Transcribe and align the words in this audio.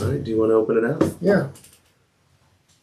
All 0.00 0.08
right, 0.08 0.22
do 0.22 0.30
you 0.30 0.38
want 0.38 0.50
to 0.50 0.54
open 0.54 0.76
it 0.78 0.84
up? 0.84 1.02
Yeah. 1.20 1.48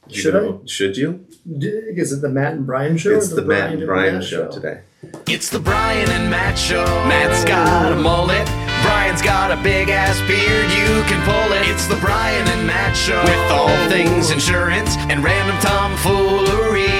You 0.08 0.22
Should 0.22 0.34
know- 0.34 0.62
Should 0.66 0.98
you? 0.98 1.26
D- 1.58 1.68
Is 1.68 2.12
it 2.12 2.22
the 2.22 2.30
Matt 2.30 2.54
and 2.54 2.66
Brian 2.66 2.98
show? 2.98 3.12
It's 3.16 3.32
or 3.32 3.36
the 3.38 3.42
Matt 3.44 3.72
and 3.74 3.86
Brian 3.86 4.16
Matt 4.16 4.24
show 4.24 4.48
today. 4.52 4.82
It's 5.28 5.50
the 5.50 5.60
Brian 5.60 6.10
and 6.10 6.30
Matt 6.30 6.58
Show. 6.58 6.84
Matt's 7.08 7.46
got 7.46 7.92
a 7.94 7.96
mullet. 7.96 8.46
Brian's 8.84 9.22
got 9.22 9.52
a 9.52 9.56
big 9.64 9.90
ass 9.90 10.20
beard. 10.28 10.68
You 10.72 11.04
can 11.08 11.24
pull 11.26 11.54
it. 11.56 11.70
It's 11.70 11.88
the 11.88 11.96
Brian 11.98 12.46
and 12.50 12.68
Matt 12.68 12.96
Show. 12.98 13.22
With 13.24 13.52
all 13.52 13.70
things 13.90 14.30
insurance 14.30 14.98
and 15.10 15.24
random 15.24 15.58
tomfoolery. 15.62 16.92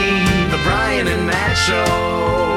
The 0.50 0.60
Brian 0.64 1.08
and 1.08 1.28
Matt 1.28 1.58
Show. 1.58 2.49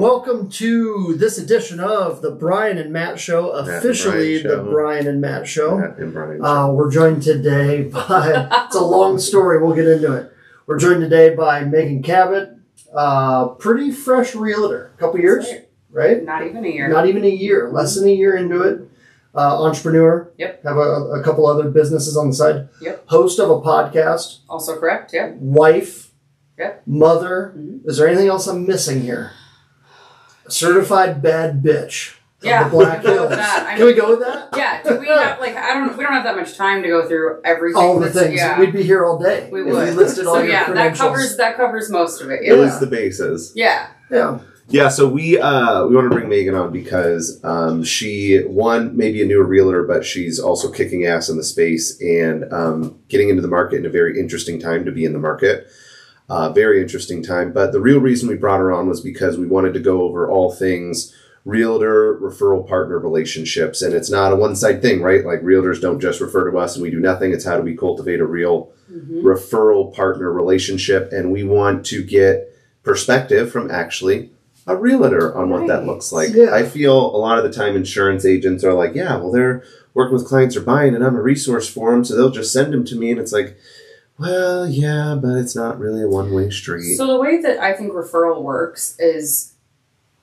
Welcome 0.00 0.48
to 0.52 1.14
this 1.18 1.36
edition 1.36 1.78
of 1.78 2.22
the 2.22 2.30
Brian 2.30 2.78
and 2.78 2.90
Matt 2.90 3.20
show, 3.20 3.54
and 3.54 3.68
officially 3.68 4.40
Brian 4.40 4.58
the 4.62 4.64
show. 4.64 4.70
Brian 4.72 5.06
and 5.06 5.20
Matt 5.20 5.46
show. 5.46 5.76
Matt 5.76 5.98
and 5.98 6.14
Brian. 6.14 6.42
Uh, 6.42 6.70
we're 6.72 6.90
joined 6.90 7.22
today 7.22 7.82
by, 7.92 8.48
it's 8.64 8.76
a 8.76 8.80
long 8.82 9.18
story, 9.18 9.62
we'll 9.62 9.74
get 9.76 9.86
into 9.86 10.14
it. 10.14 10.32
We're 10.66 10.78
joined 10.78 11.02
today 11.02 11.34
by 11.36 11.64
Meghyn 11.64 12.02
Cabot, 12.02 12.48
uh, 12.94 13.48
pretty 13.48 13.90
fresh 13.90 14.34
realtor, 14.34 14.90
couple 14.96 15.20
years, 15.20 15.46
right? 15.90 16.24
Not 16.24 16.46
even 16.46 16.64
a 16.64 16.68
year. 16.68 16.88
Not 16.88 17.06
even 17.06 17.22
a 17.22 17.28
year, 17.28 17.68
less 17.70 17.94
than 17.94 18.08
a 18.08 18.12
year 18.14 18.34
into 18.38 18.62
it. 18.62 18.80
Uh, 19.34 19.62
entrepreneur. 19.64 20.32
Yep. 20.38 20.62
Have 20.64 20.78
a, 20.78 21.20
a 21.20 21.22
couple 21.22 21.46
other 21.46 21.68
businesses 21.70 22.16
on 22.16 22.28
the 22.30 22.34
side. 22.34 22.70
Yep. 22.80 23.04
Host 23.10 23.38
of 23.38 23.50
a 23.50 23.60
podcast. 23.60 24.38
also 24.48 24.80
correct. 24.80 25.12
Yep. 25.12 25.34
Wife. 25.36 26.12
Yep. 26.58 26.84
Mother. 26.86 27.52
Mhm. 27.54 27.80
Is 27.84 27.98
there 27.98 28.08
anything 28.08 28.28
else 28.28 28.46
I'm 28.46 28.66
missing 28.66 29.02
here? 29.02 29.32
Certified 30.52 31.22
bad 31.22 31.62
bitch. 31.62 32.16
Yeah, 32.42 32.64
The 32.64 32.70
Black 32.70 33.02
can 33.02 33.12
Hills. 33.12 33.28
with 33.28 33.38
that. 33.38 33.66
I 33.66 33.76
Can 33.76 33.84
we 33.86 33.92
go 33.92 34.10
with 34.10 34.20
that? 34.20 34.48
Yeah. 34.56 34.82
Do 34.82 34.98
we 34.98 35.08
have 35.08 35.38
like 35.40 35.54
I 35.56 35.74
don't 35.74 35.96
we 35.96 36.02
don't 36.04 36.12
have 36.14 36.24
that 36.24 36.36
much 36.36 36.56
time 36.56 36.82
to 36.82 36.88
go 36.88 37.06
through 37.06 37.40
everything. 37.44 37.82
All 37.82 37.98
the 38.00 38.06
that's- 38.06 38.26
things. 38.28 38.38
Yeah. 38.40 38.58
We'd 38.58 38.72
be 38.72 38.82
here 38.82 39.04
all 39.04 39.18
day. 39.18 39.48
we 39.52 39.60
if 39.60 39.66
would. 39.66 39.88
we 39.88 39.94
listed 39.94 40.26
all 40.26 40.36
so 40.36 40.40
your 40.40 40.48
yeah, 40.48 40.60
that 40.60 40.66
credentials. 40.68 40.98
covers 41.00 41.36
that 41.36 41.56
covers 41.56 41.90
most 41.90 42.22
of 42.22 42.30
it. 42.30 42.40
it 42.42 42.46
Yeah. 42.46 42.54
was 42.54 42.80
the 42.80 42.86
bases. 42.86 43.52
Yeah. 43.54 43.88
Yeah. 44.10 44.38
Yeah, 44.72 44.88
so 44.88 45.08
we 45.08 45.36
uh, 45.36 45.84
we 45.86 45.96
want 45.96 46.08
to 46.12 46.16
bring 46.16 46.28
Meghyn 46.30 46.56
on 46.58 46.72
because 46.72 47.40
um, 47.42 47.82
she 47.82 48.38
one 48.44 48.96
maybe 48.96 49.20
a 49.20 49.26
newer 49.26 49.42
realtor, 49.44 49.82
but 49.82 50.04
she's 50.04 50.38
also 50.38 50.70
kicking 50.70 51.04
ass 51.06 51.28
in 51.28 51.36
the 51.36 51.42
space 51.42 52.00
and 52.00 52.44
um, 52.52 53.00
getting 53.08 53.30
into 53.30 53.42
the 53.42 53.48
market 53.48 53.78
in 53.80 53.86
a 53.86 53.90
very 53.90 54.18
interesting 54.20 54.60
time 54.60 54.84
to 54.84 54.92
be 54.92 55.04
in 55.04 55.12
the 55.12 55.18
market. 55.18 55.66
Uh, 56.30 56.48
very 56.52 56.80
interesting 56.80 57.22
time. 57.22 57.52
But 57.52 57.72
the 57.72 57.80
real 57.80 57.98
reason 57.98 58.28
we 58.28 58.36
brought 58.36 58.60
her 58.60 58.70
on 58.72 58.88
was 58.88 59.00
because 59.00 59.36
we 59.36 59.46
wanted 59.46 59.74
to 59.74 59.80
go 59.80 60.02
over 60.02 60.30
all 60.30 60.52
things 60.52 61.12
realtor 61.44 62.16
referral 62.20 62.68
partner 62.68 62.98
relationships, 62.98 63.82
and 63.82 63.94
it's 63.94 64.10
not 64.10 64.32
a 64.32 64.36
one 64.36 64.54
side 64.54 64.80
thing, 64.82 65.02
right? 65.02 65.24
Like 65.24 65.42
realtors 65.42 65.80
don't 65.80 65.98
just 66.00 66.20
refer 66.20 66.50
to 66.50 66.56
us 66.58 66.76
and 66.76 66.82
we 66.82 66.90
do 66.90 67.00
nothing. 67.00 67.32
It's 67.32 67.44
how 67.44 67.56
do 67.56 67.62
we 67.62 67.76
cultivate 67.76 68.20
a 68.20 68.26
real 68.26 68.70
Mhm. 68.92 69.22
referral 69.22 69.92
partner 69.94 70.30
relationship, 70.32 71.10
and 71.12 71.32
we 71.32 71.42
want 71.44 71.84
to 71.86 72.02
get 72.02 72.52
perspective 72.82 73.50
from 73.50 73.70
actually 73.70 74.30
a 74.66 74.76
realtor 74.76 75.34
on 75.34 75.48
what 75.50 75.66
that 75.66 75.86
looks 75.86 76.12
like. 76.12 76.34
Yeah. 76.34 76.54
I 76.54 76.62
feel 76.64 76.94
a 76.94 77.18
lot 77.18 77.38
of 77.38 77.44
the 77.44 77.50
time 77.50 77.74
insurance 77.74 78.24
agents 78.26 78.62
are 78.62 78.74
like, 78.74 78.94
yeah, 78.94 79.16
well, 79.16 79.32
they're 79.32 79.62
working 79.94 80.14
with 80.14 80.26
clients 80.26 80.56
or 80.56 80.60
buying, 80.60 80.94
and 80.94 81.02
I'm 81.02 81.16
a 81.16 81.22
resource 81.22 81.68
for 81.68 81.90
them, 81.92 82.04
so 82.04 82.14
they'll 82.14 82.30
just 82.30 82.52
send 82.52 82.72
them 82.72 82.84
to 82.84 82.96
me, 82.96 83.10
and 83.10 83.18
it's 83.18 83.32
like, 83.32 83.56
well, 84.20 84.68
yeah, 84.68 85.16
but 85.20 85.38
it's 85.38 85.56
not 85.56 85.78
really 85.78 86.02
a 86.02 86.08
one 86.08 86.32
way 86.32 86.50
street. 86.50 86.96
So 86.96 87.06
the 87.06 87.18
way 87.18 87.40
that 87.40 87.58
I 87.58 87.72
think 87.72 87.92
referral 87.92 88.42
works 88.42 88.94
is 88.98 89.54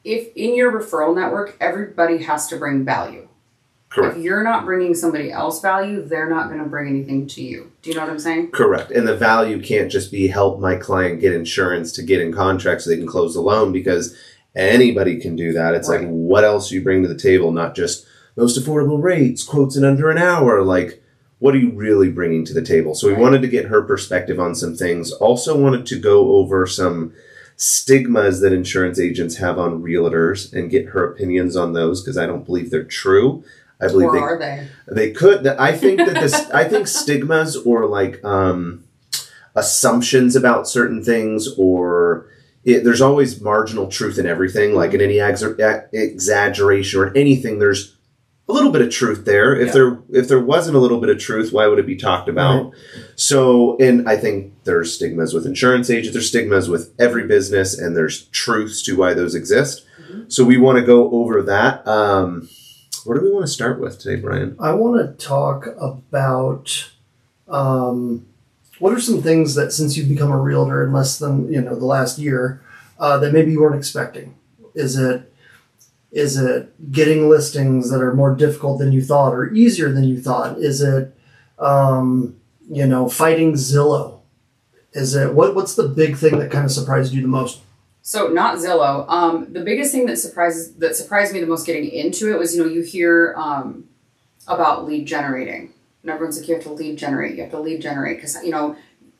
if 0.03 0.29
in 0.35 0.55
your 0.55 0.71
referral 0.71 1.15
network 1.15 1.57
everybody 1.59 2.23
has 2.23 2.47
to 2.49 2.57
bring 2.57 2.85
value. 2.85 3.27
Correct. 3.89 4.17
If 4.17 4.23
you're 4.23 4.43
not 4.43 4.65
bringing 4.65 4.93
somebody 4.93 5.31
else 5.31 5.61
value, 5.61 6.03
they're 6.03 6.29
not 6.29 6.49
going 6.49 6.61
to 6.61 6.69
bring 6.69 6.89
anything 6.89 7.25
to 7.27 7.41
you. 7.41 7.71
Do 7.81 7.89
you 7.89 7.95
know 7.95 8.03
what 8.03 8.11
I'm 8.11 8.19
saying? 8.19 8.51
Correct. 8.51 8.91
And 8.91 9.07
the 9.07 9.15
value 9.15 9.61
can't 9.61 9.91
just 9.91 10.11
be 10.11 10.27
help 10.27 10.59
my 10.59 10.75
client 10.75 11.19
get 11.19 11.33
insurance 11.33 11.91
to 11.93 12.03
get 12.03 12.21
in 12.21 12.31
contract 12.31 12.81
so 12.81 12.89
they 12.89 12.97
can 12.97 13.07
close 13.07 13.33
the 13.33 13.41
loan 13.41 13.71
because 13.71 14.15
anybody 14.55 15.19
can 15.19 15.35
do 15.35 15.53
that. 15.53 15.73
It's 15.73 15.89
like 15.89 16.05
what 16.05 16.43
else 16.43 16.71
you 16.71 16.83
bring 16.83 17.01
to 17.01 17.07
the 17.07 17.17
table, 17.17 17.51
not 17.51 17.75
just 17.75 18.05
most 18.35 18.59
affordable 18.59 19.01
rates, 19.01 19.41
quotes 19.43 19.75
in 19.75 19.83
under 19.83 20.11
an 20.11 20.19
hour. 20.19 20.61
Like, 20.61 21.01
what 21.39 21.53
are 21.53 21.59
you 21.59 21.71
really 21.71 22.09
bringing 22.09 22.43
to 22.45 22.53
the 22.53 22.61
table? 22.61 22.95
So 22.95 23.07
we 23.07 23.13
Right. 23.13 23.21
wanted 23.21 23.41
to 23.43 23.47
get 23.47 23.65
her 23.65 23.81
perspective 23.81 24.39
on 24.39 24.55
some 24.55 24.75
things. 24.75 25.11
Also 25.11 25.55
wanted 25.57 25.85
to 25.87 25.99
go 25.99 26.35
over 26.37 26.65
some 26.65 27.13
stigmas 27.55 28.39
that 28.41 28.53
insurance 28.53 28.99
agents 28.99 29.37
have 29.37 29.57
on 29.59 29.81
realtors 29.81 30.51
and 30.53 30.69
get 30.69 30.87
her 30.89 31.03
opinions 31.05 31.55
on 31.55 31.73
those 31.73 32.01
because 32.01 32.17
I 32.17 32.25
don't 32.27 32.45
believe 32.45 32.69
they're 32.71 32.83
true. 32.83 33.43
I 33.79 33.87
believe 33.87 34.09
Or 34.09 34.13
they 34.13 34.19
are 34.19 34.39
they? 34.39 34.67
they 34.87 35.11
could. 35.11 35.45
I 35.45 35.71
think 35.73 35.99
that 35.99 36.15
this. 36.15 36.33
I 36.53 36.63
think 36.63 36.87
stigmas 36.87 37.55
or 37.55 37.85
like 37.85 38.23
um, 38.25 38.83
assumptions 39.55 40.35
about 40.35 40.67
certain 40.67 41.03
things, 41.03 41.47
or 41.57 42.27
it, 42.63 42.83
there's 42.83 43.01
always 43.01 43.41
marginal 43.41 43.87
truth 43.87 44.17
in 44.17 44.25
everything. 44.25 44.73
Like 44.73 44.93
in 44.93 45.01
any 45.01 45.15
exa- 45.17 45.87
exaggeration 45.93 46.99
or 46.99 47.11
anything, 47.15 47.59
there's 47.59 47.96
a 48.49 48.53
little 48.53 48.71
bit 48.71 48.81
of 48.81 48.89
truth 48.89 49.25
there. 49.25 49.55
If 49.55 49.67
Yeah. 49.67 49.73
there 49.73 49.97
if 50.11 50.27
there 50.27 50.39
wasn't 50.39 50.77
a 50.77 50.79
little 50.79 50.99
bit 50.99 51.09
of 51.09 51.17
truth, 51.19 51.51
why 51.51 51.67
would 51.67 51.79
it 51.79 51.85
be 51.85 51.95
talked 51.97 52.29
about? 52.29 52.71
So, 53.15 53.75
and 53.79 54.07
I 54.07 54.15
think 54.15 54.53
there's 54.63 54.93
stigmas 54.93 55.33
with 55.33 55.45
insurance 55.45 55.89
agents. 55.89 56.13
There's 56.13 56.29
stigmas 56.29 56.69
with 56.69 56.91
every 56.97 57.27
business, 57.27 57.77
and 57.77 57.95
there's 57.95 58.25
truths 58.27 58.81
to 58.83 58.95
why 58.95 59.13
those 59.13 59.35
exist. 59.35 59.83
So 60.29 60.45
we 60.45 60.57
want 60.57 60.77
to 60.77 60.85
go 60.85 61.09
over 61.11 61.41
that. 61.43 61.85
Um, 61.87 62.47
where 63.03 63.17
do 63.17 63.23
we 63.25 63.31
want 63.31 63.45
to 63.45 63.51
start 63.51 63.79
with 63.79 63.99
today, 63.99 64.19
Brian? 64.21 64.55
I 64.59 64.73
want 64.73 64.97
to 65.19 65.25
talk 65.25 65.67
about 65.79 66.89
um, 67.47 68.25
what 68.79 68.93
are 68.93 68.99
some 68.99 69.21
things 69.21 69.55
that 69.55 69.71
since 69.71 69.97
you've 69.97 70.09
become 70.09 70.31
a 70.31 70.37
realtor 70.37 70.83
in 70.83 70.93
less 70.93 71.17
than 71.19 71.51
you 71.51 71.61
know 71.61 71.75
the 71.75 71.85
last 71.85 72.17
year 72.19 72.61
uh, 72.99 73.17
that 73.17 73.33
maybe 73.33 73.51
you 73.51 73.61
weren't 73.61 73.75
expecting. 73.75 74.35
Is 74.75 74.97
it 74.97 75.33
is 76.11 76.37
it 76.37 76.91
getting 76.91 77.29
listings 77.29 77.89
that 77.91 78.01
are 78.01 78.13
more 78.13 78.35
difficult 78.35 78.79
than 78.79 78.91
you 78.91 79.01
thought 79.01 79.33
or 79.33 79.51
easier 79.53 79.91
than 79.91 80.03
you 80.03 80.21
thought? 80.21 80.57
Is 80.57 80.81
it 80.81 81.15
um, 81.59 82.35
you 82.69 82.85
know 82.85 83.09
fighting 83.09 83.53
Zillow? 83.53 84.21
Is 84.93 85.15
it 85.15 85.33
what 85.33 85.55
what's 85.55 85.75
the 85.75 85.87
big 85.87 86.17
thing 86.17 86.39
that 86.39 86.51
kind 86.51 86.65
of 86.65 86.71
surprised 86.71 87.13
you 87.13 87.21
the 87.21 87.27
most? 87.27 87.61
So 88.01 88.29
not 88.29 88.57
Zillow. 88.57 89.07
Um, 89.09 89.51
the 89.51 89.63
biggest 89.63 89.91
thing 89.91 90.05
that 90.05 90.17
surprises 90.17 90.73
that 90.75 90.95
surprised 90.95 91.33
me 91.33 91.41
the 91.41 91.47
most 91.47 91.65
getting 91.65 91.89
into 91.89 92.33
it 92.33 92.39
was 92.39 92.55
you 92.55 92.63
know 92.63 92.69
you 92.69 92.81
hear 92.81 93.33
um, 93.37 93.89
about 94.47 94.85
lead 94.85 95.05
generating, 95.05 95.73
and 96.01 96.11
everyone's 96.11 96.39
like 96.39 96.47
you 96.47 96.55
have 96.55 96.63
to 96.63 96.71
lead 96.71 96.97
generate, 96.97 97.35
you 97.35 97.41
have 97.41 97.51
to 97.51 97.59
lead 97.59 97.81
generate 97.81 98.17
because 98.17 98.41
you 98.43 98.51
know 98.51 98.77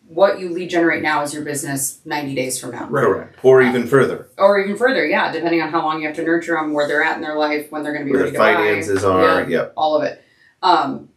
what 0.07 0.39
you 0.39 0.49
lead 0.49 0.69
generate 0.69 1.01
now 1.03 1.21
is 1.23 1.33
your 1.33 1.43
business 1.43 1.99
ninety 2.05 2.33
days 2.33 2.59
from 2.59 2.71
now, 2.71 2.87
Correct. 2.87 3.37
Or 3.43 3.61
even 3.61 3.87
further. 3.87 4.29
or 4.37 4.59
even 4.59 4.77
further. 4.77 5.05
Yeah, 5.05 5.31
depending 5.31 5.61
on 5.61 5.69
how 5.69 5.81
long 5.83 6.01
you 6.01 6.07
have 6.07 6.15
to 6.17 6.23
nurture 6.23 6.53
them, 6.55 6.73
where 6.73 6.87
they're 6.87 7.03
at 7.03 7.15
in 7.17 7.21
their 7.21 7.37
life, 7.37 7.71
when 7.71 7.83
they're 7.83 7.93
going 7.93 8.05
to 8.05 8.11
be 8.11 8.11
Where 8.15 8.21
ready 8.25 8.31
to 8.33 8.37
buy. 8.39 8.53
finances 8.53 9.03
are. 9.03 9.49
Yep. 9.49 9.73
all 9.75 9.95
of 9.97 10.03
it. 10.03 10.23
Um, 10.63 11.09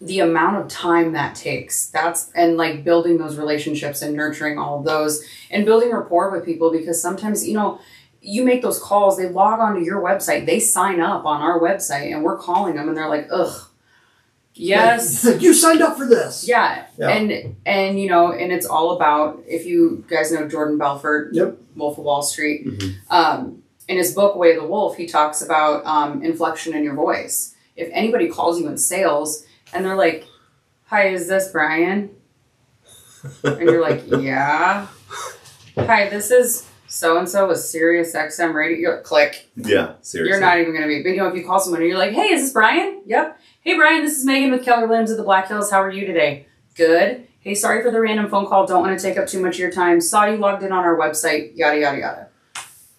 the 0.00 0.20
amount 0.20 0.56
of 0.56 0.68
time 0.68 1.12
that 1.12 1.34
takes 1.34 1.86
that's 1.90 2.30
and 2.34 2.56
like 2.56 2.84
building 2.84 3.18
those 3.18 3.36
relationships 3.36 4.00
and 4.02 4.14
nurturing 4.14 4.56
all 4.58 4.78
of 4.78 4.84
those 4.84 5.24
and 5.50 5.64
building 5.64 5.90
rapport 5.90 6.30
with 6.30 6.44
people 6.44 6.70
because 6.70 7.02
sometimes 7.02 7.46
you 7.48 7.54
know 7.54 7.80
you 8.20 8.44
make 8.44 8.62
those 8.62 8.78
calls 8.80 9.16
they 9.16 9.28
log 9.28 9.58
onto 9.58 9.80
your 9.80 10.00
website 10.00 10.46
they 10.46 10.60
sign 10.60 11.00
up 11.00 11.24
on 11.24 11.40
our 11.40 11.58
website 11.58 12.12
and 12.14 12.22
we're 12.22 12.38
calling 12.38 12.76
them 12.76 12.86
and 12.86 12.96
they're 12.96 13.08
like 13.08 13.26
ugh 13.32 13.67
yes 14.58 15.24
Like, 15.24 15.40
you 15.42 15.54
signed 15.54 15.80
up 15.82 15.96
for 15.96 16.06
this. 16.06 16.46
yeah. 16.48 16.86
Yeah. 16.98 17.08
and 17.10 17.56
and 17.64 18.00
you 18.00 18.08
know 18.08 18.32
and 18.32 18.52
it's 18.52 18.66
all 18.66 18.96
about 18.96 19.42
if 19.46 19.64
you 19.66 20.04
guys 20.08 20.32
know 20.32 20.48
jordan 20.48 20.78
belfort 20.78 21.32
Yep. 21.32 21.56
wolf 21.76 21.96
of 21.98 22.04
wall 22.04 22.22
street 22.22 22.66
Mhm. 22.66 22.94
um, 23.10 23.62
in 23.88 23.96
his 23.96 24.12
book 24.14 24.36
way 24.36 24.54
of 24.54 24.62
the 24.62 24.68
wolf 24.68 24.96
he 24.96 25.06
talks 25.06 25.40
about 25.42 25.84
um, 25.86 26.22
inflection 26.22 26.74
in 26.74 26.82
your 26.84 26.94
voice 26.94 27.54
if 27.76 27.88
anybody 27.92 28.28
calls 28.28 28.60
you 28.60 28.66
in 28.68 28.76
sales 28.76 29.44
and 29.72 29.84
they're 29.84 29.96
like 29.96 30.26
hi 30.86 31.08
is 31.08 31.28
this 31.28 31.48
brian 31.52 32.10
and 33.44 33.60
you're 33.60 33.80
like 33.80 34.02
yeah 34.20 34.86
hi 35.76 36.08
this 36.08 36.30
is 36.30 36.66
so 36.90 37.18
and 37.18 37.28
so 37.28 37.46
with 37.46 37.58
Sirius 37.60 38.14
XM 38.16 38.54
radio. 38.54 38.78
You're 38.78 38.94
like, 38.94 39.04
click. 39.04 39.50
Yeah. 39.56 39.96
Seriously. 40.00 40.30
You're 40.30 40.40
not 40.40 40.58
even 40.58 40.72
gonna 40.72 40.86
be. 40.86 41.02
But 41.02 41.10
you 41.10 41.16
know, 41.18 41.26
if 41.28 41.34
you 41.34 41.44
call 41.44 41.60
someone 41.60 41.82
and 41.82 41.88
you're 41.90 41.98
like, 41.98 42.12
"Hey, 42.12 42.32
is 42.32 42.40
this 42.44 42.52
Brian?" 42.54 43.02
Yep. 43.04 43.38
Hey, 43.68 43.76
Brian, 43.76 44.02
this 44.02 44.16
is 44.16 44.24
Meghyn 44.24 44.50
with 44.50 44.64
Keller 44.64 44.86
Williams 44.86 45.10
at 45.10 45.18
the 45.18 45.22
Black 45.22 45.48
Hills. 45.48 45.70
How 45.70 45.82
are 45.82 45.90
you 45.90 46.06
today? 46.06 46.46
Good. 46.74 47.28
Hey, 47.40 47.54
sorry 47.54 47.82
for 47.82 47.90
the 47.90 48.00
random 48.00 48.30
phone 48.30 48.46
call. 48.46 48.66
Don't 48.66 48.80
want 48.80 48.98
to 48.98 49.02
take 49.06 49.18
up 49.18 49.28
too 49.28 49.42
much 49.42 49.56
of 49.56 49.60
your 49.60 49.70
time. 49.70 50.00
Saw 50.00 50.24
you 50.24 50.38
logged 50.38 50.62
in 50.62 50.72
on 50.72 50.84
our 50.86 50.96
website. 50.96 51.54
Yada 51.54 51.78
yada 51.78 51.98
yada. 51.98 52.28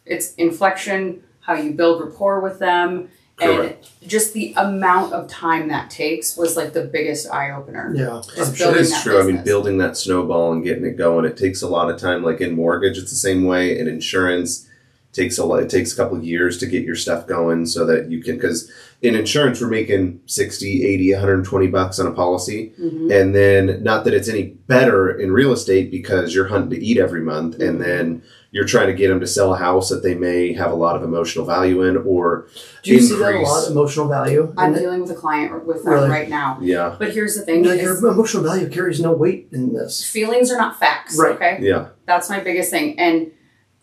It's 0.06 0.36
inflection, 0.36 1.24
how 1.39 1.56
you 1.56 1.71
build 1.71 2.04
rapport 2.04 2.39
with 2.42 2.60
them, 2.60 3.10
Correct. 3.38 3.89
and 4.00 4.07
just 4.12 4.33
the 4.33 4.54
amount 4.57 5.12
of 5.12 5.27
time 5.27 5.69
that 5.69 5.89
takes 5.89 6.38
was 6.38 6.56
like 6.56 6.74
the 6.74 6.83
biggest 6.86 7.31
eye 7.31 7.50
opener. 7.50 7.92
Yeah, 7.95 8.21
Just 8.36 8.38
I'm 8.38 8.54
sure. 8.54 8.68
It 8.68 8.74
building 8.74 8.81
is 8.81 8.92
that 8.92 9.01
true. 9.01 9.16
I 9.16 9.21
mean, 9.21 9.27
business. 9.38 9.45
building 9.45 9.77
that 9.80 9.98
snowball 9.98 10.51
and 10.51 10.63
getting 10.63 10.86
it 10.86 10.98
going, 10.98 11.25
it 11.25 11.36
takes 11.36 11.63
a 11.63 11.68
lot 11.68 11.89
of 11.89 12.00
time. 12.00 12.21
Like 12.21 12.42
in 12.42 12.56
mortgage, 12.56 13.00
it's 13.00 13.10
the 13.10 13.18
same 13.18 13.45
way. 13.45 13.80
In 13.80 13.88
insurance, 13.88 14.69
takes 15.13 15.39
a 15.39 15.45
lot. 15.45 15.63
It 15.63 15.69
takes 15.71 15.94
a 15.94 15.95
couple 15.95 16.18
of 16.18 16.24
years 16.24 16.60
to 16.60 16.68
get 16.68 16.83
your 16.83 16.95
stuff 16.95 17.25
going 17.25 17.66
so 17.66 17.88
that 17.88 18.12
you 18.12 18.21
can. 18.21 18.36
Because 18.36 18.71
in 19.01 19.16
insurance 19.16 19.62
we're 19.62 19.69
making 19.69 20.19
60 20.25 20.86
80 20.86 21.13
120 21.13 21.68
bucks 21.68 22.00
on 22.00 22.07
a 22.07 22.12
policy 22.12 22.74
Mhm. 22.81 23.12
and 23.22 23.34
then 23.34 23.81
not 23.81 24.04
that 24.04 24.13
it's 24.13 24.28
any 24.28 24.57
better 24.68 25.10
in 25.10 25.31
real 25.31 25.54
estate 25.54 25.90
because 25.90 26.36
you're 26.36 26.48
hunting 26.48 26.72
to 26.78 26.86
eat 26.86 26.98
every 26.98 27.22
month 27.22 27.54
Mm-hmm. 27.57 27.63
and 27.63 27.81
then 27.81 28.22
you're 28.51 28.66
trying 28.66 28.88
to 28.88 28.94
get 28.94 29.10
them 29.10 29.19
to 29.19 29.28
sell 29.28 29.54
a 29.54 29.57
house 29.57 29.90
that 29.90 30.01
they 30.01 30.16
may 30.16 30.54
have 30.54 30.72
a 30.72 30.75
lot 30.75 30.96
of 30.96 31.04
emotional 31.04 31.46
value 31.46 31.84
in 31.84 31.96
or 31.98 32.48
Do 32.84 32.92
you 32.92 33.00
see 33.00 33.16
that 33.16 33.36
a 33.36 33.40
lot 33.42 33.66
of 33.66 33.72
Emotional 33.72 34.07
value. 34.07 34.51
I'm 34.57 34.74
And 34.74 34.75
dealing 34.81 35.02
with 35.02 35.12
a 35.12 35.16
client 35.16 35.66
with 35.68 35.84
that 35.84 35.90
Really? 35.92 36.10
right 36.10 36.28
now. 36.30 36.57
yeah 36.62 36.95
But 37.00 37.12
here's 37.12 37.36
the 37.36 37.44
thing: 37.44 37.63
like, 37.63 37.81
your 37.81 37.95
emotional 38.06 38.44
value 38.44 38.68
carries 38.68 39.00
no 39.00 39.12
weight 39.13 39.48
in 39.54 39.72
this. 39.74 40.04
feelings 40.04 40.52
are 40.52 40.57
not 40.57 40.80
facts. 40.80 41.18
Right. 41.18 41.36
Okay. 41.36 41.60
yeah 41.62 41.90
That's 42.07 42.30
my 42.30 42.40
biggest 42.42 42.69
thing. 42.72 43.00
And 43.00 43.31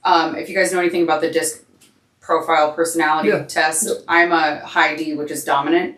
um, 0.05 0.37
if 0.37 0.49
you 0.49 0.55
guys 0.55 0.73
know 0.73 0.79
anything 0.81 1.03
about 1.05 1.21
the 1.21 1.31
disc 1.31 1.65
profile 2.27 2.73
personality 2.73 3.29
Yeah. 3.29 3.45
test, 3.45 3.87
Yep. 3.87 3.99
I'm 4.09 4.33
a 4.33 4.59
high 4.59 4.97
D, 4.97 5.15
which 5.15 5.31
is 5.31 5.45
dominant. 5.45 5.95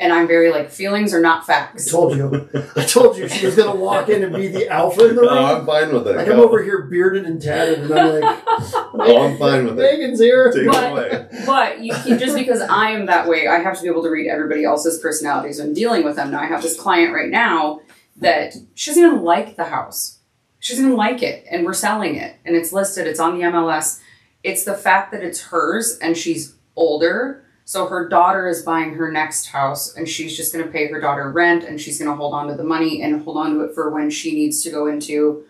And 0.00 0.14
I'm 0.14 0.26
very 0.26 0.50
like 0.50 0.70
feelings 0.70 1.12
are 1.12 1.20
not 1.20 1.46
facts. 1.46 1.72
I 1.72 1.76
facts. 1.82 1.90
told 1.90 2.16
you. 2.16 2.48
I 2.74 2.84
told 2.84 3.18
you 3.18 3.28
she 3.28 3.44
was 3.44 3.54
gonna 3.54 3.78
walk 3.78 4.08
in 4.08 4.22
and 4.24 4.34
be 4.34 4.48
the 4.48 4.66
alpha 4.70 5.10
in 5.10 5.14
the 5.14 5.20
room. 5.20 5.30
oh 5.30 5.56
i'm 5.56 5.66
fine 5.66 5.92
with 5.92 6.08
it 6.08 6.16
like 6.16 6.26
I'm 6.26 6.40
over 6.40 6.62
here 6.62 6.84
bearded 6.84 7.26
and 7.26 7.40
tatted, 7.40 7.80
and 7.80 7.92
I'm 7.92 8.20
like, 8.20 8.38
oh 8.94 9.26
i'm 9.26 9.38
fine 9.38 9.66
with 9.66 9.78
it 9.78 10.00
Meghyn's 10.00 10.18
here. 10.18 10.50
take 10.52 10.66
But- 10.68 10.84
it 10.84 10.92
away 10.92 11.44
But 11.44 11.80
you 11.80 11.92
can, 11.92 12.18
just 12.18 12.34
because 12.34 12.62
I 12.62 12.92
am 12.92 13.04
that 13.06 13.28
way, 13.28 13.46
I 13.46 13.58
have 13.58 13.76
to 13.76 13.82
be 13.82 13.88
able 13.88 14.02
to 14.04 14.08
read 14.08 14.26
everybody 14.30 14.64
else's 14.64 14.98
personalities 15.00 15.60
when 15.60 15.74
dealing 15.74 16.02
with 16.02 16.16
them. 16.16 16.30
Now 16.30 16.40
I 16.40 16.46
have 16.46 16.62
this 16.62 16.80
client 16.80 17.12
right 17.14 17.28
now 17.28 17.82
that 18.16 18.54
she 18.74 18.90
doesn't 18.90 19.04
even 19.04 19.22
like 19.22 19.56
the 19.56 19.64
house. 19.64 20.16
She 20.60 20.72
doesn't 20.72 20.86
even 20.86 20.96
like 20.96 21.22
it, 21.22 21.44
and 21.50 21.66
we're 21.66 21.74
selling 21.74 22.14
it, 22.16 22.36
and 22.46 22.56
it's 22.56 22.72
listed. 22.72 23.06
It's 23.06 23.20
on 23.20 23.38
the 23.38 23.44
MLS. 23.44 24.00
It's 24.42 24.64
the 24.64 24.74
fact 24.74 25.12
that 25.12 25.22
it's 25.22 25.40
hers, 25.40 25.98
and 25.98 26.16
she's 26.16 26.54
older. 26.76 27.44
So 27.64 27.86
her 27.86 28.08
daughter 28.08 28.48
is 28.48 28.62
buying 28.62 28.94
her 28.94 29.12
next 29.12 29.46
house, 29.46 29.94
and 29.94 30.08
she's 30.08 30.36
just 30.36 30.52
going 30.52 30.64
to 30.64 30.72
pay 30.72 30.88
her 30.88 31.00
daughter 31.00 31.30
rent, 31.30 31.64
and 31.64 31.80
she's 31.80 31.98
going 31.98 32.10
to 32.10 32.16
hold 32.16 32.34
on 32.34 32.48
to 32.48 32.54
the 32.54 32.64
money 32.64 33.02
and 33.02 33.22
hold 33.22 33.36
on 33.36 33.54
to 33.54 33.60
it 33.62 33.74
for 33.74 33.90
when 33.90 34.10
she 34.10 34.34
needs 34.34 34.62
to 34.62 34.70
go 34.70 34.86
into 34.86 35.44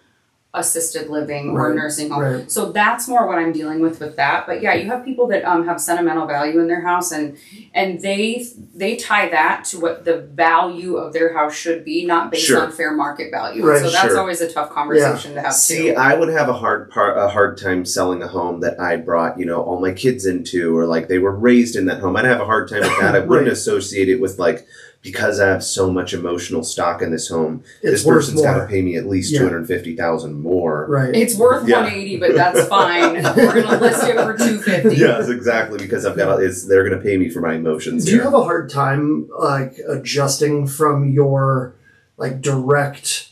assisted 0.53 1.09
living 1.09 1.51
or 1.51 1.73
nursing 1.73 2.11
home. 2.11 2.21
right. 2.23 2.51
So 2.51 2.73
that's 2.73 3.07
more 3.07 3.25
what 3.29 3.39
I'm 3.39 3.53
dealing 3.53 3.79
with 3.81 4.01
with 4.01 4.17
that. 4.17 4.47
But 4.49 4.61
yeah, 4.63 4.75
you 4.75 4.87
have 4.91 5.05
people 5.05 5.29
that 5.29 5.45
um, 5.45 5.65
have 5.67 5.81
sentimental 5.81 6.27
value 6.27 6.59
in 6.59 6.67
their 6.67 6.81
house, 6.81 7.13
and 7.13 7.37
and 7.73 8.01
they 8.01 8.45
they 8.75 8.97
tie 8.97 9.29
that 9.29 9.65
to 9.67 9.79
what 9.79 10.05
the 10.05 10.19
value 10.23 10.97
of 10.97 11.13
their 11.13 11.35
house 11.35 11.55
should 11.55 11.85
be, 11.85 12.05
not 12.05 12.33
based 12.33 12.47
Sure. 12.47 12.65
on 12.65 12.73
fair 12.73 12.93
market 12.93 13.31
value. 13.31 13.65
Right, 13.65 13.79
so 13.81 13.91
that's 13.91 14.09
sure. 14.09 14.19
always 14.19 14.41
a 14.41 14.53
tough 14.53 14.71
conversation 14.71 15.35
to 15.35 15.41
have 15.41 15.55
See, 15.55 15.93
too. 15.93 15.95
I 15.97 16.15
would 16.17 16.31
have 16.31 16.49
a 16.49 16.55
hard 16.55 16.91
part, 16.91 17.17
a 17.17 17.29
hard 17.29 17.57
time 17.57 17.85
selling 17.85 18.21
a 18.21 18.29
home 18.29 18.59
that 18.61 18.81
I 18.81 18.97
brought, 18.97 19.39
you 19.39 19.47
know, 19.47 19.63
all 19.63 19.81
my 19.81 19.93
kids 19.93 20.27
into, 20.27 20.77
or 20.77 20.85
like 20.87 21.07
they 21.07 21.19
were 21.19 21.35
raised 21.35 21.77
in 21.77 21.87
that 21.87 22.01
home. 22.01 22.17
I'd 22.17 22.25
have 22.25 22.41
a 22.41 22.45
hard 22.45 22.69
time 22.69 22.81
with 22.81 22.99
that. 22.99 23.15
I 23.15 23.21
wouldn't 23.25 23.47
Right. 23.47 23.53
associate 23.53 24.09
it 24.09 24.21
with 24.21 24.41
like 24.41 24.67
because 25.03 25.41
I 25.41 25.49
have 25.49 25.65
so 25.65 25.91
much 25.91 26.13
emotional 26.13 26.63
stock 26.63 27.01
in 27.01 27.11
this 27.11 27.29
home. 27.29 27.65
It's 27.83 28.03
this 28.03 28.05
person's 28.05 28.43
got 28.43 28.59
to 28.61 28.67
pay 28.67 28.83
me 28.83 28.97
at 28.97 29.07
least 29.07 29.33
Yeah. 29.33 29.39
two 29.41 29.45
hundred 29.47 29.67
fifty 29.67 29.97
thousand 29.97 30.41
more. 30.41 30.87
Right. 30.89 31.15
It's 31.15 31.37
worth 31.37 31.67
Yeah. 31.67 31.77
180, 31.83 32.17
but 32.19 32.35
that's 32.35 32.69
fine. 32.69 33.15
We're 33.37 33.63
gonna 33.63 33.81
list 33.81 34.05
it 34.05 34.15
for 34.17 34.37
250. 34.37 34.97
yes, 34.97 35.29
exactly. 35.29 35.79
Because 35.79 36.05
I've 36.05 36.17
got 36.17 36.43
it's 36.43 36.67
they're 36.67 36.87
going 36.87 36.99
to 36.99 37.03
pay 37.05 37.17
me 37.17 37.31
for 37.31 37.41
my 37.41 37.55
emotions. 37.55 38.05
Do 38.05 38.13
you 38.13 38.21
have 38.23 38.35
a 38.35 38.43
hard 38.43 38.69
time 38.71 39.29
like 39.39 39.79
adjusting 39.89 40.67
from 40.67 41.09
your 41.11 41.75
like 42.19 42.43
direct 42.43 43.31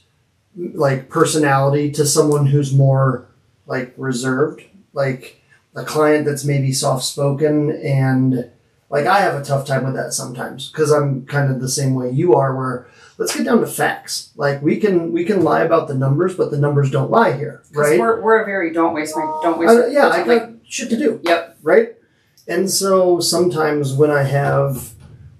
like 0.56 1.08
personality 1.10 1.90
to 1.92 2.06
someone 2.06 2.46
who's 2.46 2.72
more 2.72 3.26
like 3.66 3.92
reserved? 3.98 4.62
Like 4.94 5.42
a 5.76 5.84
client 5.84 6.24
that's 6.24 6.44
maybe 6.46 6.72
soft 6.72 7.04
spoken 7.04 7.70
and 7.70 8.50
like 8.90 9.06
I 9.06 9.20
have 9.20 9.34
a 9.40 9.44
tough 9.44 9.66
time 9.66 9.84
with 9.84 9.94
that 9.94 10.12
sometimes 10.12 10.70
because 10.70 10.90
I'm 10.90 11.26
kind 11.26 11.50
of 11.50 11.60
the 11.60 11.68
same 11.68 11.94
way 11.94 12.10
you 12.10 12.34
are 12.34 12.56
where 12.56 12.86
let's 13.18 13.36
get 13.36 13.44
down 13.44 13.60
to 13.60 13.66
facts. 13.66 14.30
Like 14.36 14.62
we 14.62 14.76
can 14.78 15.12
we 15.12 15.24
can 15.24 15.42
lie 15.44 15.62
about 15.62 15.88
the 15.88 15.94
numbers, 15.94 16.34
but 16.36 16.50
the 16.50 16.58
numbers 16.58 16.90
don't 16.90 17.10
lie 17.10 17.36
here, 17.36 17.62
right? 17.72 17.98
We're, 17.98 18.20
we're 18.20 18.42
a 18.42 18.46
very 18.46 18.72
don't 18.72 18.94
waste 18.94 19.14
my 19.16 19.22
don't 19.42 19.58
waste. 19.58 19.72
I- 19.72 19.86
yeah, 19.88 20.08
I 20.08 20.24
got 20.24 20.50
shit 20.66 20.90
to 20.90 20.96
do 20.96 21.20
Yep. 21.22 21.58
right? 21.62 21.94
And 22.46 22.70
so 22.70 23.20
sometimes 23.20 23.92
when 23.92 24.10
I 24.10 24.22
have, 24.22 24.92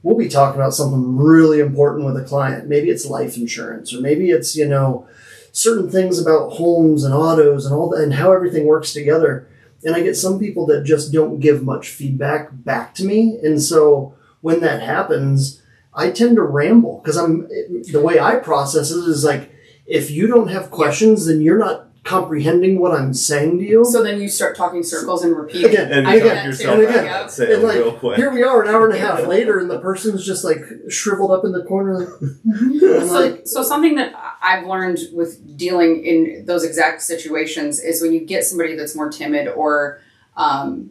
we'll 0.03 0.17
be 0.19 0.29
talking 0.29 0.61
about 0.61 0.75
something 0.75 1.17
really 1.17 1.59
important 1.61 2.05
with 2.05 2.17
a 2.23 2.25
client. 2.25 2.69
Maybe 2.69 2.91
it's 2.91 3.07
life 3.07 3.37
insurance, 3.39 3.95
or 3.95 4.01
maybe 4.03 4.31
it's, 4.31 4.55
you 4.55 4.69
know, 4.69 5.09
certain 5.53 5.91
things 5.91 6.19
about 6.21 6.51
homes 6.51 7.05
and 7.05 7.15
autos 7.15 7.65
and 7.65 7.75
all 7.75 7.89
that, 7.91 8.03
and 8.03 8.13
how 8.15 8.33
everything 8.33 8.67
works 8.67 8.93
together. 8.93 9.47
And 9.85 9.95
I 9.95 10.03
get 10.03 10.17
some 10.17 10.39
people 10.39 10.67
that 10.67 10.85
just 10.85 11.13
don't 11.13 11.41
give 11.41 11.63
much 11.63 11.89
feedback 11.89 12.49
back 12.53 12.95
to 12.97 13.05
me. 13.05 13.39
And 13.43 13.63
so 13.63 14.15
when 14.41 14.61
that 14.61 14.83
happens, 14.83 15.63
I 15.95 16.11
tend 16.11 16.37
to 16.37 16.43
ramble 16.43 17.01
because 17.03 17.17
I'm, 17.17 17.49
the 17.93 18.03
way 18.03 18.19
I 18.19 18.37
process 18.37 18.91
it 18.91 19.09
is 19.09 19.25
like, 19.25 19.53
if 19.87 20.11
you 20.11 20.27
don't 20.27 20.49
have 20.49 20.71
questions, 20.71 21.27
then 21.27 21.41
you're 21.41 21.59
not 21.59 21.88
comprehending 22.09 22.79
what 22.79 22.99
I'm 22.99 23.13
saying 23.13 23.59
to 23.59 23.65
you. 23.65 23.85
So 23.85 24.03
then 24.03 24.21
you 24.21 24.29
start 24.29 24.57
talking 24.57 24.83
circles 24.83 25.23
and 25.23 25.37
repeat. 25.37 25.67
Again, 25.67 25.93
and 25.93 26.09
I 26.09 26.15
you 26.15 26.21
do 26.21 26.29
talk 26.29 26.35
that 26.35 26.47
yourself 26.47 26.75
And 26.75 26.83
again, 26.89 27.05
that 27.05 27.31
sale 27.31 27.55
and 27.55 27.63
like, 27.63 27.75
real 27.77 27.93
quick. 27.93 28.17
Here 28.17 28.33
we 28.33 28.43
are, 28.43 28.63
an 28.63 28.75
hour 28.75 28.87
and 28.89 28.95
a 28.95 28.99
half 28.99 29.27
later, 29.27 29.59
and 29.59 29.71
the 29.71 29.79
person's 29.79 30.25
just 30.25 30.43
like 30.43 30.61
shriveled 30.89 31.31
up 31.31 31.45
in 31.45 31.53
the 31.53 31.65
corner. 31.65 32.17
I'm 32.23 32.81
so, 32.81 33.21
like, 33.21 33.43
so 33.47 33.63
something 33.63 33.97
that 33.97 34.15
I've 34.41 34.67
learned 34.67 34.99
with 35.13 35.57
dealing 35.59 36.05
in 36.05 36.45
those 36.47 36.65
exact 36.65 37.03
situations 37.03 37.79
is 37.79 38.01
when 38.01 38.13
you 38.13 38.21
get 38.21 38.45
somebody 38.45 38.75
that's 38.75 38.97
more 38.97 39.11
timid 39.11 39.49
or 39.49 40.01
um, 40.37 40.91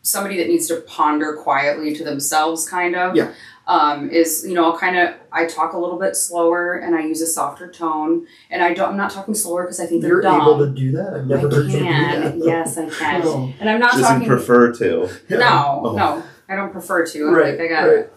somebody 0.00 0.38
that 0.38 0.48
needs 0.48 0.66
to 0.68 0.80
ponder 0.82 1.36
quietly 1.36 1.94
to 1.96 2.04
themselves, 2.04 2.68
kind 2.68 2.96
of. 2.96 3.14
Yeah. 3.14 3.32
Um, 3.66 4.10
is 4.10 4.44
you 4.46 4.52
know 4.54 4.64
I'll 4.66 4.76
kind 4.78 4.98
of 4.98 5.14
I 5.32 5.46
talk 5.46 5.72
a 5.72 5.78
little 5.78 5.98
bit 5.98 6.16
slower 6.16 6.74
and 6.74 6.94
I 6.94 7.00
use 7.00 7.22
a 7.22 7.26
softer 7.26 7.66
tone 7.70 8.26
and 8.50 8.62
I 8.62 8.74
don't 8.74 8.90
I'm 8.90 8.96
not 8.98 9.10
talking 9.10 9.34
slower 9.34 9.62
because 9.62 9.80
I 9.80 9.86
think 9.86 10.02
they're 10.02 10.10
you're 10.12 10.20
dumb. 10.20 10.42
able 10.42 10.58
to 10.58 10.68
do 10.70 10.92
that. 10.92 11.14
I've 11.14 11.26
never 11.26 11.48
I 11.48 11.54
heard 11.54 11.66
you 11.66 11.72
do 11.72 11.78
can. 11.84 12.20
that. 12.22 12.36
Yes, 12.44 12.76
I 12.76 12.90
can. 12.90 13.22
Oh. 13.24 13.52
And 13.60 13.70
I'm 13.70 13.80
not 13.80 13.92
Doesn't 13.92 14.04
talking. 14.04 14.28
prefer 14.28 14.70
to. 14.74 15.08
No, 15.30 15.80
Oh. 15.82 15.96
no, 15.96 16.22
I 16.46 16.56
don't 16.56 16.72
prefer 16.72 17.06
to. 17.06 17.28
I'm 17.28 17.34
Right, 17.34 17.58
like 17.58 17.70
I 17.70 17.72
got 17.72 17.84
right. 17.86 18.10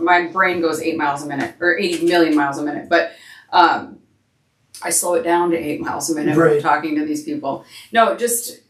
my 0.00 0.26
brain 0.28 0.62
goes 0.62 0.80
eight 0.80 0.96
miles 0.96 1.22
a 1.22 1.26
minute 1.26 1.56
or 1.60 1.76
eighty 1.76 2.06
million 2.06 2.34
miles 2.34 2.56
a 2.56 2.62
minute, 2.62 2.88
but 2.88 3.12
um, 3.52 3.98
I 4.82 4.88
slow 4.88 5.14
it 5.16 5.22
down 5.22 5.50
to 5.50 5.58
eight 5.58 5.82
miles 5.82 6.08
a 6.08 6.14
minute 6.14 6.34
when 6.34 6.48
I'm 6.50 6.62
talking 6.62 6.94
to 6.96 7.04
these 7.04 7.24
people. 7.24 7.66
No, 7.92 8.16
just 8.16 8.60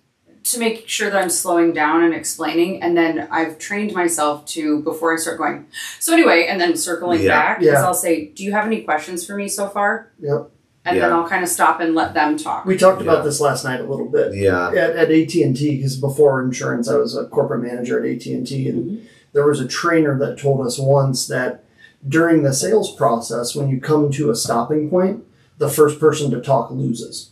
to 0.52 0.58
make 0.58 0.88
sure 0.88 1.10
that 1.10 1.22
I'm 1.22 1.30
slowing 1.30 1.72
down 1.72 2.02
and 2.02 2.14
explaining, 2.14 2.82
and 2.82 2.96
then 2.96 3.28
I've 3.30 3.58
trained 3.58 3.92
myself 3.92 4.46
to 4.46 4.82
before 4.82 5.12
I 5.14 5.16
start 5.16 5.38
going. 5.38 5.66
So 6.00 6.12
anyway, 6.12 6.46
and 6.48 6.60
then 6.60 6.76
circling 6.76 7.22
Yeah. 7.22 7.28
back, 7.28 7.60
because 7.60 7.74
Yeah. 7.74 7.86
I'll 7.86 7.94
say, 7.94 8.26
"Do 8.26 8.44
you 8.44 8.52
have 8.52 8.66
any 8.66 8.82
questions 8.82 9.26
for 9.26 9.34
me 9.34 9.49
so 9.49 9.68
far?" 9.68 10.08
Yep. 10.20 10.50
And 10.84 11.00
then 11.02 11.12
I'll 11.12 11.28
kind 11.28 11.42
of 11.42 11.50
stop 11.50 11.80
and 11.80 11.94
let 11.94 12.14
them 12.14 12.38
talk. 12.38 12.64
We 12.64 12.78
talked 12.78 13.02
Yeah. 13.02 13.11
about 13.12 13.25
this 13.25 13.40
last 13.40 13.62
night 13.64 13.80
a 13.80 13.84
little 13.84 14.06
bit 14.06 14.34
Yeah. 14.34 14.68
at, 14.68 14.96
at 14.96 15.11
AT 15.11 15.42
and 15.42 15.54
T 15.54 15.76
because 15.76 15.96
before 15.96 16.42
insurance, 16.42 16.88
I 16.88 16.96
was 16.96 17.14
a 17.14 17.25
corporate 17.25 17.62
manager 17.62 17.99
at 17.99 18.06
AT 18.06 18.32
and 18.32 18.46
T, 18.46 18.68
and 18.68 18.84
mm-hmm. 18.84 19.04
there 19.34 19.46
was 19.46 19.61
a 19.61 19.66
trainer 19.66 20.18
that 20.18 20.38
told 20.38 20.66
us 20.66 20.78
once 20.78 21.26
that 21.26 21.64
during 22.08 22.42
the 22.42 22.54
sales 22.54 22.94
process, 22.94 23.54
when 23.54 23.68
you 23.68 23.80
come 23.80 24.11
to 24.12 24.30
a 24.30 24.34
stopping 24.37 24.88
point, 24.88 25.25
the 25.58 25.68
first 25.68 26.00
person 26.00 26.30
to 26.30 26.40
talk 26.40 26.70
loses. 26.70 27.30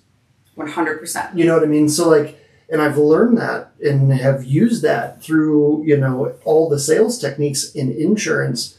One 0.56 0.68
hundred 0.68 0.98
percent. 0.98 1.38
You 1.38 1.46
know 1.46 1.54
what 1.54 1.62
I 1.62 1.66
mean? 1.66 1.88
So 1.88 2.08
like, 2.08 2.38
and 2.68 2.82
I've 2.82 2.98
learned 2.98 3.38
that 3.38 3.72
and 3.84 4.12
have 4.12 4.44
used 4.44 4.82
that 4.82 5.22
through 5.22 5.84
you 5.84 5.96
know 5.96 6.34
all 6.44 6.68
the 6.68 6.78
sales 6.78 7.18
techniques 7.18 7.70
in 7.72 7.90
insurance, 7.92 8.78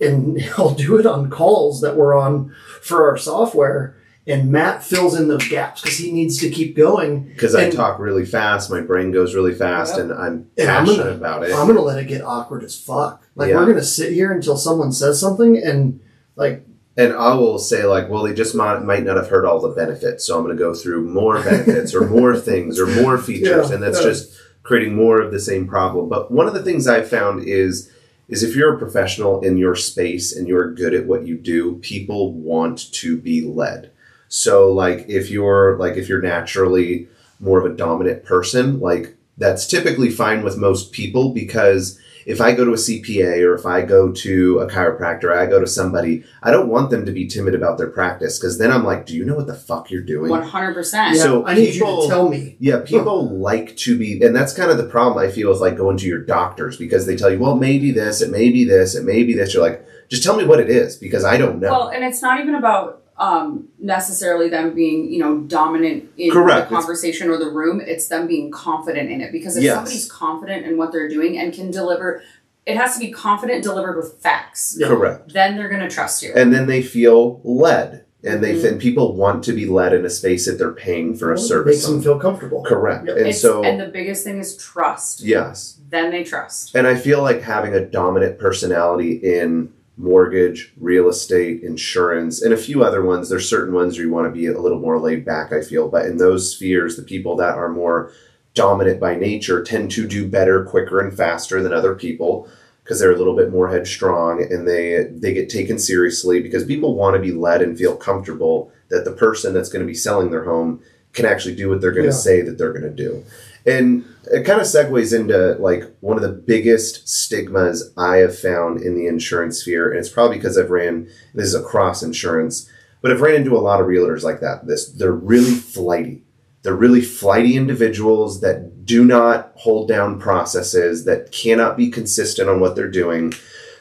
and 0.00 0.38
I'll 0.58 0.74
do 0.74 0.98
it 0.98 1.06
on 1.06 1.30
calls 1.30 1.80
that 1.80 1.96
we're 1.96 2.16
on 2.18 2.54
for 2.82 3.08
our 3.08 3.16
software. 3.16 3.94
And 4.28 4.50
Matt 4.50 4.82
fills 4.82 5.14
in 5.16 5.28
those 5.28 5.46
gaps 5.46 5.82
because 5.82 5.98
he 5.98 6.10
needs 6.10 6.36
to 6.38 6.50
keep 6.50 6.74
going. 6.74 7.28
Because 7.28 7.54
I 7.54 7.70
talk 7.70 8.00
really 8.00 8.24
fast, 8.26 8.68
my 8.72 8.80
brain 8.80 9.12
goes 9.12 9.36
really 9.36 9.54
fast, 9.54 9.94
Yep. 9.94 10.02
and 10.02 10.12
I'm 10.14 10.50
And 10.58 10.68
I'm 10.68 10.84
passionate 10.84 11.04
gonna- 11.04 11.16
about 11.16 11.42
it. 11.44 11.52
I'm 11.54 11.68
gonna 11.68 11.80
let 11.80 12.00
it 12.00 12.08
get 12.08 12.22
awkward 12.24 12.64
as 12.64 12.76
fuck. 12.76 13.22
Like 13.36 13.50
Yeah. 13.50 13.56
we're 13.60 13.66
gonna 13.66 13.84
sit 13.84 14.12
here 14.12 14.32
until 14.32 14.56
someone 14.56 14.90
says 14.90 15.20
something, 15.20 15.56
and 15.56 16.00
like 16.34 16.66
And 16.96 17.12
I 17.12 17.34
will 17.34 17.58
say, 17.58 17.84
like, 17.84 18.08
well, 18.08 18.22
they 18.22 18.32
just 18.32 18.54
might, 18.54 18.80
might 18.80 19.04
not 19.04 19.16
have 19.16 19.28
heard 19.28 19.44
all 19.44 19.60
the 19.60 19.68
benefits, 19.68 20.24
so 20.26 20.36
I'm 20.36 20.44
going 20.44 20.56
to 20.56 20.62
go 20.62 20.74
through 20.74 21.08
more 21.10 21.42
benefits 21.42 21.94
or 21.94 22.06
more 22.08 22.34
things 22.50 22.78
or 22.80 22.86
more 22.86 23.18
features, 23.18 23.68
Yeah, 23.68 23.74
and 23.74 23.82
that's 23.82 23.98
yeah. 24.00 24.08
just 24.08 24.38
creating 24.62 24.94
more 24.94 25.20
of 25.20 25.30
the 25.30 25.40
same 25.40 25.66
problem. 25.68 26.08
But 26.08 26.30
one 26.30 26.48
of 26.48 26.54
the 26.54 26.62
things 26.62 26.86
I've 26.86 27.08
found 27.08 27.44
is 27.46 27.90
is 28.28 28.42
if 28.42 28.56
you're 28.56 28.74
a 28.74 28.78
professional 28.78 29.40
in 29.42 29.56
your 29.56 29.76
space 29.76 30.34
and 30.34 30.48
you're 30.48 30.74
good 30.74 30.92
at 30.94 31.06
what 31.06 31.24
you 31.24 31.36
do, 31.36 31.76
people 31.76 32.32
want 32.32 32.92
to 32.92 33.16
be 33.16 33.40
led. 33.40 33.92
So, 34.28 34.72
like, 34.72 35.04
if 35.08 35.30
you're 35.30 35.76
like 35.78 35.96
if 35.96 36.08
you're 36.08 36.22
naturally 36.22 37.08
more 37.38 37.58
of 37.64 37.70
a 37.70 37.76
dominant 37.76 38.24
person, 38.24 38.80
like 38.80 39.14
that's 39.38 39.66
typically 39.66 40.10
fine 40.10 40.42
with 40.42 40.56
most 40.56 40.92
people 40.92 41.32
because 41.32 42.00
if 42.26 42.40
I 42.40 42.52
go 42.52 42.64
to 42.64 42.72
a 42.72 42.76
CPA 42.76 43.40
or 43.46 43.54
if 43.54 43.64
I 43.64 43.82
go 43.82 44.10
to 44.10 44.58
a 44.58 44.66
chiropractor, 44.66 45.32
I 45.32 45.46
go 45.46 45.60
to 45.60 45.66
somebody, 45.66 46.24
I 46.42 46.50
don't 46.50 46.68
want 46.68 46.90
them 46.90 47.06
to 47.06 47.12
be 47.12 47.28
timid 47.28 47.54
about 47.54 47.78
their 47.78 47.88
practice 47.88 48.36
because 48.38 48.58
then 48.58 48.72
I'm 48.72 48.82
like, 48.84 49.06
do 49.06 49.14
you 49.16 49.24
know 49.24 49.36
what 49.36 49.46
the 49.46 49.54
fuck 49.54 49.92
you're 49.92 50.02
doing? 50.02 50.28
One 50.28 50.42
hundred 50.42 50.74
percent. 50.74 51.14
Yeah, 51.16 51.22
So 51.22 51.46
I 51.46 51.54
need 51.54 51.66
you 51.74 51.80
people- 51.84 52.02
to 52.02 52.08
tell 52.08 52.28
me. 52.28 52.56
Yeah, 52.58 52.80
people 52.84 53.38
like 53.38 53.76
to 53.78 53.96
be, 53.96 54.20
and 54.22 54.34
that's 54.34 54.52
kind 54.52 54.72
of 54.72 54.76
the 54.76 54.88
problem 54.88 55.24
I 55.24 55.30
feel 55.30 55.50
with 55.50 55.60
like 55.60 55.76
going 55.76 55.96
to 55.98 56.06
your 56.06 56.18
doctors 56.18 56.76
because 56.76 57.06
they 57.06 57.14
tell 57.16 57.30
you, 57.30 57.38
well, 57.38 57.54
maybe 57.56 57.92
this, 57.92 58.20
it 58.20 58.30
may 58.30 58.50
be 58.50 58.64
this, 58.64 58.96
it 58.96 59.04
may 59.04 59.22
be 59.22 59.32
this. 59.32 59.54
You're 59.54 59.62
like, 59.62 59.86
just 60.08 60.24
tell 60.24 60.36
me 60.36 60.44
what 60.44 60.58
it 60.58 60.68
is 60.68 60.96
because 60.96 61.24
I 61.24 61.36
don't 61.36 61.60
know. 61.60 61.70
Well, 61.70 61.88
and 61.88 62.04
it's 62.04 62.22
not 62.22 62.40
even 62.40 62.56
about 62.56 63.02
um, 63.18 63.68
necessarily 63.78 64.48
them 64.48 64.74
being, 64.74 65.10
you 65.12 65.18
know, 65.20 65.38
dominant 65.38 66.04
in 66.18 66.30
Correct. 66.30 66.68
the 66.68 66.74
conversation 66.76 67.30
or 67.30 67.38
the 67.38 67.50
room. 67.50 67.80
It's 67.80 68.08
them 68.08 68.26
being 68.26 68.50
confident 68.50 69.10
in 69.10 69.20
it. 69.20 69.32
Because 69.32 69.56
if 69.56 69.62
Yes. 69.64 69.74
somebody's 69.76 70.10
confident 70.10 70.66
in 70.66 70.76
what 70.76 70.92
they're 70.92 71.08
doing 71.08 71.38
and 71.38 71.52
can 71.52 71.70
deliver, 71.70 72.22
it 72.66 72.76
has 72.76 72.94
to 72.94 73.00
be 73.00 73.10
confident 73.10 73.62
delivered 73.62 73.96
with 73.96 74.14
facts. 74.20 74.76
Yeah. 74.78 74.88
Correct. 74.88 75.32
Then 75.32 75.56
they're 75.56 75.68
going 75.68 75.80
to 75.80 75.88
trust 75.88 76.22
you. 76.22 76.32
And 76.36 76.52
then 76.52 76.66
they 76.66 76.82
feel 76.82 77.40
led, 77.44 78.04
and 78.24 78.42
they 78.44 78.54
Mhm. 78.56 78.72
and 78.72 78.80
people 78.80 79.14
want 79.16 79.44
to 79.44 79.52
be 79.52 79.66
led 79.66 79.92
in 79.94 80.04
a 80.04 80.10
space 80.10 80.44
that 80.46 80.58
they're 80.58 80.72
paying 80.72 81.14
for 81.14 81.30
a 81.30 81.36
Well, 81.36 81.44
it 81.44 81.46
service. 81.48 81.76
makes 81.76 81.86
them 81.86 82.02
feel 82.02 82.18
comfortable. 82.18 82.64
Correct. 82.64 83.06
Yep. 83.06 83.16
And 83.16 83.26
It's- 83.28 83.40
so, 83.40 83.62
and 83.62 83.80
the 83.80 83.86
biggest 83.86 84.24
thing 84.24 84.38
is 84.38 84.56
trust. 84.56 85.22
yes. 85.22 85.78
Then 85.88 86.10
they 86.10 86.24
trust. 86.24 86.74
And 86.74 86.86
I 86.86 86.96
feel 86.96 87.22
like 87.22 87.42
having 87.42 87.72
a 87.72 87.80
dominant 87.80 88.38
personality 88.38 89.12
in 89.12 89.68
mortgage, 89.96 90.72
real 90.78 91.08
estate, 91.08 91.62
insurance, 91.62 92.42
and 92.42 92.52
a 92.52 92.56
few 92.58 92.84
other 92.84 93.02
ones, 93.02 93.28
there's 93.28 93.48
certain 93.48 93.74
ones 93.74 93.96
where 93.96 94.06
you 94.06 94.12
want 94.12 94.26
to 94.26 94.38
be 94.38 94.46
a 94.46 94.60
little 94.60 94.78
more 94.78 94.98
laid 95.00 95.24
back, 95.24 95.52
I 95.52 95.62
feel. 95.62 95.88
But 95.88 96.06
in 96.06 96.18
those 96.18 96.54
spheres, 96.54 96.96
the 96.96 97.02
people 97.02 97.36
that 97.36 97.56
are 97.56 97.68
more 97.70 98.12
dominant 98.54 99.00
by 99.00 99.14
nature 99.16 99.62
tend 99.62 99.90
to 99.92 100.06
do 100.06 100.26
better, 100.28 100.64
quicker, 100.64 101.00
and 101.00 101.16
faster 101.16 101.62
than 101.62 101.72
other 101.72 101.94
people 101.94 102.48
because 102.82 103.00
they're 103.00 103.12
a 103.12 103.16
little 103.18 103.34
bit 103.36 103.50
more 103.50 103.68
headstrong 103.68 104.40
and 104.40 104.66
they 104.68 105.04
they 105.10 105.34
get 105.34 105.48
taken 105.50 105.78
seriously 105.78 106.40
because 106.40 106.64
people 106.64 106.94
want 106.94 107.16
to 107.16 107.20
be 107.20 107.32
led 107.32 107.60
and 107.60 107.76
feel 107.76 107.96
comfortable 107.96 108.70
that 108.88 109.04
the 109.04 109.10
person 109.12 109.52
that's 109.52 109.68
going 109.68 109.84
to 109.84 109.86
be 109.86 109.92
selling 109.94 110.30
their 110.30 110.44
home 110.44 110.80
can 111.12 111.26
actually 111.26 111.54
do 111.56 111.68
what 111.68 111.80
they're 111.80 111.90
going 111.90 112.04
to 112.04 112.10
Yeah. 112.12 112.16
say 112.18 112.42
that 112.42 112.56
they're 112.58 112.72
going 112.72 112.84
to 112.84 112.90
do. 112.90 113.24
And 113.66 114.04
it 114.30 114.44
kind 114.44 114.60
of 114.60 114.66
segues 114.66 115.18
into 115.18 115.56
like 115.60 115.84
one 116.00 116.16
of 116.16 116.22
the 116.22 116.28
biggest 116.32 117.08
stigmas 117.08 117.92
I 117.96 118.18
have 118.18 118.38
found 118.38 118.80
in 118.80 118.94
the 118.94 119.06
insurance 119.06 119.60
sphere, 119.60 119.90
and 119.90 119.98
it's 119.98 120.08
probably 120.08 120.36
because 120.36 120.56
I've 120.56 120.70
ran 120.70 121.08
this 121.34 121.48
is 121.48 121.54
across 121.54 122.02
insurance, 122.02 122.70
but 123.02 123.10
I've 123.10 123.20
ran 123.20 123.34
into 123.34 123.56
a 123.56 123.58
lot 123.58 123.80
of 123.80 123.86
realtors 123.86 124.22
like 124.22 124.40
that. 124.40 124.66
This 124.66 124.88
they're 124.92 125.12
really 125.12 125.54
flighty. 125.54 126.22
They're 126.62 126.74
really 126.74 127.00
flighty 127.00 127.56
individuals 127.56 128.40
that 128.40 128.84
do 128.84 129.04
not 129.04 129.52
hold 129.56 129.88
down 129.88 130.20
processes, 130.20 131.04
that 131.04 131.32
cannot 131.32 131.76
be 131.76 131.90
consistent 131.90 132.48
on 132.48 132.60
what 132.60 132.76
they're 132.76 132.90
doing, 132.90 133.34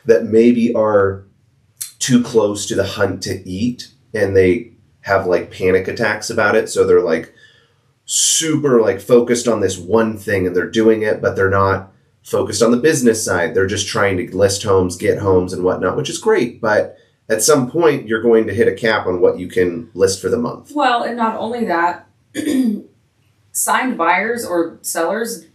that 0.05 0.25
maybe 0.25 0.73
are 0.73 1.25
too 1.99 2.23
close 2.23 2.65
to 2.67 2.75
the 2.75 2.85
hunt 2.85 3.23
to 3.23 3.47
eat, 3.47 3.91
and 4.13 4.35
they 4.35 4.73
have 5.01 5.27
like 5.27 5.51
panic 5.51 5.87
attacks 5.87 6.29
about 6.31 6.55
it. 6.55 6.69
So 6.69 6.85
they're 6.85 7.01
like 7.01 7.33
super 8.05 8.79
like 8.79 9.01
focused 9.01 9.47
on 9.47 9.59
this 9.59 9.77
one 9.77 10.17
thing 10.17 10.45
and 10.45 10.55
they're 10.55 10.69
doing 10.69 11.01
it, 11.01 11.21
but 11.21 11.35
they're 11.35 11.49
not 11.49 11.91
focused 12.23 12.61
on 12.61 12.71
the 12.71 12.77
business 12.77 13.23
side. 13.23 13.53
They're 13.53 13.67
just 13.67 13.87
trying 13.87 14.17
to 14.17 14.35
list 14.35 14.63
homes, 14.63 14.95
get 14.95 15.19
homes, 15.19 15.53
and 15.53 15.63
whatnot, 15.63 15.97
which 15.97 16.09
is 16.09 16.17
great. 16.17 16.61
But 16.61 16.97
at 17.29 17.41
some 17.41 17.69
point, 17.69 18.07
you're 18.07 18.21
going 18.21 18.47
to 18.47 18.53
hit 18.53 18.67
a 18.67 18.73
cap 18.73 19.07
on 19.07 19.21
what 19.21 19.39
you 19.39 19.47
can 19.47 19.89
list 19.93 20.21
for 20.21 20.29
the 20.29 20.37
month. 20.37 20.71
Well, 20.73 21.03
and 21.03 21.17
not 21.17 21.37
only 21.37 21.65
that, 21.65 22.07
signed 23.51 23.97
buyers 23.97 24.45
or 24.45 24.79
sellers 24.81 25.45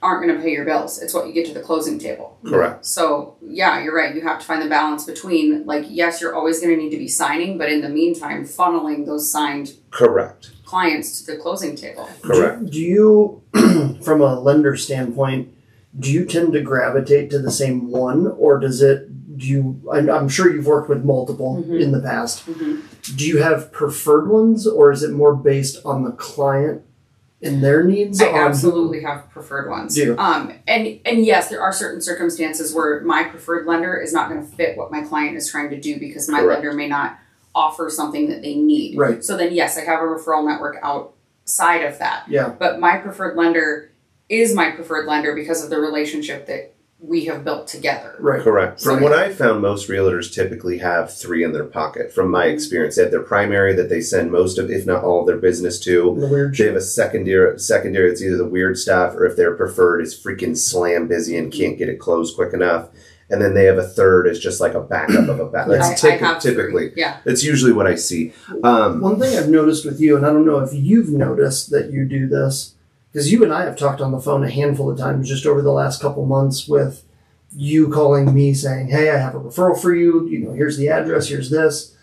aren't 0.00 0.24
going 0.24 0.36
to 0.36 0.42
pay 0.42 0.52
your 0.52 0.64
bills. 0.64 1.02
It's 1.02 1.12
what 1.12 1.26
you 1.26 1.32
get 1.32 1.46
to 1.46 1.54
the 1.54 1.60
closing 1.60 1.98
table. 1.98 2.38
Correct. 2.44 2.86
So, 2.86 3.36
yeah, 3.42 3.82
you're 3.82 3.94
right. 3.94 4.14
You 4.14 4.20
have 4.22 4.38
to 4.38 4.46
find 4.46 4.62
the 4.62 4.68
balance 4.68 5.04
between, 5.04 5.66
like, 5.66 5.86
yes, 5.88 6.20
you're 6.20 6.36
always 6.36 6.60
going 6.60 6.76
to 6.76 6.80
need 6.80 6.90
to 6.90 6.98
be 6.98 7.08
signing, 7.08 7.58
but 7.58 7.70
in 7.70 7.80
the 7.80 7.88
meantime, 7.88 8.44
funneling 8.44 9.06
those 9.06 9.30
signed 9.30 9.72
Correct. 9.90 10.52
Clients 10.78 11.22
to 11.22 11.32
the 11.32 11.38
closing 11.38 11.74
table. 11.74 12.08
Correct. 12.20 12.66
Do, 12.66 12.70
do 12.70 12.80
you, 12.80 13.42
from 14.02 14.20
a 14.20 14.38
lender 14.38 14.76
standpoint, 14.76 15.48
do 15.98 16.12
you 16.12 16.26
tend 16.26 16.52
to 16.52 16.60
gravitate 16.60 17.30
to 17.30 17.38
the 17.38 17.50
same 17.50 17.90
one, 17.90 18.26
or 18.38 18.58
does 18.60 18.82
it? 18.82 19.38
Do 19.38 19.46
you? 19.46 19.80
I, 19.90 19.98
I'm 19.98 20.28
sure 20.28 20.52
you've 20.52 20.66
worked 20.66 20.88
with 20.90 21.04
multiple 21.04 21.64
Mhm. 21.66 21.80
in 21.80 21.92
the 21.92 22.00
past. 22.00 22.44
Mhm. 22.46 22.82
Do 23.16 23.26
you 23.26 23.38
have 23.38 23.72
preferred 23.72 24.28
ones, 24.28 24.66
or 24.66 24.92
is 24.92 25.02
it 25.02 25.12
more 25.12 25.34
based 25.34 25.78
on 25.86 26.04
the 26.04 26.10
client 26.10 26.82
and 27.40 27.64
their 27.64 27.82
needs? 27.84 28.20
I 28.20 28.26
on 28.28 28.34
absolutely 28.34 29.00
have 29.02 29.30
preferred 29.30 29.70
ones. 29.70 29.94
Do 29.94 30.02
you? 30.02 30.18
Um, 30.18 30.52
and 30.66 31.00
and 31.06 31.24
yes, 31.24 31.48
there 31.48 31.62
are 31.62 31.72
certain 31.72 32.02
circumstances 32.02 32.74
where 32.74 33.00
my 33.00 33.24
preferred 33.24 33.66
lender 33.66 33.96
is 33.96 34.12
not 34.12 34.28
going 34.28 34.42
to 34.44 34.56
fit 34.56 34.76
what 34.76 34.90
my 34.92 35.00
client 35.00 35.36
is 35.36 35.50
trying 35.50 35.70
to 35.70 35.80
do 35.80 35.98
because 35.98 36.28
my 36.28 36.40
Correct. 36.40 36.62
lender 36.62 36.76
may 36.76 36.88
not 36.88 37.16
offer 37.54 37.90
something 37.90 38.28
that 38.28 38.42
they 38.42 38.54
need. 38.54 38.96
Right. 38.98 39.24
So 39.24 39.36
then, 39.36 39.52
yes, 39.52 39.76
I 39.76 39.82
have 39.82 40.00
a 40.00 40.04
referral 40.04 40.46
network 40.46 40.76
outside 40.82 41.84
of 41.84 41.98
that. 41.98 42.24
Yeah. 42.28 42.50
But 42.50 42.80
my 42.80 42.98
preferred 42.98 43.36
lender 43.36 43.90
is 44.28 44.54
my 44.54 44.70
preferred 44.70 45.06
lender 45.06 45.34
because 45.34 45.64
of 45.64 45.70
the 45.70 45.80
relationship 45.80 46.46
that 46.46 46.74
we 47.00 47.26
have 47.26 47.44
built 47.44 47.68
together. 47.68 48.16
Right. 48.18 48.42
Correct. 48.42 48.82
From 48.82 48.98
So- 48.98 49.02
what 49.04 49.12
I 49.12 49.32
found, 49.32 49.62
most 49.62 49.88
realtors 49.88 50.32
typically 50.32 50.78
have 50.78 51.16
three 51.16 51.44
in 51.44 51.52
their 51.52 51.64
pocket. 51.64 52.12
From 52.12 52.30
my 52.30 52.46
mm-hmm. 52.46 52.54
experience, 52.54 52.96
they 52.96 53.02
have 53.02 53.12
their 53.12 53.22
primary 53.22 53.72
that 53.74 53.88
they 53.88 54.00
send 54.00 54.32
most 54.32 54.58
of, 54.58 54.68
if 54.68 54.84
not 54.84 55.04
all, 55.04 55.20
of 55.20 55.26
their 55.26 55.36
business 55.36 55.78
to. 55.80 56.16
The 56.18 56.26
weird 56.26 56.56
They 56.56 56.66
have 56.66 56.74
a 56.74 56.80
secondary. 56.80 57.58
Secondary 57.58 58.08
that's 58.08 58.22
either 58.22 58.36
the 58.36 58.48
weird 58.48 58.78
stuff, 58.78 59.14
or 59.14 59.26
if 59.26 59.36
their 59.36 59.54
preferred 59.54 60.00
is 60.00 60.18
freaking 60.18 60.56
slam 60.56 61.06
busy 61.06 61.36
and 61.36 61.52
can't 61.52 61.78
get 61.78 61.88
it 61.88 62.00
closed 62.00 62.34
quick 62.34 62.52
enough. 62.52 62.88
And 63.30 63.42
then 63.42 63.52
they 63.52 63.64
have 63.64 63.76
a 63.76 63.86
third 63.86 64.26
as 64.26 64.38
just 64.38 64.58
like 64.60 64.72
a 64.74 64.80
backup 64.80 65.28
of 65.28 65.38
a 65.38 65.44
backup. 65.46 65.72
Yeah. 65.72 65.78
That's 65.78 66.02
I 66.04 66.10
typ- 66.12 66.20
have 66.20 66.40
typically. 66.40 66.90
three. 66.90 67.00
Yeah. 67.02 67.18
That's 67.24 67.44
usually 67.44 67.72
what 67.72 67.86
I 67.86 67.94
see. 67.94 68.32
Um, 68.64 69.00
One 69.02 69.20
thing 69.20 69.36
I've 69.36 69.50
noticed 69.50 69.84
with 69.84 70.00
you, 70.00 70.16
and 70.16 70.24
I 70.24 70.30
don't 70.30 70.46
know 70.46 70.60
if 70.60 70.72
you've 70.72 71.10
noticed 71.10 71.70
that 71.70 71.90
you 71.90 72.06
do 72.06 72.26
this, 72.26 72.74
because 73.12 73.30
you 73.30 73.44
and 73.44 73.52
I 73.52 73.64
have 73.64 73.76
talked 73.76 74.00
on 74.00 74.12
the 74.12 74.20
phone 74.20 74.44
a 74.44 74.50
handful 74.50 74.90
of 74.90 74.98
times 74.98 75.28
just 75.28 75.44
over 75.44 75.60
the 75.60 75.72
last 75.72 76.00
couple 76.00 76.24
months 76.24 76.66
with 76.66 77.04
you 77.54 77.88
calling 77.90 78.32
me 78.34 78.54
saying, 78.54 78.88
Hey, 78.88 79.10
I 79.10 79.18
have 79.18 79.34
a 79.34 79.40
referral 79.40 79.80
for 79.80 79.94
you. 79.94 80.26
You 80.28 80.38
know, 80.40 80.52
here's 80.52 80.76
the 80.78 80.88
address, 80.88 81.28
here's 81.28 81.50
this. 81.50 81.94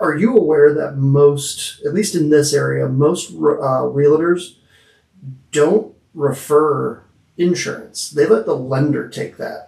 Are 0.00 0.14
you 0.14 0.36
aware 0.36 0.74
that 0.74 0.96
most, 0.96 1.82
at 1.86 1.94
least 1.94 2.14
in 2.14 2.28
this 2.30 2.52
area, 2.52 2.88
most 2.88 3.30
uh, 3.30 3.84
realtors 3.88 4.56
don't 5.52 5.94
refer 6.14 7.02
insurance? 7.38 8.10
They 8.10 8.26
let 8.26 8.44
the 8.46 8.54
lender 8.56 9.08
take 9.08 9.38
that. 9.38 9.65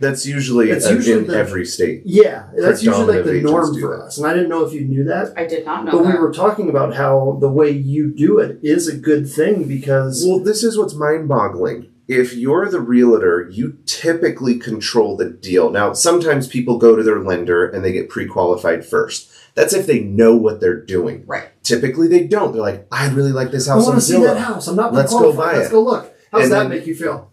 That's 0.00 0.26
usually, 0.26 0.70
It's 0.70 0.86
uh, 0.86 0.90
usually 0.94 1.18
in 1.20 1.26
the- 1.26 1.36
every 1.36 1.64
state. 1.66 2.02
Yeah, 2.04 2.44
that's 2.56 2.82
usually 2.82 3.16
like 3.16 3.24
the 3.24 3.40
norm 3.40 3.78
for 3.80 4.00
us. 4.02 4.18
And 4.18 4.26
I 4.26 4.34
didn't 4.34 4.48
know 4.48 4.64
if 4.64 4.72
you 4.72 4.82
knew 4.82 5.04
that. 5.04 5.32
I 5.36 5.46
did 5.46 5.64
not 5.66 5.84
know 5.84 5.92
But 5.92 6.06
we 6.06 6.18
were 6.18 6.32
talking 6.32 6.68
about 6.68 6.94
how 6.94 7.38
the 7.40 7.48
way 7.48 7.70
you 7.70 8.12
do 8.14 8.38
it 8.38 8.58
is 8.62 8.88
a 8.88 8.96
good 8.96 9.28
thing 9.30 9.64
because 9.64 10.24
Well, 10.26 10.40
this 10.40 10.62
is 10.64 10.78
what's 10.78 10.94
mind-boggling. 10.94 11.90
If 12.06 12.34
you're 12.34 12.70
the 12.70 12.80
realtor, 12.80 13.48
you 13.52 13.76
typically 13.84 14.58
control 14.58 15.14
the 15.16 15.28
deal. 15.28 15.70
Now, 15.70 15.92
sometimes 15.92 16.46
people 16.48 16.78
go 16.78 16.96
to 16.96 17.02
their 17.02 17.20
lender 17.20 17.68
and 17.68 17.84
they 17.84 17.92
get 17.92 18.08
pre-qualified 18.08 18.86
first. 18.86 19.30
That's 19.54 19.74
if 19.74 19.86
they 19.86 20.00
know 20.00 20.34
what 20.36 20.60
they're 20.60 20.80
doing. 20.80 21.24
Right. 21.26 21.48
Typically, 21.62 22.08
they 22.08 22.26
don't. 22.26 22.52
They're 22.52 22.62
like, 22.62 22.86
"I 22.90 23.10
really 23.10 23.32
like 23.32 23.50
this 23.50 23.66
house. 23.66 23.74
I 23.74 23.78
house 23.80 23.86
want 23.88 24.00
to 24.00 24.06
see 24.06 24.22
that 24.22 24.38
house. 24.38 24.68
I'm 24.68 24.76
not 24.76 24.94
Let's 24.94 25.12
go 25.12 25.18
qualified. 25.18 25.44
buy 25.52 25.58
Let's 25.58 25.68
it. 25.68 25.72
go 25.72 25.82
look. 25.82 26.14
How 26.32 26.38
does 26.38 26.44
And 26.46 26.52
that 26.52 26.58
then- 26.60 26.68
make 26.70 26.86
you 26.86 26.94
feel? 26.94 27.30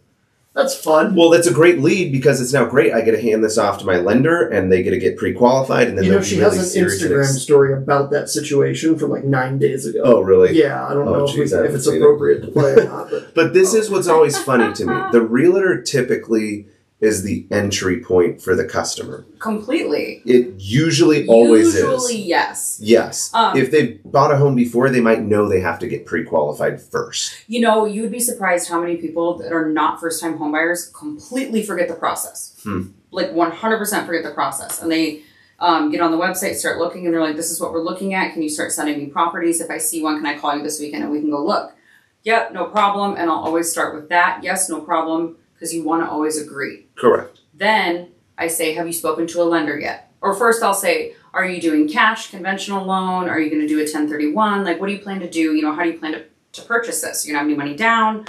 That's 0.56 0.74
fun. 0.74 1.16
Well, 1.16 1.30
that's 1.32 1.48
a 1.48 1.54
great 1.54 1.80
lead 1.80 2.14
because 2.14 2.40
it's 2.40 2.54
now 2.54 2.64
great. 2.66 2.94
I 2.94 3.02
get 3.02 3.12
to 3.12 3.22
hand 3.22 3.44
this 3.44 3.58
off 3.58 3.78
to 3.80 3.86
my 3.86 3.98
lender, 3.98 4.48
and 4.48 4.72
they 4.72 4.84
get 4.84 4.92
to 4.92 4.98
get 4.98 5.18
pre-qualified, 5.18 5.90
and 5.90 5.98
then 5.98 6.06
you 6.06 6.12
know, 6.12 6.22
she 6.22 6.40
really 6.40 6.56
has 6.58 6.76
an 6.76 6.86
Instagram 6.86 7.24
ex- 7.24 7.42
story 7.42 7.74
about 7.74 8.10
that 8.12 8.30
situation 8.30 8.98
from 8.98 9.10
like 9.12 9.26
nine 9.26 9.58
days 9.60 9.86
ago. 9.86 10.00
Oh, 10.06 10.22
really? 10.22 10.58
Yeah, 10.58 10.88
I 10.88 10.94
don't 10.94 11.08
Oh, 11.10 11.14
know 11.14 11.26
if, 11.28 11.36
we- 11.36 11.44
if 11.44 11.52
it's 11.76 11.84
seen 11.86 11.96
it. 11.96 11.98
appropriate 11.98 12.42
to 12.44 12.48
play 12.48 12.72
or 12.72 12.86
not, 12.86 13.10
but 13.12 13.34
But 13.36 13.54
this 13.54 13.74
is 13.74 13.90
what's 13.90 14.08
always 14.08 14.38
funny 14.42 14.74
to 14.74 14.86
me. 14.86 14.96
The 15.12 15.22
realtor 15.22 15.82
typically 15.82 16.68
is 17.02 17.24
the 17.24 17.46
entry 17.52 18.00
point 18.00 18.42
for 18.42 18.56
the 18.56 18.66
customer. 18.66 19.26
Completely. 19.40 20.22
It 20.26 20.54
usually 20.58 21.28
always 21.28 21.76
is. 21.76 21.84
Usually, 21.84 22.22
yes. 22.22 22.80
Yes. 22.82 23.34
Um, 23.34 23.58
if 23.58 23.70
they've 23.70 24.00
bought 24.06 24.32
a 24.32 24.38
home 24.38 24.56
before, 24.56 24.90
they 24.90 25.02
might 25.02 25.22
know 25.22 25.48
they 25.48 25.60
have 25.60 25.80
to 25.80 25.88
get 25.88 26.06
pre-qualified 26.06 26.82
first. 26.82 27.36
You 27.48 27.60
know, 27.60 27.86
you 27.86 28.02
would 28.02 28.12
be 28.12 28.22
surprised 28.22 28.70
how 28.70 28.80
many 28.80 28.96
people 28.96 29.38
that 29.40 29.52
are 29.52 29.70
not 29.70 30.00
first 30.00 30.22
time 30.22 30.38
homebuyers 30.40 30.94
completely 30.94 31.64
forget 31.64 31.90
the 31.90 31.96
process. 31.96 32.60
Hmm. 32.64 32.88
Like 33.12 33.32
100% 33.32 34.06
forget 34.06 34.24
the 34.24 34.32
process. 34.32 34.82
And 34.82 34.90
they 34.90 35.24
um, 35.60 35.92
get 35.92 36.02
on 36.02 36.12
the 36.12 36.18
website, 36.18 36.56
start 36.56 36.80
looking, 36.80 37.06
and 37.06 37.14
they're 37.14 37.22
like, 37.22 37.36
this 37.36 37.52
is 37.52 37.60
what 37.60 37.74
we're 37.74 37.84
looking 37.84 38.14
at. 38.14 38.34
Can 38.34 38.42
you 38.42 38.50
start 38.50 38.72
sending 38.72 38.98
me 38.98 39.08
properties? 39.08 39.60
If 39.60 39.70
I 39.70 39.78
see 39.80 40.02
one, 40.02 40.18
can 40.18 40.26
I 40.26 40.38
call 40.38 40.56
you 40.56 40.64
this 40.64 40.80
weekend 40.80 41.04
and 41.04 41.12
we 41.12 41.20
can 41.20 41.30
go 41.30 41.44
look? 41.44 41.76
Yep, 42.24 42.54
no 42.54 42.66
problem. 42.66 43.16
And 43.18 43.30
I'll 43.30 43.44
always 43.44 43.72
start 43.72 43.94
with 43.94 44.10
that. 44.10 44.44
Yes, 44.44 44.70
no 44.70 44.82
problem. 44.82 45.38
Because 45.66 45.74
you 45.74 45.84
want 45.84 46.04
to 46.04 46.08
always 46.08 46.40
agree. 46.40 46.86
Correct. 46.94 47.40
Then 47.52 48.10
I 48.38 48.46
say, 48.46 48.76
have 48.76 48.86
you 48.86 48.94
spoken 48.94 49.26
to 49.26 49.42
a 49.42 49.46
lender 49.46 49.80
yet? 49.80 50.12
Or 50.22 50.36
first 50.36 50.62
I'll 50.62 50.76
say, 50.76 51.16
are 51.34 51.44
you 51.44 51.60
doing 51.60 51.90
cash, 51.90 52.30
conventional 52.30 52.86
loan? 52.86 53.28
Are 53.28 53.40
you 53.40 53.50
going 53.50 53.64
to 53.64 53.68
do 53.68 53.78
a 53.78 53.82
1031? 53.82 54.64
Like, 54.64 54.80
what 54.80 54.86
do 54.86 54.94
you 54.94 55.00
plan 55.00 55.22
to 55.22 55.30
do? 55.30 55.56
You 55.56 55.64
know, 55.64 55.74
how 55.74 55.82
do 55.82 55.90
you 55.90 55.98
plan 55.98 56.12
to, 56.12 56.26
to 56.52 56.62
purchase 56.62 57.02
this? 57.02 57.26
You're 57.26 57.36
going 57.36 57.48
to 57.48 57.52
have 57.52 57.60
any 57.60 57.68
money 57.68 57.76
down? 57.76 58.28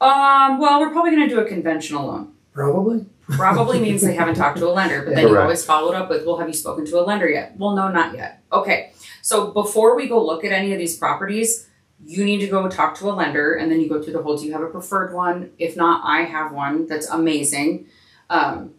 Um, 0.00 0.58
well, 0.58 0.80
we're 0.80 0.90
probably 0.90 1.10
going 1.10 1.28
to 1.28 1.34
do 1.34 1.38
a 1.38 1.44
conventional 1.44 2.06
loan. 2.06 2.32
Probably. 2.54 3.04
probably 3.28 3.78
means 3.78 4.00
they 4.00 4.14
haven't 4.14 4.36
talked 4.36 4.56
to 4.56 4.68
a 4.68 4.72
lender, 4.72 5.02
but 5.02 5.16
then 5.16 5.28
you 5.28 5.38
always 5.38 5.62
follow 5.62 5.92
it 5.92 5.96
up 5.96 6.08
with, 6.08 6.24
well, 6.24 6.38
have 6.38 6.48
you 6.48 6.54
spoken 6.54 6.86
to 6.86 6.98
a 6.98 7.02
lender 7.02 7.28
yet? 7.28 7.58
Well, 7.58 7.76
no, 7.76 7.90
not 7.90 8.16
yet. 8.16 8.42
Okay. 8.50 8.92
So 9.20 9.50
before 9.50 9.96
we 9.96 10.08
go 10.08 10.24
look 10.24 10.46
at 10.46 10.52
any 10.52 10.72
of 10.72 10.78
these 10.78 10.96
properties, 10.96 11.67
you 12.04 12.24
need 12.24 12.38
to 12.40 12.46
go 12.46 12.68
talk 12.68 12.96
to 12.98 13.10
a 13.10 13.12
lender 13.12 13.54
and 13.54 13.70
then 13.70 13.80
you 13.80 13.88
go 13.88 14.02
through 14.02 14.12
the 14.12 14.22
whole, 14.22 14.36
do 14.36 14.46
you 14.46 14.52
have 14.52 14.62
a 14.62 14.68
preferred 14.68 15.12
one? 15.12 15.50
If 15.58 15.76
not, 15.76 16.02
I 16.04 16.22
have 16.22 16.52
one 16.52 16.86
that's 16.86 17.08
amazing. 17.08 17.86
Um, 18.30 18.74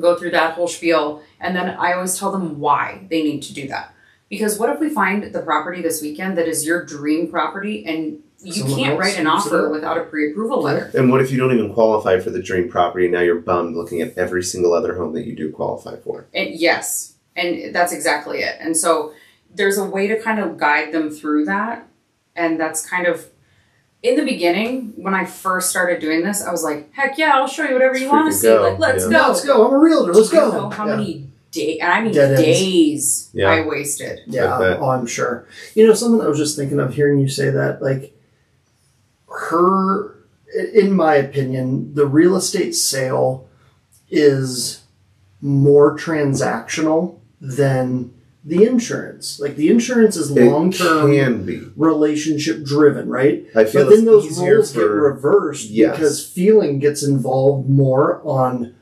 go 0.00 0.16
through 0.16 0.32
that 0.32 0.54
whole 0.54 0.68
spiel. 0.68 1.22
And 1.40 1.54
then 1.54 1.70
I 1.70 1.92
always 1.92 2.18
tell 2.18 2.32
them 2.32 2.58
why 2.58 3.06
they 3.10 3.22
need 3.22 3.42
to 3.42 3.54
do 3.54 3.68
that. 3.68 3.94
Because 4.28 4.58
what 4.58 4.70
if 4.70 4.80
we 4.80 4.88
find 4.88 5.32
the 5.32 5.40
property 5.40 5.80
this 5.80 6.02
weekend 6.02 6.36
that 6.36 6.48
is 6.48 6.66
your 6.66 6.84
dream 6.84 7.30
property 7.30 7.84
and 7.86 8.22
you 8.40 8.52
Someone 8.52 8.78
can't 8.78 8.98
write 8.98 9.18
an 9.18 9.26
offer 9.26 9.70
without 9.70 9.96
a 9.96 10.04
pre-approval 10.04 10.62
letter? 10.62 10.90
And 10.94 11.10
what 11.10 11.20
if 11.20 11.30
you 11.30 11.38
don't 11.38 11.52
even 11.52 11.72
qualify 11.72 12.18
for 12.18 12.30
the 12.30 12.42
dream 12.42 12.68
property? 12.68 13.08
Now 13.08 13.20
you're 13.20 13.40
bummed 13.40 13.76
looking 13.76 14.00
at 14.00 14.18
every 14.18 14.42
single 14.42 14.72
other 14.72 14.96
home 14.96 15.14
that 15.14 15.26
you 15.26 15.36
do 15.36 15.52
qualify 15.52 15.96
for. 15.96 16.26
And 16.34 16.50
yes, 16.54 17.14
and 17.36 17.74
that's 17.74 17.92
exactly 17.92 18.40
it. 18.40 18.56
And 18.60 18.76
so 18.76 19.14
there's 19.54 19.78
a 19.78 19.84
way 19.84 20.08
to 20.08 20.20
kind 20.20 20.40
of 20.40 20.58
guide 20.58 20.92
them 20.92 21.10
through 21.10 21.44
that. 21.46 21.88
And 22.36 22.60
that's 22.60 22.86
kind 22.88 23.06
of 23.06 23.26
in 24.02 24.14
the 24.16 24.24
beginning 24.24 24.92
when 24.96 25.14
I 25.14 25.24
first 25.24 25.70
started 25.70 26.00
doing 26.00 26.22
this, 26.22 26.44
I 26.44 26.52
was 26.52 26.62
like, 26.62 26.92
heck 26.92 27.18
yeah, 27.18 27.32
I'll 27.34 27.46
show 27.48 27.64
you 27.64 27.72
whatever 27.72 27.96
you 27.96 28.04
Let's 28.04 28.12
want 28.12 28.32
to 28.32 28.38
see. 28.38 28.46
go. 28.48 28.62
Like, 28.62 28.78
let's 28.78 29.04
Yeah. 29.04 29.10
go. 29.10 29.16
Yeah, 29.16 29.26
let's 29.28 29.44
go. 29.44 29.66
I'm 29.66 29.74
a 29.74 29.78
realtor. 29.78 30.12
Let's 30.14 30.28
Do 30.30 30.36
you 30.36 30.42
go. 30.42 30.50
know 30.52 30.70
how 30.70 30.86
Yeah. 30.86 30.96
many 30.96 31.26
days, 31.50 31.78
and 31.80 31.90
I 31.92 32.02
mean 32.02 32.12
Dead 32.12 32.36
days, 32.36 33.30
Yeah. 33.32 33.50
I 33.50 33.66
wasted. 33.66 34.20
Yeah, 34.26 34.54
I 34.54 34.58
bet. 34.58 34.78
oh, 34.80 34.90
I'm 34.90 35.06
sure. 35.06 35.46
You 35.74 35.86
know, 35.86 35.94
something 35.94 36.20
I 36.20 36.28
was 36.28 36.38
just 36.38 36.56
thinking 36.56 36.78
of 36.78 36.94
hearing 36.94 37.18
you 37.18 37.28
say 37.28 37.48
that, 37.50 37.80
like, 37.82 38.12
her, 39.48 40.14
in 40.74 40.92
my 40.92 41.14
opinion, 41.16 41.94
the 41.94 42.06
real 42.06 42.36
estate 42.36 42.74
sale 42.74 43.48
is 44.10 44.82
more 45.40 45.96
transactional 45.96 47.16
than 47.40 48.12
the 48.46 48.64
insurance. 48.64 49.40
Like, 49.40 49.56
the 49.56 49.68
insurance 49.68 50.16
is 50.16 50.30
long 50.30 50.70
term 50.70 51.72
relationship 51.76 52.62
driven, 52.62 53.08
right? 53.08 53.44
I 53.56 53.64
feel 53.64 53.84
But 53.84 53.90
then 53.90 54.04
those 54.04 54.38
roles 54.38 54.72
get 54.72 54.80
for 54.82 55.02
reversed 55.12 55.68
Yes. 55.68 55.96
because 55.96 56.24
feeling 56.24 56.78
gets 56.78 57.02
involved 57.02 57.68
more 57.68 58.20
on 58.24 58.74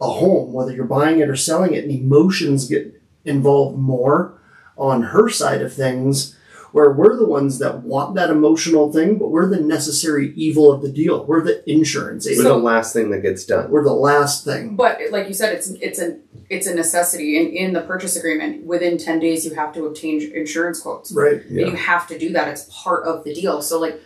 a 0.00 0.08
home, 0.08 0.54
whether 0.54 0.72
you're 0.72 0.86
buying 0.86 1.20
it 1.20 1.28
or 1.28 1.36
selling 1.36 1.74
it, 1.74 1.84
and 1.84 1.92
emotions 1.92 2.66
get 2.66 2.98
involved 3.26 3.78
more 3.78 4.40
on 4.76 5.02
her 5.02 5.28
side 5.28 5.60
of 5.60 5.72
things, 5.72 6.34
where 6.74 6.90
we're 6.90 7.16
the 7.16 7.24
ones 7.24 7.60
that 7.60 7.84
want 7.84 8.16
that 8.16 8.30
emotional 8.30 8.92
thing, 8.92 9.16
but 9.16 9.28
we're 9.28 9.48
the 9.48 9.60
necessary 9.60 10.32
evil 10.34 10.72
of 10.72 10.82
the 10.82 10.90
deal. 10.90 11.24
We're 11.24 11.40
the 11.40 11.62
insurance 11.70 12.26
we're 12.26 12.42
the 12.42 12.56
last 12.56 12.92
thing 12.92 13.10
that 13.10 13.20
gets 13.20 13.44
done. 13.44 13.70
we're 13.70 13.84
the 13.84 13.92
last 13.92 14.44
thing. 14.44 14.74
But 14.74 14.98
like 15.12 15.28
you 15.28 15.34
said, 15.34 15.54
it's 15.54 15.70
it's 15.70 16.00
a 16.00 16.18
it's 16.50 16.66
a 16.66 16.74
necessity. 16.74 17.38
In 17.38 17.52
in 17.52 17.72
the 17.74 17.82
purchase 17.82 18.16
agreement, 18.16 18.66
within 18.66 18.98
ten 18.98 19.20
days, 19.20 19.46
you 19.46 19.54
have 19.54 19.72
to 19.74 19.84
obtain 19.84 20.20
insurance 20.34 20.80
quotes. 20.80 21.12
Right. 21.12 21.42
Yeah. 21.48 21.66
you 21.66 21.76
have 21.76 22.08
to 22.08 22.18
do 22.18 22.32
that. 22.32 22.48
It's 22.48 22.68
part 22.82 23.04
of 23.06 23.22
the 23.22 23.32
deal. 23.32 23.62
So 23.62 23.78
like 23.80 24.00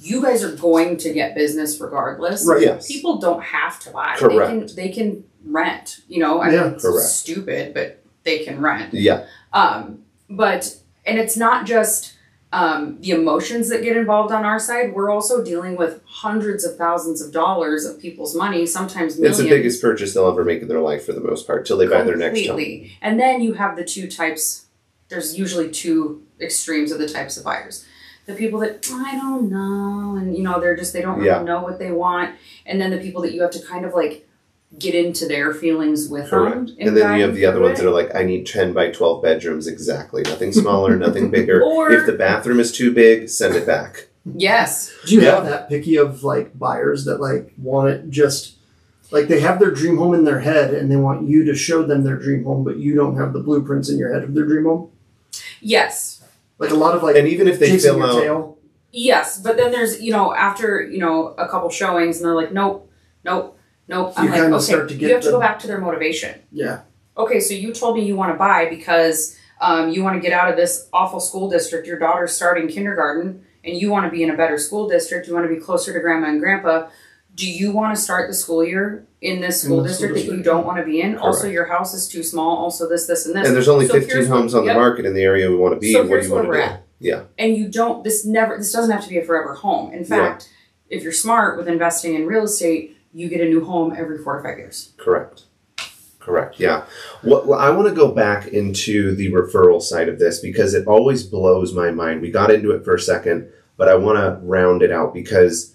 you 0.00 0.22
guys 0.22 0.42
are 0.42 0.56
going 0.56 0.96
to 0.96 1.12
get 1.12 1.34
business 1.34 1.78
regardless. 1.78 2.46
Right. 2.46 2.62
Yes. 2.62 2.88
People 2.88 3.18
don't 3.18 3.42
have 3.42 3.78
to 3.80 3.90
buy. 3.90 4.16
Correct. 4.16 4.50
They 4.50 4.66
can 4.66 4.76
they 4.76 4.88
can 4.88 5.24
rent. 5.44 6.00
You 6.08 6.20
know, 6.20 6.40
I 6.40 6.52
Yeah. 6.52 6.62
mean 6.64 6.72
it's 6.72 6.84
Correct. 6.84 7.06
stupid, 7.06 7.74
but 7.74 8.02
they 8.22 8.38
can 8.46 8.62
rent. 8.62 8.94
Yeah. 8.94 9.26
Um, 9.52 10.04
but 10.30 10.74
and 11.04 11.18
it's 11.18 11.36
not 11.36 11.66
just 11.66 12.13
um, 12.54 12.98
the 13.00 13.10
emotions 13.10 13.68
that 13.68 13.82
get 13.82 13.96
involved 13.96 14.32
on 14.32 14.44
our 14.44 14.60
side. 14.60 14.94
We're 14.94 15.10
also 15.10 15.44
dealing 15.44 15.76
with 15.76 16.00
hundreds 16.06 16.64
of 16.64 16.76
thousands 16.76 17.20
of 17.20 17.32
dollars 17.32 17.84
of 17.84 18.00
people's 18.00 18.36
money, 18.36 18.64
sometimes 18.64 19.18
It's 19.18 19.38
the 19.38 19.48
biggest 19.48 19.82
purchase 19.82 20.14
they'll 20.14 20.28
ever 20.30 20.44
make 20.44 20.62
in 20.62 20.68
their 20.68 20.80
life 20.80 21.04
for 21.04 21.12
the 21.12 21.20
most 21.20 21.48
part, 21.48 21.66
till 21.66 21.76
they 21.76 21.88
buy 21.88 22.02
their 22.04 22.16
next 22.16 22.38
home. 22.38 22.46
Completely. 22.56 22.92
And 23.02 23.18
then 23.18 23.40
you 23.40 23.54
have 23.54 23.76
the 23.76 23.84
two 23.84 24.08
types. 24.08 24.66
There's 25.08 25.36
usually 25.36 25.68
two 25.70 26.22
extremes 26.40 26.92
of 26.92 26.98
the 27.00 27.08
types 27.08 27.36
of 27.36 27.42
buyers. 27.44 27.84
The 28.26 28.34
people 28.34 28.60
that 28.60 28.88
I 28.90 29.16
don't 29.16 29.50
know, 29.50 30.16
and 30.16 30.36
you 30.36 30.44
know 30.44 30.60
they're 30.60 30.76
just 30.76 30.92
they 30.92 31.02
don't 31.02 31.16
really 31.16 31.26
Yeah. 31.26 31.42
know 31.42 31.60
what 31.60 31.80
they 31.80 31.90
want, 31.90 32.36
and 32.64 32.80
then 32.80 32.90
the 32.92 32.98
people 32.98 33.20
that 33.22 33.32
you 33.34 33.42
have 33.42 33.50
to 33.50 33.60
kind 33.62 33.84
of 33.84 33.94
like 33.94 34.26
get 34.78 34.94
into 34.94 35.26
their 35.28 35.52
feelings 35.54 36.08
with 36.08 36.30
Correct. 36.30 36.54
them. 36.68 36.76
And 36.80 36.96
then 36.96 37.16
you 37.18 37.24
have 37.24 37.34
the 37.34 37.46
other 37.46 37.58
through 37.58 37.66
ones 37.66 37.78
that 37.80 37.86
are 37.86 37.90
like, 37.90 38.14
I 38.14 38.22
need 38.24 38.46
10 38.46 38.72
by 38.72 38.90
12 38.90 39.22
bedrooms 39.22 39.66
exactly. 39.66 40.22
Nothing 40.22 40.52
smaller, 40.52 40.96
nothing 41.06 41.30
bigger. 41.30 41.62
Or- 41.62 41.90
if 41.92 42.06
the 42.06 42.12
bathroom 42.12 42.58
is 42.60 42.72
too 42.72 42.92
big, 42.92 43.28
send 43.28 43.54
it 43.54 43.66
back. 43.66 44.08
yes, 44.34 44.92
Do 45.06 45.14
you 45.14 45.20
Yeah. 45.22 45.34
have 45.36 45.44
that 45.46 45.68
picky 45.68 45.96
of 45.96 46.24
like 46.24 46.58
buyers 46.58 47.04
that 47.04 47.20
like 47.20 47.52
want 47.58 47.90
it 47.90 48.10
just 48.10 48.56
like 49.10 49.28
they 49.28 49.40
have 49.40 49.58
their 49.60 49.70
dream 49.70 49.98
home 49.98 50.14
in 50.14 50.24
their 50.24 50.40
head 50.40 50.72
and 50.74 50.90
they 50.90 50.96
want 50.96 51.28
you 51.28 51.44
to 51.44 51.54
show 51.54 51.82
them 51.84 52.02
their 52.04 52.16
dream 52.16 52.42
home, 52.44 52.64
but 52.64 52.78
you 52.78 52.94
don't 52.96 53.16
have 53.16 53.32
the 53.32 53.38
blueprints 53.40 53.88
in 53.90 53.98
your 53.98 54.12
head 54.12 54.22
of 54.24 54.34
their 54.34 54.46
dream 54.46 54.64
home? 54.64 54.90
yes, 55.60 56.22
Like 56.58 56.70
a 56.70 56.74
lot 56.74 56.96
of 56.96 57.02
like 57.02 57.16
And 57.16 57.28
even 57.28 57.48
if 57.48 57.58
they 57.58 57.68
chasing 57.68 57.92
fill 57.94 58.02
out, 58.02 58.20
tail. 58.20 58.58
yes. 58.92 59.38
But 59.40 59.56
then 59.56 59.70
there's 59.72 60.00
you 60.02 60.12
know 60.12 60.34
after 60.34 60.82
you 60.82 60.98
know 60.98 61.28
a 61.38 61.46
couple 61.48 61.68
showings, 61.70 62.16
and 62.16 62.24
they're 62.26 62.34
like, 62.34 62.52
nope, 62.52 62.90
nope, 63.24 63.53
nope. 63.88 64.12
I'm 64.16 64.24
You 64.26 64.30
like, 64.30 64.40
kinda 64.40 64.56
okay, 64.56 64.64
start 64.64 64.88
to 64.88 64.94
get 64.94 65.08
you 65.08 65.14
have 65.14 65.22
to 65.22 65.28
the- 65.28 65.32
go 65.32 65.40
back 65.40 65.58
to 65.60 65.66
their 65.66 65.80
motivation. 65.80 66.40
Yeah. 66.52 66.80
okay, 67.16 67.40
so 67.40 67.54
you 67.54 67.72
told 67.72 67.96
me 67.96 68.04
you 68.04 68.16
want 68.16 68.32
to 68.32 68.38
buy 68.38 68.68
because 68.68 69.36
um, 69.60 69.90
you 69.90 70.02
want 70.02 70.16
to 70.16 70.20
get 70.20 70.32
out 70.32 70.50
of 70.50 70.56
this 70.56 70.88
awful 70.92 71.20
school 71.20 71.48
district. 71.48 71.86
Your 71.86 71.98
daughter's 71.98 72.32
starting 72.32 72.68
kindergarten, 72.68 73.44
and 73.64 73.76
you 73.76 73.90
want 73.90 74.04
to 74.04 74.10
be 74.10 74.22
in 74.22 74.30
a 74.30 74.36
better 74.36 74.58
school 74.58 74.88
district. 74.88 75.26
You 75.28 75.34
want 75.34 75.48
to 75.48 75.54
be 75.54 75.60
closer 75.60 75.92
to 75.92 76.00
grandma 76.00 76.28
and 76.28 76.40
grandpa. 76.40 76.88
Do 77.34 77.48
you 77.50 77.72
want 77.72 77.96
to 77.96 78.00
start 78.00 78.28
the 78.28 78.34
school 78.34 78.64
year 78.64 79.06
in 79.20 79.40
this 79.40 79.62
school 79.62 79.82
the 79.82 79.88
district 79.88 80.18
school 80.18 80.30
that 80.30 80.36
you 80.36 80.42
don't 80.42 80.64
want 80.66 80.78
to 80.78 80.84
be 80.84 81.00
in? 81.00 81.16
Also, 81.18 81.48
your 81.48 81.66
house 81.66 81.92
is 81.94 82.06
too 82.08 82.22
small. 82.22 82.56
Also, 82.58 82.88
this, 82.88 83.06
this, 83.06 83.26
and 83.26 83.34
this. 83.34 83.46
and 83.46 83.56
there's 83.56 83.68
only 83.68 83.86
So 83.86 83.94
15 83.94 84.08
here's 84.10 84.28
what- 84.28 84.36
homes 84.36 84.54
on 84.54 84.64
yep. 84.64 84.74
the 84.74 84.80
market 84.80 85.04
in 85.04 85.14
the 85.14 85.22
area 85.22 85.48
we 85.50 85.56
want 85.56 85.74
to 85.74 85.80
be, 85.80 85.92
So 85.92 86.00
what 86.00 86.04
do 86.04 86.08
here's 86.10 86.26
you 86.28 86.32
where 86.34 86.42
want 86.44 86.52
to 86.54 86.58
we're 86.58 86.66
do? 86.66 86.72
at. 86.74 86.80
Yeah. 87.00 87.22
and 87.38 87.56
you 87.56 87.68
don't. 87.68 88.02
This 88.04 88.24
never. 88.24 88.56
This 88.56 88.72
doesn't 88.72 88.90
have 88.90 89.02
to 89.02 89.08
be 89.08 89.18
a 89.18 89.24
forever 89.24 89.54
home. 89.54 89.92
In 89.92 90.04
fact, 90.04 90.48
if 90.88 91.02
you're 91.02 91.12
smart 91.12 91.56
with 91.58 91.66
investing 91.68 92.14
in 92.14 92.26
real 92.26 92.44
estate, 92.44 92.93
you 93.14 93.28
get 93.28 93.40
a 93.40 93.48
new 93.48 93.64
home 93.64 93.94
every 93.96 94.18
four 94.18 94.36
to 94.36 94.42
five 94.42 94.58
years. 94.58 94.92
Correct. 94.96 95.44
Correct. 96.18 96.58
Yeah. 96.58 96.84
What 97.22 97.46
well, 97.46 97.58
I 97.58 97.70
want 97.70 97.88
to 97.88 97.94
go 97.94 98.10
back 98.10 98.46
into 98.48 99.14
the 99.14 99.30
referral 99.30 99.80
side 99.80 100.08
of 100.08 100.18
this 100.18 100.40
because 100.40 100.74
it 100.74 100.86
always 100.86 101.22
blows 101.22 101.74
my 101.74 101.90
mind. 101.90 102.22
We 102.22 102.30
got 102.30 102.50
into 102.50 102.70
it 102.70 102.84
for 102.84 102.94
a 102.94 103.00
second, 103.00 103.48
but 103.76 103.88
I 103.88 103.94
want 103.94 104.18
to 104.18 104.40
round 104.46 104.82
it 104.82 104.90
out 104.90 105.12
because 105.12 105.74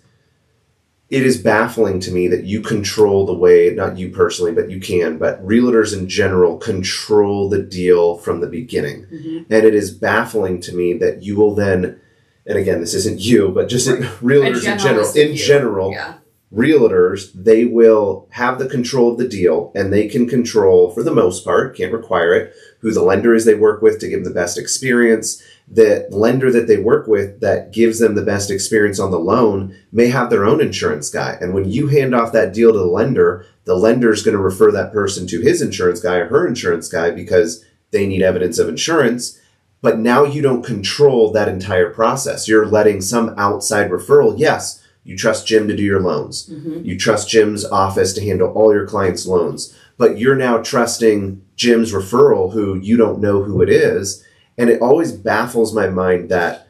it 1.09 1.25
is 1.25 1.41
baffling 1.41 1.99
to 2.01 2.11
me 2.11 2.27
that 2.27 2.45
you 2.45 2.61
control 2.61 3.25
the 3.25 3.33
way, 3.33 3.71
not 3.71 3.97
you 3.97 4.09
personally, 4.09 4.51
but 4.51 4.69
you 4.69 4.79
can, 4.79 5.17
but 5.17 5.43
realtors 5.45 5.97
in 5.97 6.07
general 6.07 6.57
control 6.57 7.49
the 7.49 7.61
deal 7.61 8.17
from 8.17 8.41
the 8.41 8.47
beginning. 8.47 9.05
Mm-hmm. 9.05 9.53
And 9.53 9.65
it 9.65 9.73
is 9.73 9.91
baffling 9.91 10.61
to 10.61 10.75
me 10.75 10.93
that 10.93 11.23
you 11.23 11.35
will 11.35 11.55
then, 11.55 11.99
and 12.45 12.57
again, 12.57 12.79
this 12.79 12.93
isn't 12.93 13.19
you, 13.19 13.49
but 13.49 13.69
just 13.69 13.87
in, 13.87 13.97
realtors 14.21 14.57
in 14.57 14.77
general, 14.77 15.05
generalistic 15.05 15.29
in 15.29 15.35
general, 15.35 15.91
Yeah. 15.91 16.13
Realtors, 16.53 17.31
they 17.33 17.63
will 17.65 18.27
have 18.31 18.57
the 18.57 18.67
control 18.67 19.11
of 19.11 19.19
the 19.19 19.27
deal 19.27 19.71
and 19.75 19.93
they 19.93 20.07
can 20.07 20.27
control, 20.27 20.89
for 20.91 21.03
the 21.03 21.13
most 21.13 21.45
part, 21.45 21.75
can't 21.77 21.93
require 21.93 22.33
it, 22.33 22.53
who 22.79 22.91
the 22.91 23.03
lender 23.03 23.35
is 23.35 23.45
they 23.45 23.53
work 23.53 23.81
with 23.81 23.99
to 23.99 24.07
give 24.07 24.23
them 24.23 24.33
the 24.33 24.39
best 24.39 24.57
experience. 24.57 25.41
The 25.67 26.07
lender 26.09 26.51
that 26.51 26.67
they 26.67 26.77
work 26.77 27.07
with 27.07 27.41
that 27.41 27.71
gives 27.71 27.99
them 27.99 28.15
the 28.15 28.23
best 28.23 28.49
experience 28.49 28.99
on 28.99 29.11
the 29.11 29.19
loan 29.19 29.75
may 29.91 30.07
have 30.07 30.31
their 30.31 30.45
own 30.45 30.59
insurance 30.59 31.09
guy. 31.09 31.37
And 31.39 31.53
when 31.53 31.69
you 31.69 31.87
hand 31.87 32.15
off 32.15 32.31
that 32.31 32.53
deal 32.53 32.71
to 32.71 32.79
the 32.79 32.85
lender, 32.85 33.45
the 33.65 33.75
lender 33.75 34.11
is 34.11 34.23
going 34.23 34.35
to 34.35 34.41
refer 34.41 34.71
that 34.71 34.91
person 34.91 35.27
to 35.27 35.41
his 35.41 35.61
insurance 35.61 35.99
guy 35.99 36.15
or 36.15 36.27
her 36.29 36.47
insurance 36.47 36.89
guy 36.89 37.11
because 37.11 37.63
they 37.91 38.07
need 38.07 38.23
evidence 38.23 38.57
of 38.57 38.67
insurance. 38.67 39.39
But 39.81 39.99
now 39.99 40.23
you 40.23 40.41
don't 40.41 40.65
control 40.65 41.31
that 41.31 41.47
entire 41.47 41.91
process. 41.91 42.47
You're 42.47 42.65
letting 42.65 43.01
some 43.01 43.35
outside 43.37 43.91
referral, 43.91 44.37
yes, 44.37 44.78
you 45.03 45.17
trust 45.17 45.47
Jim 45.47 45.67
to 45.67 45.75
do 45.75 45.83
your 45.83 46.01
loans. 46.01 46.49
Mm-hmm. 46.49 46.85
You 46.85 46.97
trust 46.97 47.29
Jim's 47.29 47.65
office 47.65 48.13
to 48.13 48.21
handle 48.23 48.51
all 48.51 48.73
your 48.73 48.85
clients' 48.87 49.25
loans. 49.25 49.75
But 49.97 50.17
you're 50.17 50.35
now 50.35 50.59
trusting 50.59 51.41
Jim's 51.55 51.91
referral, 51.93 52.53
who 52.53 52.75
you 52.75 52.95
don't 52.97 53.19
know 53.19 53.43
who 53.43 53.61
it 53.61 53.69
is. 53.69 54.23
And 54.57 54.69
it 54.69 54.81
always 54.81 55.11
baffles 55.11 55.73
my 55.73 55.87
mind 55.87 56.29
that 56.29 56.67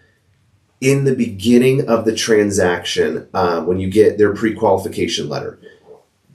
in 0.82 1.04
the 1.04 1.16
beginning 1.16 1.88
of 1.90 2.06
the 2.06 2.16
transaction, 2.16 3.28
um, 3.34 3.66
when 3.68 3.80
you 3.80 3.90
get 3.90 4.18
their 4.18 4.34
pre 4.34 4.54
qualification 4.54 5.28
letter, 5.28 5.60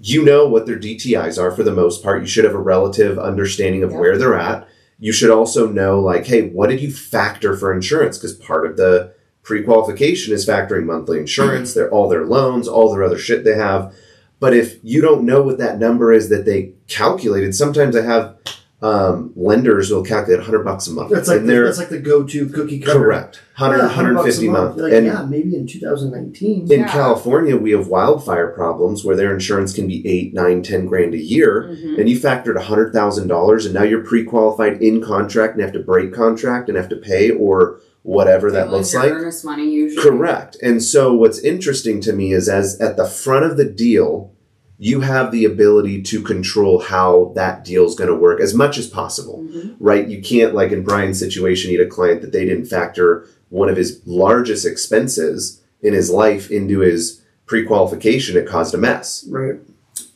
you 0.00 0.22
know 0.24 0.46
what 0.46 0.66
their 0.66 0.78
DTIs 0.78 1.40
are 1.40 1.50
for 1.50 1.62
the 1.62 1.72
most 1.72 2.02
part. 2.02 2.20
You 2.20 2.26
should 2.28 2.44
have 2.44 2.54
a 2.54 2.58
relative 2.58 3.18
understanding 3.18 3.82
of 3.82 3.92
Yeah. 3.92 4.00
where 4.00 4.18
they're 4.18 4.38
at. 4.38 4.68
You 5.00 5.12
should 5.12 5.30
also 5.30 5.66
know, 5.68 5.98
like, 6.00 6.26
hey, 6.26 6.50
what 6.50 6.68
did 6.68 6.80
you 6.80 6.92
factor 6.92 7.56
for 7.56 7.72
insurance? 7.72 8.18
Because 8.18 8.34
part 8.34 8.66
of 8.66 8.76
the 8.76 9.13
pre-qualification 9.44 10.34
is 10.34 10.46
factoring 10.46 10.84
monthly 10.84 11.20
insurance, 11.20 11.74
their 11.74 11.88
all 11.90 12.08
their 12.08 12.24
loans, 12.24 12.66
all 12.66 12.92
their 12.92 13.04
other 13.04 13.18
shit 13.18 13.44
they 13.44 13.54
have. 13.54 13.94
But 14.40 14.54
if 14.54 14.78
you 14.82 15.00
don't 15.00 15.24
know 15.24 15.42
what 15.42 15.58
that 15.58 15.78
number 15.78 16.12
is 16.12 16.28
that 16.30 16.44
they 16.44 16.72
calculated, 16.88 17.54
sometimes 17.54 17.94
I 17.94 18.02
have 18.02 18.36
um, 18.82 19.32
lenders 19.34 19.90
will 19.90 20.02
calculate 20.04 20.40
100 20.40 20.62
bucks 20.62 20.86
a 20.88 20.92
month. 20.92 21.10
That's 21.10 21.28
like 21.28 21.38
and 21.40 21.48
the, 21.48 21.62
that's 21.62 21.78
like 21.78 21.88
the 21.88 21.98
go-to 22.00 22.48
cookie 22.50 22.80
cutter. 22.80 22.98
correct. 22.98 23.40
100, 23.56 23.78
Yeah, 23.78 23.86
150 23.86 24.46
a 24.46 24.48
a 24.48 24.52
month. 24.52 24.76
Like, 24.76 24.92
and 24.92 25.06
yeah, 25.06 25.22
maybe 25.22 25.56
in 25.56 25.66
2019. 25.66 26.70
in 26.70 26.80
Yeah. 26.80 26.88
California, 26.88 27.56
we 27.56 27.70
have 27.70 27.86
wildfire 27.86 28.48
problems 28.48 29.02
where 29.02 29.16
their 29.16 29.32
insurance 29.32 29.72
can 29.72 29.86
be 29.86 30.06
eight, 30.06 30.34
nine, 30.34 30.62
ten 30.62 30.84
grand 30.84 31.14
a 31.14 31.18
year. 31.18 31.70
Mhm. 31.72 31.98
And 31.98 32.10
you 32.10 32.18
factored 32.18 32.56
$100,000 32.58 33.64
and 33.64 33.72
now 33.74 33.84
you're 33.84 34.02
pre 34.04 34.22
qualified 34.24 34.82
in 34.82 35.00
contract 35.00 35.54
and 35.54 35.62
have 35.62 35.72
to 35.72 35.78
break 35.80 36.12
contract 36.12 36.68
and 36.68 36.76
have 36.76 36.90
to 36.90 36.96
pay 36.96 37.30
or 37.30 37.78
whatever 38.04 38.50
that 38.52 38.70
looks 38.70 38.94
like. 38.94 39.10
earnest 39.10 39.44
money 39.46 39.68
usually. 39.68 40.02
Correct. 40.02 40.56
And 40.62 40.82
so 40.82 41.14
what's 41.14 41.38
interesting 41.38 42.00
to 42.02 42.12
me 42.12 42.32
is 42.32 42.50
as 42.50 42.78
at 42.78 42.98
the 42.98 43.06
front 43.06 43.46
of 43.46 43.56
the 43.56 43.64
deal, 43.64 44.30
you 44.78 45.00
have 45.00 45.32
the 45.32 45.46
ability 45.46 46.02
to 46.02 46.20
control 46.20 46.80
how 46.80 47.32
that 47.34 47.64
deal 47.64 47.86
is 47.86 47.94
going 47.94 48.10
to 48.10 48.14
work 48.14 48.40
as 48.40 48.52
much 48.52 48.76
as 48.76 48.86
possible. 48.86 49.42
Mhm. 49.48 49.76
Right? 49.80 50.06
You 50.06 50.20
can't 50.20 50.54
like 50.54 50.70
in 50.70 50.82
Brian's 50.82 51.18
situation, 51.18 51.70
he 51.70 51.78
had 51.78 51.86
a 51.86 51.90
client 51.90 52.20
that 52.20 52.32
they 52.32 52.44
didn't 52.44 52.66
factor 52.66 53.26
one 53.48 53.70
of 53.70 53.76
his 53.78 54.00
largest 54.04 54.66
expenses 54.66 55.62
in 55.80 55.94
his 55.94 56.10
life 56.10 56.50
into 56.50 56.80
his 56.80 57.22
pre-qualification, 57.46 58.36
it 58.36 58.46
caused 58.46 58.74
a 58.74 58.78
mess. 58.78 59.24
Right. 59.30 59.56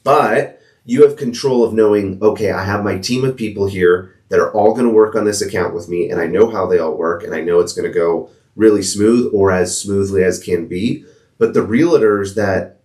But 0.04 0.60
you 0.84 1.02
have 1.04 1.16
control 1.16 1.64
of 1.64 1.72
knowing, 1.72 2.18
okay, 2.20 2.50
I 2.50 2.64
have 2.64 2.84
my 2.84 2.98
team 2.98 3.24
of 3.24 3.36
people 3.36 3.66
here 3.66 4.14
that 4.28 4.40
are 4.40 4.52
all 4.52 4.74
going 4.74 4.86
to 4.86 4.92
work 4.92 5.14
on 5.14 5.24
this 5.24 5.40
account 5.40 5.74
with 5.74 5.88
me, 5.88 6.10
and 6.10 6.20
I 6.20 6.26
know 6.26 6.50
how 6.50 6.66
they 6.66 6.78
all 6.78 6.96
work, 6.96 7.22
and 7.22 7.34
I 7.34 7.40
know 7.40 7.60
it's 7.60 7.72
going 7.72 7.90
to 7.90 7.98
go 7.98 8.30
really 8.56 8.82
smooth 8.82 9.32
or 9.32 9.50
as 9.52 9.80
smoothly 9.80 10.22
as 10.22 10.42
can 10.42 10.66
be. 10.66 11.04
But 11.38 11.54
the 11.54 11.60
realtors 11.60 12.34
that 12.34 12.80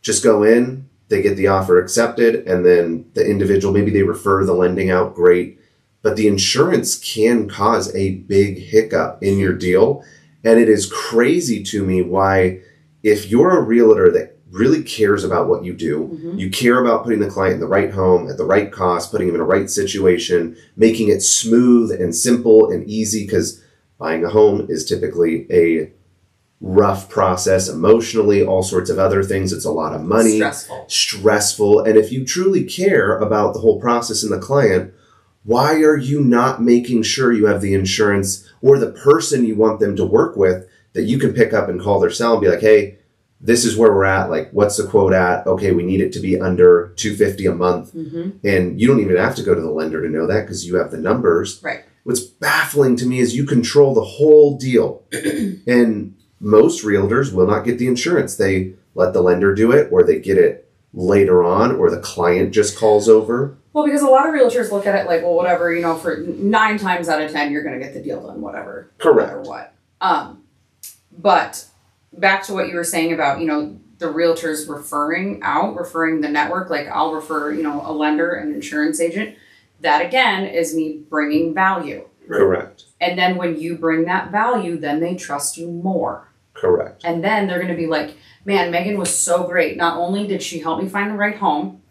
just 0.00 0.24
go 0.24 0.42
in, 0.42 0.88
they 1.08 1.22
get 1.22 1.36
the 1.36 1.48
offer 1.48 1.78
accepted, 1.78 2.46
and 2.48 2.64
then 2.64 3.10
the 3.14 3.24
individual, 3.28 3.72
maybe 3.74 3.90
they 3.90 4.02
refer 4.02 4.44
the 4.44 4.54
lending 4.54 4.90
out, 4.90 5.14
great. 5.14 5.60
But 6.00 6.16
the 6.16 6.26
insurance 6.26 6.98
can 6.98 7.48
cause 7.48 7.94
a 7.94 8.16
big 8.16 8.58
hiccup 8.58 9.22
in 9.22 9.38
your 9.38 9.52
deal. 9.52 10.04
And 10.42 10.58
it 10.58 10.68
is 10.68 10.90
crazy 10.90 11.62
to 11.64 11.84
me 11.84 12.02
why, 12.02 12.60
if 13.02 13.30
you're 13.30 13.56
a 13.56 13.62
realtor 13.62 14.10
that 14.12 14.31
really 14.52 14.82
cares 14.82 15.24
about 15.24 15.48
what 15.48 15.64
you 15.64 15.72
do, 15.72 16.10
Mhm. 16.12 16.38
you 16.38 16.50
care 16.50 16.78
about 16.80 17.04
putting 17.04 17.20
the 17.20 17.26
client 17.30 17.54
in 17.54 17.60
the 17.60 17.66
right 17.66 17.90
home 17.92 18.28
at 18.28 18.36
the 18.36 18.44
right 18.44 18.70
cost, 18.70 19.10
putting 19.10 19.26
them 19.28 19.36
in 19.36 19.40
a 19.40 19.44
right 19.44 19.70
situation, 19.70 20.54
making 20.76 21.08
it 21.08 21.22
smooth 21.22 21.90
and 21.90 22.14
simple 22.14 22.70
and 22.70 22.86
easy 22.88 23.24
because 23.24 23.60
buying 23.98 24.24
a 24.24 24.28
home 24.28 24.66
is 24.68 24.84
typically 24.84 25.46
a 25.50 25.90
rough 26.60 27.08
process 27.08 27.68
emotionally, 27.68 28.44
all 28.44 28.62
sorts 28.62 28.88
of 28.90 28.98
other 28.98 29.22
things. 29.22 29.52
It's 29.52 29.64
a 29.64 29.70
lot 29.72 29.94
of 29.94 30.02
money, 30.02 30.36
Stressful. 30.36 30.84
stressful. 30.88 31.80
And 31.80 31.96
if 31.96 32.12
you 32.12 32.24
truly 32.24 32.62
care 32.62 33.16
about 33.18 33.54
the 33.54 33.60
whole 33.60 33.80
process 33.80 34.22
and 34.22 34.30
the 34.32 34.38
client, 34.38 34.92
why 35.44 35.82
are 35.82 35.96
you 35.96 36.20
not 36.20 36.62
making 36.62 37.02
sure 37.02 37.32
you 37.32 37.46
have 37.46 37.62
the 37.62 37.74
insurance 37.74 38.44
or 38.60 38.78
the 38.78 38.90
person 38.92 39.44
you 39.44 39.56
want 39.56 39.80
them 39.80 39.96
to 39.96 40.04
work 40.04 40.36
with 40.36 40.66
that 40.92 41.02
you 41.04 41.18
can 41.18 41.32
pick 41.32 41.52
up 41.52 41.68
and 41.68 41.80
call 41.80 41.98
their 41.98 42.10
cell 42.10 42.34
and 42.34 42.42
be 42.42 42.48
like, 42.48 42.60
hey, 42.60 42.98
this 43.42 43.64
is 43.64 43.76
where 43.76 43.92
we're 43.92 44.04
at. 44.04 44.30
Like, 44.30 44.50
what's 44.52 44.76
the 44.76 44.86
quote 44.86 45.12
at? 45.12 45.46
Okay, 45.46 45.72
we 45.72 45.82
need 45.82 46.00
it 46.00 46.12
to 46.12 46.20
be 46.20 46.40
under 46.40 46.92
250 46.96 47.46
a 47.46 47.54
month. 47.54 47.90
hmm 47.92 48.30
And 48.44 48.80
you 48.80 48.86
don't 48.86 49.00
even 49.00 49.16
have 49.16 49.34
to 49.36 49.42
go 49.42 49.54
to 49.54 49.60
the 49.60 49.70
lender 49.70 50.00
to 50.00 50.08
know 50.08 50.26
that 50.28 50.42
because 50.42 50.64
you 50.64 50.76
have 50.76 50.92
the 50.92 50.98
numbers. 50.98 51.60
Right. 51.62 51.84
What's 52.04 52.20
baffling 52.20 52.96
to 52.96 53.06
me 53.06 53.18
is 53.18 53.36
you 53.36 53.44
control 53.44 53.94
the 53.94 54.04
whole 54.04 54.56
deal. 54.56 55.02
and 55.66 56.14
most 56.40 56.84
realtors 56.84 57.32
will 57.32 57.46
not 57.46 57.64
get 57.64 57.78
the 57.78 57.88
insurance. 57.88 58.36
They 58.36 58.74
let 58.94 59.12
the 59.12 59.22
lender 59.22 59.54
do 59.54 59.72
it 59.72 59.88
or 59.92 60.02
they 60.04 60.18
get 60.20 60.38
it 60.38 60.70
later 60.94 61.42
on 61.42 61.76
or 61.76 61.90
the 61.90 62.00
client 62.00 62.52
just 62.52 62.76
calls 62.78 63.08
over. 63.08 63.56
Well, 63.72 63.86
because 63.86 64.02
a 64.02 64.06
lot 64.08 64.28
of 64.28 64.34
realtors 64.34 64.70
look 64.70 64.86
at 64.86 64.94
it 64.94 65.06
like, 65.06 65.22
well, 65.22 65.34
whatever, 65.34 65.72
you 65.72 65.80
know, 65.80 65.96
for 65.96 66.18
nine 66.18 66.78
times 66.78 67.08
out 67.08 67.22
of 67.22 67.32
ten, 67.32 67.50
you're 67.50 67.62
going 67.62 67.78
to 67.78 67.84
get 67.84 67.94
the 67.94 68.02
deal 68.02 68.24
done, 68.26 68.40
whatever. 68.40 68.90
Correct. 68.98 69.30
No 69.32 69.38
matter 69.38 69.48
what. 69.48 69.74
Um, 70.00 70.42
but 71.16 71.64
back 72.12 72.44
to 72.44 72.54
what 72.54 72.68
you 72.68 72.74
were 72.74 72.84
saying 72.84 73.12
about, 73.12 73.40
you 73.40 73.46
know, 73.46 73.78
the 73.98 74.06
realtors 74.06 74.68
referring 74.68 75.40
out, 75.42 75.76
referring 75.76 76.20
the 76.20 76.28
network, 76.28 76.70
like 76.70 76.88
I'll 76.88 77.12
refer, 77.14 77.52
you 77.52 77.62
know, 77.62 77.82
a 77.84 77.92
lender, 77.92 78.32
an 78.32 78.52
insurance 78.52 79.00
agent. 79.00 79.36
That 79.80 80.04
again 80.04 80.44
is 80.44 80.74
me 80.74 81.02
bringing 81.08 81.54
value. 81.54 82.08
Correct. 82.28 82.84
And 83.00 83.18
then 83.18 83.36
when 83.36 83.58
you 83.58 83.76
bring 83.76 84.04
that 84.04 84.30
value, 84.30 84.76
then 84.76 85.00
they 85.00 85.14
trust 85.14 85.56
you 85.56 85.70
more. 85.70 86.28
Correct. 86.54 87.02
And 87.04 87.24
then 87.24 87.46
they're 87.46 87.58
going 87.58 87.70
to 87.70 87.76
be 87.76 87.86
like, 87.86 88.16
man, 88.44 88.72
Meghyn 88.72 88.96
was 88.96 89.16
so 89.16 89.44
great. 89.46 89.76
Not 89.76 89.96
only 89.96 90.26
did 90.26 90.42
she 90.42 90.60
help 90.60 90.82
me 90.82 90.88
find 90.88 91.10
the 91.10 91.16
right 91.16 91.36
home, 91.36 91.82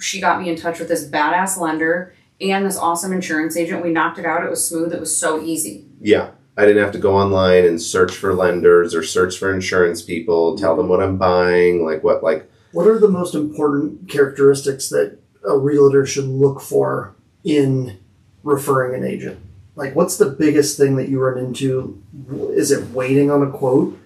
she 0.00 0.20
got 0.20 0.40
me 0.40 0.48
in 0.48 0.56
touch 0.56 0.78
with 0.78 0.88
this 0.88 1.08
badass 1.08 1.58
lender 1.58 2.14
and 2.40 2.64
this 2.64 2.78
awesome 2.78 3.12
insurance 3.12 3.56
agent. 3.56 3.82
We 3.82 3.92
knocked 3.92 4.18
it 4.18 4.26
out. 4.26 4.44
It 4.44 4.50
was 4.50 4.66
smooth. 4.66 4.92
It 4.92 5.00
was 5.00 5.16
so 5.16 5.42
easy. 5.42 5.86
Yeah. 6.00 6.30
I 6.58 6.66
didn't 6.66 6.82
have 6.82 6.92
to 6.92 6.98
go 6.98 7.16
online 7.16 7.64
and 7.64 7.80
search 7.80 8.12
for 8.12 8.34
lenders 8.34 8.92
or 8.92 9.04
search 9.04 9.38
for 9.38 9.54
insurance 9.54 10.02
people, 10.02 10.58
tell 10.58 10.74
them 10.74 10.88
what 10.88 11.00
I'm 11.00 11.16
buying, 11.16 11.84
like 11.84 12.02
what 12.02 12.24
like 12.24 12.50
What 12.72 12.88
are 12.88 12.98
the 12.98 13.08
most 13.08 13.36
important 13.36 14.08
characteristics 14.08 14.88
that 14.88 15.18
a 15.46 15.56
realtor 15.56 16.04
should 16.04 16.24
look 16.24 16.60
for 16.60 17.14
in 17.44 18.00
referring 18.42 19.00
an 19.00 19.08
agent? 19.08 19.38
Like, 19.76 19.94
what's 19.94 20.16
the 20.16 20.30
biggest 20.30 20.76
thing 20.76 20.96
that 20.96 21.08
you 21.08 21.20
run 21.20 21.38
into? 21.38 22.02
Is 22.50 22.72
it 22.72 22.90
waiting 22.90 23.30
on 23.30 23.44
a 23.44 23.50
quote? 23.50 23.96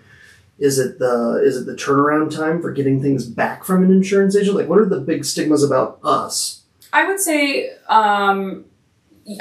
Is 0.59 0.79
it 0.79 0.99
the 0.99 1.43
is 1.43 1.57
it 1.57 1.65
the 1.65 1.75
turnaround 1.75 2.37
time 2.37 2.61
for 2.61 2.71
getting 2.71 3.01
things 3.01 3.25
back 3.25 3.65
from 3.65 3.83
an 3.83 3.91
insurance 3.91 4.37
agent? 4.37 4.55
Like, 4.55 4.69
what 4.69 4.79
are 4.79 4.85
the 4.85 5.01
big 5.01 5.25
stigmas 5.25 5.65
about 5.65 5.99
us? 6.05 6.65
I 6.93 7.09
would 7.09 7.19
say, 7.19 7.71
um, 7.89 8.67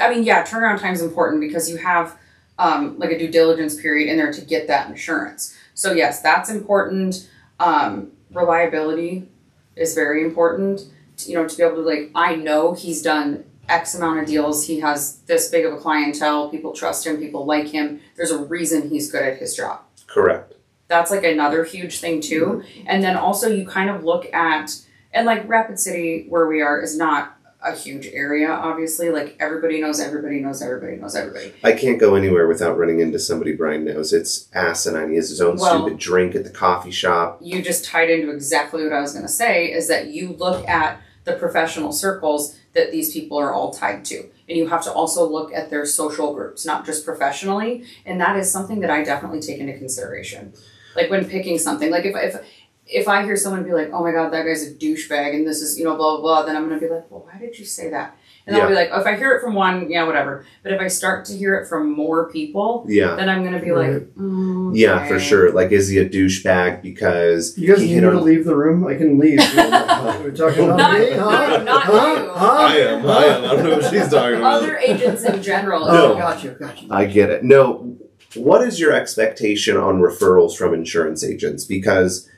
I 0.00 0.08
mean, 0.08 0.22
yeah, 0.22 0.42
turnaround 0.44 0.80
time 0.80 0.94
is 0.94 1.02
important 1.02 1.42
because 1.42 1.68
you 1.68 1.76
have 1.76 2.16
um, 2.62 2.98
like 2.98 3.10
a 3.10 3.18
due 3.18 3.30
diligence 3.30 3.80
period 3.80 4.10
in 4.10 4.16
there 4.16 4.32
to 4.32 4.40
get 4.40 4.66
that 4.68 4.88
insurance. 4.88 5.56
So 5.74 5.92
yes, 5.92 6.22
that's 6.22 6.50
important. 6.50 7.28
Um, 7.58 8.12
reliability 8.30 9.28
is 9.76 9.94
very 9.94 10.24
important. 10.24 10.82
You 11.26 11.36
know, 11.36 11.48
to 11.48 11.56
be 11.56 11.62
able 11.62 11.76
to 11.76 11.82
like, 11.82 12.10
I 12.14 12.36
know 12.36 12.72
he's 12.72 13.02
done 13.02 13.44
X 13.68 13.94
amount 13.94 14.20
of 14.20 14.26
deals. 14.26 14.66
He 14.66 14.80
has 14.80 15.18
this 15.20 15.48
big 15.48 15.64
of 15.64 15.72
a 15.72 15.76
clientele. 15.76 16.50
People 16.50 16.72
trust 16.72 17.06
him. 17.06 17.16
People 17.18 17.44
like 17.44 17.68
him. 17.68 18.00
There's 18.16 18.30
a 18.30 18.38
reason 18.38 18.90
he's 18.90 19.10
good 19.10 19.22
at 19.22 19.38
his 19.38 19.54
job 19.56 19.80
correct. 20.12 20.54
that's 20.88 21.10
like 21.10 21.24
another 21.24 21.64
huge 21.64 21.98
thing 21.98 22.20
too. 22.20 22.62
And 22.86 23.02
then 23.02 23.16
also 23.16 23.48
you 23.48 23.66
kind 23.66 23.90
of 23.90 24.04
look 24.04 24.32
at 24.32 24.78
and 25.12 25.26
like 25.26 25.48
Rapid 25.48 25.78
City 25.78 26.26
where 26.28 26.46
we 26.46 26.62
are 26.62 26.80
is 26.80 26.96
not 26.96 27.38
a 27.64 27.76
huge 27.76 28.08
area 28.12 28.50
obviously 28.50 29.10
like 29.10 29.36
everybody 29.38 29.80
knows 29.80 30.00
everybody 30.00 30.40
knows 30.40 30.60
everybody 30.60 30.96
knows 30.96 31.14
everybody. 31.14 31.52
I 31.62 31.72
can't 31.72 31.98
go 31.98 32.14
anywhere 32.14 32.48
without 32.48 32.76
running 32.76 33.00
into 33.00 33.18
somebody 33.18 33.52
Brian 33.52 33.84
knows. 33.84 34.12
It's 34.12 34.48
asinine. 34.52 35.10
He 35.10 35.16
has 35.16 35.28
his 35.30 35.40
own 35.40 35.56
Well- 35.56 35.82
stupid 35.82 35.98
drink 35.98 36.34
at 36.34 36.44
the 36.44 36.50
coffee 36.50 36.90
shop. 36.90 37.38
You 37.40 37.62
just 37.62 37.84
tied 37.84 38.10
into 38.10 38.30
exactly 38.30 38.82
what 38.84 38.92
I 38.92 39.00
was 39.00 39.12
going 39.12 39.26
to 39.26 39.32
say 39.32 39.70
is 39.70 39.88
that 39.88 40.08
you 40.08 40.30
look 40.32 40.66
at 40.68 41.00
the 41.24 41.34
professional 41.34 41.92
circles 41.92 42.56
that 42.74 42.90
these 42.90 43.12
people 43.12 43.38
are 43.38 43.52
all 43.52 43.72
tied 43.72 44.04
to. 44.06 44.28
And 44.48 44.58
you 44.58 44.66
have 44.68 44.82
to 44.84 44.92
also 44.92 45.28
look 45.28 45.52
at 45.54 45.70
their 45.70 45.86
social 45.86 46.34
groups, 46.34 46.66
not 46.66 46.84
just 46.84 47.04
professionally. 47.04 47.84
And 48.04 48.20
that 48.20 48.36
is 48.36 48.50
something 48.50 48.80
that 48.80 48.90
I 48.90 49.04
definitely 49.04 49.40
take 49.40 49.58
into 49.58 49.78
consideration. 49.78 50.52
Like 50.96 51.10
when 51.10 51.24
picking 51.24 51.58
something, 51.58 51.90
like 51.90 52.04
if, 52.04 52.16
if, 52.16 52.44
if 52.92 53.08
I 53.08 53.22
hear 53.24 53.36
someone 53.36 53.64
be 53.64 53.72
like, 53.72 53.90
oh 53.92 54.02
my 54.02 54.12
God, 54.12 54.30
that 54.32 54.44
guy's 54.44 54.66
a 54.66 54.74
douchebag 54.74 55.34
and 55.34 55.46
this 55.46 55.60
is, 55.62 55.78
you 55.78 55.84
know, 55.84 55.96
blah, 55.96 56.16
blah, 56.16 56.20
blah, 56.20 56.42
then 56.44 56.56
I'm 56.56 56.68
going 56.68 56.78
to 56.80 56.86
be 56.86 56.92
like, 56.92 57.10
well, 57.10 57.26
why 57.30 57.38
did 57.38 57.58
you 57.58 57.64
say 57.64 57.88
that? 57.90 58.16
And 58.44 58.56
I'll 58.56 58.68
be 58.68 58.74
like, 58.74 58.88
oh, 58.92 59.00
if 59.00 59.06
I 59.06 59.14
hear 59.16 59.36
it 59.36 59.40
from 59.40 59.54
one, 59.54 59.88
yeah, 59.88 60.02
whatever. 60.04 60.44
But 60.64 60.72
if 60.72 60.80
I 60.80 60.88
start 60.88 61.24
to 61.26 61.32
hear 61.36 61.54
it 61.54 61.68
from 61.68 61.92
more 61.92 62.28
people, 62.28 62.84
Yeah. 62.88 63.14
then 63.14 63.28
I'm 63.28 63.42
going 63.42 63.54
to 63.54 63.60
be 63.60 63.70
Right. 63.70 63.92
like, 63.92 64.02
mm, 64.16 64.76
Yeah, 64.76 65.06
for 65.06 65.20
sure. 65.20 65.52
Like, 65.52 65.70
is 65.70 65.88
he 65.88 65.98
a 65.98 66.08
douchebag 66.08 66.82
because 66.82 67.56
You 67.56 67.68
guys 67.72 67.82
need 67.84 67.94
me 67.94 68.00
to 68.00 68.20
leave 68.20 68.44
the 68.44 68.56
room. 68.56 68.84
I 68.86 68.96
can 68.96 69.16
leave. 69.18 69.38
We're 69.56 70.32
talking 70.36 70.64
about 70.64 70.76
Not- 70.78 70.98
me, 71.00 71.10
huh? 71.12 71.56
no, 71.58 71.64
not 71.64 71.82
huh? 71.84 71.92
you. 72.20 72.28
Huh? 72.30 72.56
I 72.58 72.76
am, 72.78 73.06
I 73.06 73.24
am. 73.26 73.44
I 73.44 73.48
don't 73.54 73.64
know 73.64 73.76
what 73.78 73.90
she's 73.90 74.08
talking 74.08 74.38
about. 74.38 74.62
Other 74.62 74.76
agents 74.76 75.22
in 75.24 75.40
general. 75.42 75.84
Oh, 75.84 76.14
No. 76.14 76.18
got 76.18 76.42
you, 76.42 76.50
got 76.50 76.82
you. 76.82 76.88
I 76.90 77.04
get 77.04 77.30
it. 77.30 77.44
No, 77.44 77.96
what 78.34 78.66
is 78.66 78.80
your 78.80 78.92
expectation 78.92 79.76
on 79.76 80.00
referrals 80.00 80.56
from 80.56 80.74
insurance 80.74 81.22
agents? 81.22 81.64
Because 81.64 82.28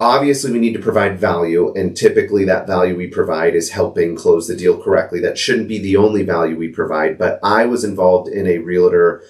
obviously 0.00 0.52
we 0.52 0.58
need 0.58 0.74
to 0.74 0.78
provide 0.78 1.18
value, 1.18 1.72
and 1.74 1.96
typically 1.96 2.44
that 2.44 2.66
value 2.66 2.96
we 2.96 3.06
provide 3.06 3.54
is 3.54 3.70
helping 3.70 4.16
close 4.16 4.46
the 4.46 4.56
deal 4.56 4.80
correctly. 4.80 5.20
That 5.20 5.38
shouldn't 5.38 5.68
be 5.68 5.78
the 5.78 5.96
only 5.96 6.22
value 6.22 6.56
we 6.56 6.68
provide, 6.68 7.18
but 7.18 7.40
I 7.42 7.66
was 7.66 7.84
involved 7.84 8.28
in 8.28 8.46
a 8.46 8.58
realtor 8.58 9.22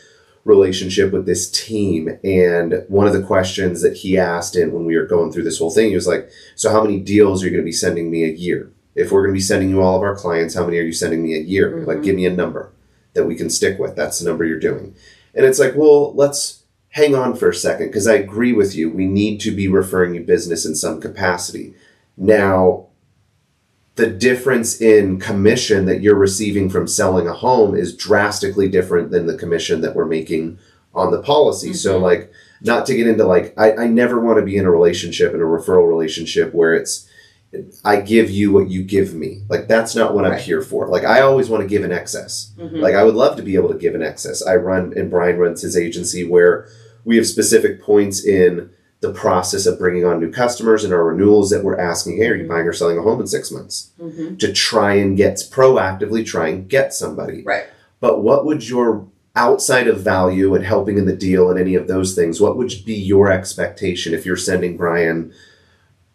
relationship 0.45 1.13
with 1.13 1.27
this 1.27 1.51
team 1.51 2.19
and 2.25 2.83
one 2.89 3.07
of 3.07 3.13
the 3.13 3.23
questions 3.23 3.83
that 3.83 3.99
he 3.99 4.17
asked 4.17 4.57
and 4.57 4.73
when 4.73 4.87
we 4.87 4.97
were 4.97 5.05
going 5.05 5.31
through 5.31 5.43
this 5.43 5.59
whole 5.59 5.71
thing 5.71 5.91
he 5.91 5.95
was 5.95 6.07
like 6.07 6.31
so 6.55 6.71
how 6.71 6.83
many 6.83 6.99
deals 6.99 7.43
are 7.43 7.47
you 7.47 7.51
going 7.53 7.61
to 7.63 7.67
be 7.67 7.71
sending 7.73 8.11
me 8.11 8.25
a 8.25 8.33
year 8.33 8.73
if 8.95 9.13
we're 9.13 9.21
going 9.21 9.35
to 9.35 9.37
be 9.37 9.41
sending 9.43 9.69
you 9.69 9.83
all 9.83 9.97
of 9.97 10.03
our 10.03 10.17
clients 10.17 10.55
how 10.55 10.65
many 10.65 10.79
are 10.79 10.85
you 10.85 10.93
sending 10.93 11.23
me 11.23 11.35
a 11.35 11.43
year 11.43 11.85
like 11.85 11.99
Mhm. 11.99 12.03
give 12.03 12.17
me 12.17 12.25
a 12.25 12.33
number 12.33 12.73
that 13.19 13.27
we 13.27 13.35
can 13.35 13.51
stick 13.51 13.79
with. 13.79 13.97
That's 13.97 14.21
the 14.21 14.29
number 14.29 14.45
you're 14.45 14.61
doing. 14.61 14.95
And 15.35 15.45
it's 15.45 15.59
like, 15.59 15.75
well, 15.77 16.15
let's 16.15 16.58
hang 16.99 17.15
on 17.15 17.35
for 17.37 17.49
a 17.49 17.55
second 17.55 17.87
because 17.87 18.09
I 18.09 18.15
agree 18.15 18.53
with 18.53 18.75
you. 18.75 18.91
We 18.91 19.07
need 19.07 19.41
to 19.43 19.53
be 19.53 19.69
referring 19.69 20.15
you 20.15 20.23
business 20.23 20.67
in 20.67 20.75
some 20.75 21.01
capacity. 21.01 21.75
Now, 22.17 22.87
the 23.95 24.09
difference 24.09 24.81
in 24.81 25.19
commission 25.21 25.87
that 25.87 26.01
you're 26.03 26.17
receiving 26.17 26.69
from 26.69 26.87
selling 26.89 27.29
a 27.29 27.33
home 27.33 27.77
is 27.77 27.97
drastically 27.97 28.69
different 28.69 29.11
than 29.13 29.27
the 29.27 29.39
commission 29.39 29.81
that 29.81 29.95
we're 29.95 30.07
making 30.07 30.59
on 30.93 31.13
the 31.13 31.23
policy. 31.23 31.73
So, 31.73 31.99
like, 31.99 32.33
not 32.63 32.85
to 32.87 32.97
get 32.97 33.07
into 33.07 33.25
like, 33.25 33.55
I, 33.57 33.85
I 33.85 33.87
never 33.87 34.19
want 34.19 34.39
to 34.41 34.45
be 34.45 34.57
in 34.57 34.65
a 34.65 34.71
relationship, 34.71 35.35
in 35.35 35.41
a 35.41 35.45
referral 35.45 35.89
relationship 35.89 36.53
where 36.53 36.75
it's, 36.75 37.09
I 37.85 38.01
give 38.01 38.29
you 38.31 38.53
what 38.53 38.69
you 38.69 38.83
give 38.83 39.15
me. 39.15 39.43
Like, 39.49 39.69
that's 39.69 39.95
not 39.95 40.15
what 40.15 40.27
I'm 40.27 40.39
here 40.39 40.63
for. 40.63 40.89
Like, 40.89 41.05
I 41.05 41.21
always 41.21 41.49
want 41.49 41.63
to 41.63 41.69
give 41.69 41.83
in 41.85 41.93
excess. 41.93 42.53
Mhm. 42.59 42.81
Like, 42.81 42.95
I 42.95 43.05
would 43.05 43.15
love 43.15 43.37
to 43.37 43.43
be 43.43 43.55
able 43.55 43.71
to 43.71 43.79
give 43.79 43.95
in 43.95 44.03
excess. 44.03 44.45
I 44.45 44.57
run, 44.57 44.93
and 44.97 45.11
Brian 45.11 45.39
runs 45.39 45.63
his 45.63 45.77
agency 45.77 46.25
where 46.25 46.67
we 47.09 47.17
have 47.17 47.27
specific 47.27 47.83
points 47.83 48.23
in 48.23 48.69
the 49.01 49.11
process 49.11 49.65
of 49.65 49.79
bringing 49.79 50.05
on 50.05 50.21
new 50.21 50.31
customers 50.31 50.85
and 50.85 50.93
our 50.93 51.05
renewals 51.05 51.49
that 51.49 51.65
we're 51.65 51.79
asking, 51.79 52.19
hey, 52.19 52.29
are 52.29 52.35
you 52.35 52.47
buying 52.47 52.67
or 52.67 52.73
selling 52.75 52.99
a 52.99 53.03
home 53.03 53.19
in 53.19 53.27
six 53.27 53.51
months? 53.51 53.93
Mhm. 53.99 54.39
To 54.41 54.53
try 54.53 54.93
and 54.95 55.17
get 55.17 55.37
proactively 55.51 56.25
try 56.25 56.49
and 56.49 56.69
get 56.69 56.93
somebody. 56.93 57.43
Right. 57.47 57.65
But 57.99 58.23
what 58.23 58.45
would 58.45 58.69
your 58.69 59.07
outside 59.35 59.89
of 59.89 60.01
value 60.01 60.55
and 60.55 60.67
helping 60.67 60.99
in 60.99 61.07
the 61.07 61.17
deal 61.17 61.49
and 61.49 61.59
any 61.59 61.75
of 61.77 61.89
those 61.89 62.15
things, 62.15 62.43
what 62.43 62.59
would 62.59 62.73
be 62.85 62.95
your 62.95 63.33
expectation 63.33 64.13
if 64.13 64.27
you're 64.27 64.37
sending 64.37 64.77
Brian 64.77 65.33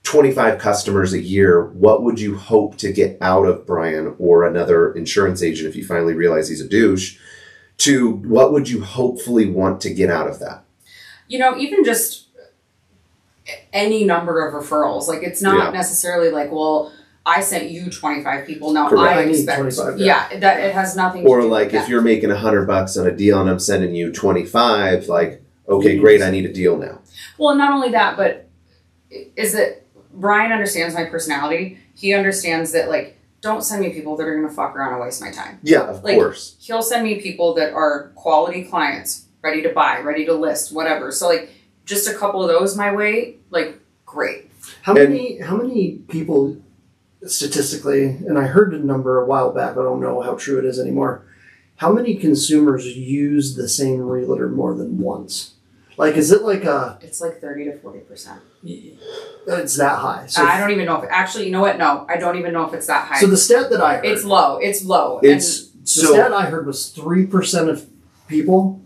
25 0.03 0.59
customers 0.59 1.11
a 1.13 1.21
year? 1.21 1.63
What 1.69 2.03
would 2.03 2.19
you 2.19 2.35
hope 2.35 2.77
to 2.77 2.93
get 2.93 3.17
out 3.19 3.47
of 3.47 3.65
Brian 3.65 4.13
or 4.19 4.45
another 4.45 4.91
insurance 4.91 5.41
agent 5.41 5.69
if 5.69 5.75
you 5.75 5.83
finally 5.85 6.13
realize 6.13 6.49
he's 6.49 6.61
a 6.61 6.67
douche? 6.67 7.17
To 7.77 8.11
what 8.11 8.53
would 8.53 8.69
you 8.69 8.83
hopefully 8.83 9.49
want 9.49 9.81
to 9.81 9.93
get 9.93 10.11
out 10.11 10.27
of 10.29 10.37
that? 10.39 10.63
You 11.27 11.39
know, 11.39 11.57
even 11.57 11.83
just 11.83 12.27
any 13.73 14.03
number 14.03 14.45
of 14.47 14.53
referrals. 14.53 15.07
Like 15.07 15.23
it's 15.23 15.41
not 15.41 15.65
Yeah. 15.65 15.71
necessarily 15.71 16.29
like, 16.31 16.51
well, 16.51 16.91
I 17.25 17.41
sent 17.41 17.69
you 17.71 17.89
25 17.89 18.45
people. 18.45 18.71
Now 18.73 18.89
Correct. 18.89 19.15
I 19.17 19.21
I 19.21 19.25
need 19.25 19.35
expect. 19.35 19.59
25, 19.59 19.97
yeah. 19.99 20.27
that 20.39 20.59
it 20.59 20.73
has 20.73 20.95
nothing 20.95 21.23
to 21.23 21.29
Or 21.29 21.41
do 21.41 21.47
like 21.47 21.67
with 21.67 21.75
if 21.75 21.81
that. 21.83 21.89
you're 21.89 22.01
making 22.01 22.31
a 22.31 22.37
hundred 22.37 22.65
bucks 22.67 22.97
on 22.97 23.07
a 23.07 23.11
deal 23.11 23.39
and 23.39 23.49
I'm 23.49 23.59
sending 23.59 23.95
you 23.95 24.11
25, 24.11 25.07
like, 25.07 25.41
okay, 25.67 25.97
great, 25.97 26.21
I 26.21 26.29
need 26.31 26.45
a 26.45 26.53
deal 26.53 26.77
now. 26.77 26.99
Well, 27.37 27.55
not 27.55 27.71
only 27.73 27.89
that, 27.91 28.17
but 28.17 28.47
is 29.35 29.53
that 29.53 29.83
Brian 30.13 30.51
understands 30.51 30.93
my 30.95 31.05
personality. 31.05 31.79
He 31.95 32.13
understands 32.13 32.71
that 32.73 32.89
like 32.89 33.17
don't 33.41 33.61
send 33.63 33.81
me 33.81 33.89
people 33.89 34.15
that 34.15 34.25
are 34.25 34.35
gonna 34.35 34.53
fuck 34.53 34.73
around 34.75 34.93
and 34.93 35.01
waste 35.01 35.21
my 35.21 35.31
time. 35.31 35.59
Yeah, 35.63 35.81
of 35.81 36.03
Like- 36.03 36.15
course. 36.17 36.55
He'll 36.61 36.81
send 36.81 37.03
me 37.03 37.19
people 37.21 37.53
that 37.55 37.73
are 37.73 38.11
quality 38.15 38.63
clients, 38.63 39.22
ready 39.43 39.61
to 39.61 39.69
buy, 39.69 39.99
ready 39.99 40.25
to 40.25 40.33
list, 40.33 40.73
whatever. 40.73 41.11
So 41.11 41.27
like 41.27 41.49
just 41.85 42.07
a 42.07 42.13
couple 42.13 42.41
of 42.41 42.47
those 42.47 42.75
my 42.75 42.93
way, 42.95 43.35
like 43.51 43.79
great. 44.05 44.49
How 44.83 44.95
And- 44.95 45.09
many 45.09 45.37
how 45.39 45.57
many 45.57 45.99
people 46.07 46.57
statistically, 47.25 48.03
and 48.05 48.37
I 48.39 48.47
heard 48.47 48.73
a 48.73 48.79
number 48.79 49.21
a 49.21 49.25
while 49.25 49.51
back, 49.51 49.71
I 49.73 49.83
don't 49.83 50.01
know 50.01 50.21
how 50.21 50.33
true 50.33 50.57
it 50.59 50.65
is 50.65 50.79
anymore. 50.79 51.25
How 51.77 51.91
many 51.91 52.15
consumers 52.15 52.85
use 52.97 53.55
the 53.55 53.67
same 53.67 54.01
realtor 54.01 54.47
more 54.49 54.73
than 54.73 54.99
once? 54.99 55.51
Like, 55.97 56.15
is 56.15 56.31
it 56.31 56.41
like 56.43 56.63
a? 56.63 56.97
It's 57.01 57.21
like 57.21 57.39
thirty 57.39 57.65
to 57.65 57.77
forty 57.77 57.99
percent. 57.99 58.41
It's 58.63 59.75
that 59.75 59.99
high. 59.99 60.25
So, 60.27 60.43
I 60.43 60.59
don't 60.59 60.71
even 60.71 60.85
know 60.85 61.01
if 61.01 61.09
actually, 61.11 61.45
you 61.45 61.51
know 61.51 61.61
what? 61.61 61.77
No, 61.77 62.05
I 62.09 62.17
don't 62.17 62.37
even 62.37 62.53
know 62.53 62.65
if 62.65 62.73
it's 62.73 62.87
that 62.87 63.07
high. 63.07 63.19
so 63.19 63.27
the 63.27 63.37
stat 63.37 63.69
that 63.69 63.81
I 63.81 63.97
heard, 63.97 64.05
it's 64.05 64.23
low. 64.23 64.57
It's 64.57 64.83
low. 64.83 65.19
It's 65.21 65.67
the 65.69 65.87
so 65.87 66.13
stat 66.13 66.33
I 66.33 66.45
heard 66.45 66.65
was 66.65 66.89
three 66.89 67.25
percent 67.25 67.69
of 67.69 67.85
people, 68.27 68.81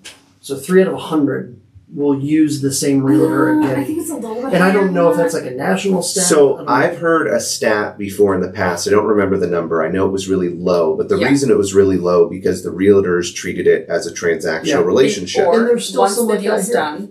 so 0.47 0.55
three 0.55 0.81
out 0.81 0.88
of 0.88 0.93
a 0.93 0.97
hundred, 0.97 1.60
will 1.93 2.19
use 2.19 2.62
the 2.62 2.71
same 2.71 3.01
realtor 3.01 3.47
and, 3.49 3.63
Uh, 3.63 3.67
I 3.67 3.71
again. 3.71 3.86
think 3.86 3.99
it's 3.99 4.10
a 4.10 4.15
little 4.15 4.36
bit. 4.43 4.53
And 4.53 4.62
I 4.63 4.71
don't 4.73 4.93
know 4.93 5.10
if 5.10 5.15
that's 5.17 5.33
like 5.33 5.45
a 5.45 5.51
national 5.51 6.01
stat. 6.03 6.25
So 6.25 6.57
don't 6.57 6.65
know. 6.65 6.71
I've 6.71 6.97
heard 6.97 7.27
a 7.27 7.39
stat 7.39 7.97
before 7.97 8.36
in 8.36 8.41
the 8.41 8.49
past. 8.49 8.88
I 8.88 8.91
don't 8.91 9.05
remember 9.05 9.38
the 9.38 9.47
number. 9.47 9.81
I 9.81 9.89
know 9.89 10.05
it 10.05 10.12
was 10.12 10.27
really 10.27 10.49
low, 10.49 10.95
but 10.97 11.07
the 11.07 11.17
Yeah. 11.17 11.29
reason 11.29 11.49
it 11.49 11.57
was 11.57 11.73
really 11.73 11.97
low 11.97 12.27
because 12.29 12.62
the 12.63 12.71
realtors 12.71 13.33
treated 13.33 13.67
it 13.67 13.86
as 13.89 14.05
a 14.05 14.12
transactional 14.13 14.65
Yeah. 14.65 14.83
relationship. 14.83 15.47
Or 15.47 15.60
And 15.60 15.67
there's 15.69 15.86
still 15.88 16.01
once 16.01 16.15
some 16.15 16.27
the 16.27 16.38
deal's 16.38 16.67
done, 16.69 17.10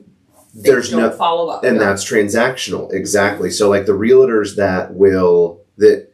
they 0.55 0.70
There's 0.70 0.90
don't 0.90 1.01
no 1.01 1.11
follow 1.11 1.49
up. 1.49 1.64
and 1.64 1.81
that's 1.81 2.05
transactional 2.05 2.92
exactly. 2.92 3.51
So 3.51 3.68
like 3.70 3.87
the 3.87 3.92
realtors 3.92 4.57
that 4.57 4.94
will 4.94 5.61
that 5.79 6.09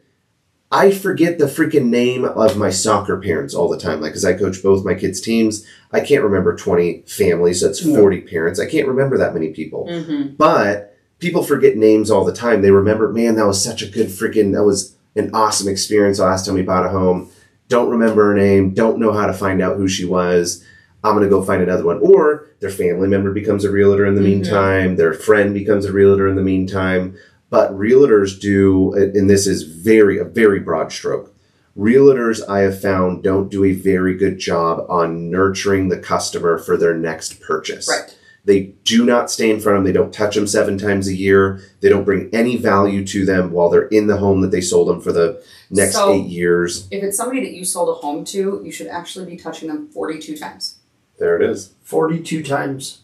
I 0.73 0.89
forget 0.91 1.37
the 1.37 1.45
freaking 1.45 1.85
name 1.89 2.25
of 2.25 2.57
my 2.57 2.71
soccer 2.71 3.17
parents 3.17 3.53
all 3.53 3.69
the 3.69 3.77
time. 3.77 4.01
Like, 4.01 4.11
because 4.13 4.25
I 4.25 4.33
coach 4.33 4.63
both 4.63 4.83
my 4.83 4.95
kids' 4.95 5.21
teams, 5.21 5.65
I 5.91 5.99
can't 5.99 6.23
remember 6.23 6.55
twenty 6.55 7.03
families. 7.07 7.61
That's 7.61 7.85
Yeah. 7.85 7.95
forty 7.95 8.21
parents. 8.21 8.59
I 8.59 8.65
can't 8.65 8.87
remember 8.87 9.17
that 9.19 9.35
many 9.35 9.49
people. 9.49 9.87
Mhm. 9.89 10.35
But 10.35 10.95
people 11.19 11.43
forget 11.43 11.77
names 11.77 12.09
all 12.09 12.25
the 12.25 12.33
time. 12.33 12.63
They 12.63 12.71
remember, 12.71 13.07
man, 13.13 13.35
that 13.35 13.45
was 13.47 13.63
such 13.63 13.83
a 13.83 13.85
good 13.89 14.07
freaking, 14.07 14.51
that 14.53 14.63
was 14.63 14.95
an 15.15 15.29
awesome 15.31 15.67
experience 15.67 16.19
last 16.19 16.47
time 16.47 16.55
we 16.55 16.63
bought 16.63 16.87
a 16.87 16.89
home. 16.89 17.27
Don't 17.69 17.91
remember 17.91 18.25
her 18.25 18.33
name. 18.33 18.71
Don't 18.71 18.97
know 18.99 19.11
how 19.13 19.27
to 19.27 19.33
find 19.33 19.61
out 19.61 19.77
who 19.77 19.87
she 19.87 20.05
was. 20.05 20.63
I'm 21.03 21.13
going 21.15 21.23
to 21.23 21.29
go 21.29 21.43
find 21.43 21.61
another 21.61 21.85
one. 21.85 21.99
Or 22.01 22.45
their 22.61 22.69
family 22.69 23.07
member 23.07 23.31
becomes 23.31 23.63
a 23.63 23.69
realtor 23.71 24.05
in 24.05 24.15
the 24.15 24.21
Mhm. 24.21 24.25
meantime. 24.25 24.95
Their 24.95 25.13
friend 25.13 25.53
becomes 25.53 25.85
a 25.85 25.91
realtor 25.93 26.27
in 26.27 26.35
the 26.35 26.41
meantime. 26.41 27.13
But 27.53 27.71
realtors 27.77 28.39
do, 28.41 28.93
and 28.95 29.29
this 29.29 29.45
is 29.45 29.61
very, 29.61 30.17
a 30.17 30.23
very 30.23 30.59
broad 30.59 30.91
stroke. 30.91 31.35
Realtors, 31.77 32.41
I 32.49 32.61
have 32.61 32.81
found, 32.81 33.21
don't 33.21 33.47
do 33.51 33.63
a 33.63 33.73
very 33.73 34.15
good 34.17 34.39
job 34.39 34.83
on 34.89 35.29
nurturing 35.29 35.89
the 35.89 35.99
customer 35.99 36.57
for 36.57 36.77
their 36.77 36.95
next 36.97 37.41
purchase. 37.41 37.87
Right. 37.87 38.17
They 38.43 38.73
do 38.85 39.05
not 39.05 39.29
stay 39.29 39.51
in 39.51 39.59
front 39.59 39.77
of 39.77 39.83
them. 39.83 39.93
They 39.93 39.95
don't 39.95 40.11
touch 40.11 40.33
them 40.33 40.47
seven 40.47 40.79
times 40.79 41.07
a 41.07 41.13
year. 41.13 41.61
They 41.81 41.89
don't 41.89 42.05
bring 42.05 42.27
any 42.33 42.57
value 42.57 43.05
to 43.05 43.23
them 43.23 43.51
while 43.51 43.69
they're 43.69 43.87
in 43.89 44.07
the 44.07 44.17
home 44.17 44.41
that 44.41 44.49
they 44.49 44.59
sold 44.59 44.87
them 44.87 44.99
for 44.99 45.11
the 45.11 45.39
next 45.69 45.93
So- 45.93 46.11
eight 46.11 46.25
years. 46.25 46.87
If 46.89 47.03
it's 47.03 47.17
somebody 47.17 47.41
that 47.41 47.53
you 47.53 47.65
sold 47.65 47.89
a 47.89 47.93
home 48.01 48.25
to, 48.25 48.63
you 48.65 48.71
should 48.71 48.87
actually 48.87 49.27
be 49.27 49.37
touching 49.37 49.67
them 49.67 49.89
42 49.93 50.35
times. 50.37 50.77
There 51.19 51.39
it 51.39 51.47
is. 51.47 51.69
forty-two 51.83 52.41
times. 52.41 53.02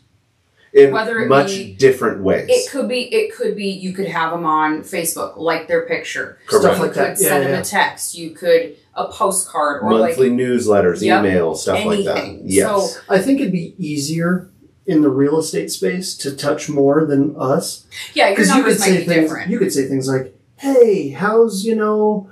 In 0.72 0.92
Whether 0.92 1.20
it 1.22 1.28
much 1.30 1.48
be- 1.56 1.74
different 1.74 2.22
ways. 2.24 2.48
It 2.50 2.70
could 2.70 2.88
be. 2.88 3.02
It 3.14 3.34
could 3.36 3.56
be. 3.56 3.70
You 3.70 3.92
could 3.94 4.06
have 4.08 4.32
them 4.32 4.46
on 4.46 4.82
Facebook, 4.82 5.38
like 5.38 5.68
their 5.68 5.88
picture. 5.88 6.38
Correct. 6.46 6.64
Stuff 6.64 6.78
You 6.78 6.84
like 6.84 6.94
could 6.94 7.02
that. 7.02 7.10
Yeah, 7.22 7.28
send 7.30 7.44
yeah. 7.46 7.52
them 7.52 7.62
a 7.62 7.64
text. 7.66 8.16
You 8.16 8.32
could 8.32 8.76
a 8.96 9.08
postcard 9.12 9.82
or 9.82 9.90
Monthly 9.92 10.30
like 10.30 10.40
newsletters, 10.40 11.02
Yep. 11.02 11.24
emails, 11.24 11.58
stuff 11.58 11.84
like 11.86 12.04
that. 12.06 12.18
anything. 12.18 12.42
Yes. 12.46 12.68
So 12.96 13.00
I 13.10 13.18
think 13.20 13.40
it'd 13.40 13.52
be 13.52 13.74
easier 13.80 14.50
in 14.86 15.02
the 15.02 15.10
real 15.10 15.40
estate 15.40 15.72
space 15.72 16.16
to 16.18 16.36
touch 16.36 16.68
more 16.70 17.06
than 17.06 17.36
us 17.38 17.86
yeah, 18.14 18.28
your 18.28 18.36
because 18.36 18.48
you 18.50 18.54
could 18.56 18.60
numbers 18.64 18.80
might 18.80 18.86
say 18.88 18.98
be 19.00 19.06
things. 19.06 19.22
different. 19.24 19.50
You 19.52 19.58
could 19.60 19.72
say 19.74 19.88
things 19.88 20.08
like, 20.08 20.36
"Hey, 20.58 21.10
how's 21.10 21.64
you 21.66 21.76
know?" 21.76 22.30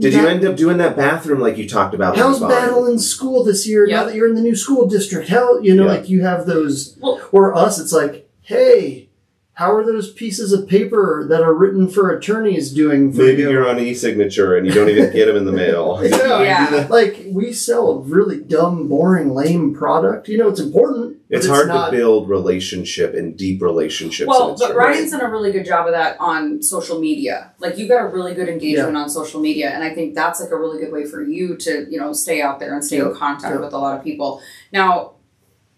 Did 0.00 0.14
you 0.14 0.26
end 0.26 0.44
up 0.44 0.56
doing 0.56 0.78
that 0.78 0.96
bathroom 0.96 1.40
like 1.40 1.58
you 1.58 1.68
talked 1.68 1.94
about? 1.94 2.16
How's 2.16 2.40
when 2.40 2.50
you 2.50 2.56
battle 2.56 2.86
in 2.86 2.98
school 2.98 3.44
this 3.44 3.68
year? 3.68 3.86
Now 3.86 4.04
that 4.04 4.14
you're 4.14 4.28
in 4.28 4.34
the 4.34 4.40
new 4.40 4.56
school 4.56 4.86
district, 4.86 5.28
how 5.28 5.60
you 5.60 5.74
know, 5.74 5.84
Yeah. 5.84 5.90
like 5.90 6.08
you 6.08 6.22
have 6.22 6.46
those. 6.46 6.96
Well- 7.00 7.20
or 7.32 7.54
us, 7.54 7.78
it's 7.78 7.92
like, 7.92 8.28
hey, 8.40 9.09
how 9.60 9.76
are 9.76 9.84
those 9.84 10.10
pieces 10.10 10.54
of 10.54 10.66
paper 10.66 11.26
that 11.28 11.42
are 11.42 11.52
written 11.52 11.86
for 11.86 12.08
attorneys 12.08 12.72
doing 12.72 13.12
for 13.12 13.18
Maybe 13.18 13.42
you? 13.42 13.50
you're 13.50 13.68
on 13.68 13.78
e-signature 13.78 14.56
and 14.56 14.66
you 14.66 14.72
don't 14.72 14.88
even 14.88 15.12
get 15.12 15.26
them 15.26 15.36
in 15.36 15.44
the 15.44 15.52
mail. 15.52 16.00
Yeah. 16.10 16.40
Yeah. 16.50 16.86
Like 16.88 17.26
we 17.26 17.52
sell 17.52 17.90
a 17.90 17.98
really 17.98 18.40
dumb, 18.40 18.88
boring, 18.88 19.34
lame 19.34 19.74
product. 19.74 20.28
You 20.28 20.38
know, 20.38 20.48
it's 20.48 20.60
important. 20.60 21.18
but 21.28 21.36
It's 21.36 21.46
hard 21.46 21.68
not, 21.68 21.90
to 21.90 21.96
build 21.96 22.30
relationship 22.30 23.12
and 23.14 23.36
deep 23.36 23.60
relationships. 23.60 24.28
Well, 24.28 24.50
in 24.50 24.54
but 24.58 24.70
insurance. 24.70 24.76
Ryan's 24.76 25.10
done 25.10 25.20
a 25.20 25.28
really 25.28 25.52
good 25.52 25.66
job 25.66 25.86
of 25.86 25.92
that 25.92 26.16
on 26.18 26.62
social 26.62 26.98
media. 26.98 27.52
Like 27.58 27.76
you 27.76 27.86
got 27.86 28.02
a 28.02 28.08
really 28.08 28.34
good 28.34 28.48
engagement 28.48 28.96
on 28.96 29.10
social 29.10 29.40
media, 29.40 29.70
and 29.70 29.84
I 29.84 29.94
think 29.94 30.14
that's 30.14 30.40
like 30.40 30.50
a 30.50 30.58
really 30.58 30.80
good 30.80 30.92
way 30.92 31.04
for 31.04 31.22
you 31.22 31.56
to 31.58 31.86
you 31.90 32.00
know 32.00 32.14
stay 32.14 32.40
out 32.40 32.60
there 32.60 32.72
and 32.72 32.82
stay 32.82 32.98
in 32.98 33.14
contact 33.14 33.52
yep. 33.52 33.60
with 33.60 33.74
a 33.74 33.78
lot 33.78 33.98
of 33.98 34.02
people. 34.02 34.40
Now, 34.72 35.16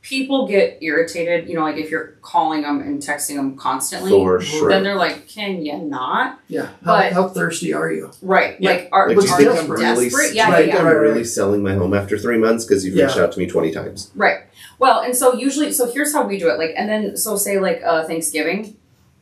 people 0.02 0.46
get 0.48 0.78
irritated. 0.82 1.48
You 1.48 1.54
know, 1.54 1.62
like 1.62 1.76
if 1.76 1.90
you're 1.90 2.16
calling 2.22 2.62
them 2.62 2.80
and 2.80 3.00
texting 3.00 3.36
them 3.36 3.56
constantly, 3.56 4.10
For 4.10 4.40
sure. 4.40 4.68
then 4.68 4.82
they're 4.82 4.96
like, 4.96 5.28
"Can 5.28 5.64
you 5.64 5.78
not?" 5.78 6.40
Yeah. 6.48 6.66
How, 6.84 6.96
But- 6.98 7.12
how 7.12 7.28
thirsty 7.28 7.72
are 7.72 7.90
you? 7.90 8.10
Right? 8.20 8.56
Yeah. 8.60 8.70
Like, 8.70 8.88
are, 8.92 9.08
Like, 9.08 9.16
Which 9.16 9.26
do 9.26 9.30
you 9.30 9.34
are 9.34 9.38
think 9.38 9.48
I'm 9.50 9.56
desperate. 9.56 9.78
really, 9.80 10.04
desperate? 10.06 10.28
do 10.30 10.34
Yeah, 10.36 10.46
you 10.46 10.50
yeah, 10.52 10.56
think 10.58 10.72
yeah. 10.72 10.78
I'm 10.80 10.86
Right, 10.86 10.92
right, 10.92 11.00
really 11.00 11.24
selling 11.24 11.62
my 11.62 11.74
home 11.74 11.94
after 11.94 12.18
three 12.18 12.38
months 12.38 12.64
because 12.64 12.84
you've 12.84 12.94
Yeah. 12.96 13.06
reached 13.06 13.18
out 13.18 13.32
to 13.32 13.38
me 13.38 13.46
20 13.46 13.70
times? 13.72 14.10
Right. 14.16 14.40
Well, 14.78 15.00
and 15.00 15.16
so 15.16 15.34
usually, 15.34 15.72
so 15.72 15.90
here's 15.90 16.12
how 16.12 16.26
we 16.26 16.38
do 16.38 16.48
it. 16.50 16.58
Like, 16.58 16.72
and 16.76 16.88
then 16.88 17.16
so 17.16 17.36
say 17.36 17.58
like 17.60 17.80
uh, 17.84 18.04
Thanksgiving, 18.04 18.76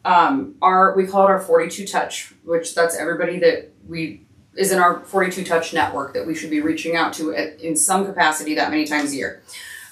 um, 0.06 0.54
our 0.62 0.94
we 0.96 1.06
call 1.06 1.24
it 1.26 1.30
our 1.30 1.40
42 1.40 1.86
touch, 1.86 2.32
which 2.44 2.74
that's 2.74 2.96
everybody 2.96 3.38
that 3.40 3.70
we 3.86 4.22
is 4.56 4.72
in 4.72 4.78
our 4.78 5.00
42 5.04 5.44
touch 5.44 5.72
network 5.74 6.12
that 6.14 6.26
we 6.26 6.34
should 6.34 6.50
be 6.50 6.60
reaching 6.60 6.96
out 6.96 7.12
to 7.12 7.34
at, 7.34 7.60
in 7.60 7.76
some 7.76 8.04
capacity 8.06 8.54
that 8.54 8.70
many 8.70 8.84
times 8.86 9.12
a 9.12 9.16
year. 9.16 9.42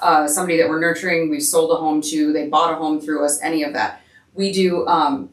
Uh, 0.01 0.29
somebody 0.29 0.57
that 0.59 0.69
we're 0.69 0.81
nurturing, 0.81 1.31
we've 1.31 1.43
sold 1.43 1.71
a 1.73 1.77
home 1.77 2.01
to, 2.01 2.33
they 2.33 2.49
bought 2.49 2.73
a 2.73 2.77
home 2.77 3.01
through 3.01 3.25
us, 3.25 3.41
any 3.43 3.63
of 3.63 3.73
that. 3.73 4.01
We 4.35 4.53
do 4.53 4.87
um, 4.87 5.31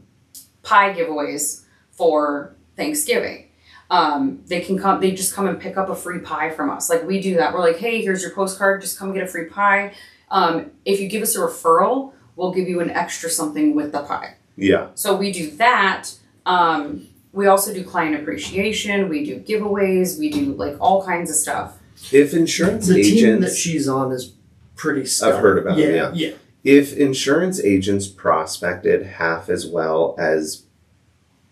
pie 0.63 0.93
giveaways 0.93 1.63
for 1.91 2.55
Thanksgiving. 2.75 3.49
Um, 3.91 4.41
they 4.47 4.61
can 4.61 4.79
come, 4.79 4.99
they 4.99 5.11
just 5.11 5.35
come 5.35 5.47
and 5.47 5.59
pick 5.59 5.77
up 5.77 5.89
a 5.89 5.95
free 5.95 6.19
pie 6.19 6.49
from 6.49 6.71
us. 6.71 6.89
Like 6.89 7.03
we 7.03 7.21
do 7.21 7.35
that. 7.35 7.53
We're 7.53 7.59
like, 7.59 7.77
hey, 7.77 8.01
here's 8.01 8.23
your 8.23 8.31
postcard, 8.31 8.81
just 8.81 8.97
come 8.97 9.13
get 9.13 9.23
a 9.23 9.27
free 9.27 9.45
pie. 9.45 9.93
Um, 10.31 10.71
if 10.85 10.99
you 10.99 11.07
give 11.07 11.21
us 11.21 11.35
a 11.35 11.39
referral, 11.39 12.13
we'll 12.35 12.51
give 12.51 12.67
you 12.67 12.79
an 12.79 12.89
extra 12.89 13.29
something 13.29 13.75
with 13.75 13.91
the 13.91 14.01
pie. 14.01 14.35
Yeah. 14.57 14.87
So 14.95 15.15
we 15.15 15.31
do 15.31 15.51
that. 15.51 16.09
Um, 16.45 17.07
we 17.31 17.47
also 17.47 17.73
do 17.73 17.83
client 17.83 18.15
appreciation. 18.15 19.09
We 19.09 19.25
do 19.25 19.39
giveaways. 19.39 20.17
We 20.17 20.29
do 20.29 20.53
like 20.53 20.77
all 20.79 21.05
kinds 21.05 21.29
of 21.29 21.35
stuff. 21.35 21.77
If 22.11 22.33
insurance 22.33 22.87
The 22.87 23.03
team 23.03 23.41
that 23.41 23.53
she's 23.53 23.87
on 23.87 24.11
is 24.11 24.33
pretty. 24.75 25.05
Stellar. 25.05 25.35
I've 25.35 25.41
heard 25.41 25.57
about 25.59 25.77
yeah, 25.77 25.85
it, 25.85 25.95
yeah. 25.95 26.11
yeah. 26.13 26.31
if 26.63 26.95
insurance 26.97 27.59
agents 27.61 28.07
prospected 28.07 29.05
half 29.05 29.49
as 29.49 29.65
well 29.65 30.15
as 30.17 30.63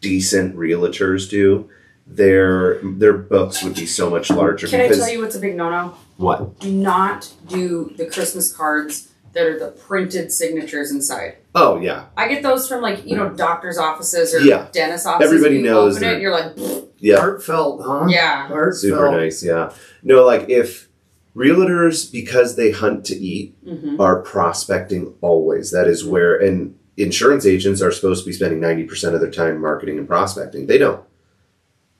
decent 0.02 0.56
realtors 0.56 1.30
do, 1.30 1.70
their 2.06 2.80
their 2.84 3.14
books 3.14 3.64
would 3.64 3.76
be 3.76 3.86
so 3.86 4.10
much 4.10 4.30
larger 4.30 4.68
Can 4.68 4.82
I 4.82 4.84
because 4.84 5.00
tell 5.00 5.12
you 5.12 5.22
what's 5.22 5.36
a 5.36 5.40
big 5.40 5.56
no 5.56 5.70
no? 5.70 5.96
what? 6.18 6.60
Do 6.60 6.72
not 6.72 7.32
do 7.48 7.94
the 7.98 8.06
Christmas 8.06 8.56
cards 8.56 9.10
that 9.34 9.46
are 9.48 9.58
the 9.58 9.72
printed 9.72 10.32
signatures 10.32 10.92
inside. 10.92 11.38
Oh 11.56 11.80
yeah, 11.80 12.06
I 12.16 12.28
get 12.28 12.44
those 12.44 12.68
from 12.68 12.82
like 12.82 13.06
you 13.06 13.16
know 13.16 13.30
doctors' 13.30 13.78
offices 13.78 14.34
or 14.34 14.40
Yeah. 14.42 14.68
dentist 14.72 15.08
offices. 15.08 15.34
Everybody 15.34 15.58
you 15.58 15.64
knows 15.64 15.98
Open 15.98 16.10
it, 16.10 16.22
you're 16.22 16.32
like, 16.32 16.56
"Pfft." 16.56 16.88
yeah. 17.00 17.18
Heartfelt, 17.18 17.82
huh? 17.84 18.06
yeah. 18.10 18.48
Heartfelt. 18.48 18.76
Super 18.76 19.12
nice, 19.12 19.44
yeah. 19.44 19.74
No, 20.04 20.24
like 20.26 20.50
if 20.50 20.88
realtors, 21.36 22.12
because 22.12 22.56
they 22.56 22.72
hunt 22.72 23.06
to 23.06 23.16
eat, 23.16 23.56
hmm 23.68 24.00
are 24.00 24.22
prospecting 24.22 25.14
always. 25.22 25.70
That 25.72 25.88
is 25.88 26.04
where, 26.04 26.36
and 26.36 26.76
insurance 26.98 27.46
agents 27.46 27.82
are 27.82 27.92
supposed 27.92 28.24
to 28.24 28.30
be 28.30 28.34
spending 28.34 28.60
90% 28.60 29.14
of 29.14 29.22
their 29.22 29.30
time 29.30 29.62
marketing 29.62 29.98
and 30.00 30.08
prospecting. 30.08 30.66
They 30.66 30.80
don't. 30.80 31.04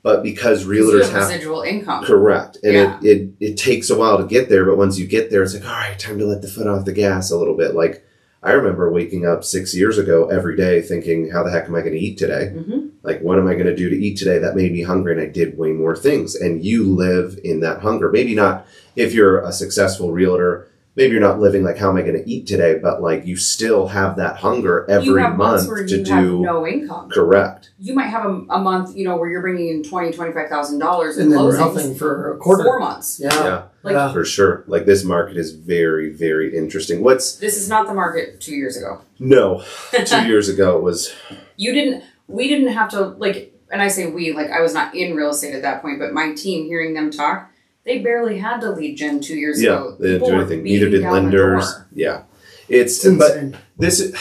But 0.02 0.22
because 0.22 0.66
realtors 0.66 1.02
have 1.04 1.12
have. 1.12 1.28
residual 1.28 1.62
income. 1.62 2.04
Correct. 2.04 2.58
And 2.64 2.74
Yeah. 2.74 2.98
it, 3.00 3.06
it, 3.06 3.28
it 3.40 3.56
takes 3.56 3.90
a 3.90 3.96
while 3.96 4.18
to 4.18 4.24
get 4.26 4.48
there, 4.48 4.64
but 4.64 4.76
once 4.76 4.98
you 4.98 5.06
get 5.06 5.30
there, 5.30 5.42
it's 5.42 5.54
like, 5.54 5.64
all 5.64 5.70
right, 5.70 5.98
time 5.98 6.18
to 6.18 6.26
let 6.26 6.42
the 6.42 6.48
foot 6.48 6.66
off 6.66 6.84
the 6.84 6.92
gas 6.92 7.30
a 7.30 7.36
little 7.38 7.56
bit. 7.56 7.74
Like, 7.74 8.04
I 8.42 8.52
remember 8.52 8.90
waking 8.90 9.24
up 9.26 9.44
six 9.44 9.74
years 9.74 9.96
ago 9.96 10.28
every 10.28 10.56
day 10.56 10.82
thinking, 10.82 11.30
how 11.30 11.42
the 11.44 11.50
heck 11.50 11.64
am 11.66 11.74
I 11.74 11.80
going 11.80 11.94
to 11.94 11.98
eat 11.98 12.18
today? 12.18 12.48
hmm 12.48 12.88
Like, 13.04 13.20
what 13.20 13.38
am 13.38 13.46
I 13.46 13.52
going 13.54 13.66
to 13.66 13.76
do 13.76 13.88
to 13.90 13.96
eat 13.96 14.16
today? 14.16 14.38
That 14.38 14.56
made 14.56 14.72
me 14.72 14.82
hungry, 14.82 15.12
and 15.12 15.20
I 15.20 15.26
did 15.26 15.56
way 15.58 15.70
more 15.72 15.94
things. 15.94 16.34
And 16.34 16.64
you 16.64 16.84
live 16.92 17.38
in 17.44 17.60
that 17.60 17.80
hunger. 17.82 18.10
Maybe 18.10 18.34
not 18.34 18.66
if 18.96 19.12
you're 19.12 19.40
a 19.40 19.52
successful 19.52 20.10
realtor. 20.12 20.68
Maybe 20.96 21.10
you're 21.10 21.20
not 21.20 21.40
living 21.40 21.64
like, 21.64 21.76
how 21.76 21.90
am 21.90 21.96
I 21.96 22.02
going 22.02 22.22
to 22.22 22.30
eat 22.30 22.46
today? 22.46 22.78
But 22.80 23.02
like, 23.02 23.26
you 23.26 23.36
still 23.36 23.88
have 23.88 24.14
that 24.18 24.36
hunger 24.36 24.86
you 24.88 24.94
every 24.94 25.22
have 25.22 25.36
month 25.36 25.66
where 25.66 25.84
to 25.84 25.90
you 25.92 26.04
have 26.04 26.24
do 26.24 26.40
no 26.40 26.64
income. 26.64 27.10
correct. 27.10 27.70
You 27.80 27.94
might 27.96 28.06
have 28.06 28.24
a, 28.24 28.28
a 28.48 28.60
month, 28.60 28.96
you 28.96 29.04
know, 29.04 29.16
where 29.16 29.28
you're 29.28 29.40
bringing 29.42 29.70
in 29.70 29.82
twenty, 29.82 30.12
twenty-five 30.12 30.48
thousand 30.48 30.78
dollars 30.78 31.16
in 31.18 31.24
And 31.24 31.32
then 31.32 31.40
closings. 31.40 31.58
nothing 31.58 31.94
for 31.96 32.32
a 32.34 32.38
quarter. 32.38 32.62
Four 32.62 32.78
months. 32.78 33.18
Yeah. 33.20 33.34
Yeah. 33.34 33.62
Like- 33.82 33.94
yeah. 33.94 34.12
For 34.12 34.24
sure. 34.24 34.62
Like, 34.68 34.86
this 34.86 35.02
market 35.02 35.36
is 35.36 35.50
very, 35.50 36.10
very 36.10 36.56
interesting. 36.56 37.02
What's 37.02 37.38
This 37.38 37.56
is 37.56 37.68
not 37.68 37.88
the 37.88 37.94
market 37.94 38.40
two 38.40 38.54
years 38.54 38.76
ago. 38.76 39.00
no? 39.18 39.64
Two 40.06 40.26
years 40.28 40.48
ago 40.48 40.76
it 40.76 40.82
was 40.84 41.12
you 41.56 41.72
didn't 41.72 42.04
we 42.28 42.48
didn't 42.48 42.72
have 42.72 42.90
to 42.90 43.00
like 43.00 43.52
and 43.70 43.82
i 43.82 43.88
say 43.88 44.06
we 44.06 44.32
like 44.32 44.50
i 44.50 44.60
was 44.60 44.74
not 44.74 44.94
in 44.94 45.14
real 45.14 45.30
estate 45.30 45.54
at 45.54 45.62
that 45.62 45.82
point 45.82 45.98
but 45.98 46.12
my 46.12 46.32
team 46.34 46.64
hearing 46.66 46.94
them 46.94 47.10
talk 47.10 47.50
they 47.84 47.98
barely 47.98 48.38
had 48.38 48.60
to 48.60 48.70
lead 48.70 48.96
gen 48.96 49.20
two 49.20 49.36
years 49.36 49.62
yeah. 49.62 49.72
ago 49.72 49.96
They 50.00 50.12
didn't 50.12 50.28
do 50.28 50.34
anything. 50.36 50.62
Neither 50.62 50.88
did 50.88 51.02
lenders. 51.02 51.70
Yeah. 51.92 52.22
It's 52.66 53.04
It's 53.04 53.18
but 53.18 53.36
insane. 53.36 53.58
this 53.78 54.14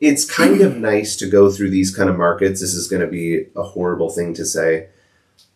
it's 0.00 0.24
kind 0.30 0.60
of 0.62 0.78
nice 0.78 1.14
to 1.16 1.28
go 1.28 1.50
through 1.50 1.68
these 1.70 1.94
kind 1.94 2.08
of 2.08 2.16
markets 2.16 2.60
this 2.62 2.72
is 2.74 2.88
going 2.88 3.02
to 3.02 3.06
be 3.06 3.46
a 3.56 3.62
horrible 3.62 4.08
thing 4.10 4.32
to 4.34 4.44
say 4.46 4.88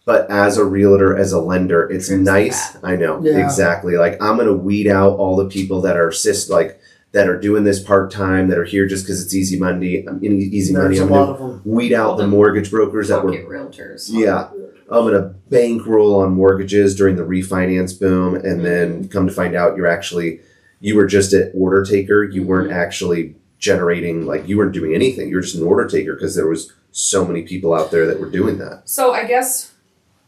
but 0.04 0.30
as 0.30 0.58
a 0.58 0.64
realtor 0.64 1.16
as 1.16 1.32
a 1.32 1.40
lender 1.40 1.88
it's 1.90 2.08
Trims 2.08 2.26
the 2.26 2.32
nice 2.32 2.76
i 2.84 2.96
know 2.96 3.20
Yeah. 3.22 3.42
exactly 3.44 3.96
like 3.96 4.22
i'm 4.22 4.36
going 4.36 4.46
to 4.46 4.52
weed 4.54 4.86
out 4.86 5.16
all 5.18 5.34
the 5.36 5.48
people 5.48 5.80
that 5.82 5.96
are 5.96 6.12
sis 6.12 6.50
like 6.50 6.78
that 7.12 7.28
are 7.28 7.38
doing 7.40 7.64
this 7.64 7.80
part-time 7.82 8.48
that 8.48 8.58
are 8.58 8.64
here 8.64 8.86
just 8.86 9.04
because 9.04 9.22
it's 9.24 9.34
easy 9.34 9.58
money 9.58 10.06
um, 10.06 10.22
easy 10.22 10.72
money 10.72 10.96
There's 10.96 11.00
a 11.00 11.02
i'm 11.04 11.08
gonna 11.08 11.30
of 11.32 11.38
them. 11.38 11.62
weed 11.64 11.92
out 11.92 12.16
the 12.18 12.26
mortgage 12.26 12.70
brokers 12.70 13.08
that 13.08 13.24
were 13.24 13.32
Pocket 13.32 13.48
realtors 13.48 14.08
yeah. 14.10 14.50
I'm 14.90 15.04
going 15.04 15.12
to 15.22 15.34
bankroll 15.50 16.14
on 16.20 16.32
mortgages 16.32 16.96
during 16.96 17.16
the 17.16 17.22
refinance 17.22 17.98
boom. 18.00 18.34
And 18.36 18.64
then 18.64 19.06
come 19.08 19.26
to 19.26 19.32
find 19.34 19.54
out 19.54 19.76
you're 19.76 19.86
actually, 19.86 20.40
you 20.80 20.96
were 20.96 21.06
just 21.06 21.34
an 21.34 21.50
order 21.54 21.84
taker. 21.84 22.24
You 22.24 22.42
weren't 22.42 22.72
actually 22.72 23.36
generating, 23.58 24.24
like, 24.24 24.48
you 24.48 24.56
weren't 24.56 24.72
doing 24.72 24.94
anything. 24.94 25.28
You're 25.28 25.42
just 25.42 25.56
an 25.56 25.62
order 25.62 25.86
taker 25.86 26.14
because 26.14 26.34
there 26.34 26.46
was 26.48 26.72
so 26.90 27.26
many 27.26 27.42
people 27.42 27.74
out 27.74 27.90
there 27.90 28.06
that 28.06 28.18
were 28.18 28.30
doing 28.30 28.56
that. 28.58 28.82
so 28.86 29.12
i 29.12 29.24
guess 29.26 29.74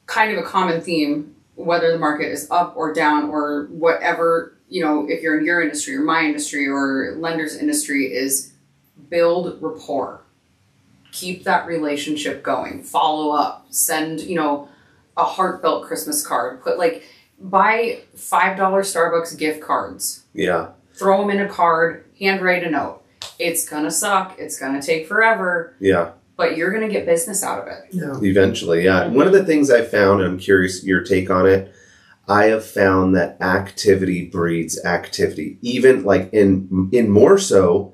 kind 0.07 0.31
of 0.31 0.39
a 0.45 0.47
common 0.47 0.81
theme 0.81 1.35
whether 1.55 1.91
the 1.91 1.99
market 1.99 2.31
is 2.31 2.47
up 2.51 2.75
or 2.77 2.93
down 2.93 3.31
or 3.31 3.65
whatever 3.71 4.55
you 4.71 4.83
know 4.83 5.07
if 5.09 5.23
you're 5.23 5.39
in 5.39 5.45
your 5.45 5.61
industry 5.61 5.95
or 5.97 6.01
my 6.03 6.23
industry 6.23 6.67
or 6.69 7.15
lenders 7.19 7.57
industry 7.57 8.07
is 8.07 8.53
build 9.11 9.59
rapport 9.61 10.23
keep 11.13 11.43
that 11.45 11.67
relationship 11.67 12.43
going 12.43 12.83
follow 12.83 13.35
up 13.35 13.67
send 13.71 14.21
you 14.21 14.37
know 14.37 14.69
a 15.17 15.25
heartfelt 15.25 15.85
christmas 15.85 16.25
card 16.27 16.63
put 16.63 16.79
like 16.79 17.03
buy 17.41 18.01
five 18.15 18.57
dollar 18.57 18.83
starbucks 18.83 19.37
gift 19.37 19.61
cards 19.61 20.25
Yeah. 20.35 20.69
throw 20.95 21.21
them 21.21 21.31
in 21.31 21.41
a 21.41 21.49
card 21.49 22.05
handwrite 22.21 22.63
a 22.65 22.71
note 22.71 23.03
it's 23.41 23.69
gonna 23.69 23.91
suck 23.91 24.37
it's 24.39 24.59
gonna 24.59 24.81
take 24.81 25.09
forever 25.09 25.75
Yeah. 25.81 26.13
but 26.37 26.57
you're 26.57 26.71
gonna 26.71 26.89
get 26.89 27.07
business 27.07 27.43
out 27.43 27.61
of 27.63 27.67
it 27.69 27.85
Yeah. 27.91 28.15
Eventually. 28.23 28.85
Yeah. 28.85 29.09
One 29.09 29.27
of 29.27 29.33
the 29.33 29.45
things 29.45 29.71
I 29.71 29.83
found, 29.83 30.21
and 30.21 30.31
I'm 30.31 30.39
curious 30.39 30.85
your 30.85 31.01
take 31.03 31.29
on 31.29 31.47
it, 31.49 31.73
I 32.31 32.45
have 32.45 32.65
found 32.65 33.17
that 33.17 33.43
activity 33.43 34.25
breeds 34.25 34.83
activity. 34.85 35.59
Even 35.63 36.05
like 36.05 36.33
in, 36.33 36.89
in 36.93 37.11
more 37.11 37.37
so, 37.39 37.93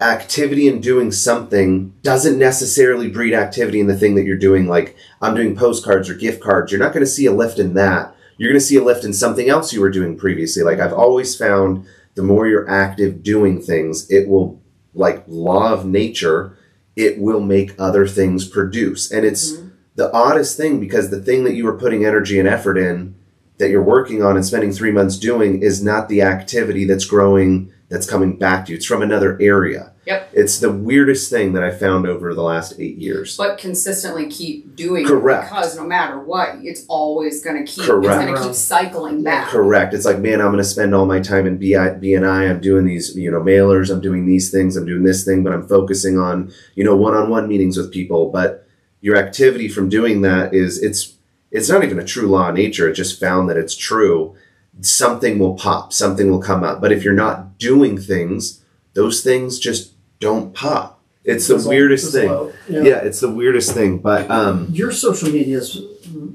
activity 0.00 0.66
in 0.66 0.80
doing 0.80 1.12
something 1.12 1.92
doesn't 2.00 2.38
necessarily 2.38 3.08
breed 3.08 3.34
activity 3.34 3.78
in 3.78 3.88
the 3.88 3.96
thing 3.96 4.14
that 4.14 4.24
you're 4.24 4.38
doing. 4.38 4.66
Like 4.66 4.96
I'm 5.20 5.34
doing 5.34 5.54
postcards 5.54 6.08
or 6.08 6.14
gift 6.14 6.42
cards. 6.42 6.72
You're 6.72 6.80
not 6.80 6.94
going 6.94 7.04
to 7.04 7.10
see 7.10 7.26
a 7.26 7.32
lift 7.32 7.58
in 7.58 7.74
that. 7.74 8.16
You're 8.38 8.50
going 8.50 8.58
to 8.58 8.64
see 8.64 8.76
a 8.76 8.82
lift 8.82 9.04
in 9.04 9.12
something 9.12 9.50
else 9.50 9.70
you 9.70 9.82
were 9.82 9.90
doing 9.90 10.16
previously. 10.16 10.62
Like 10.62 10.80
I've 10.80 10.94
always 10.94 11.36
found 11.36 11.86
the 12.14 12.22
more 12.22 12.46
you're 12.46 12.68
active 12.70 13.22
doing 13.22 13.60
things, 13.60 14.10
it 14.10 14.30
will, 14.30 14.62
like 14.94 15.24
law 15.28 15.74
of 15.74 15.84
nature, 15.84 16.56
it 16.96 17.18
will 17.18 17.40
make 17.40 17.78
other 17.78 18.06
things 18.06 18.48
produce. 18.48 19.12
And 19.12 19.26
it's 19.26 19.52
mm-hmm. 19.52 19.68
the 19.96 20.10
oddest 20.12 20.56
thing 20.56 20.80
because 20.80 21.10
the 21.10 21.20
thing 21.20 21.44
that 21.44 21.54
you 21.54 21.64
were 21.64 21.76
putting 21.76 22.06
energy 22.06 22.38
and 22.38 22.48
effort 22.48 22.78
in 22.78 23.14
that 23.58 23.70
you're 23.70 23.82
working 23.82 24.22
on 24.22 24.36
and 24.36 24.44
spending 24.44 24.72
three 24.72 24.90
months 24.90 25.18
doing 25.18 25.62
is 25.62 25.82
not 25.82 26.08
the 26.08 26.22
activity 26.22 26.84
that's 26.84 27.04
growing 27.04 27.72
that's 27.88 28.08
coming 28.08 28.38
back 28.38 28.64
to 28.64 28.72
you. 28.72 28.76
It's 28.76 28.86
from 28.86 29.02
another 29.02 29.36
area. 29.40 29.92
Yep. 30.06 30.30
It's 30.32 30.58
the 30.58 30.72
weirdest 30.72 31.30
thing 31.30 31.52
that 31.52 31.62
I 31.62 31.70
found 31.70 32.06
over 32.06 32.34
the 32.34 32.42
last 32.42 32.80
eight 32.80 32.96
years. 32.96 33.36
but 33.36 33.58
consistently 33.58 34.28
keep 34.28 34.74
doing 34.74 35.06
Correct. 35.06 35.44
it 35.44 35.50
because 35.50 35.76
no 35.76 35.84
matter 35.84 36.18
what, 36.18 36.56
it's 36.62 36.86
always 36.88 37.44
going 37.44 37.64
to 37.64 37.70
keep 37.70 37.84
Correct. 37.84 38.06
it's 38.06 38.24
going 38.24 38.34
to 38.34 38.42
keep 38.42 38.54
cycling 38.54 39.22
back. 39.22 39.48
Correct. 39.48 39.92
It's 39.94 40.06
like, 40.06 40.18
man, 40.18 40.40
I'm 40.40 40.48
going 40.48 40.56
to 40.56 40.64
spend 40.64 40.94
all 40.94 41.04
my 41.04 41.20
time 41.20 41.46
in 41.46 41.58
BI, 41.58 41.66
BNI. 42.00 42.50
I'm 42.50 42.60
doing 42.60 42.86
these, 42.86 43.14
you 43.14 43.30
know, 43.30 43.40
mailers. 43.40 43.90
I'm 43.90 44.00
doing 44.00 44.26
these 44.26 44.50
things. 44.50 44.74
I'm 44.76 44.86
doing 44.86 45.04
this 45.04 45.24
thing, 45.24 45.44
but 45.44 45.52
I'm 45.52 45.68
focusing 45.68 46.18
on, 46.18 46.50
you 46.74 46.82
know, 46.84 46.96
one-on-one 46.96 47.46
meetings 47.46 47.76
with 47.76 47.92
people. 47.92 48.30
But 48.30 48.66
your 49.02 49.16
activity 49.16 49.68
from 49.68 49.90
doing 49.90 50.22
that 50.22 50.54
is, 50.54 50.82
it's, 50.82 51.14
it's 51.52 51.68
not 51.68 51.84
even 51.84 51.98
a 52.00 52.04
true 52.04 52.26
law 52.26 52.48
of 52.48 52.54
nature. 52.56 52.88
It 52.88 52.94
just 52.94 53.20
found 53.20 53.48
that 53.50 53.56
it's 53.56 53.76
true. 53.76 54.34
Something 54.80 55.38
will 55.38 55.54
pop. 55.54 55.92
Something 55.92 56.30
will 56.30 56.40
come 56.42 56.64
up. 56.64 56.80
But 56.80 56.90
if 56.92 57.04
you're 57.04 57.12
not 57.14 57.58
doing 57.58 57.96
things, 57.98 58.64
those 58.94 59.22
things 59.22 59.58
just 59.60 59.92
don't 60.18 60.52
pop. 60.54 61.00
It's 61.24 61.46
the 61.46 61.54
Fizzle- 61.54 61.68
weirdest 61.70 62.12
thing. 62.12 62.28
out. 62.30 62.52
Yeah. 62.68 62.96
it's 62.96 63.20
the 63.20 63.30
weirdest 63.30 63.72
thing. 63.72 63.98
But 63.98 64.28
um, 64.30 64.66
Your 64.72 64.90
social 64.90 65.30
media 65.30 65.58
is 65.58 65.76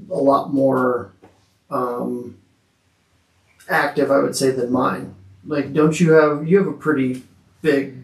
a 0.10 0.16
lot 0.16 0.54
more 0.54 1.12
um, 1.70 2.38
active, 3.68 4.12
I 4.12 4.20
would 4.20 4.36
say, 4.36 4.52
than 4.52 4.72
mine. 4.72 5.16
Like, 5.46 5.74
don't 5.74 6.00
you 6.00 6.12
have 6.14 6.48
you 6.48 6.58
have 6.58 6.68
a 6.68 6.74
pretty 6.74 7.24
big 7.62 7.96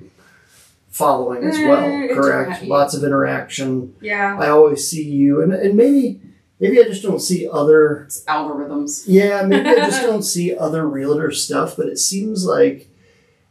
following 0.90 1.44
as 1.44 1.56
Eh, 1.58 1.68
well? 1.68 1.84
it's 2.04 2.14
Correct. 2.14 2.64
Lots 2.64 2.94
of 2.94 3.04
interaction. 3.04 3.96
Yeah, 4.02 4.38
I 4.40 4.50
always 4.50 4.88
see 4.90 5.04
you, 5.04 5.42
and 5.42 5.54
and 5.54 5.76
maybe 5.76 6.22
maybe 6.64 6.80
I 6.80 6.84
just 6.84 7.04
don't 7.04 7.20
see 7.20 7.48
other. 7.48 8.04
it's 8.08 8.24
algorithms. 8.26 9.04
Yeah, 9.06 9.44
maybe 9.44 9.70
I 9.70 9.76
just 9.86 10.02
don't 10.10 10.24
see 10.24 10.56
other 10.56 10.88
realtor 10.88 11.32
stuff, 11.32 11.76
but 11.78 11.88
it 11.88 12.00
seems 12.00 12.46
like 12.46 12.88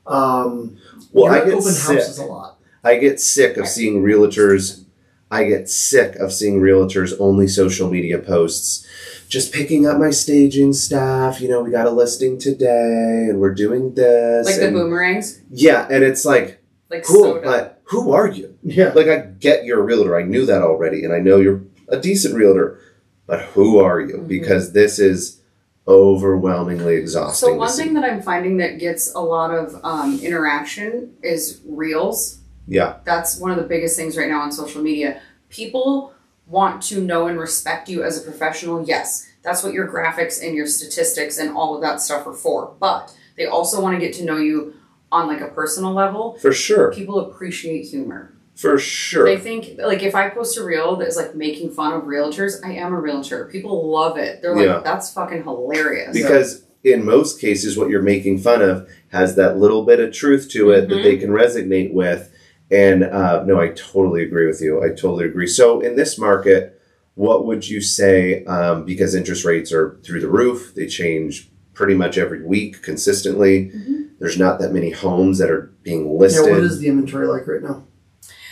um, 0.06 0.78
well, 1.12 1.32
I 1.32 1.40
get 1.44 1.54
open 1.54 1.62
sick. 1.72 1.96
houses 1.98 2.18
a 2.18 2.24
lot. 2.24 2.58
I 2.82 2.96
get 2.96 3.20
sick 3.20 3.56
of 3.56 3.68
seeing 3.68 4.02
realtors. 4.02 4.84
I 5.30 5.44
get 5.44 5.68
sick 5.68 6.16
of 6.16 6.32
seeing 6.32 6.60
realtors 6.60 7.14
only 7.20 7.46
social 7.48 7.88
media 7.88 8.18
posts. 8.18 8.86
Just 9.28 9.52
picking 9.52 9.86
up 9.86 9.98
my 9.98 10.10
staging 10.10 10.72
staff. 10.74 11.40
You 11.40 11.48
know, 11.48 11.62
we 11.62 11.70
got 11.70 11.86
a 11.86 11.90
listing 11.90 12.38
today, 12.38 13.28
and 13.30 13.40
we're 13.40 13.54
doing 13.54 13.94
this. 13.94 14.46
Like 14.46 14.56
the 14.60 14.70
boomerangs, 14.72 15.40
Yeah, 15.50 15.86
and 15.90 16.02
it's 16.04 16.24
like 16.24 16.60
like 16.90 17.04
cool, 17.04 17.22
soda. 17.22 17.40
but 17.44 17.80
who 17.84 18.12
are 18.12 18.28
you? 18.28 18.58
Yeah, 18.62 18.92
Like, 18.94 19.06
I 19.08 19.18
get 19.20 19.64
you're 19.64 19.80
a 19.80 19.82
realtor. 19.82 20.16
I 20.16 20.22
knew 20.22 20.44
that 20.46 20.62
already, 20.62 21.04
and 21.04 21.12
I 21.14 21.18
know 21.20 21.38
you're 21.38 21.62
a 21.88 21.98
decent 21.98 22.34
realtor. 22.34 22.78
But 23.26 23.40
who 23.54 23.78
are 23.78 24.00
you? 24.00 24.16
Mhm. 24.18 24.28
Because 24.28 24.72
this 24.72 24.98
is 24.98 25.40
overwhelmingly 25.88 26.94
exhausting. 26.96 27.48
So 27.50 27.54
one 27.56 27.70
thing 27.70 27.94
that 27.94 28.04
I'm 28.04 28.22
finding 28.22 28.56
that 28.58 28.78
gets 28.78 29.12
a 29.14 29.20
lot 29.20 29.52
of 29.52 29.80
um, 29.84 30.18
interaction 30.22 31.14
is 31.22 31.60
reels. 31.66 32.38
yeah, 32.68 32.96
That's 33.04 33.38
one 33.40 33.50
of 33.50 33.56
the 33.56 33.64
biggest 33.64 33.96
things 33.96 34.16
right 34.16 34.28
now 34.28 34.40
on 34.40 34.52
social 34.52 34.80
media. 34.82 35.20
People 35.48 36.12
want 36.46 36.80
to 36.84 37.00
know 37.00 37.26
and 37.26 37.38
respect 37.38 37.88
you 37.88 38.04
as 38.04 38.16
a 38.16 38.22
professional, 38.22 38.84
yes, 38.84 39.26
that's 39.42 39.64
what 39.64 39.72
your 39.72 39.88
graphics 39.88 40.40
and 40.44 40.54
your 40.54 40.66
statistics 40.66 41.38
and 41.38 41.56
all 41.56 41.74
of 41.74 41.82
that 41.82 42.00
stuff 42.00 42.24
are 42.26 42.32
for. 42.32 42.72
But 42.78 43.12
they 43.36 43.46
also 43.46 43.80
want 43.82 43.98
to 43.98 44.00
get 44.00 44.14
to 44.14 44.24
know 44.24 44.36
you 44.36 44.74
on 45.10 45.26
like 45.26 45.40
a 45.40 45.48
personal 45.48 45.92
level. 45.92 46.38
For 46.40 46.52
sure. 46.52 46.92
People 46.92 47.18
appreciate 47.18 47.82
humor. 47.86 48.31
For 48.54 48.78
sure. 48.78 49.24
They 49.24 49.38
think 49.38 49.78
like 49.78 50.02
if 50.02 50.14
I 50.14 50.28
post 50.28 50.58
a 50.58 50.64
reel 50.64 50.96
that 50.96 51.08
is 51.08 51.16
like 51.16 51.34
making 51.34 51.70
fun 51.70 51.92
of 51.94 52.02
realtors, 52.04 52.64
I 52.64 52.72
am 52.74 52.92
a 52.92 53.00
realtor. 53.00 53.46
People 53.50 53.90
love 53.90 54.18
it. 54.18 54.42
They're 54.42 54.54
like, 54.54 54.66
Yeah. 54.66 54.80
that's 54.84 55.12
fucking 55.12 55.42
hilarious. 55.44 56.12
because 56.16 56.64
in 56.84 57.04
most 57.04 57.40
cases 57.40 57.78
what 57.78 57.88
you're 57.88 58.02
making 58.02 58.38
fun 58.38 58.60
of 58.60 58.88
has 59.08 59.36
that 59.36 59.56
little 59.56 59.84
bit 59.84 60.00
of 60.00 60.12
truth 60.12 60.48
to 60.50 60.70
it 60.70 60.88
that 60.88 60.96
Mhm. 60.96 61.02
they 61.04 61.16
can 61.16 61.30
resonate 61.30 61.92
with 61.92 62.28
and 62.72 63.04
uh, 63.04 63.44
no 63.44 63.60
i 63.60 63.68
totally 63.68 64.22
agree 64.24 64.46
with 64.48 64.60
you 64.60 64.82
i 64.82 64.88
totally 64.88 65.24
agree 65.24 65.46
so 65.46 65.80
in 65.80 65.94
this 65.94 66.18
market 66.18 66.80
what 67.14 67.46
would 67.46 67.68
you 67.68 67.80
say 67.80 68.44
um, 68.46 68.84
because 68.84 69.14
interest 69.14 69.44
rates 69.44 69.72
are 69.72 69.96
through 70.02 70.20
the 70.20 70.28
roof 70.28 70.72
they 70.74 70.86
change 70.88 71.48
pretty 71.72 71.94
much 71.94 72.18
every 72.18 72.42
week 72.42 72.82
consistently 72.82 73.70
Mhm. 73.72 74.08
there's 74.18 74.36
not 74.38 74.58
that 74.58 74.72
many 74.72 74.90
homes 74.90 75.38
that 75.38 75.50
are 75.52 75.70
being 75.84 76.18
listed. 76.18 76.38
Yeah, 76.46 76.52
listed 76.52 76.64
what 76.64 76.72
is 76.72 76.78
the 76.80 76.88
inventory 76.88 77.26
like 77.28 77.46
right 77.46 77.62
now? 77.62 77.84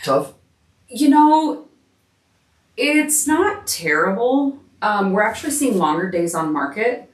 Tough. 0.04 0.32
You 0.88 1.08
know, 1.08 1.68
it's 2.76 3.26
not 3.26 3.66
terrible. 3.66 4.58
Um, 4.82 5.12
we're 5.12 5.22
actually 5.22 5.52
seeing 5.52 5.78
longer 5.78 6.10
days 6.10 6.34
on 6.34 6.52
market. 6.52 7.06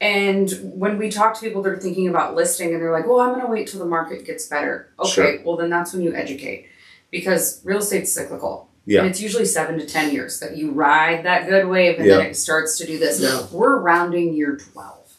And 0.00 0.50
when 0.62 0.98
we 0.98 1.10
talk 1.10 1.34
to 1.34 1.40
people 1.40 1.62
that 1.62 1.70
are 1.70 1.78
thinking 1.78 2.06
about 2.08 2.34
listing 2.34 2.72
and 2.74 2.82
they're 2.82 2.92
like, 2.92 3.06
well, 3.06 3.20
I'm 3.20 3.30
going 3.30 3.40
to 3.46 3.50
wait 3.50 3.68
till 3.68 3.80
the 3.80 3.86
market 3.86 4.26
gets 4.26 4.46
better. 4.46 4.90
Okay, 5.00 5.10
Sure. 5.10 5.38
well, 5.42 5.56
then 5.56 5.70
that's 5.70 5.94
when 5.94 6.02
you 6.02 6.14
educate 6.14 6.66
because 7.10 7.62
real 7.64 7.78
estate's 7.78 8.12
cyclical. 8.12 8.68
Yeah. 8.84 9.00
And 9.00 9.08
it's 9.08 9.20
usually 9.20 9.46
seven 9.46 9.78
to 9.78 9.86
10 9.86 10.12
years 10.12 10.38
that 10.40 10.56
you 10.56 10.70
ride 10.70 11.24
that 11.24 11.48
good 11.48 11.66
wave 11.66 11.98
and 11.98 12.08
then 12.08 12.26
it 12.26 12.36
starts 12.36 12.76
to 12.78 12.86
do 12.86 12.98
this. 12.98 13.20
Yeah. 13.20 13.46
We're 13.50 13.80
rounding 13.80 14.34
year 14.34 14.56
12. 14.56 15.14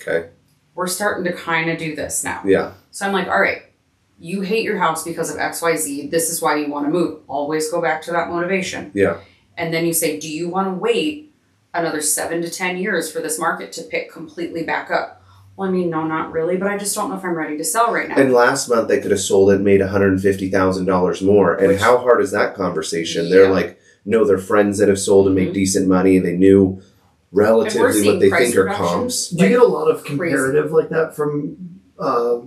okay 0.00 0.28
We're 0.74 0.86
starting 0.86 1.24
to 1.24 1.32
kind 1.32 1.70
of 1.70 1.78
do 1.78 1.96
this 1.96 2.22
now. 2.22 2.42
yeah 2.44 2.74
So 2.90 3.06
I'm 3.06 3.12
like, 3.12 3.26
all 3.28 3.40
right, 3.40 3.62
you 4.20 4.40
hate 4.40 4.64
your 4.64 4.78
house 4.78 5.04
because 5.04 5.30
of 5.30 5.36
XYZ. 5.38 6.10
This 6.10 6.28
is 6.30 6.42
why 6.42 6.56
you 6.56 6.68
want 6.70 6.86
to 6.86 6.90
move. 6.90 7.20
Always 7.28 7.70
go 7.70 7.80
back 7.80 8.02
to 8.02 8.10
that 8.12 8.28
motivation. 8.28 8.90
yeah 8.94 9.18
And 9.56 9.72
then 9.72 9.86
you 9.86 9.92
say, 9.92 10.18
do 10.18 10.28
you 10.28 10.48
want 10.48 10.68
to 10.68 10.74
wait 10.74 11.32
another 11.74 12.00
seven 12.00 12.42
to 12.42 12.50
10 12.50 12.78
years 12.78 13.10
for 13.12 13.20
this 13.20 13.38
market 13.38 13.70
to 13.72 13.82
pick 13.82 14.10
completely 14.12 14.62
back 14.64 14.90
up? 14.90 15.22
Well, 15.56 15.68
I 15.68 15.72
mean, 15.72 15.90
no, 15.90 16.04
not 16.06 16.30
really, 16.32 16.56
but 16.56 16.68
I 16.68 16.78
just 16.78 16.94
don't 16.94 17.10
know 17.10 17.16
if 17.16 17.24
I'm 17.24 17.34
ready 17.34 17.56
to 17.58 17.64
sell 17.64 17.92
right 17.92 18.08
now. 18.08 18.16
and 18.16 18.32
last 18.32 18.68
month 18.68 18.86
they 18.88 19.00
could 19.00 19.10
have 19.10 19.20
sold 19.20 19.50
it 19.50 19.56
and 19.56 19.64
made 19.64 19.80
$150000 19.80 21.22
more 21.24 21.54
and 21.54 21.68
Which- 21.68 21.80
how 21.80 21.98
hard 21.98 22.20
is 22.20 22.30
that 22.32 22.54
conversation 22.54 23.28
they're 23.30 23.44
Yeah. 23.44 23.50
like 23.50 23.78
know 24.04 24.24
their 24.24 24.38
friends 24.38 24.78
that 24.78 24.88
have 24.88 24.98
sold 24.98 25.26
and 25.26 25.34
made 25.36 25.50
Mhm. 25.50 25.54
decent 25.54 25.86
money 25.88 26.16
and 26.16 26.24
they 26.24 26.36
knew 26.36 26.80
relatively 27.32 28.06
what 28.06 28.20
they 28.20 28.30
think 28.30 28.56
are 28.56 28.66
comps 28.66 29.28
Do 29.28 29.44
you 29.44 29.50
get 29.50 29.60
a 29.60 29.64
lot 29.66 29.88
of 29.90 29.98
crazy. 30.04 30.16
comparative 30.16 30.72
like 30.72 30.88
that 30.90 31.14
from 31.14 31.56
uh, 31.98 32.38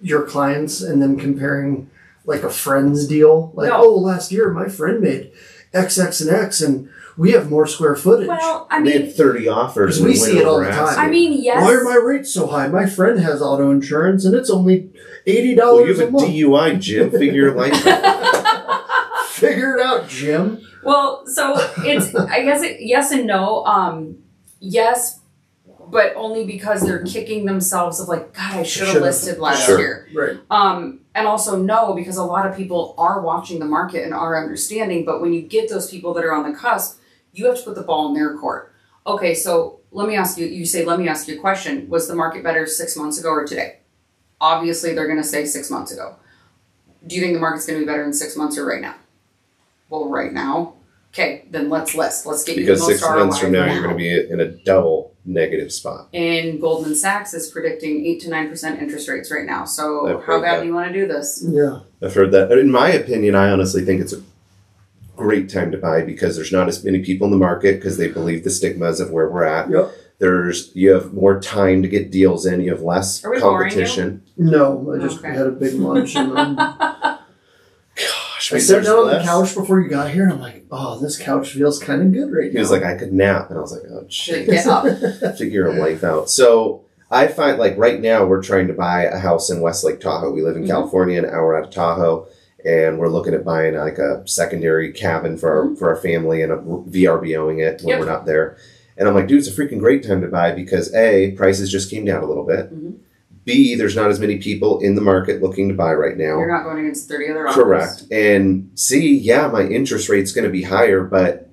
your 0.00 0.22
clients 0.22 0.80
and 0.82 1.00
then 1.02 1.16
comparing 1.18 1.90
like 2.24 2.42
a 2.42 2.50
friend's 2.50 3.06
deal? 3.06 3.50
Like, 3.54 3.68
No. 3.70 3.82
oh, 3.84 3.94
last 3.98 4.30
year 4.32 4.50
my 4.52 4.68
friend 4.68 5.00
made 5.00 5.32
X, 5.72 5.98
X, 5.98 6.20
and 6.20 6.30
X, 6.30 6.60
and 6.60 6.88
we 7.16 7.32
have 7.32 7.50
more 7.50 7.66
square 7.66 7.94
footage. 7.96 8.28
well, 8.28 8.66
I 8.70 8.82
they 8.82 8.92
mean, 8.98 9.02
had 9.06 9.14
30 9.16 9.48
offers. 9.48 9.96
'Cause 9.96 9.98
and 9.98 10.06
we 10.08 10.16
see 10.16 10.38
it 10.38 10.46
all 10.46 10.58
the 10.58 10.64
time. 10.66 10.74
asking. 10.74 11.04
I 11.04 11.08
mean, 11.08 11.42
yes. 11.42 11.62
Why 11.62 11.74
are 11.74 11.84
my 11.84 11.96
rates 11.96 12.32
so 12.32 12.46
high? 12.46 12.66
My 12.68 12.86
friend 12.86 13.18
has 13.20 13.42
auto 13.42 13.70
insurance 13.70 14.24
and 14.24 14.34
it's 14.34 14.48
only 14.50 14.90
eighty 15.26 15.54
well, 15.54 15.76
dollars 15.76 15.88
you 15.98 16.04
have 16.04 16.04
a 16.04 16.08
a 16.08 16.10
month. 16.10 16.28
DUI, 16.28 16.80
Jim. 16.80 17.10
Figure 17.10 17.32
your 17.42 17.54
life 17.54 17.86
out. 17.86 19.26
Figure 19.28 19.76
it 19.76 19.82
out, 19.82 20.08
Jim. 20.08 20.60
Well, 20.82 21.26
so 21.26 21.54
it's 21.84 22.14
I 22.14 22.42
guess 22.42 22.62
it, 22.62 22.78
yes 22.80 23.10
and 23.12 23.26
no. 23.26 23.64
Um, 23.64 24.16
yes, 24.60 25.19
but 25.90 26.12
only 26.16 26.44
because 26.46 26.82
they're 26.82 27.04
kicking 27.04 27.44
themselves 27.44 28.00
of 28.00 28.08
like, 28.08 28.32
God, 28.32 28.54
I 28.54 28.62
should 28.62 28.88
have 28.88 29.02
listed 29.02 29.38
last 29.38 29.66
Sure. 29.66 29.78
year. 29.78 30.08
Right. 30.14 30.38
Um, 30.50 31.00
and 31.14 31.26
also 31.26 31.56
no, 31.56 31.94
because 31.94 32.16
a 32.16 32.24
lot 32.24 32.46
of 32.46 32.56
people 32.56 32.94
are 32.96 33.20
watching 33.20 33.58
the 33.58 33.64
market 33.64 34.04
and 34.04 34.14
are 34.14 34.40
understanding. 34.40 35.04
But 35.04 35.20
when 35.20 35.32
you 35.32 35.42
get 35.42 35.68
those 35.68 35.90
people 35.90 36.14
that 36.14 36.24
are 36.24 36.32
on 36.32 36.50
the 36.50 36.56
cusp, 36.56 37.00
you 37.32 37.46
have 37.46 37.56
to 37.58 37.62
put 37.62 37.74
the 37.74 37.82
ball 37.82 38.08
in 38.08 38.14
their 38.14 38.36
court. 38.36 38.72
Okay, 39.06 39.34
so 39.34 39.80
let 39.90 40.06
me 40.08 40.14
ask 40.16 40.38
you. 40.38 40.46
You 40.46 40.64
say, 40.64 40.84
let 40.84 40.98
me 40.98 41.08
ask 41.08 41.26
you 41.26 41.36
a 41.36 41.40
question. 41.40 41.88
Was 41.88 42.06
the 42.06 42.14
market 42.14 42.44
better 42.44 42.66
six 42.66 42.96
months 42.96 43.18
ago 43.18 43.30
or 43.30 43.46
today? 43.46 43.78
Obviously, 44.40 44.94
they're 44.94 45.06
going 45.06 45.18
to 45.20 45.24
say 45.24 45.44
six 45.44 45.70
months 45.70 45.92
ago. 45.92 46.16
Do 47.06 47.16
you 47.16 47.22
think 47.22 47.34
the 47.34 47.40
market's 47.40 47.66
going 47.66 47.78
to 47.78 47.84
be 47.84 47.90
better 47.90 48.04
in 48.04 48.12
six 48.12 48.36
months 48.36 48.56
or 48.58 48.66
right 48.66 48.80
now? 48.80 48.94
Well, 49.88 50.08
right 50.08 50.32
now. 50.32 50.74
Okay, 51.12 51.44
then 51.50 51.68
let's 51.68 51.94
list. 51.96 52.24
Let's 52.24 52.44
get 52.44 52.54
Because 52.56 52.80
you 52.80 52.86
the 52.86 52.92
most 52.92 53.00
six 53.00 53.02
months 53.10 53.36
ROI 53.36 53.42
from 53.42 53.52
now, 53.52 53.72
you're 53.72 53.82
going 53.82 53.96
to 53.96 53.98
be 53.98 54.32
in 54.32 54.40
a 54.40 54.46
double 54.64 55.16
negative 55.24 55.72
spot. 55.72 56.08
And 56.14 56.60
Goldman 56.60 56.94
Sachs 56.94 57.34
is 57.34 57.50
predicting 57.50 58.06
eight 58.06 58.20
to 58.20 58.30
nine 58.30 58.48
percent 58.48 58.80
interest 58.80 59.08
rates 59.08 59.30
right 59.30 59.44
now. 59.44 59.64
So 59.64 60.06
I've 60.06 60.14
how 60.24 60.32
heard 60.34 60.42
bad 60.42 60.56
that. 60.58 60.60
do 60.62 60.66
you 60.68 60.74
want 60.74 60.92
to 60.92 60.92
do 60.92 61.08
this? 61.08 61.44
Yeah. 61.46 61.80
I've 62.00 62.14
heard 62.14 62.30
that. 62.32 62.52
In 62.52 62.70
my 62.70 62.90
opinion, 62.90 63.34
I 63.34 63.50
honestly 63.50 63.84
think 63.84 64.00
it's 64.00 64.12
a 64.12 64.22
great 65.16 65.50
time 65.50 65.72
to 65.72 65.78
buy 65.78 66.02
because 66.02 66.36
there's 66.36 66.52
not 66.52 66.68
as 66.68 66.84
many 66.84 67.00
people 67.00 67.26
in 67.26 67.32
the 67.32 67.36
market 67.38 67.74
because 67.74 67.96
they 67.98 68.08
believe 68.08 68.44
the 68.44 68.50
stigmas 68.50 69.00
of 69.00 69.10
where 69.10 69.28
we're 69.28 69.44
at. 69.44 69.68
Yep. 69.68 69.90
There's 70.20 70.70
you 70.76 70.90
have 70.92 71.12
more 71.12 71.40
time 71.40 71.82
to 71.82 71.88
get 71.88 72.10
deals 72.12 72.46
in. 72.46 72.60
You 72.60 72.70
have 72.70 72.82
less 72.82 73.24
Are 73.24 73.30
we 73.32 73.40
boring 73.40 73.70
you? 73.70 73.76
competition. 73.78 74.22
No, 74.36 74.92
I 74.94 74.98
just 75.02 75.18
Okay. 75.18 75.32
had 75.32 75.46
a 75.48 75.50
big 75.50 75.74
lunch 75.74 76.14
and 76.14 76.36
then 76.36 76.54
Gosh, 76.56 77.18
I 78.52 78.56
wait, 78.56 78.60
sat 78.62 78.84
down 78.84 78.98
on 78.98 79.06
the 79.08 79.22
couch 79.22 79.54
before 79.54 79.80
you 79.80 79.88
got 79.88 80.10
here 80.10 80.24
and 80.24 80.32
I'm 80.32 80.40
like, 80.40 80.64
oh, 80.70 80.98
this 81.00 81.16
couch 81.18 81.50
feels 81.52 81.78
kind 81.78 82.02
of 82.02 82.12
good 82.12 82.32
right 82.32 82.44
He 82.44 82.48
now. 82.50 82.52
He 82.52 82.58
was 82.58 82.70
like, 82.70 82.82
I 82.82 82.96
could 82.96 83.12
nap, 83.12 83.48
and 83.50 83.58
I 83.58 83.60
was 83.62 83.72
like, 83.72 83.82
oh 83.90 83.98
Like, 84.00 84.10
shit. 84.12 84.46
Get 84.46 84.66
up. 84.66 84.84
figure 85.38 85.68
a 85.68 85.72
life 85.74 86.02
out. 86.04 86.28
So 86.30 86.84
I 87.10 87.26
find 87.26 87.58
like 87.58 87.76
right 87.76 88.00
now 88.00 88.24
we're 88.24 88.42
trying 88.42 88.68
to 88.68 88.72
buy 88.74 89.04
a 89.04 89.18
house 89.18 89.50
in 89.50 89.60
Westlake 89.60 90.00
Tahoe. 90.00 90.32
We 90.32 90.42
live 90.42 90.56
in 90.56 90.64
Mhm. 90.64 90.68
California, 90.68 91.18
an 91.18 91.26
hour 91.28 91.56
out 91.56 91.64
of 91.68 91.70
Tahoe, 91.72 92.26
and 92.64 92.98
we're 92.98 93.08
looking 93.08 93.34
at 93.34 93.44
buying 93.44 93.74
like 93.76 93.98
a 93.98 94.22
secondary 94.28 94.92
cabin 94.92 95.36
for 95.36 95.50
our, 95.70 95.76
for 95.76 95.88
our 95.88 95.96
family 95.96 96.42
and 96.42 96.52
a 96.52 96.56
VRBOing 96.58 97.58
it 97.60 97.80
when 97.80 97.88
Yep. 97.88 98.00
we're 98.00 98.06
not 98.06 98.26
there. 98.26 98.56
And 98.96 99.08
I'm 99.08 99.14
like, 99.14 99.28
dude, 99.28 99.38
it's 99.38 99.48
a 99.48 99.52
freaking 99.52 99.78
great 99.78 100.06
time 100.06 100.20
to 100.20 100.28
buy 100.28 100.52
because 100.52 100.94
a 100.94 101.30
prices 101.32 101.70
just 101.72 101.90
came 101.90 102.04
down 102.04 102.22
a 102.22 102.26
little 102.26 102.44
bit. 102.44 102.72
Mhm. 102.72 102.94
B 103.44 103.74
there's 103.74 103.96
not 103.96 104.10
as 104.10 104.20
many 104.20 104.38
people 104.38 104.80
in 104.80 104.94
the 104.94 105.00
market 105.00 105.42
looking 105.42 105.68
to 105.68 105.74
buy 105.74 105.92
right 105.92 106.16
now. 106.16 106.38
You're 106.38 106.50
not 106.50 106.64
going 106.64 106.80
against 106.80 107.08
thirty 107.08 107.30
other 107.30 107.48
offers. 107.48 107.62
Correct. 107.62 108.04
And 108.10 108.70
C, 108.74 109.16
yeah, 109.16 109.48
my 109.48 109.62
interest 109.62 110.08
rate's 110.08 110.32
going 110.32 110.44
to 110.44 110.50
be 110.50 110.62
higher, 110.62 111.02
but 111.02 111.50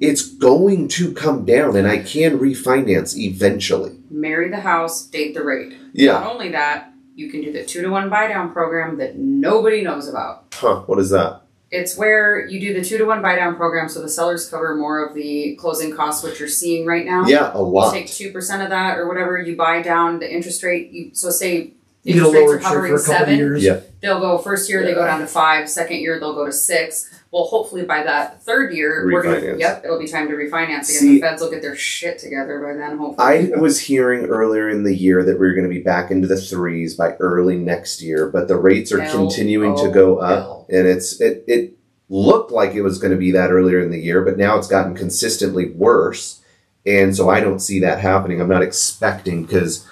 it's 0.00 0.28
going 0.28 0.88
to 0.88 1.12
come 1.12 1.44
down 1.44 1.76
and 1.76 1.86
I 1.86 1.98
can 1.98 2.38
refinance 2.38 3.16
eventually. 3.16 3.98
Marry 4.10 4.50
the 4.50 4.60
house, 4.60 5.06
date 5.06 5.34
the 5.34 5.42
rate. 5.42 5.74
Yeah. 5.92 6.12
Not 6.12 6.26
only 6.26 6.50
that, 6.50 6.92
you 7.14 7.30
can 7.30 7.40
do 7.40 7.52
the 7.52 7.64
two 7.64 7.82
to 7.82 7.88
one 7.88 8.10
buy 8.10 8.28
down 8.28 8.52
program 8.52 8.98
that 8.98 9.16
nobody 9.16 9.82
knows 9.82 10.08
about. 10.08 10.46
Huh, 10.52 10.80
what 10.86 10.98
is 10.98 11.10
that? 11.10 11.42
It's 11.76 11.96
where 11.96 12.46
you 12.46 12.58
do 12.58 12.72
the 12.74 12.82
two 12.82 12.98
to 12.98 13.04
one 13.04 13.20
buy 13.22 13.36
down 13.36 13.56
program 13.56 13.88
so 13.88 14.00
the 14.00 14.08
sellers 14.08 14.48
cover 14.48 14.74
more 14.74 15.04
of 15.06 15.14
the 15.14 15.56
closing 15.56 15.94
costs, 15.94 16.22
which 16.24 16.40
you're 16.40 16.48
seeing 16.48 16.86
right 16.86 17.04
now. 17.04 17.26
Yeah, 17.26 17.52
a 17.52 17.58
You 17.58 17.64
lot. 17.64 17.92
take 17.92 18.08
two 18.08 18.32
percent 18.32 18.62
of 18.62 18.70
that 18.70 18.98
or 18.98 19.06
whatever, 19.06 19.38
you 19.38 19.56
buy 19.56 19.82
down 19.82 20.18
the 20.18 20.32
interest 20.32 20.62
rate. 20.62 20.90
You 20.90 21.10
so 21.14 21.30
say 21.30 21.74
you 22.06 22.14
get 22.14 22.22
a 22.22 22.26
interest 22.26 22.34
rates 22.34 22.46
lower 22.46 22.56
are 22.56 22.58
check 22.58 22.68
for 22.72 22.78
a 22.78 22.80
couple 22.82 22.94
of 22.94 23.00
seven. 23.00 23.36
years. 23.38 23.62
Yeah. 23.64 23.80
They'll 24.00 24.20
go 24.20 24.38
first 24.38 24.68
year 24.70 24.84
they 24.84 24.94
go 24.94 25.04
down 25.04 25.20
to 25.20 25.26
five, 25.26 25.68
second 25.68 25.98
year 25.98 26.20
they'll 26.20 26.34
go 26.34 26.46
to 26.46 26.52
six. 26.52 27.10
Well, 27.32 27.44
hopefully 27.44 27.82
by 27.82 28.02
that 28.04 28.42
third 28.44 28.72
year, 28.72 29.08
we're 29.12 29.22
gonna 29.22 29.36
Refinance. 29.36 29.58
yep, 29.60 29.84
it'll 29.84 29.98
be 29.98 30.06
time 30.06 30.28
to 30.28 30.34
refinance 30.34 30.68
again. 30.68 30.82
See- 30.84 31.14
the 31.16 31.20
feds 31.20 31.42
will 31.42 31.50
get 31.50 31.60
their 31.60 31.76
shit 31.76 32.18
together 32.18 32.60
by 32.60 32.74
then, 32.74 32.96
hopefully. 32.98 33.52
I 33.54 33.58
was 33.58 33.80
hearing 33.80 34.26
earlier 34.26 34.68
in 34.68 34.84
the 34.84 34.94
year 34.94 35.22
that 35.24 35.38
we 35.38 35.46
were 35.46 35.52
going 35.52 35.68
to 35.68 35.74
be 35.74 35.80
back 35.82 36.10
into 36.10 36.28
the 36.28 36.36
threes 36.40 36.94
by 36.94 37.14
early 37.16 37.56
next 37.56 38.00
year, 38.00 38.28
but 38.28 38.48
the 38.48 38.56
rates 38.56 38.92
are 38.92 39.00
L- 39.00 39.12
continuing 39.12 39.76
to 39.78 39.90
go 39.90 40.18
up, 40.18 40.38
L. 40.44 40.66
and 40.70 40.86
it's 40.86 41.20
it 41.20 41.44
it 41.48 41.72
looked 42.08 42.52
like 42.52 42.74
it 42.74 42.82
was 42.82 42.98
going 42.98 43.10
to 43.12 43.18
be 43.18 43.32
that 43.32 43.50
earlier 43.50 43.80
in 43.80 43.90
the 43.90 43.98
year, 43.98 44.22
but 44.22 44.38
now 44.38 44.56
it's 44.56 44.68
gotten 44.68 44.94
consistently 44.94 45.70
worse, 45.72 46.40
and 46.86 47.14
so 47.16 47.28
I 47.28 47.40
don't 47.40 47.58
see 47.58 47.80
that 47.80 47.98
happening. 47.98 48.40
I'm 48.40 48.48
not 48.48 48.62
expecting 48.62 49.44
because 49.44 49.84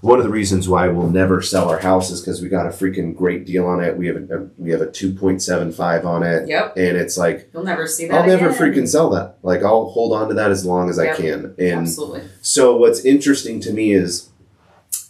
one 0.00 0.18
of 0.18 0.24
the 0.24 0.30
reasons 0.30 0.68
why 0.68 0.88
we'll 0.88 1.10
never 1.10 1.42
sell 1.42 1.68
our 1.68 1.78
house 1.78 2.10
is 2.10 2.20
because 2.20 2.40
we 2.40 2.48
got 2.48 2.66
a 2.66 2.70
freaking 2.70 3.14
great 3.14 3.44
deal 3.44 3.66
on 3.66 3.82
it. 3.82 3.96
We 3.96 4.06
have 4.06 4.16
a, 4.16 4.48
we 4.56 4.70
have 4.70 4.80
a 4.80 4.90
two 4.90 5.12
point 5.12 5.42
seven 5.42 5.72
five 5.72 6.06
on 6.06 6.22
it, 6.22 6.48
Yep, 6.48 6.76
and 6.76 6.96
it's 6.96 7.18
like 7.18 7.50
you'll 7.52 7.64
never 7.64 7.86
see 7.86 8.06
that. 8.06 8.20
I'll 8.20 8.26
never 8.26 8.48
again. 8.48 8.60
freaking 8.60 8.88
sell 8.88 9.10
that. 9.10 9.36
Like 9.42 9.62
I'll 9.62 9.90
hold 9.90 10.12
on 10.12 10.28
to 10.28 10.34
that 10.34 10.50
as 10.50 10.64
long 10.64 10.88
as 10.88 10.98
I 10.98 11.14
can, 11.14 11.54
and. 11.58 11.80
Absolutely. 11.80 12.22
So 12.40 12.76
what's 12.76 13.04
interesting 13.04 13.60
to 13.60 13.72
me 13.72 13.92
is 13.92 14.30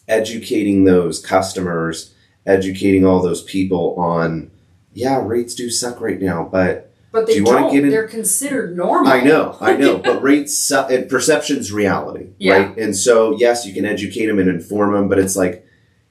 educating 0.09 0.85
those 0.85 1.25
customers, 1.25 2.13
educating 2.45 3.07
all 3.07 3.23
those 3.23 3.43
people 3.45 3.95
on, 3.97 4.51
yeah, 4.93 5.25
rates 5.25 5.55
do 5.55 5.71
suck 5.71 6.01
right 6.01 6.21
now, 6.21 6.49
but 6.51 6.90
But 7.13 7.27
they 7.27 7.33
Do 7.35 7.39
you 7.41 7.45
do 7.45 7.51
wanna 7.51 7.61
not 7.67 7.73
get 7.73 7.85
in- 7.85 7.91
They're 7.91 8.07
considered 8.07 8.77
normal. 8.77 9.11
I 9.13 9.21
know, 9.23 9.57
I 9.61 9.77
know, 9.77 9.99
but 9.99 10.23
rates. 10.31 10.71
And 10.71 11.09
perception's 11.09 11.73
reality, 11.73 12.29
Yeah. 12.39 12.57
right? 12.69 12.77
And 12.79 12.97
so 12.97 13.37
yes, 13.37 13.67
you 13.67 13.75
can 13.75 13.85
educate 13.85 14.27
them 14.27 14.39
and 14.39 14.49
inform 14.49 14.93
them, 14.93 15.09
but 15.09 15.19
it's 15.19 15.37
like, 15.37 15.67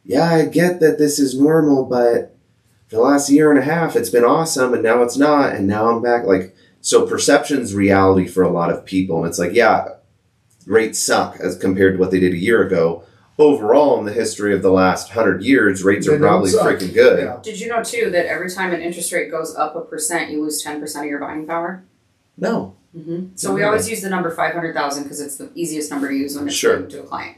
yeah, 0.05 0.29
I 0.33 0.45
get 0.45 0.79
that 0.81 0.97
this 0.97 1.17
is 1.19 1.39
normal, 1.39 1.85
but 1.85 2.35
for 2.87 2.95
the 2.97 3.01
last 3.01 3.29
year 3.29 3.49
and 3.49 3.59
a 3.59 3.63
half, 3.63 3.95
it's 3.95 4.09
been 4.09 4.25
awesome, 4.25 4.73
and 4.73 4.81
now 4.83 5.01
it's 5.03 5.15
not, 5.17 5.53
and 5.55 5.67
now 5.67 5.89
I'm 5.89 6.01
back. 6.01 6.25
Like 6.25 6.55
So 6.81 7.05
perception's 7.05 7.73
reality 7.75 8.27
for 8.27 8.41
a 8.43 8.49
lot 8.51 8.71
of 8.71 8.83
people, 8.85 9.17
and 9.19 9.27
it's 9.27 9.39
like, 9.39 9.53
yeah, 9.53 9.85
rates 10.65 10.99
suck 10.99 11.37
as 11.39 11.55
compared 11.57 11.93
to 11.93 11.99
what 11.99 12.11
they 12.11 12.19
did 12.19 12.33
a 12.33 12.37
year 12.37 12.65
ago. 12.65 13.03
Overall, 13.39 13.97
in 13.99 14.05
the 14.05 14.11
history 14.11 14.53
of 14.53 14.61
the 14.61 14.69
last 14.69 15.09
hundred 15.11 15.41
years, 15.43 15.81
rates 15.83 16.05
They 16.05 16.13
are 16.15 16.19
probably 16.19 16.51
freaking 16.51 16.93
good. 16.93 17.23
Yeah. 17.23 17.39
Did 17.41 17.59
you 17.59 17.69
know 17.69 17.81
too 17.81 18.09
that 18.11 18.25
every 18.25 18.49
time 18.51 18.73
an 18.73 18.81
interest 18.81 19.13
rate 19.13 19.31
goes 19.31 19.55
up 19.55 19.77
a 19.77 19.81
percent, 19.81 20.29
you 20.29 20.43
lose 20.43 20.61
ten 20.61 20.81
percent 20.81 21.05
of 21.05 21.09
your 21.09 21.19
buying 21.19 21.47
power? 21.47 21.83
No, 22.37 22.75
Mm-hmm. 22.95 23.35
So 23.35 23.49
we 23.53 23.61
Really? 23.61 23.67
always 23.67 23.87
use 23.89 24.01
the 24.01 24.09
number 24.09 24.29
five 24.31 24.53
hundred 24.53 24.73
thousand 24.73 25.03
because 25.03 25.21
it's 25.21 25.37
the 25.37 25.51
easiest 25.55 25.89
number 25.91 26.09
to 26.09 26.15
use 26.15 26.35
when 26.35 26.47
it's 26.47 26.55
Sure. 26.55 26.81
to 26.81 26.99
a 27.01 27.03
client. 27.03 27.37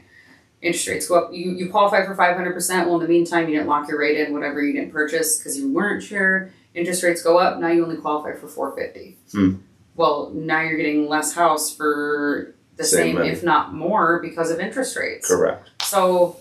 Interest 0.62 0.88
rates 0.88 1.06
go 1.06 1.18
up. 1.18 1.32
You 1.32 1.52
you 1.52 1.68
qualify 1.70 2.04
for 2.06 2.14
five 2.16 2.34
hundred 2.36 2.54
percent. 2.54 2.86
Well, 2.88 2.96
in 2.96 3.02
the 3.02 3.08
meantime, 3.08 3.48
you 3.48 3.54
didn't 3.56 3.68
lock 3.68 3.86
your 3.88 3.98
rate 4.00 4.18
in, 4.18 4.32
whatever 4.32 4.62
you 4.62 4.72
didn't 4.72 4.92
purchase 4.92 5.38
because 5.38 5.56
you 5.58 5.70
weren't 5.72 6.02
sure. 6.02 6.50
Interest 6.74 7.02
rates 7.02 7.22
go 7.22 7.36
up. 7.38 7.60
Now 7.60 7.68
you 7.68 7.84
only 7.84 7.98
qualify 7.98 8.32
for 8.34 8.48
four 8.48 8.74
fifty. 8.74 9.18
Hmm. 9.30 9.56
Well, 9.94 10.30
now 10.34 10.62
you're 10.62 10.78
getting 10.78 11.06
less 11.06 11.34
house 11.34 11.72
for 11.76 12.54
the 12.76 12.84
Same 12.84 13.16
same, 13.18 13.26
if 13.26 13.44
not 13.44 13.74
more, 13.74 14.20
because 14.22 14.50
of 14.50 14.58
interest 14.58 14.96
rates. 14.96 15.28
correct. 15.28 15.68
So 15.92 16.36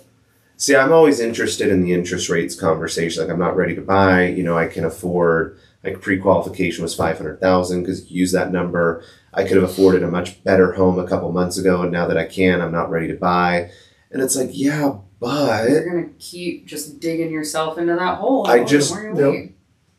See, 0.58 0.76
I'm 0.76 0.92
always 0.94 1.20
interested 1.20 1.70
in 1.70 1.82
the 1.82 1.92
interest 1.92 2.30
rates 2.30 2.54
conversation. 2.54 3.24
Like, 3.24 3.32
I'm 3.34 3.40
not 3.40 3.56
ready 3.56 3.74
to 3.74 3.82
buy. 3.82 4.28
You 4.28 4.44
know, 4.44 4.56
I 4.58 4.68
can 4.68 4.86
afford. 4.86 5.58
Like 5.84 6.00
pre-qualification 6.02 6.84
was 6.84 6.94
five 6.94 7.18
hundred 7.18 7.40
thousand 7.42 7.82
because 7.82 8.12
you 8.12 8.20
use 8.20 8.32
that 8.34 8.52
number. 8.52 9.04
I 9.34 9.44
could 9.44 9.56
have 9.58 9.64
afforded 9.64 10.04
a 10.04 10.08
much 10.12 10.44
better 10.44 10.74
home 10.74 11.00
a 11.00 11.08
couple 11.08 11.32
months 11.32 11.58
ago, 11.58 11.82
and 11.82 11.92
now 11.92 12.06
that 12.08 12.18
I 12.18 12.26
can, 12.26 12.62
I'm 12.62 12.72
not 12.72 12.92
ready 12.92 13.08
to 13.08 13.16
buy. 13.16 13.72
And 14.12 14.22
it's 14.22 14.36
like, 14.36 14.50
yeah, 14.52 14.98
but 15.20 15.68
you're 15.70 15.90
gonna 15.90 16.10
keep 16.20 16.68
just 16.68 17.00
digging 17.00 17.32
yourself 17.32 17.80
into 17.80 17.96
that 17.96 18.18
hole. 18.20 18.46
I 18.48 18.64
just- 18.64 18.94
more 18.94 19.04
you 19.04 19.16
Yep. 19.16 19.32
wait. 19.32 19.56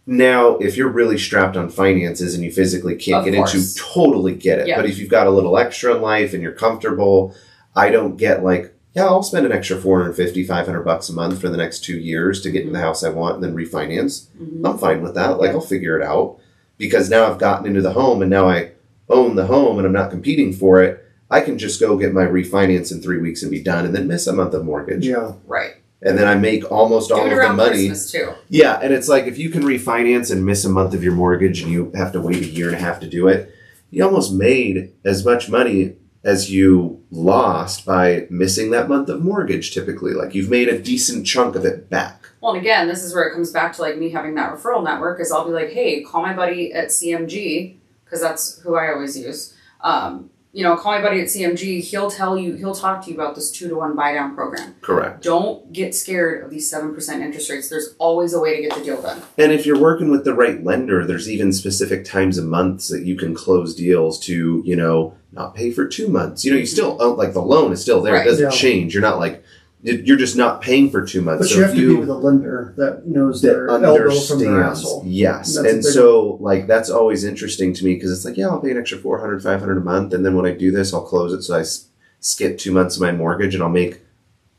now 0.07 0.57
if 0.59 0.77
you're 0.77 0.89
really 0.91 1.19
strapped 1.19 1.57
on 1.57 1.69
finances 1.71 2.35
and 2.37 2.45
you 2.45 2.53
physically 2.53 2.95
can't 2.95 3.27
Of 3.27 3.33
get 3.33 3.37
course. 3.37 3.55
into, 3.55 3.81
totally 3.95 4.35
get 4.37 4.61
it. 4.61 4.69
Yeah. 4.69 4.77
But 4.77 4.87
if 4.89 4.99
you've 4.99 5.09
got 5.11 5.27
a 5.27 5.31
little 5.31 5.59
extra 5.59 5.95
in 5.97 6.03
life 6.03 6.35
and 6.35 6.43
you're 6.43 6.53
comfortable, 6.53 7.35
I 7.75 7.91
don't 7.91 8.17
get 8.17 8.45
like, 8.45 8.73
yeah, 8.95 9.05
I'll 9.07 9.23
spend 9.23 9.47
an 9.47 9.53
extra 9.53 9.77
450, 9.79 10.45
500 10.45 10.83
bucks 10.83 11.09
a 11.09 11.13
month 11.13 11.41
for 11.41 11.49
the 11.49 11.57
next 11.57 11.85
two 11.85 11.99
years 11.99 12.41
to 12.43 12.51
get 12.51 12.67
in 12.67 12.73
the 12.73 12.81
house 12.81 13.03
I 13.03 13.09
want 13.11 13.37
and 13.37 13.45
then 13.45 13.55
refinance. 13.57 14.27
Mhm. 14.41 14.67
I'm 14.69 14.79
fine 14.79 15.03
with 15.03 15.15
that. 15.15 15.39
Like, 15.39 15.51
I'll 15.53 15.61
figure 15.61 15.99
it 15.99 16.05
out 16.05 16.39
because 16.79 17.09
now 17.11 17.25
I've 17.31 17.39
gotten 17.39 17.67
into 17.67 17.81
the 17.83 17.93
home 17.93 18.21
and 18.23 18.31
now 18.31 18.49
I 18.49 18.73
own 19.09 19.35
the 19.37 19.47
home 19.47 19.79
and 19.79 19.87
I'm 19.87 19.93
not 19.93 20.11
competing 20.11 20.53
for 20.53 20.83
it. 20.83 20.99
I 21.31 21.41
can 21.41 21.57
just 21.59 21.81
go 21.81 21.97
get 21.97 22.13
my 22.13 22.25
refinance 22.25 22.93
in 22.93 23.01
three 23.01 23.19
weeks 23.19 23.43
and 23.43 23.51
be 23.51 23.63
done 23.63 23.87
and 23.87 23.95
then 23.95 24.07
miss 24.07 24.27
a 24.27 24.33
month 24.33 24.53
of 24.53 24.65
mortgage. 24.65 25.07
Yeah. 25.07 25.33
Right. 25.47 25.73
And 26.03 26.19
then 26.19 26.27
I 26.27 26.35
make 26.35 26.71
almost 26.71 27.09
Do 27.11 27.15
all 27.15 27.21
it 27.21 27.25
of 27.27 27.31
the 27.31 27.37
around 27.37 27.57
money. 27.57 27.89
Christmas 27.89 28.11
too. 28.11 28.31
Yeah, 28.49 28.79
and 28.83 28.93
it's 28.93 29.09
like 29.09 29.27
if 29.27 29.39
you 29.39 29.49
can 29.51 29.63
refinance 29.63 30.31
and 30.33 30.45
miss 30.45 30.65
a 30.65 30.69
month 30.69 30.95
of 30.95 31.03
your 31.05 31.13
mortgage 31.15 31.63
and 31.63 31.71
you 31.71 31.93
have 31.95 32.13
to 32.13 32.21
wait 32.21 32.43
a 32.43 32.47
year 32.47 32.67
and 32.67 32.77
a 32.77 32.81
half 32.81 32.99
to 33.01 33.09
do 33.09 33.29
it, 33.29 33.51
you 33.91 34.05
almost 34.05 34.33
made 34.35 34.93
as 35.05 35.25
much 35.25 35.49
money 35.49 35.95
as 36.25 36.51
you 36.51 37.03
lost 37.11 37.85
by 37.85 38.27
missing 38.31 38.71
that 38.71 38.89
month 38.89 39.09
of 39.09 39.23
mortgage 39.23 39.73
typically. 39.73 40.13
Like 40.13 40.35
you've 40.35 40.51
made 40.51 40.69
a 40.69 40.79
decent 40.79 41.27
chunk 41.27 41.57
of 41.57 41.65
it 41.65 41.91
back. 41.91 42.29
Well, 42.41 42.53
and 42.53 42.61
again, 42.61 42.89
this 42.89 43.03
is 43.03 43.15
where 43.15 43.25
it 43.25 43.33
comes 43.33 43.53
back 43.53 43.73
to 43.75 43.83
like 43.83 43.99
me 43.99 44.11
having 44.11 44.35
that 44.35 44.53
referral 44.53 44.85
network. 44.85 45.21
Is 45.21 45.33
I'll 45.33 45.45
be 45.45 45.53
like, 45.53 45.71
hey, 45.71 46.03
call 46.03 46.23
my 46.23 46.35
buddy 46.35 46.73
at 46.73 46.89
CMG 46.89 47.77
because 48.05 48.21
that's 48.21 48.61
who 48.61 48.77
I 48.77 48.93
always 48.93 49.19
use. 49.19 49.57
Um, 49.81 50.31
you 50.55 50.63
know, 50.63 50.77
call 50.77 50.93
my 50.93 51.01
buddy 51.01 51.21
at 51.21 51.29
CMG. 51.29 51.81
He'll 51.83 52.11
tell 52.11 52.37
you, 52.37 52.55
he'll 52.57 52.75
talk 52.75 53.03
to 53.05 53.11
you 53.11 53.15
about 53.17 53.35
this 53.35 53.51
two 53.51 53.69
to 53.69 53.75
one 53.77 53.97
buy 53.97 54.13
down 54.13 54.35
program. 54.35 54.75
Correct. 54.83 55.23
Don't 55.23 55.73
get 55.73 55.95
scared 55.95 56.45
of 56.45 56.51
these 56.51 56.69
seven 56.69 56.95
percent 56.95 57.23
interest 57.23 57.49
rates. 57.51 57.69
There's 57.71 57.95
always 57.99 58.35
a 58.35 58.41
way 58.41 58.57
to 58.57 58.63
get 58.69 58.75
the 58.79 58.85
deal 58.85 59.01
done. 59.01 59.23
And 59.39 59.51
if 59.51 59.65
you're 59.65 59.79
working 59.81 60.11
with 60.11 60.25
the 60.25 60.35
right 60.35 60.63
lender, 60.63 61.07
there's 61.07 61.29
even 61.31 61.53
specific 61.53 62.05
times 62.05 62.37
of 62.37 62.45
months 62.45 62.89
that 62.89 63.05
you 63.05 63.17
can 63.17 63.35
close 63.35 63.75
deals 63.75 64.21
to, 64.27 64.63
you 64.65 64.77
know, 64.77 65.15
not 65.33 65.55
pay 65.55 65.71
for 65.71 65.89
two 65.89 66.09
months. 66.09 66.45
You 66.45 66.53
know, 66.53 66.59
you 66.59 66.67
still 66.67 67.01
uh, 67.01 67.09
like 67.15 67.33
the 67.33 67.41
loan 67.41 67.73
is 67.73 67.81
still 67.81 68.03
there. 68.03 68.13
Right. 68.15 68.27
It 68.27 68.31
doesn't 68.31 68.45
Yeah. 68.45 68.51
change. 68.51 68.93
You're 68.93 69.01
not 69.03 69.19
like, 69.19 69.43
you're 69.83 70.17
just 70.17 70.37
not 70.37 70.61
paying 70.63 70.91
for 70.91 71.05
two 71.05 71.21
months. 71.23 71.43
But 71.43 71.49
So 71.49 71.57
you 71.57 71.63
have 71.63 71.71
if 71.73 71.77
to 71.77 71.95
be 71.95 72.01
with 72.01 72.09
a 72.09 72.15
lender 72.15 72.73
that 72.77 73.07
knows 73.07 73.43
that 73.43 73.49
their 73.49 73.69
elbow 73.69 74.15
from 74.21 74.39
their 74.39 74.63
asshole. 74.63 75.03
Yes. 75.05 75.57
That's 75.57 75.67
a 75.67 75.71
And 75.71 75.85
so 75.85 76.37
like 76.41 76.67
that's 76.69 76.89
always 76.91 77.25
interesting 77.25 77.73
to 77.75 77.85
me 77.85 77.95
because 77.95 78.13
it's 78.13 78.25
like, 78.25 78.37
yeah, 78.37 78.47
I'll 78.49 78.61
pay 78.61 78.71
an 78.71 78.79
extra 78.79 78.99
400, 78.99 79.43
500 79.43 79.77
a 79.77 79.81
month 79.81 80.15
and 80.15 80.25
then 80.25 80.37
when 80.37 80.47
I 80.47 80.53
do 80.53 80.71
this, 80.71 80.95
I'll 80.95 81.03
close 81.03 81.33
it 81.33 81.43
so 81.43 81.57
I 81.57 81.61
s- 81.61 81.89
skip 82.21 82.59
2 82.59 82.71
months 82.71 82.95
of 82.97 83.03
my 83.03 83.11
mortgage 83.13 83.55
and 83.55 83.63
I'll 83.63 83.69
make 83.69 84.01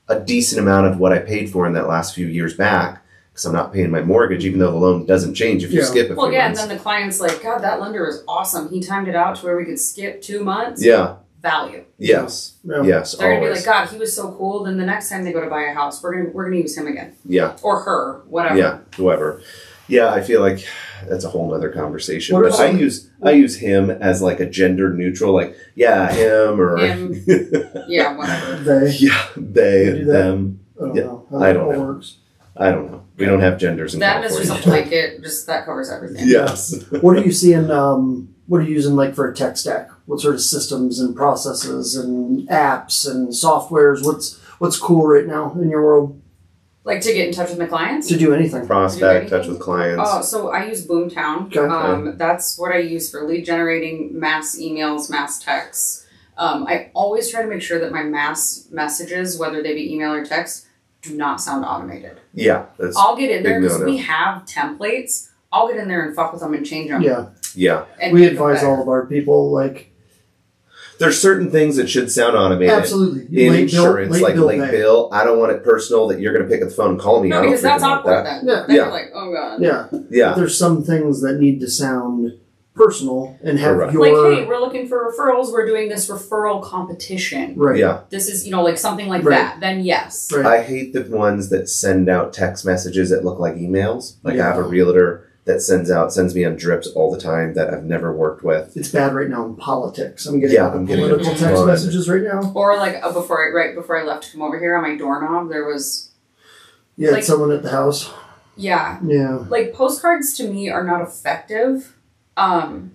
a 0.10 0.20
decent 0.20 0.60
amount 0.60 0.88
of 0.88 1.00
what 1.00 1.14
I 1.14 1.20
paid 1.20 1.50
for 1.50 1.66
in 1.66 1.74
that 1.74 1.88
last 1.88 2.14
few 2.14 2.28
years 2.28 2.54
back 2.54 3.02
because 3.32 3.46
I'm 3.46 3.54
not 3.54 3.72
paying 3.72 3.90
my 3.90 4.02
mortgage 4.02 4.44
even 4.44 4.60
though 4.60 4.72
the 4.72 4.78
loan 4.78 5.06
doesn't 5.06 5.34
change 5.36 5.64
if 5.64 5.72
you 5.72 5.82
skip 5.84 6.10
a 6.12 6.16
Well, 6.16 6.28
few 6.28 6.36
yeah, 6.36 6.48
and 6.48 6.56
then 6.58 6.68
the 6.68 6.76
client's 6.78 7.22
like, 7.22 7.42
God, 7.42 7.60
that 7.60 7.80
lender 7.80 8.06
is 8.08 8.22
awesome. 8.28 8.68
He 8.70 8.82
timed 8.82 9.08
it 9.08 9.16
out 9.16 9.38
to 9.38 9.46
where 9.46 9.56
we 9.56 9.64
could 9.64 9.80
skip 9.80 10.22
two 10.22 10.44
months. 10.44 10.84
yeah. 10.84 11.16
Value. 11.44 11.84
Yes. 12.00 12.56
Yeah. 12.64 12.82
Yes. 12.84 13.16
They're 13.16 13.28
gonna 13.30 13.42
be 13.42 13.46
always. 13.48 13.68
like, 13.68 13.76
God, 13.88 13.90
he 13.94 13.98
was 14.00 14.16
so 14.16 14.32
cool. 14.32 14.64
Then 14.64 14.78
the 14.78 14.86
next 14.86 15.10
time 15.10 15.24
they 15.26 15.34
go 15.34 15.42
to 15.42 15.50
buy 15.50 15.64
a 15.64 15.74
house, 15.74 16.02
we're 16.02 16.16
gonna 16.18 16.30
we're 16.34 16.46
gonna 16.46 16.56
use 16.62 16.76
him 16.78 16.88
again 16.88 17.16
yeah. 17.26 17.58
or 17.62 17.82
her, 17.82 18.22
whatever. 18.28 18.58
Yeah. 18.58 18.80
Whoever. 18.96 19.42
Yeah, 19.90 20.14
I 20.14 20.22
feel 20.22 20.40
like 20.40 20.66
that's 21.10 21.26
a 21.26 21.30
whole 21.30 21.54
other 21.54 21.70
conversation. 21.70 22.34
What 22.36 22.50
But 22.50 22.60
I 22.62 22.70
use 22.70 23.12
I 23.22 23.32
use 23.32 23.58
him 23.58 23.92
as 23.92 24.22
like 24.22 24.40
a 24.40 24.46
gender 24.50 24.94
neutral, 24.94 25.34
like 25.34 25.58
yeah, 25.76 26.10
him 26.14 26.60
or 26.62 26.78
Him. 26.78 27.14
Yeah, 27.90 28.16
whatever. 28.16 28.56
They, 28.86 28.92
yeah, 29.00 29.28
they, 29.36 29.86
You 29.86 29.92
do 29.98 30.06
that? 30.06 30.12
them. 30.14 30.60
I 30.78 30.86
don't 30.86 30.96
Yeah, 30.96 31.04
know. 31.04 31.28
how 31.30 31.38
I 31.40 31.52
don't 31.54 31.72
know. 31.74 31.80
Works. 31.82 32.18
I 32.56 32.72
don't 32.72 32.90
know. 32.90 33.04
We 33.18 33.26
don't 33.26 33.42
have 33.42 33.58
genders 33.58 33.94
in 33.94 34.00
That 34.00 34.24
is 34.24 34.32
California. 34.32 34.54
just 34.54 34.66
a 34.66 34.70
blanket. 34.70 35.24
Just 35.24 35.48
that 35.48 35.66
covers 35.66 35.90
everything. 35.92 36.28
yes. 36.30 36.86
What 37.02 37.18
are 37.18 37.22
you 37.22 37.32
seeing? 37.34 37.70
Um, 37.70 38.34
what 38.48 38.60
are 38.62 38.64
you 38.64 38.76
using 38.76 38.96
like 38.96 39.14
for 39.16 39.30
a 39.30 39.36
tech 39.36 39.58
stack? 39.58 39.90
What 40.06 40.20
sort 40.20 40.36
of 40.36 40.42
systems 40.42 41.00
and 41.00 41.16
processes 41.16 41.96
and 41.96 42.48
apps 42.50 43.10
and 43.10 43.30
softwares? 43.30 44.06
What's 44.06 44.40
what's 44.60 44.78
cool 44.78 45.08
right 45.08 45.26
now 45.26 45.54
in 45.54 45.70
your 45.70 45.84
world 45.84 46.22
Like 46.84 47.02
to 47.02 47.14
get 47.14 47.28
in 47.28 47.34
touch 47.34 47.50
with 47.50 47.60
my 47.60 47.66
clients. 47.68 48.08
to 48.10 48.18
do 48.18 48.34
anything? 48.34 48.68
Prospect, 48.68 49.30
touch 49.30 49.48
with 49.48 49.60
clients. 49.60 50.04
Oh, 50.06 50.22
so 50.22 50.50
I 50.52 50.66
use 50.66 50.86
Boomtown. 50.86 51.48
Okay. 51.48 51.60
Um, 51.60 52.18
that's 52.18 52.58
what 52.58 52.72
I 52.74 52.80
use 52.80 53.10
for 53.10 53.24
lead 53.26 53.46
generating, 53.46 54.18
mass 54.20 54.58
emails, 54.60 55.10
mass 55.10 55.40
texts. 55.40 56.06
Um, 56.38 56.66
I 56.68 56.90
always 56.94 57.30
try 57.30 57.42
to 57.42 57.48
make 57.48 57.62
sure 57.62 57.80
that 57.80 57.92
my 57.92 58.04
mass 58.04 58.68
messages, 58.72 59.38
whether 59.38 59.62
they 59.62 59.74
be 59.76 59.94
email 59.94 60.12
or 60.14 60.26
text, 60.26 60.66
do 61.02 61.16
not 61.16 61.40
sound 61.40 61.64
automated. 61.64 62.20
Yeah, 62.34 62.66
that's 62.78 62.98
I'll 62.98 63.16
get 63.16 63.30
in 63.30 63.44
there 63.44 63.62
because 63.62 63.80
no-no. 63.80 63.92
we 63.92 63.98
have 64.00 64.46
templates. 64.46 65.30
I'll 65.52 65.68
get 65.68 65.78
in 65.78 65.88
there 65.88 66.06
and 66.06 66.16
fuck 66.16 66.34
with 66.34 66.42
them 66.42 66.54
and 66.54 66.66
change 66.66 66.90
them. 66.90 67.02
Yeah, 67.04 67.30
yeah. 67.54 67.86
And 68.02 68.14
we 68.14 68.26
advise 68.26 68.64
all 68.64 68.82
of 68.82 68.88
our 68.88 69.06
people 69.06 69.52
like 69.52 69.93
There's 71.00 71.20
certain 71.22 71.50
things 71.52 71.76
that 71.78 71.90
should 71.90 72.12
sound 72.12 72.36
automated. 72.36 72.74
absolutely 72.74 73.22
In 73.46 73.52
late 73.52 73.72
bill, 73.72 73.86
insurance, 73.86 74.12
late 74.14 74.24
like 74.24 74.36
bill 74.36 74.46
late 74.46 74.62
pay. 74.62 74.72
bill, 74.72 75.10
I 75.12 75.24
don't 75.24 75.40
want 75.40 75.52
it 75.52 75.64
personal 75.64 76.08
that 76.10 76.20
you're 76.20 76.34
going 76.34 76.48
to 76.48 76.50
pick 76.50 76.62
up 76.64 76.70
the 76.70 76.76
phone 76.76 76.92
and 76.92 77.00
call 77.00 77.22
me. 77.22 77.28
I 77.28 77.30
No, 77.30 77.36
don't 77.38 77.46
because 77.48 77.62
that's 77.62 77.84
freaking 77.84 77.88
awkward 77.88 78.12
that. 78.12 78.24
then. 78.24 78.48
Yeah. 78.48 78.66
Then 78.68 78.76
Yeah. 78.76 78.88
like, 78.90 79.12
oh 79.14 79.34
god. 79.34 79.62
Yeah, 79.62 79.88
but 79.92 80.02
Yeah, 80.12 80.34
there's 80.34 80.58
some 80.58 80.84
things 80.84 81.22
that 81.22 81.40
need 81.40 81.60
to 81.62 81.70
sound 81.70 82.34
personal 82.76 83.38
and 83.44 83.60
have 83.60 83.76
Correct. 83.76 83.94
your 83.94 84.02
Like, 84.02 84.40
hey, 84.40 84.46
we're 84.48 84.60
looking 84.60 84.88
for 84.88 85.12
referrals. 85.12 85.52
We're 85.52 85.66
doing 85.68 85.90
this 85.90 86.10
referral 86.10 86.64
competition. 86.64 87.54
right. 87.56 87.78
yeah. 87.78 88.02
This 88.10 88.28
is, 88.28 88.46
you 88.46 88.52
know, 88.52 88.64
like 88.64 88.78
something 88.80 89.08
like 89.08 89.24
Right. 89.24 89.36
that. 89.36 89.60
Then 89.60 89.82
yes. 89.84 90.32
Right. 90.34 90.46
I 90.46 90.64
hate 90.64 90.94
the 90.94 91.04
ones 91.04 91.50
that 91.50 91.70
send 91.70 92.10
out 92.10 92.34
text 92.34 92.66
messages 92.66 93.10
that 93.12 93.24
look 93.24 93.40
like 93.40 93.56
emails. 93.56 94.16
Like 94.24 94.40
I 94.40 94.44
have 94.46 94.58
a 94.58 94.64
realtor 94.64 95.28
that 95.46 95.62
sends 95.62 95.92
out 95.92 96.14
sends 96.14 96.34
me 96.34 96.46
on 96.46 96.56
drips 96.56 96.88
all 96.88 97.12
the 97.12 97.20
time 97.20 97.54
that 97.56 97.74
I've 97.74 97.84
never 97.84 98.14
worked 98.16 98.44
with. 98.44 98.78
It's 98.78 98.90
bad 98.90 99.14
right 99.14 99.28
now 99.30 99.46
in 99.46 99.56
politics. 99.56 100.26
I'm 100.26 100.40
getting 100.40 100.56
Yeah, 100.56 100.70
I'm 100.70 100.86
getting 100.86 101.04
political 101.06 101.32
text 101.36 101.44
ton. 101.56 101.68
messages 101.68 102.08
right 102.10 102.22
now. 102.24 102.52
Or 102.56 102.78
like 102.78 103.04
uh, 103.04 103.12
before 103.12 103.46
I 103.46 103.54
right 103.54 103.76
before 103.76 104.00
I 104.00 104.04
left 104.04 104.24
to 104.26 104.32
come 104.32 104.42
over 104.42 104.58
here 104.60 104.76
on 104.76 104.84
my 104.84 104.96
doorknob, 104.96 105.50
there 105.50 105.66
was 105.66 106.12
You 106.96 107.08
had 107.08 107.16
Like- 107.16 107.24
someone 107.24 107.52
at 107.52 107.64
the 107.64 107.72
house. 107.72 108.12
yeah, 108.56 109.00
Yeah. 109.04 109.40
like 109.50 109.74
postcards 109.74 110.34
to 110.38 110.48
me 110.48 110.70
are 110.70 110.84
not 110.84 111.02
effective. 111.02 111.96
Um, 112.38 112.92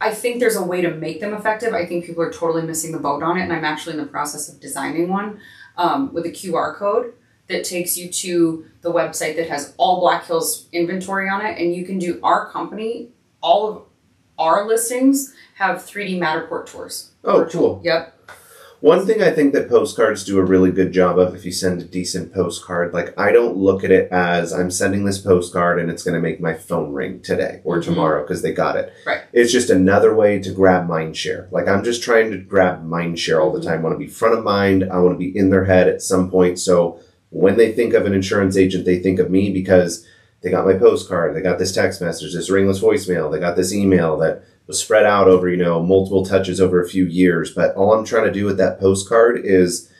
I 0.00 0.12
think 0.12 0.40
there's 0.40 0.56
a 0.56 0.64
way 0.64 0.80
to 0.80 0.90
make 0.90 1.20
them 1.20 1.32
effective. 1.34 1.72
I 1.74 1.86
think 1.86 2.04
people 2.04 2.22
are 2.24 2.32
totally 2.32 2.62
missing 2.62 2.90
the 2.92 2.98
boat 2.98 3.22
on 3.22 3.38
it, 3.38 3.42
and 3.42 3.52
I'm 3.52 3.64
actually 3.64 3.92
in 3.92 4.00
the 4.00 4.06
process 4.06 4.48
of 4.48 4.58
designing 4.58 5.08
one 5.08 5.38
um, 5.76 6.12
with 6.12 6.26
a 6.26 6.30
QR 6.30 6.74
code 6.74 7.12
that 7.52 7.64
takes 7.64 7.96
you 7.96 8.08
to 8.10 8.66
the 8.80 8.92
website 8.92 9.36
that 9.36 9.48
has 9.48 9.74
all 9.76 10.00
Black 10.00 10.26
Hills 10.26 10.66
inventory 10.72 11.28
on 11.28 11.44
it, 11.44 11.58
and 11.58 11.74
you 11.74 11.84
can 11.84 11.98
do 11.98 12.18
our 12.22 12.50
company. 12.50 13.10
All 13.40 13.68
of 13.68 13.82
our 14.38 14.66
listings 14.66 15.34
have 15.56 15.78
3D 15.78 16.18
Matterport 16.18 16.66
tours. 16.66 17.12
Oh, 17.24 17.46
cool. 17.50 17.80
Yep. 17.84 18.18
One 18.80 19.06
thing 19.06 19.22
I 19.22 19.30
think 19.30 19.52
that 19.52 19.68
postcards 19.68 20.24
do 20.24 20.38
a 20.40 20.44
really 20.44 20.72
good 20.72 20.90
job 20.90 21.16
of, 21.16 21.36
if 21.36 21.44
you 21.44 21.52
send 21.52 21.80
a 21.80 21.84
decent 21.84 22.34
postcard, 22.34 22.92
like 22.92 23.16
I 23.16 23.30
don't 23.30 23.56
look 23.56 23.84
at 23.84 23.92
it 23.92 24.10
as 24.10 24.52
I'm 24.52 24.72
sending 24.72 25.04
this 25.04 25.18
postcard 25.18 25.78
and 25.78 25.88
it's 25.88 26.02
going 26.02 26.16
to 26.16 26.20
make 26.20 26.40
my 26.40 26.54
phone 26.54 26.92
ring 26.92 27.20
today 27.20 27.60
or 27.62 27.78
Mhm. 27.78 27.84
tomorrow 27.84 28.22
because 28.22 28.42
they 28.42 28.52
got 28.52 28.74
it. 28.74 28.92
Right. 29.06 29.20
It's 29.32 29.52
just 29.52 29.70
another 29.70 30.12
way 30.16 30.40
to 30.40 30.50
grab 30.50 30.88
mind 30.88 31.16
share. 31.16 31.46
Like 31.52 31.68
I'm 31.68 31.84
just 31.84 32.02
trying 32.02 32.32
to 32.32 32.38
grab 32.38 32.84
mind 32.84 33.20
share 33.20 33.40
all 33.40 33.52
the 33.52 33.60
Mhm. 33.60 33.64
time. 33.66 33.78
I 33.78 33.82
want 33.84 33.94
to 33.94 34.04
be 34.04 34.08
front 34.08 34.36
of 34.36 34.42
mind. 34.42 34.88
I 34.90 34.98
want 34.98 35.14
to 35.14 35.18
be 35.18 35.36
in 35.36 35.50
their 35.50 35.66
head 35.66 35.86
at 35.86 36.02
some 36.02 36.28
point. 36.28 36.58
So 36.58 36.98
when 37.32 37.56
they 37.56 37.72
think 37.72 37.94
of 37.94 38.04
an 38.06 38.12
insurance 38.12 38.56
agent, 38.56 38.84
they 38.84 38.98
think 38.98 39.18
of 39.18 39.30
me 39.30 39.50
because 39.50 40.06
they 40.42 40.50
got 40.50 40.66
my 40.66 40.74
postcard, 40.74 41.34
they 41.34 41.40
got 41.40 41.58
this 41.58 41.72
text 41.72 42.00
message, 42.00 42.34
this 42.34 42.50
ringless 42.50 42.80
voicemail, 42.80 43.32
they 43.32 43.40
got 43.40 43.56
this 43.56 43.72
email 43.72 44.16
that 44.18 44.44
was 44.66 44.78
spread 44.78 45.06
out 45.06 45.28
over, 45.28 45.48
you 45.48 45.56
know, 45.56 45.82
multiple 45.82 46.24
touches 46.24 46.60
over 46.60 46.80
a 46.82 46.88
few 46.88 47.06
years. 47.06 47.50
But 47.50 47.74
all 47.74 47.94
I'm 47.94 48.04
trying 48.04 48.26
to 48.26 48.32
do 48.32 48.44
with 48.44 48.58
that 48.58 48.78
postcard 48.78 49.40
is 49.44 49.90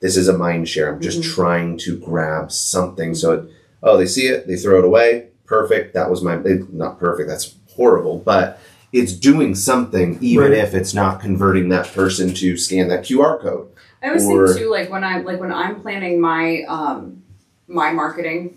this 0.00 0.16
is 0.16 0.28
a 0.28 0.36
mind 0.36 0.68
share. 0.68 0.92
I'm 0.92 1.00
just 1.00 1.20
Mhm. 1.20 1.34
trying 1.34 1.76
to 1.78 1.96
grab 1.98 2.50
something. 2.50 3.14
So, 3.14 3.32
it, 3.32 3.44
oh, 3.82 3.96
they 3.96 4.06
see 4.06 4.26
it, 4.28 4.46
they 4.46 4.56
throw 4.56 4.78
it 4.78 4.84
away. 4.84 5.26
Perfect. 5.44 5.94
That 5.94 6.10
was 6.10 6.22
my, 6.22 6.40
not 6.72 6.98
perfect, 6.98 7.28
that's 7.28 7.54
horrible, 7.70 8.22
but 8.24 8.58
it's 8.92 9.12
doing 9.12 9.54
something, 9.54 10.18
even 10.20 10.50
Right. 10.52 10.58
if 10.58 10.74
it's 10.74 10.94
not 10.94 11.20
converting 11.20 11.68
that 11.68 11.92
person 11.92 12.32
to 12.34 12.56
scan 12.56 12.88
that 12.88 13.04
QR 13.04 13.38
code. 13.38 13.66
I 14.02 14.08
always 14.08 14.26
Or- 14.28 14.46
think 14.46 14.58
too, 14.58 14.70
like 14.70 14.90
when 14.90 15.04
I 15.04 15.18
like 15.20 15.40
when 15.40 15.52
I'm 15.52 15.80
planning 15.80 16.20
my 16.20 16.62
um 16.68 17.22
my 17.66 17.92
marketing, 17.92 18.56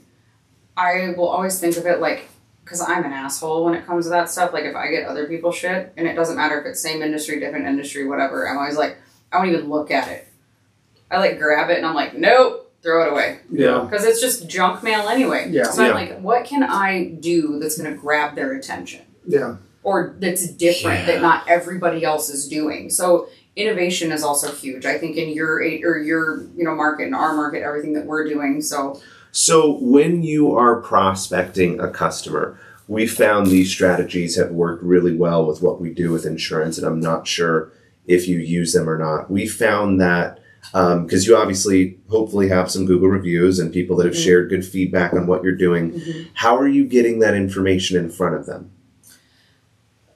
I 0.78 1.14
will 1.18 1.28
always 1.28 1.60
think 1.60 1.78
of 1.78 1.86
it 1.86 2.00
like 2.00 2.28
because 2.64 2.82
I'm 2.82 3.04
an 3.04 3.12
asshole 3.12 3.66
when 3.66 3.74
it 3.74 3.86
comes 3.86 4.06
to 4.06 4.10
that 4.12 4.30
stuff. 4.30 4.54
Like 4.54 4.66
if 4.66 4.76
I 4.76 4.88
get 4.90 5.08
other 5.08 5.28
people 5.28 5.52
shit, 5.52 5.92
and 5.98 6.08
it 6.08 6.16
doesn't 6.16 6.38
matter 6.38 6.60
if 6.60 6.66
it's 6.66 6.82
same 6.82 7.02
industry, 7.02 7.40
different 7.40 7.66
industry, 7.68 8.08
whatever. 8.08 8.48
I'm 8.48 8.58
always 8.58 8.78
like, 8.78 8.98
I 9.32 9.38
won't 9.38 9.50
even 9.50 9.70
look 9.70 9.92
at 9.92 10.08
it. 10.08 10.28
I 11.10 11.18
like 11.18 11.38
grab 11.40 11.70
it 11.70 11.78
and 11.78 11.86
I'm 11.86 11.96
like, 11.96 12.16
nope, 12.16 12.72
throw 12.82 13.06
it 13.06 13.12
away 13.12 13.40
Yeah. 13.52 13.80
because 13.90 14.06
it's 14.06 14.22
just 14.22 14.48
junk 14.48 14.82
mail 14.84 15.10
anyway. 15.10 15.48
Yeah. 15.50 15.64
So 15.66 15.84
I'm 15.84 15.94
like, 15.94 16.20
what 16.22 16.46
can 16.46 16.64
I 16.64 17.06
do 17.20 17.60
that's 17.60 17.78
gonna 17.78 17.96
grab 17.96 18.36
their 18.36 18.54
attention? 18.54 19.02
Yeah. 19.28 19.58
or 19.84 20.16
that's 20.20 20.48
different 20.48 21.00
Yeah. 21.00 21.06
that 21.08 21.22
not 21.24 21.44
everybody 21.50 22.04
else 22.06 22.30
is 22.30 22.48
doing. 22.48 22.90
So 22.92 23.28
innovation 23.56 24.12
is 24.12 24.24
also 24.24 24.52
huge. 24.52 24.86
I 24.86 24.98
think 24.98 25.18
in 25.18 25.30
your 25.30 25.56
or 25.58 25.98
your 25.98 26.44
you 26.56 26.64
know 26.64 26.76
market 26.76 27.06
and 27.06 27.16
our 27.16 27.34
market, 27.36 27.64
everything 27.64 27.94
that 27.94 28.06
we're 28.06 28.28
doing. 28.28 28.62
So 28.62 29.00
So 29.32 29.78
when 29.80 30.24
you 30.24 30.56
are 30.56 30.82
prospecting 30.82 31.80
a 31.80 31.90
customer, 31.90 32.60
we 32.88 33.08
found 33.08 33.48
these 33.48 33.72
strategies 33.72 34.36
have 34.38 34.52
worked 34.52 34.84
really 34.84 35.16
well 35.16 35.46
with 35.46 35.62
what 35.62 35.80
we 35.80 35.90
do 35.94 36.12
with 36.12 36.26
insurance, 36.26 36.78
and 36.78 36.86
I'm 36.86 37.00
not 37.00 37.28
sure 37.28 37.72
if 38.08 38.28
you 38.28 38.40
use 38.40 38.74
them 38.74 38.90
or 38.90 38.98
not. 38.98 39.30
We 39.32 39.48
found 39.48 40.02
that 40.02 40.40
because 40.74 41.26
you 41.28 41.36
obviously 41.36 41.98
hopefully 42.10 42.50
have 42.50 42.70
some 42.70 42.86
Google 42.86 43.08
reviews 43.10 43.58
and 43.60 43.74
people 43.74 43.96
that 43.98 44.06
have 44.06 44.16
Mhm. 44.16 44.24
shared 44.24 44.50
good 44.50 44.66
feedback 44.66 45.14
on 45.14 45.28
what 45.28 45.44
you're 45.44 45.56
doing. 45.56 46.02
How 46.36 46.58
are 46.58 46.68
you 46.68 46.84
getting 46.86 47.20
that 47.20 47.34
information 47.34 47.98
in 47.98 48.10
front 48.10 48.36
of 48.36 48.46
them? 48.46 48.70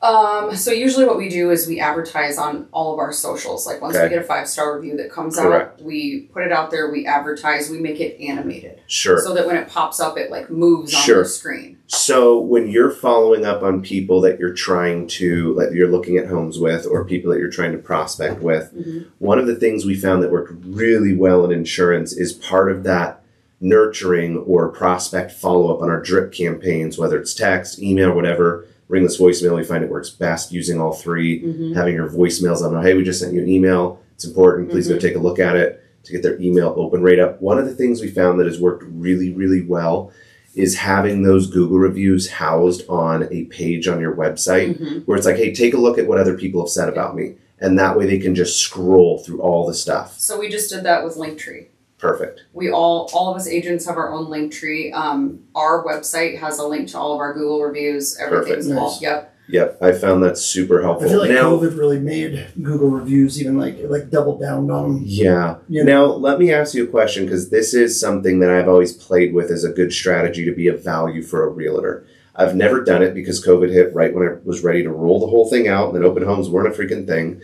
Um, 0.05 0.55
so 0.55 0.71
usually 0.71 1.05
what 1.05 1.17
we 1.17 1.29
do 1.29 1.49
is 1.49 1.67
we 1.67 1.79
advertise 1.79 2.37
on 2.37 2.67
all 2.71 2.93
of 2.93 2.99
our 2.99 3.11
socials. 3.11 3.65
Like 3.65 3.81
once 3.81 3.95
Okay. 3.95 4.03
we 4.05 4.09
get 4.09 4.19
a 4.19 4.23
five 4.23 4.47
star 4.47 4.75
review 4.75 4.95
that 4.97 5.11
comes 5.11 5.35
Correct. 5.37 5.79
out, 5.79 5.85
we 5.85 6.29
put 6.33 6.43
it 6.43 6.51
out 6.51 6.69
there, 6.69 6.91
we 6.91 7.05
advertise, 7.07 7.69
we 7.69 7.79
make 7.79 7.99
it 7.99 8.19
animated. 8.21 8.81
Sure. 8.87 9.17
So 9.19 9.33
that 9.33 9.47
when 9.47 9.55
it 9.55 9.67
pops 9.67 9.99
up 9.99 10.17
it 10.17 10.29
like 10.29 10.49
moves 10.51 10.91
Sure. 10.91 11.17
on 11.17 11.23
the 11.23 11.29
screen. 11.29 11.77
So 11.87 12.39
when 12.39 12.67
you're 12.67 12.91
following 12.91 13.45
up 13.45 13.63
on 13.63 13.81
people 13.81 14.21
that 14.21 14.39
you're 14.39 14.53
trying 14.53 15.07
to 15.07 15.53
like 15.55 15.69
you're 15.71 15.89
looking 15.89 16.17
at 16.17 16.27
homes 16.27 16.59
with 16.59 16.85
or 16.85 17.03
people 17.03 17.31
that 17.31 17.39
you're 17.39 17.49
trying 17.49 17.71
to 17.71 17.77
prospect 17.79 18.41
with, 18.41 18.71
Mhm. 18.75 19.05
one 19.19 19.39
of 19.39 19.47
the 19.47 19.55
things 19.55 19.85
we 19.85 19.95
found 19.95 20.21
that 20.23 20.31
worked 20.31 20.53
really 20.67 21.15
well 21.15 21.43
in 21.45 21.51
insurance 21.51 22.13
is 22.13 22.31
part 22.33 22.71
of 22.71 22.83
that 22.83 23.21
nurturing 23.61 24.37
or 24.37 24.67
prospect 24.67 25.31
follow 25.31 25.73
up 25.73 25.81
on 25.81 25.89
our 25.89 26.01
drip 26.01 26.31
campaigns, 26.31 26.97
whether 26.99 27.17
it's 27.17 27.33
text, 27.33 27.81
email, 27.81 28.13
whatever. 28.13 28.65
Ringless 28.87 29.19
voicemail, 29.19 29.55
we 29.55 29.63
find 29.63 29.83
it 29.83 29.89
works 29.89 30.09
best 30.11 30.51
using 30.51 30.79
all 30.79 30.93
3 30.93 31.41
Mhm. 31.41 31.73
Having 31.75 31.95
your 31.95 32.07
voicemails 32.09 32.61
on, 32.61 32.83
hey, 32.83 32.93
we 32.93 33.03
just 33.03 33.19
sent 33.19 33.33
you 33.33 33.41
an 33.41 33.49
email. 33.49 33.99
It's 34.15 34.25
important. 34.25 34.69
Please 34.69 34.87
go 34.87 34.97
take 34.97 35.15
a 35.15 35.19
look 35.19 35.39
at 35.39 35.55
it 35.55 35.81
to 36.03 36.11
get 36.11 36.21
their 36.21 36.39
email 36.39 36.73
open 36.77 37.01
rate 37.01 37.19
up. 37.19 37.41
One 37.41 37.57
of 37.57 37.65
the 37.65 37.73
things 37.73 37.99
we 38.01 38.07
found 38.09 38.39
that 38.39 38.45
has 38.45 38.59
worked 38.59 38.83
really, 38.87 39.33
really 39.33 39.61
well 39.61 40.11
is 40.53 40.77
having 40.77 41.23
those 41.23 41.47
Google 41.51 41.79
reviews 41.79 42.29
housed 42.29 42.87
on 42.87 43.27
a 43.31 43.43
page 43.45 43.87
on 43.87 43.99
your 43.99 44.15
website 44.15 44.79
Mhm. 44.79 45.03
where 45.05 45.17
it's 45.17 45.25
like, 45.25 45.35
hey, 45.35 45.51
take 45.53 45.73
a 45.73 45.77
look 45.77 45.97
at 45.97 46.07
what 46.07 46.17
other 46.19 46.35
people 46.37 46.61
have 46.61 46.69
said 46.69 46.87
about 46.87 47.15
me. 47.15 47.33
And 47.59 47.77
that 47.79 47.97
way 47.97 48.05
they 48.05 48.19
can 48.19 48.35
just 48.35 48.57
scroll 48.59 49.17
through 49.17 49.41
all 49.41 49.65
the 49.65 49.73
stuff. 49.73 50.15
So 50.19 50.39
we 50.39 50.47
just 50.47 50.69
did 50.69 50.83
that 50.83 51.03
with 51.03 51.15
Linktree. 51.15 51.65
Perfect. 51.97 52.43
We 52.53 52.69
all, 52.71 53.09
all 53.13 53.31
of 53.31 53.37
us 53.37 53.47
agents 53.47 53.85
have 53.85 53.97
our 53.97 54.11
own 54.11 54.25
Linktree. 54.27 54.93
Um, 54.93 55.39
our 55.55 55.83
website 55.85 56.37
has 56.39 56.59
a 56.59 56.67
link 56.67 56.89
to 56.89 56.97
all 56.99 57.13
of 57.13 57.19
our 57.19 57.33
Google 57.33 57.61
reviews. 57.63 58.17
Everything's 58.19 58.67
Perfect. 58.67 58.79
all, 58.79 58.91
Nice. 58.91 59.01
yep. 59.01 59.31
Yep, 59.47 59.77
I 59.79 59.91
found 59.91 60.23
that 60.23 60.39
super 60.39 60.81
helpful. 60.81 61.05
I 61.07 61.11
feel 61.11 61.19
like 61.19 61.29
now, 61.29 61.51
COVID 61.55 61.77
really 61.77 61.99
made 61.99 62.47
Google 62.63 62.89
reviews 62.89 63.39
even 63.39 63.59
like 63.59 63.77
like 63.83 64.09
double 64.09 64.39
down 64.39 64.71
on 64.71 64.95
them. 64.95 65.03
yeah. 65.05 65.57
You 65.69 65.83
Now, 65.83 66.05
let 66.05 66.39
me 66.39 66.51
ask 66.51 66.73
you 66.73 66.83
a 66.83 66.87
question 66.87 67.25
because 67.25 67.51
this 67.51 67.75
is 67.75 67.99
something 67.99 68.39
that 68.39 68.49
I've 68.49 68.67
always 68.67 68.91
played 68.91 69.35
with 69.35 69.51
as 69.51 69.63
a 69.63 69.69
good 69.71 69.93
strategy 69.93 70.45
to 70.45 70.51
be 70.51 70.67
of 70.67 70.83
value 70.83 71.21
for 71.21 71.45
a 71.45 71.49
realtor. 71.51 72.07
I've 72.35 72.55
never 72.55 72.83
done 72.83 73.03
it 73.03 73.13
because 73.13 73.45
COVID 73.45 73.69
hit 73.71 73.93
right 73.93 74.13
when 74.15 74.27
I 74.27 74.31
was 74.43 74.63
ready 74.63 74.81
to 74.81 74.89
roll 74.89 75.19
the 75.19 75.27
whole 75.27 75.47
thing 75.47 75.67
out, 75.67 75.89
and 75.89 75.95
then 75.95 76.03
open 76.03 76.23
homes 76.23 76.49
weren't 76.49 76.67
a 76.67 76.77
freaking 76.77 77.05
thing. 77.05 77.39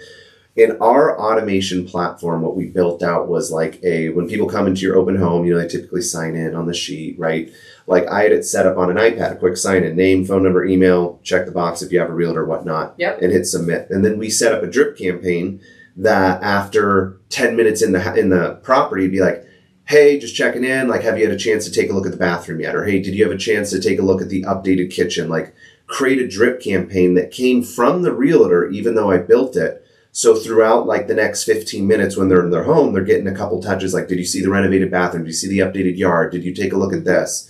In 0.57 0.77
our 0.81 1.17
automation 1.17 1.85
platform, 1.87 2.41
what 2.41 2.57
we 2.57 2.65
built 2.65 3.01
out 3.01 3.29
was 3.29 3.51
like 3.51 3.81
a 3.83 4.09
when 4.09 4.27
people 4.27 4.47
come 4.49 4.67
into 4.67 4.81
your 4.81 4.97
open 4.97 5.15
home, 5.15 5.45
you 5.45 5.53
know, 5.53 5.59
they 5.59 5.67
typically 5.67 6.01
sign 6.01 6.35
in 6.35 6.55
on 6.55 6.65
the 6.65 6.73
sheet, 6.73 7.17
right? 7.17 7.49
Like 7.87 8.07
I 8.07 8.23
had 8.23 8.33
it 8.33 8.43
set 8.43 8.65
up 8.65 8.77
on 8.77 8.89
an 8.89 8.97
iPad, 8.97 9.31
a 9.31 9.35
quick 9.37 9.55
sign 9.55 9.83
in, 9.83 9.95
name, 9.95 10.25
phone 10.25 10.43
number, 10.43 10.65
email, 10.65 11.19
check 11.23 11.45
the 11.45 11.53
box 11.53 11.81
if 11.81 11.91
you 11.91 11.99
have 11.99 12.09
a 12.09 12.13
realtor, 12.13 12.45
whatnot, 12.45 12.95
Yep. 12.97 13.21
and 13.21 13.31
hit 13.31 13.45
submit. 13.45 13.87
And 13.89 14.03
then 14.03 14.17
we 14.17 14.29
set 14.29 14.53
up 14.53 14.61
a 14.61 14.67
drip 14.67 14.97
campaign 14.97 15.61
that 15.95 16.41
after 16.43 17.17
10 17.29 17.55
minutes 17.55 17.81
in 17.81 17.91
the 17.93 18.13
in 18.15 18.29
the 18.29 18.55
property 18.63 19.07
be 19.07 19.19
like 19.19 19.45
hey 19.85 20.17
just 20.17 20.35
checking 20.35 20.63
in 20.63 20.87
like 20.87 21.01
have 21.01 21.17
you 21.17 21.25
had 21.25 21.33
a 21.35 21.37
chance 21.39 21.65
to 21.65 21.71
take 21.71 21.89
a 21.89 21.93
look 21.93 22.05
at 22.05 22.13
the 22.13 22.17
bathroom 22.17 22.61
yet 22.61 22.75
or 22.75 22.85
hey 22.85 23.01
did 23.01 23.13
you 23.13 23.23
have 23.23 23.33
a 23.33 23.37
chance 23.37 23.69
to 23.69 23.79
take 23.79 23.99
a 23.99 24.01
look 24.01 24.21
at 24.21 24.29
the 24.29 24.41
updated 24.43 24.89
kitchen 24.89 25.27
like 25.27 25.53
create 25.87 26.19
a 26.19 26.27
drip 26.27 26.61
campaign 26.61 27.13
that 27.15 27.29
came 27.31 27.61
from 27.61 28.03
the 28.03 28.13
realtor 28.13 28.69
even 28.69 28.95
though 28.95 29.11
i 29.11 29.17
built 29.17 29.57
it 29.57 29.80
so 30.13 30.35
throughout 30.35 30.85
like 30.87 31.07
the 31.07 31.13
next 31.15 31.43
15 31.45 31.87
minutes 31.87 32.17
when 32.17 32.27
they're 32.27 32.43
in 32.43 32.51
their 32.51 32.63
home 32.63 32.93
they're 32.93 33.03
getting 33.03 33.27
a 33.27 33.35
couple 33.35 33.61
touches 33.61 33.93
like 33.93 34.07
did 34.07 34.17
you 34.19 34.25
see 34.25 34.41
the 34.41 34.49
renovated 34.49 34.91
bathroom? 34.91 35.23
Did 35.23 35.29
you 35.29 35.33
see 35.33 35.47
the 35.49 35.59
updated 35.59 35.97
yard? 35.97 36.31
Did 36.31 36.43
you 36.43 36.53
take 36.53 36.73
a 36.73 36.77
look 36.77 36.93
at 36.93 37.05
this? 37.05 37.49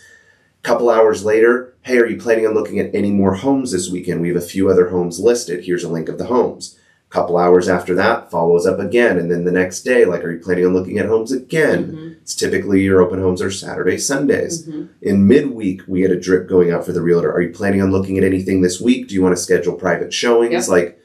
Couple 0.63 0.89
hours 0.89 1.25
later 1.25 1.73
hey 1.81 1.97
are 1.97 2.05
you 2.07 2.17
planning 2.17 2.45
on 2.45 2.53
looking 2.53 2.79
at 2.79 2.93
any 2.93 3.11
more 3.11 3.33
homes 3.35 3.71
this 3.71 3.89
weekend? 3.89 4.21
We 4.21 4.27
have 4.27 4.37
a 4.37 4.41
few 4.41 4.69
other 4.69 4.89
homes 4.89 5.19
listed. 5.19 5.65
Here's 5.65 5.83
a 5.83 5.89
link 5.89 6.07
of 6.09 6.17
the 6.19 6.25
homes. 6.27 6.77
Couple 7.09 7.37
hours 7.37 7.67
after 7.67 7.93
that 7.95 8.29
follows 8.31 8.65
up 8.67 8.79
again 8.79 9.17
and 9.17 9.29
then 9.29 9.43
the 9.43 9.51
next 9.51 9.81
day 9.81 10.05
like 10.05 10.23
are 10.23 10.31
you 10.31 10.39
planning 10.39 10.65
on 10.67 10.73
looking 10.73 10.99
at 10.99 11.07
homes 11.07 11.31
again? 11.31 11.91
Mhm. 11.91 12.15
it's 12.21 12.35
typically 12.35 12.81
your 12.81 13.01
open 13.01 13.19
homes 13.19 13.41
are 13.41 13.49
saturdays 13.51 14.05
sundays. 14.05 14.67
Mhm. 14.67 14.87
in 15.01 15.27
midweek 15.27 15.81
we 15.87 16.03
had 16.03 16.11
a 16.11 16.19
drip 16.19 16.47
going 16.47 16.69
out 16.71 16.85
for 16.85 16.91
the 16.93 17.01
realtor. 17.01 17.31
Are 17.31 17.41
you 17.41 17.49
planning 17.49 17.81
on 17.81 17.91
looking 17.91 18.19
at 18.19 18.23
anything 18.23 18.61
this 18.61 18.79
week? 18.79 19.07
Do 19.07 19.15
you 19.15 19.23
want 19.23 19.35
to 19.35 19.41
schedule 19.41 19.73
private 19.73 20.13
showings? 20.13 20.53
Yep. 20.53 20.67
like 20.69 20.97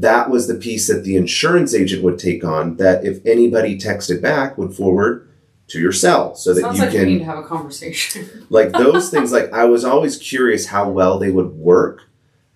that 0.00 0.28
was 0.28 0.46
the 0.46 0.54
piece 0.54 0.88
that 0.88 1.04
the 1.04 1.16
insurance 1.16 1.74
agent 1.74 2.02
would 2.02 2.18
take 2.18 2.44
on 2.44 2.76
that 2.76 3.02
if 3.04 3.24
anybody 3.24 3.78
texted 3.78 4.20
back 4.20 4.58
would 4.58 4.74
forward 4.74 5.26
to 5.68 5.80
your 5.80 5.92
cell 5.92 6.34
so 6.34 6.52
that 6.52 6.60
Sounds 6.60 6.78
you 6.78 6.84
like 6.84 6.92
can 6.92 7.06
need 7.06 7.18
to 7.20 7.24
have 7.24 7.38
a 7.38 7.42
conversation. 7.42 8.46
like 8.50 8.72
those 8.72 9.10
things 9.10 9.32
like 9.32 9.52
i 9.52 9.64
was 9.64 9.84
always 9.84 10.18
curious 10.18 10.66
how 10.66 10.88
well 10.88 11.18
they 11.18 11.30
would 11.30 11.52
work 11.52 12.02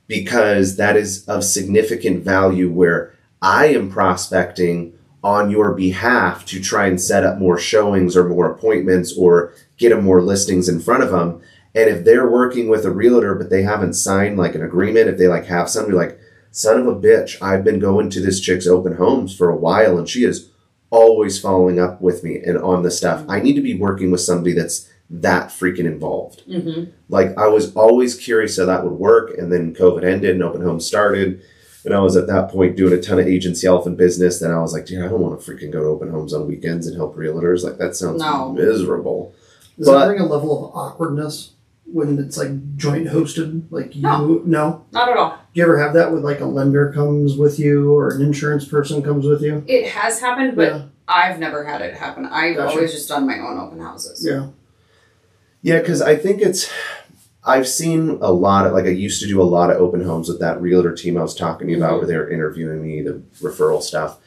because 0.06 0.76
that 0.76 0.96
is 0.96 1.26
of 1.26 1.42
significant 1.42 2.22
value 2.22 2.70
where 2.70 3.14
i 3.40 3.66
am 3.66 3.90
prospecting 3.90 4.92
on 5.24 5.50
your 5.50 5.74
behalf 5.74 6.44
to 6.44 6.60
try 6.60 6.86
and 6.86 7.00
set 7.00 7.24
up 7.24 7.38
more 7.38 7.58
showings 7.58 8.16
or 8.16 8.28
more 8.28 8.50
appointments 8.50 9.16
or 9.16 9.52
get 9.78 9.90
them 9.90 10.04
more 10.04 10.20
listings 10.20 10.68
in 10.68 10.78
front 10.78 11.02
of 11.02 11.10
them 11.10 11.40
and 11.74 11.88
if 11.88 12.04
they're 12.04 12.30
working 12.30 12.68
with 12.68 12.84
a 12.84 12.90
realtor 12.90 13.34
but 13.34 13.48
they 13.48 13.62
haven't 13.62 13.94
signed 13.94 14.36
like 14.36 14.54
an 14.54 14.62
agreement 14.62 15.08
if 15.08 15.16
they 15.16 15.26
like 15.26 15.46
have 15.46 15.70
somebody 15.70 15.96
like 15.96 16.19
son 16.50 16.80
of 16.80 16.86
a 16.86 16.94
bitch 16.94 17.40
i've 17.42 17.64
been 17.64 17.78
going 17.78 18.10
to 18.10 18.20
this 18.20 18.40
chick's 18.40 18.66
open 18.66 18.96
homes 18.96 19.34
for 19.36 19.48
a 19.50 19.56
while 19.56 19.96
and 19.98 20.08
she 20.08 20.24
is 20.24 20.50
always 20.90 21.38
following 21.38 21.78
up 21.78 22.00
with 22.00 22.24
me 22.24 22.40
and 22.44 22.58
on 22.58 22.82
the 22.82 22.90
stuff 22.90 23.24
i 23.28 23.38
need 23.40 23.54
to 23.54 23.60
be 23.62 23.74
working 23.74 24.10
with 24.10 24.20
somebody 24.20 24.52
that's 24.52 24.88
that 25.12 25.48
freaking 25.48 25.86
involved. 25.86 26.42
hmm 26.42 26.84
Like 27.08 27.36
I 27.36 27.48
was 27.48 27.74
always 27.74 28.14
curious 28.14 28.56
how 28.56 28.66
that 28.66 28.84
would 28.84 28.92
work, 28.92 29.36
and 29.36 29.52
then 29.52 29.74
COVID 29.74 30.04
ended 30.04 30.30
and 30.36 30.42
open 30.44 30.60
homes 30.62 30.86
started, 30.86 31.42
and 31.84 31.92
I 31.92 31.98
was 31.98 32.16
at 32.16 32.28
that 32.28 32.48
point 32.48 32.76
doing 32.76 32.92
a 32.92 33.02
ton 33.02 33.18
of 33.18 33.26
agency 33.26 33.66
elephant 33.66 33.96
business. 33.96 34.38
Then 34.38 34.52
I 34.52 34.60
was 34.60 34.72
like, 34.72 34.86
dude, 34.86 35.02
I 35.04 35.08
don't 35.08 35.20
want 35.20 35.40
to 35.40 35.44
freaking 35.50 35.72
go 35.72 35.80
to 35.80 35.88
open 35.88 36.10
homes 36.12 36.32
on 36.32 36.46
weekends 36.46 36.86
and 36.86 36.94
help 36.96 37.16
realtors. 37.16 37.64
Like 37.64 37.76
that 37.78 37.96
sounds 37.96 38.22
No. 38.22 38.52
miserable. 38.52 39.34
Does 39.76 39.88
But- 39.88 39.98
that 39.98 40.06
bring 40.14 40.20
a 40.20 40.26
level 40.26 40.68
of 40.68 40.76
awkwardness 40.76 41.54
when 41.92 42.16
it's 42.20 42.38
like 42.38 42.76
joint 42.76 43.08
hosted? 43.08 43.64
Like 43.70 43.96
you 43.96 44.02
No. 44.02 44.42
no? 44.46 44.84
Not 44.92 45.08
at 45.08 45.16
all. 45.16 45.34
Do 45.52 45.58
you 45.60 45.64
ever 45.64 45.78
have 45.78 45.94
that 45.94 46.12
with 46.12 46.22
like 46.24 46.40
a 46.40 46.44
lender 46.46 46.92
comes 46.92 47.36
with 47.36 47.58
you 47.58 47.92
or 47.92 48.14
an 48.14 48.22
insurance 48.22 48.64
person 48.64 49.02
comes 49.02 49.26
with 49.26 49.42
you? 49.42 49.64
It 49.66 49.88
has 49.88 50.20
happened, 50.20 50.54
but 50.54 50.72
yeah. 50.72 50.82
I've 51.08 51.40
never 51.40 51.64
had 51.64 51.80
it 51.82 51.94
happen. 51.94 52.24
I've 52.26 52.56
Gotcha. 52.56 52.74
always 52.76 52.92
just 52.92 53.08
done 53.08 53.26
my 53.26 53.38
own 53.40 53.58
open 53.58 53.80
houses. 53.80 54.24
Yeah. 54.24 54.48
Yeah, 55.62 55.80
because 55.80 56.00
I 56.02 56.14
think 56.16 56.40
it's. 56.40 56.70
I've 57.42 57.66
seen 57.66 58.18
a 58.20 58.30
lot 58.32 58.66
of 58.66 58.74
like 58.74 58.84
I 58.84 58.90
used 58.90 59.20
to 59.22 59.26
do 59.26 59.40
a 59.40 59.44
lot 59.44 59.70
of 59.70 59.78
open 59.78 60.04
homes 60.04 60.28
with 60.28 60.40
that 60.40 60.60
realtor 60.60 60.94
team 60.94 61.16
I 61.16 61.22
was 61.22 61.34
talking 61.34 61.66
to 61.66 61.72
you 61.72 61.78
about 61.78 61.94
Mhm. 61.94 61.98
where 61.98 62.06
they 62.06 62.16
were 62.16 62.30
interviewing 62.30 62.82
me, 62.82 63.02
the 63.02 63.22
referral 63.40 63.82
stuff. 63.82 64.18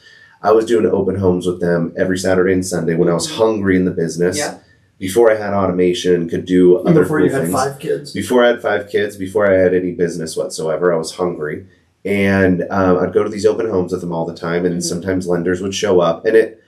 I 0.41 0.51
was 0.51 0.65
doing 0.65 0.85
open 0.87 1.15
homes 1.15 1.45
with 1.47 1.61
them 1.61 1.93
every 1.95 2.17
Saturday 2.17 2.51
and 2.53 2.65
Sunday 2.65 2.95
when 2.95 3.07
I 3.07 3.13
was 3.13 3.27
Mhm. 3.29 3.35
hungry 3.37 3.77
in 3.77 3.85
the 3.85 3.91
business. 3.91 4.37
Yeah. 4.37 4.55
Before 4.99 5.31
I 5.31 5.35
had 5.35 5.53
automation, 5.53 6.29
could 6.29 6.45
do 6.45 6.77
other 6.77 7.01
before 7.01 7.17
cool 7.19 7.27
you 7.27 7.33
had 7.33 7.41
things. 7.43 7.53
five 7.53 7.79
kids. 7.79 8.13
Before 8.13 8.43
I 8.43 8.47
had 8.47 8.61
five 8.61 8.89
kids, 8.89 9.17
before 9.17 9.49
I 9.51 9.55
had 9.57 9.73
any 9.73 9.91
business 9.91 10.37
whatsoever, 10.37 10.93
I 10.93 10.97
was 10.97 11.15
hungry, 11.15 11.65
and 12.05 12.65
um, 12.69 12.99
I'd 12.99 13.13
go 13.13 13.23
to 13.23 13.29
these 13.29 13.45
open 13.45 13.69
homes 13.69 13.91
with 13.91 14.01
them 14.01 14.13
all 14.13 14.25
the 14.25 14.35
time, 14.35 14.65
and 14.65 14.77
Mhm. 14.77 14.83
sometimes 14.83 15.27
lenders 15.27 15.61
would 15.61 15.73
show 15.75 15.99
up, 15.99 16.25
and 16.25 16.35
it 16.37 16.61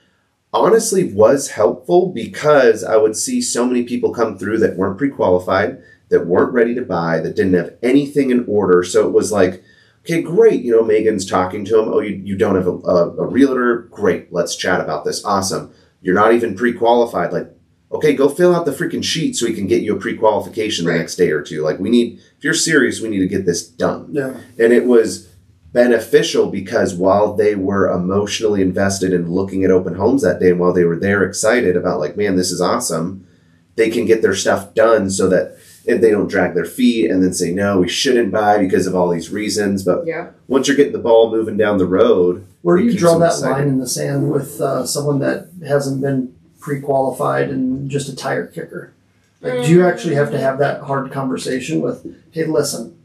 honestly 0.52 1.12
was 1.12 1.48
helpful 1.50 2.08
because 2.12 2.82
I 2.84 2.96
would 2.96 3.16
see 3.16 3.40
so 3.40 3.66
many 3.66 3.84
people 3.84 4.12
come 4.12 4.36
through 4.38 4.58
that 4.58 4.76
weren't 4.76 4.98
pre-qualified, 4.98 5.78
that 6.08 6.26
weren't 6.26 6.52
ready 6.52 6.74
to 6.74 6.82
buy, 6.82 7.20
that 7.20 7.36
didn't 7.36 7.54
have 7.54 7.74
anything 7.82 8.30
in 8.30 8.44
order. 8.46 8.82
So 8.82 9.06
it 9.06 9.12
was 9.12 9.32
like, 9.32 9.62
okay, 10.04 10.22
great. 10.22 10.62
You 10.62 10.72
know, 10.72 10.82
Meghyn's 10.84 11.26
talking 11.26 11.64
to 11.66 11.78
him. 11.80 11.88
Oh, 11.88 12.00
you, 12.00 12.14
you 12.24 12.36
don't 12.36 12.54
have 12.54 12.68
a, 12.68 12.70
a, 12.88 13.10
a 13.18 13.26
realtor? 13.26 13.88
Great. 13.90 14.32
Let's 14.32 14.54
chat 14.56 14.80
about 14.80 15.04
this. 15.04 15.24
Awesome. 15.24 15.72
You're 16.00 16.14
not 16.14 16.32
even 16.32 16.54
pre-qualified. 16.54 17.32
Like, 17.32 17.50
okay, 17.92 18.14
go 18.14 18.28
fill 18.28 18.54
out 18.54 18.64
the 18.66 18.72
freaking 18.72 19.02
sheet 19.04 19.36
so 19.36 19.46
we 19.46 19.54
can 19.54 19.66
get 19.66 19.82
you 19.82 19.94
a 19.96 20.00
pre-qualification 20.00 20.84
the 20.86 20.92
next 20.92 21.16
day 21.16 21.30
or 21.30 21.40
two. 21.42 21.62
Like, 21.62 21.78
we 21.78 21.88
need, 21.88 22.18
if 22.36 22.44
you're 22.44 22.52
serious, 22.54 23.00
we 23.00 23.08
need 23.08 23.20
to 23.20 23.28
get 23.28 23.46
this 23.46 23.66
done 23.66 24.08
Yeah. 24.10 24.34
and 24.58 24.72
it 24.72 24.84
was 24.86 25.28
beneficial 25.72 26.50
because 26.50 26.94
while 26.94 27.34
they 27.34 27.54
were 27.54 27.90
emotionally 27.90 28.62
invested 28.62 29.12
in 29.12 29.30
looking 29.30 29.62
at 29.62 29.70
open 29.70 29.94
homes 29.94 30.22
that 30.22 30.40
day 30.40 30.50
and 30.50 30.58
while 30.58 30.72
they 30.72 30.84
were 30.84 30.98
there 30.98 31.22
excited 31.22 31.76
about 31.76 32.00
like 32.00 32.16
man 32.16 32.34
this 32.34 32.50
is 32.50 32.62
awesome 32.62 33.26
they 33.74 33.90
can 33.90 34.06
get 34.06 34.22
their 34.22 34.34
stuff 34.34 34.72
done 34.72 35.10
so 35.10 35.28
that 35.28 35.54
if 35.84 36.00
they 36.00 36.10
don't 36.10 36.28
drag 36.30 36.54
their 36.54 36.64
feet 36.64 37.10
and 37.10 37.22
then 37.22 37.34
say 37.34 37.52
no 37.52 37.78
we 37.80 37.88
shouldn't 37.90 38.32
buy 38.32 38.56
because 38.56 38.86
of 38.86 38.94
all 38.94 39.10
these 39.10 39.28
reasons 39.30 39.84
but 39.84 40.06
Yeah. 40.06 40.28
once 40.48 40.66
you're 40.66 40.78
getting 40.78 40.94
the 40.94 40.98
ball 40.98 41.30
moving 41.30 41.58
down 41.58 41.76
the 41.76 41.84
road 41.86 42.46
Where 42.62 42.78
do 42.78 42.84
you 42.84 42.96
draw 42.96 43.18
that 43.18 43.32
excited. 43.32 43.52
line 43.52 43.68
in 43.68 43.78
the 43.78 43.88
sand 43.88 44.30
with 44.30 44.58
uh, 44.62 44.86
someone 44.86 45.18
that 45.18 45.48
hasn't 45.66 46.00
been 46.00 46.34
pre-qualified 46.58 47.50
and 47.50 47.75
just 47.88 48.08
a 48.08 48.16
tire 48.16 48.46
kicker? 48.46 48.92
Like, 49.40 49.64
do 49.64 49.70
you 49.70 49.86
actually 49.86 50.14
have 50.14 50.30
to 50.30 50.38
have 50.38 50.58
that 50.58 50.80
hard 50.82 51.12
conversation 51.12 51.80
with, 51.80 52.06
hey, 52.32 52.44
listen, 52.44 52.98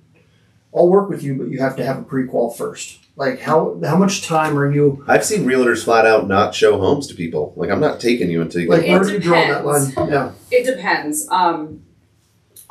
I'll 0.75 0.87
work 0.87 1.09
with 1.09 1.21
you, 1.23 1.35
but 1.35 1.49
you 1.49 1.59
have 1.59 1.75
to 1.75 1.85
have 1.85 1.99
a 1.99 2.03
pre-qual 2.03 2.49
first. 2.51 2.99
Like, 3.17 3.41
how 3.41 3.79
how 3.83 3.97
much 3.97 4.25
time 4.25 4.57
are 4.57 4.71
you? 4.71 5.03
i've 5.07 5.25
seen 5.25 5.43
realtors 5.43 5.83
flat 5.83 6.05
out 6.05 6.27
not 6.29 6.55
show 6.55 6.79
homes 6.79 7.07
to 7.07 7.13
people 7.13 7.53
like 7.57 7.69
i'm 7.69 7.81
not 7.81 7.99
taking 7.99 8.31
you 8.31 8.41
until 8.41 8.61
you 8.61 8.69
Like, 8.69 8.83
It 8.83 8.89
where 8.91 9.03
do 9.03 9.11
you 9.11 9.19
draw 9.19 9.41
that 9.47 9.65
line? 9.65 9.89
depends. 9.89 10.11
Yeah, 10.11 10.31
It 10.49 10.63
depends. 10.65 11.27
Um, 11.29 11.80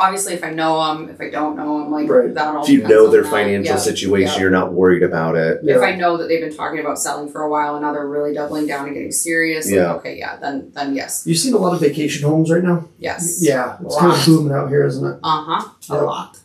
obviously, 0.01 0.33
if 0.35 0.43
I 0.43 0.51
know 0.51 0.73
them, 0.87 1.09
if 1.11 1.21
I 1.21 1.29
don't 1.31 1.57
know 1.57 1.79
them, 1.79 1.91
like 1.93 2.09
Right. 2.09 2.35
that 2.35 2.55
all. 2.57 2.63
if 2.65 2.69
you 2.71 2.83
know 2.83 3.07
on 3.07 3.13
their 3.13 3.23
that. 3.23 3.31
financial 3.31 3.75
Yeah. 3.75 3.81
situation 3.81 4.35
yeah. 4.35 4.41
you're 4.41 4.51
not 4.51 4.73
worried 4.73 5.03
about 5.03 5.37
it 5.37 5.61
yeah. 5.63 5.77
If 5.77 5.83
I 5.83 5.95
know 5.95 6.17
that 6.17 6.27
they've 6.29 6.41
been 6.41 6.57
talking 6.57 6.81
about 6.81 6.99
selling 6.99 7.29
for 7.31 7.43
a 7.43 7.49
while 7.51 7.75
and 7.77 7.83
now 7.85 7.93
they're 7.93 8.07
really 8.09 8.35
doubling 8.35 8.67
down 8.67 8.87
and 8.87 8.95
getting 8.95 9.13
serious, 9.13 9.71
like, 9.71 9.79
okay, 9.99 10.19
yeah, 10.19 10.37
then 10.37 10.73
then 10.75 10.95
yes, 10.95 11.23
You've 11.27 11.39
seen 11.39 11.55
a 11.55 11.59
lot 11.59 11.75
of 11.75 11.81
vacation 11.81 12.29
homes 12.29 12.51
right 12.51 12.65
now. 12.65 12.85
yes, 12.99 13.39
Yeah, 13.43 13.77
it's 13.85 13.97
kind 13.99 14.13
of 14.13 14.25
booming 14.27 14.53
out 14.53 14.69
here, 14.69 14.85
isn't 14.85 15.07
it? 15.07 15.19
uh 15.23 15.45
huh, 15.49 15.69
a 15.91 15.95
Yeah. 15.95 16.03
lot, 16.03 16.39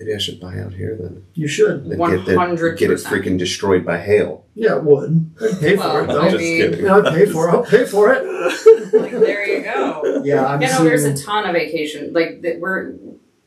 maybe 0.00 0.14
i 0.14 0.18
should 0.18 0.40
buy 0.40 0.58
out 0.58 0.72
here 0.72 0.96
then 0.98 1.24
You 1.34 1.46
should. 1.46 1.86
one 1.98 2.16
get, 2.16 2.24
the, 2.26 2.36
hundred 2.38 2.78
get 2.78 2.90
it 2.90 2.98
freaking 2.98 3.38
destroyed 3.38 3.84
by 3.84 3.98
hail 3.98 4.44
Yeah, 4.54 4.76
it 4.78 4.84
would. 4.84 5.30
I'd 5.40 5.60
pay 5.60 5.76
for 5.76 6.02
it 6.02 6.06
though. 6.08 6.22
I 6.22 6.30
Just 6.30 6.38
mean, 6.42 6.58
kidding. 6.62 6.84
Yeah, 6.86 6.96
I'd 6.96 7.14
pay 7.14 7.26
for 7.26 7.48
it. 7.48 7.52
I'll 7.52 7.64
pay 7.64 7.84
for 7.84 8.12
it. 8.12 8.24
like 8.94 9.12
there 9.12 9.46
you 9.46 9.62
go. 9.62 10.22
Yeah, 10.24 10.46
I'm 10.46 10.60
Yeah, 10.62 10.68
no, 10.68 10.74
seeing. 10.78 10.84
there's 10.88 11.04
a 11.04 11.16
ton 11.24 11.46
of 11.46 11.52
vacation. 11.54 12.12
Like 12.12 12.40
that, 12.42 12.58
we're 12.60 12.94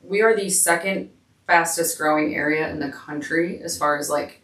we 0.02 0.22
are 0.22 0.36
the 0.36 0.50
second 0.50 1.10
fastest 1.48 1.98
growing 1.98 2.36
area 2.36 2.70
in 2.70 2.80
the 2.80 2.90
country 2.90 3.60
as 3.62 3.78
far 3.78 3.98
as 3.98 4.10
like 4.10 4.42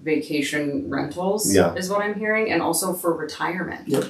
vacation 0.00 0.88
rentals. 0.90 1.52
Yeah. 1.54 1.74
is 1.74 1.88
what 1.88 2.02
I'm 2.02 2.14
hearing, 2.14 2.50
and 2.50 2.60
also 2.60 2.92
for 2.92 3.14
retirement. 3.14 3.88
Yep. 3.88 4.04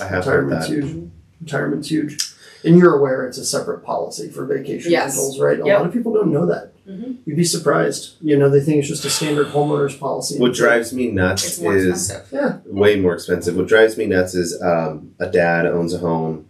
I 0.00 0.04
have 0.06 0.24
heard 0.24 0.46
Retirement's 0.46 0.68
that 0.68 0.74
huge. 0.74 1.10
Retirement's 1.40 1.88
huge. 1.88 2.31
And 2.64 2.78
you're 2.78 2.94
aware 2.96 3.26
it's 3.26 3.38
a 3.38 3.44
separate 3.44 3.82
policy 3.84 4.28
for 4.28 4.44
vacation 4.46 4.90
Yes. 4.92 5.16
rentals, 5.16 5.40
right? 5.40 5.60
A 5.60 5.64
Yep. 5.66 5.78
lot 5.78 5.86
of 5.86 5.92
people 5.92 6.12
don't 6.12 6.32
know 6.32 6.46
that. 6.46 6.72
Mhm. 6.88 7.16
You'd 7.24 7.36
be 7.36 7.44
surprised. 7.44 8.14
You 8.20 8.36
know, 8.38 8.48
they 8.50 8.60
think 8.60 8.78
it's 8.78 8.88
just 8.88 9.04
a 9.04 9.10
standard 9.10 9.48
homeowner's 9.48 9.94
policy. 9.96 10.38
What 10.38 10.54
drives 10.54 10.92
me 10.92 11.06
It's 11.06 11.14
nuts 11.14 11.60
more 11.60 11.76
is. 11.76 12.12
Yeah. 12.32 12.56
way 12.66 12.98
more 13.00 13.14
expensive. 13.14 13.56
What 13.56 13.68
drives 13.68 13.96
me 13.96 14.06
nuts 14.06 14.34
is 14.34 14.60
um, 14.62 15.10
a 15.20 15.28
dad 15.28 15.66
owns 15.66 15.94
a 15.94 15.98
home, 15.98 16.46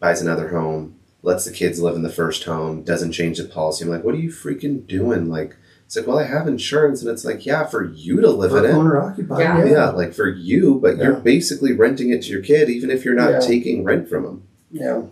buys 0.00 0.20
another 0.20 0.48
home, 0.48 0.94
lets 1.22 1.44
the 1.44 1.52
kids 1.52 1.80
live 1.80 1.94
in 1.96 2.02
the 2.02 2.08
first 2.10 2.44
home, 2.44 2.82
doesn't 2.82 3.12
change 3.12 3.38
the 3.38 3.44
policy. 3.44 3.84
I'm 3.84 3.90
like, 3.90 4.04
what 4.04 4.14
are 4.14 4.18
you 4.18 4.30
freaking 4.30 4.86
doing? 4.86 5.28
Like, 5.28 5.56
it's 5.84 5.96
like, 5.96 6.06
well, 6.06 6.18
I 6.18 6.24
have 6.24 6.48
insurance, 6.48 7.00
and 7.02 7.10
it's 7.10 7.24
like, 7.24 7.46
yeah, 7.46 7.64
for 7.64 7.84
you 7.84 8.20
to 8.20 8.28
live 8.30 8.50
For 8.50 8.58
in 8.58 8.64
it. 8.66 8.70
owner 8.74 9.00
occupied. 9.00 9.40
Yeah. 9.40 9.64
Yeah. 9.64 9.70
Yeah. 9.70 9.90
like 9.90 10.14
for 10.14 10.28
you, 10.28 10.78
but 10.82 10.98
you're 10.98 11.14
basically 11.14 11.72
renting 11.72 12.10
it 12.10 12.22
to 12.22 12.28
your 12.30 12.42
kid, 12.42 12.68
even 12.68 12.90
if 12.90 13.04
you're 13.04 13.14
not 13.14 13.30
Yeah. 13.30 13.38
taking 13.40 13.84
rent 13.84 14.08
from 14.08 14.24
them. 14.24 14.42
Yeah. 14.72 15.02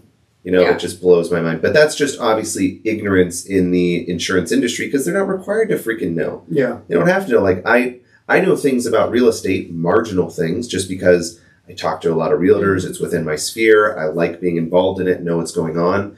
You 0.44 0.52
know, 0.52 0.60
Yeah. 0.60 0.74
it 0.74 0.78
just 0.78 1.00
blows 1.00 1.30
my 1.32 1.40
mind. 1.40 1.62
But 1.62 1.72
that's 1.72 1.96
just 1.96 2.20
obviously 2.20 2.80
ignorance 2.84 3.44
in 3.46 3.70
the 3.70 4.08
insurance 4.08 4.52
industry 4.52 4.86
because 4.86 5.04
they're 5.04 5.14
not 5.18 5.28
required 5.28 5.70
to 5.70 5.76
freaking 5.76 6.14
know. 6.14 6.44
Yeah. 6.48 6.78
They 6.86 6.94
don't 6.94 7.08
have 7.08 7.26
to 7.26 7.32
know. 7.32 7.40
Like 7.42 7.62
I, 7.64 7.98
I 8.28 8.40
know 8.40 8.54
things 8.54 8.84
about 8.86 9.10
real 9.10 9.26
estate, 9.28 9.72
marginal 9.72 10.28
things, 10.30 10.68
just 10.68 10.88
because 10.88 11.40
I 11.68 11.72
talk 11.72 12.02
to 12.02 12.12
a 12.12 12.14
lot 12.14 12.32
of 12.32 12.40
realtors. 12.40 12.84
It's 12.86 13.00
within 13.00 13.24
my 13.24 13.36
sphere. 13.36 13.98
I 13.98 14.06
like 14.06 14.40
being 14.40 14.58
involved 14.58 15.00
in 15.00 15.08
it, 15.08 15.22
know 15.22 15.38
what's 15.38 15.52
going 15.52 15.78
on. 15.78 16.14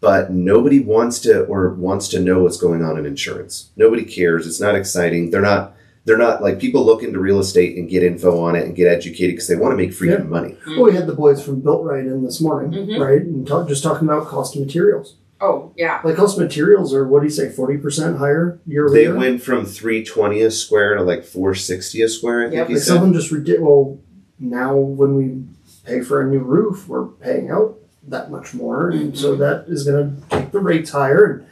But 0.00 0.30
nobody 0.30 0.78
wants 0.78 1.18
to 1.22 1.42
or 1.46 1.70
wants 1.70 2.06
to 2.10 2.20
know 2.20 2.44
what's 2.44 2.56
going 2.58 2.84
on 2.84 2.96
in 2.96 3.04
insurance. 3.06 3.70
Nobody 3.76 4.04
cares. 4.04 4.46
It's 4.46 4.60
not 4.60 4.76
exciting. 4.76 5.30
They're 5.30 5.40
not. 5.40 5.74
They're 6.08 6.16
not 6.16 6.42
like 6.42 6.58
people 6.58 6.86
look 6.86 7.02
into 7.02 7.20
real 7.20 7.38
estate 7.38 7.76
and 7.76 7.86
get 7.86 8.02
info 8.02 8.40
on 8.40 8.56
it 8.56 8.64
and 8.64 8.74
get 8.74 8.88
educated 8.88 9.34
because 9.36 9.46
they 9.46 9.56
want 9.56 9.72
to 9.72 9.76
make 9.76 9.90
freaking 9.90 10.20
Yeah. 10.20 10.24
money. 10.24 10.56
Well, 10.66 10.84
we 10.84 10.94
had 10.94 11.06
the 11.06 11.12
boys 11.12 11.42
from 11.44 11.60
Built 11.60 11.84
Right 11.84 12.06
in 12.06 12.24
this 12.24 12.40
morning, 12.40 12.72
Mhm. 12.86 12.98
right? 12.98 13.20
And 13.20 13.46
talk, 13.46 13.68
just 13.68 13.82
talking 13.82 14.08
about 14.08 14.26
cost 14.26 14.56
of 14.56 14.62
materials. 14.62 15.16
Oh 15.42 15.70
yeah, 15.76 16.00
Like 16.02 16.16
cost 16.16 16.38
of 16.38 16.42
materials 16.44 16.94
are 16.94 17.06
what 17.06 17.20
do 17.20 17.26
you 17.26 17.30
say, 17.30 17.50
forty 17.50 17.76
percent 17.76 18.16
higher 18.16 18.58
year 18.66 18.86
over 18.86 18.94
They 18.94 19.02
year? 19.02 19.16
went 19.16 19.42
from 19.42 19.66
three 19.66 20.02
twenty 20.02 20.40
a 20.40 20.50
square 20.50 20.94
to 20.96 21.02
like 21.02 21.24
four 21.24 21.54
sixty 21.54 22.00
a 22.00 22.08
square. 22.08 22.40
I 22.40 22.44
think 22.44 22.54
Yep. 22.54 22.66
he 22.68 22.74
Like 22.74 22.82
said. 22.82 22.92
something 22.94 23.12
just 23.12 23.30
ridiculous. 23.30 23.68
Well, 23.68 23.98
now 24.40 24.76
when 24.78 25.14
we 25.14 25.42
pay 25.84 26.00
for 26.00 26.22
a 26.22 26.26
new 26.26 26.40
roof, 26.40 26.88
we're 26.88 27.04
paying 27.04 27.50
out 27.50 27.76
that 28.08 28.30
much 28.30 28.54
more, 28.54 28.88
and 28.88 29.14
so 29.16 29.34
Mhm. 29.36 29.38
that 29.40 29.64
is 29.68 29.84
going 29.84 30.16
to 30.30 30.36
take 30.38 30.52
the 30.52 30.58
rates 30.58 30.88
higher. 30.90 31.24
And 31.24 31.42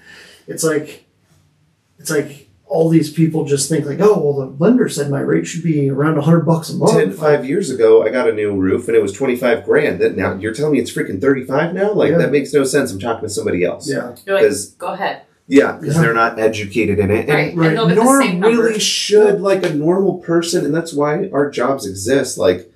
it's 0.48 0.64
like, 0.64 1.04
it's 1.98 2.10
like 2.10 2.45
all 2.68 2.88
these 2.88 3.12
people 3.12 3.44
just 3.44 3.68
think 3.68 3.86
like, 3.86 4.00
oh, 4.00 4.18
well, 4.18 4.32
the 4.46 4.56
lender 4.64 4.88
said 4.88 5.08
my 5.08 5.20
rate 5.20 5.46
should 5.46 5.62
be 5.62 5.88
around 5.88 6.16
hundred 6.18 6.40
bucks 6.40 6.68
a 6.70 6.74
month. 6.76 6.92
10 6.94 7.12
five 7.12 7.46
years 7.46 7.70
ago 7.70 8.02
i 8.02 8.08
got 8.10 8.28
a 8.28 8.32
new 8.32 8.52
roof 8.54 8.88
and 8.88 8.96
it 8.96 9.02
was 9.02 9.12
25 9.12 9.64
grand 9.64 10.00
that 10.00 10.16
now 10.16 10.34
you're 10.34 10.52
telling 10.52 10.72
me 10.72 10.80
it's 10.80 10.90
freaking 10.92 11.20
35 11.20 11.74
now 11.74 11.92
like 11.92 12.10
Yeah. 12.10 12.18
that 12.18 12.32
makes 12.32 12.52
no 12.52 12.64
sense 12.64 12.90
i'm 12.92 12.98
talking 12.98 13.26
to 13.28 13.32
somebody 13.32 13.62
else 13.64 13.88
Yeah, 13.88 14.16
you're 14.26 14.34
like, 14.36 14.44
'Cause- 14.48 14.66
go 14.78 14.88
ahead. 14.88 15.22
yeah 15.46 15.72
because 15.78 15.94
Yeah. 15.94 16.02
they're 16.02 16.14
not 16.14 16.38
educated 16.40 16.98
in 16.98 17.10
it 17.12 17.28
Right, 17.28 17.50
and 17.50 17.58
right. 17.58 17.68
and 17.78 17.90
they'll 17.90 17.94
nor 18.04 18.18
really 18.18 18.32
numbers. 18.36 18.82
should 18.82 19.40
like 19.40 19.64
a 19.64 19.72
normal 19.72 20.14
person 20.18 20.64
and 20.64 20.74
that's 20.74 20.92
why 20.92 21.30
our 21.32 21.48
jobs 21.50 21.86
exist 21.86 22.36
like 22.36 22.68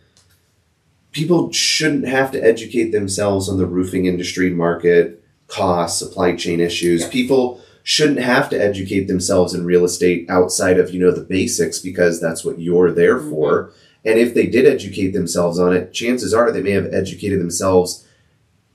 people 1.13 1.51
shouldn't 1.51 2.07
have 2.07 2.31
to 2.31 2.39
educate 2.39 2.91
themselves 2.93 3.49
on 3.49 3.59
the 3.59 3.67
roofing 3.67 4.07
industry 4.07 4.51
market 4.51 5.23
costs 5.49 5.99
supply 5.99 6.35
chain 6.37 6.61
issues 6.61 7.03
Yeah. 7.03 7.09
people 7.09 7.61
shouldn't 7.83 8.21
have 8.21 8.49
to 8.51 8.57
educate 8.63 9.07
themselves 9.09 9.55
in 9.55 9.65
real 9.65 9.85
estate 9.85 10.29
outside 10.29 10.79
of 10.79 10.93
you 10.95 11.01
know 11.01 11.11
the 11.11 11.21
basics 11.23 11.79
because 11.79 12.21
that's 12.21 12.45
what 12.45 12.59
you're 12.61 12.91
there 12.93 13.19
Mhm. 13.19 13.31
for 13.31 13.71
and 14.05 14.19
if 14.19 14.35
they 14.35 14.47
did 14.47 14.67
educate 14.67 15.13
themselves 15.13 15.59
on 15.59 15.73
it 15.75 15.93
chances 15.93 16.33
are 16.35 16.51
they 16.53 16.63
may 16.63 16.73
have 16.73 16.93
educated 16.93 17.41
themselves 17.41 18.07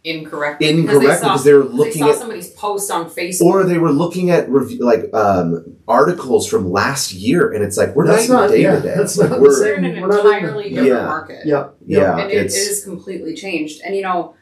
Incorrectly. 0.03 0.69
incorrectly 0.69 0.99
because 1.07 1.19
because 1.19 1.43
they 1.43 1.49
they, 1.51 1.57
were 1.57 1.63
looking 1.63 1.93
they 1.93 1.99
saw 1.99 2.09
at 2.11 2.17
somebody's 2.19 2.49
post 2.51 2.91
on 2.91 3.09
Facebook. 3.09 3.41
or 3.41 3.63
they 3.63 3.79
were 3.79 3.91
looking 3.91 4.29
at 4.29 4.47
review, 4.51 4.77
like 4.85 5.11
um, 5.15 5.77
articles 5.87 6.47
from 6.47 6.71
last 6.71 7.11
year 7.11 7.51
and 7.51 7.63
it's 7.63 7.75
like 7.75 7.95
we're 7.95 8.05
That's 8.05 8.29
not 8.29 8.41
not- 8.41 8.49
day 8.51 8.61
yeah, 8.61 8.75
to 8.75 8.81
day 8.81 8.93
that's 8.95 9.17
Like, 9.17 9.31
not 9.31 9.41
we're 9.41 9.49
We're 9.59 9.73
in 9.77 9.85
an 9.85 10.01
We're 10.01 10.07
not 10.09 10.25
in 10.25 10.33
entirely 10.33 10.69
different 10.69 10.87
Yeah. 10.89 11.05
market. 11.05 11.39
yeah, 11.45 11.67
yeah 11.87 12.17
and 12.19 12.31
it, 12.31 12.35
it 12.37 12.45
it's 12.45 12.83
completely 12.83 13.33
changed. 13.33 13.81
And 13.83 13.95
you 13.95 14.03
know, 14.03 14.35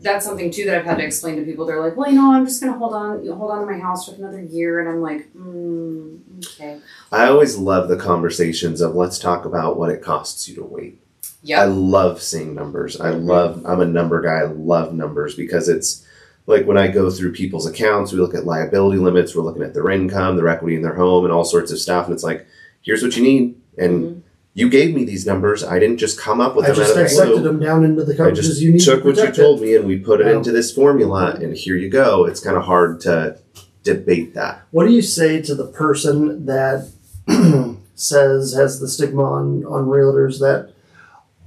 that's 0.00 0.24
something 0.24 0.50
too 0.50 0.64
that 0.66 0.78
I've 0.78 0.84
had 0.84 0.98
to 0.98 1.04
explain 1.04 1.36
to 1.36 1.42
people. 1.44 1.66
They're 1.66 1.80
like, 1.80 1.96
"Well, 1.96 2.10
you 2.10 2.16
know, 2.16 2.32
I'm 2.32 2.46
just 2.46 2.60
gonna 2.62 2.78
hold 2.78 2.94
on, 2.94 3.26
hold 3.26 3.50
on 3.50 3.60
to 3.60 3.66
my 3.72 3.78
house 3.78 4.08
for 4.08 4.14
another 4.14 4.40
year," 4.40 4.80
and 4.80 4.88
I'm 4.88 5.00
like, 5.02 5.32
mm, 5.34 6.18
"Okay, 6.54 6.78
I 7.12 7.28
always 7.28 7.56
love 7.58 7.88
the 7.88 7.96
conversations 7.96 8.80
of 8.80 8.94
let's 8.94 9.18
talk 9.18 9.44
about 9.44 9.78
what 9.78 9.90
it 9.90 10.02
costs 10.02 10.48
you 10.48 10.54
to 10.56 10.64
wait. 10.64 11.00
Yeah, 11.42 11.62
I 11.62 11.66
love 11.66 12.20
seeing 12.22 12.54
numbers. 12.54 13.00
I 13.00 13.12
Mhm. 13.12 13.26
love, 13.26 13.62
I'm 13.64 13.80
a 13.80 13.86
number 13.86 14.20
guy. 14.20 14.40
I 14.40 14.44
love 14.52 14.92
numbers 14.94 15.34
because 15.34 15.68
it's 15.68 16.04
like 16.46 16.66
when 16.66 16.78
I 16.78 16.88
go 16.88 17.10
through 17.10 17.32
people's 17.32 17.66
accounts, 17.66 18.12
we 18.12 18.18
look 18.18 18.34
at 18.34 18.46
liability 18.46 18.98
limits, 18.98 19.36
we're 19.36 19.42
looking 19.42 19.62
at 19.62 19.74
their 19.74 19.90
income, 19.90 20.36
their 20.36 20.48
equity 20.48 20.76
in 20.76 20.82
their 20.82 20.94
home, 20.94 21.24
and 21.24 21.32
all 21.32 21.44
sorts 21.44 21.70
of 21.70 21.78
stuff. 21.78 22.06
And 22.06 22.14
it's 22.14 22.24
like, 22.24 22.46
here's 22.82 23.02
what 23.02 23.16
you 23.16 23.22
need. 23.22 23.54
And 23.76 24.04
Mhm. 24.04 24.22
You 24.58 24.68
gave 24.68 24.92
me 24.94 25.04
these 25.04 25.24
numbers. 25.24 25.62
I 25.62 25.78
didn't 25.78 25.98
just 25.98 26.18
come 26.18 26.40
up 26.40 26.56
with 26.56 26.64
I 26.64 26.68
them 26.68 26.76
just 26.76 26.90
out 26.90 26.96
of 26.96 26.96
the 26.96 27.02
dissected 27.04 27.34
blue. 27.34 27.42
them 27.44 27.60
down 27.60 27.84
into 27.84 28.04
the 28.04 28.14
I 28.14 28.16
coverages 28.16 28.34
just 28.42 28.60
you 28.60 28.72
need 28.72 28.80
took 28.80 29.02
to 29.02 29.06
what 29.08 29.16
you 29.16 29.30
told 29.30 29.60
it. 29.60 29.64
me 29.64 29.76
and 29.76 29.84
we 29.86 29.98
put 29.98 30.20
it 30.20 30.26
Yeah. 30.26 30.36
into 30.36 30.50
this 30.50 30.72
formula, 30.72 31.36
and 31.40 31.54
here 31.56 31.76
you 31.76 31.88
go. 31.88 32.24
It's 32.24 32.40
kind 32.40 32.56
of 32.56 32.64
hard 32.64 33.00
to 33.02 33.38
debate 33.84 34.34
that. 34.34 34.62
What 34.72 34.86
do 34.88 34.92
you 34.92 35.02
say 35.02 35.40
to 35.42 35.54
the 35.54 35.66
person 35.66 36.46
that 36.46 36.88
says 37.94 38.54
has 38.54 38.80
the 38.80 38.88
stigma 38.88 39.22
on, 39.22 39.64
on 39.64 39.86
realtors 39.86 40.40
that 40.40 40.72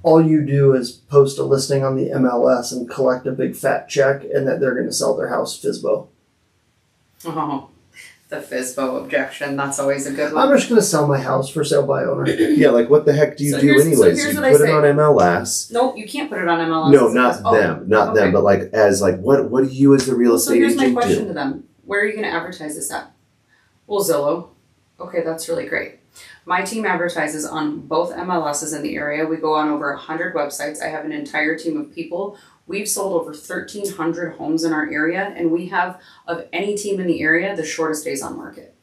all 0.03 0.26
you 0.26 0.41
do 0.45 0.74
is 0.74 0.91
post 0.91 1.38
a 1.38 1.43
listing 1.43 1.84
on 1.84 1.95
the 1.97 2.09
MLS 2.12 2.72
and 2.72 2.89
collect 2.89 3.28
a 3.28 3.32
big 3.32 3.55
fat 3.55 3.89
check, 3.89 4.24
and 4.24 4.47
that 4.47 4.59
they're 4.62 4.74
going 4.74 4.88
to 4.88 4.93
sell 4.93 5.16
their 5.18 5.28
house 5.30 5.59
FSBO. 5.62 6.07
Oh, 7.26 7.70
the 8.32 8.38
FSBO 8.38 9.03
objection. 9.03 9.55
That's 9.57 9.77
always 9.77 10.07
a 10.07 10.11
good 10.13 10.34
one. 10.34 10.41
I'm 10.41 10.49
one. 10.49 10.57
just 10.57 10.69
going 10.69 10.79
to 10.82 10.86
sell 10.88 11.05
my 11.05 11.19
house 11.19 11.49
for 11.49 11.63
sale 11.63 11.86
by 11.86 12.03
owner. 12.05 12.27
Yeah, 12.29 12.69
like 12.69 12.89
what 12.89 13.05
the 13.05 13.13
heck 13.13 13.38
do 13.38 13.43
you 13.43 13.51
So 13.51 13.59
do 13.61 13.67
here's- 13.67 13.84
so 13.84 13.88
anyways? 13.89 14.17
here's 14.23 14.34
you 14.36 14.39
what 14.41 14.47
I 14.47 14.51
put 14.53 14.61
it 14.61 14.65
say. 14.65 14.71
on 14.71 14.84
MLS. 14.84 15.71
Nope, 15.71 15.97
you 15.97 16.07
can't 16.07 16.29
put 16.29 16.39
it 16.41 16.47
on 16.47 16.59
MLS. 16.59 16.91
No, 16.91 17.07
not 17.09 17.41
Oh, 17.45 17.53
them, 17.53 17.88
not 17.89 18.09
okay. 18.09 18.21
them, 18.21 18.32
but 18.34 18.43
like 18.43 18.61
as 18.73 19.01
like 19.01 19.19
what 19.19 19.49
what 19.51 19.65
do 19.65 19.69
you 19.69 19.93
as 19.93 20.05
the 20.05 20.15
real 20.15 20.36
estate? 20.36 20.47
So 20.47 20.53
estate 20.53 20.59
here's 20.61 20.75
my 20.77 20.84
agent 20.84 20.95
question 20.97 21.21
do? 21.23 21.27
to 21.27 21.34
them: 21.34 21.63
Where 21.86 22.01
are 22.01 22.05
you 22.05 22.13
going 22.13 22.23
to 22.23 22.32
advertise 22.32 22.75
this 22.75 22.91
at? 22.91 23.11
Well, 23.86 24.01
Zillow. 24.03 24.47
Okay, 24.99 25.21
that's 25.23 25.49
really 25.49 25.65
great. 25.67 25.95
My 26.45 26.61
team 26.63 26.86
advertises 26.86 27.45
on 27.45 27.82
both 27.82 28.11
MLSs 28.13 28.75
in 28.75 28.82
the 28.84 28.95
area. 28.95 29.25
We 29.25 29.38
go 29.38 29.53
on 29.55 29.69
over 29.69 29.93
hundred 29.95 30.34
websites. 30.36 30.82
I 30.82 30.88
have 30.88 31.03
an 31.05 31.11
entire 31.11 31.57
team 31.57 31.77
of 31.79 31.93
people. 31.93 32.38
We've 32.68 32.88
sold 32.88 33.20
over 33.20 33.34
thirteen 33.34 33.91
hundred 33.91 34.38
homes 34.38 34.64
in 34.64 34.72
our 34.72 34.89
area, 34.89 35.34
and 35.36 35.51
we 35.51 35.68
have 35.68 35.99
of 36.28 36.47
any 36.53 36.76
team 36.76 36.99
in 36.99 37.07
the 37.07 37.22
area 37.22 37.55
the 37.55 37.66
shortest 37.66 38.05
days 38.05 38.22
on 38.22 38.38
market. 38.38 38.76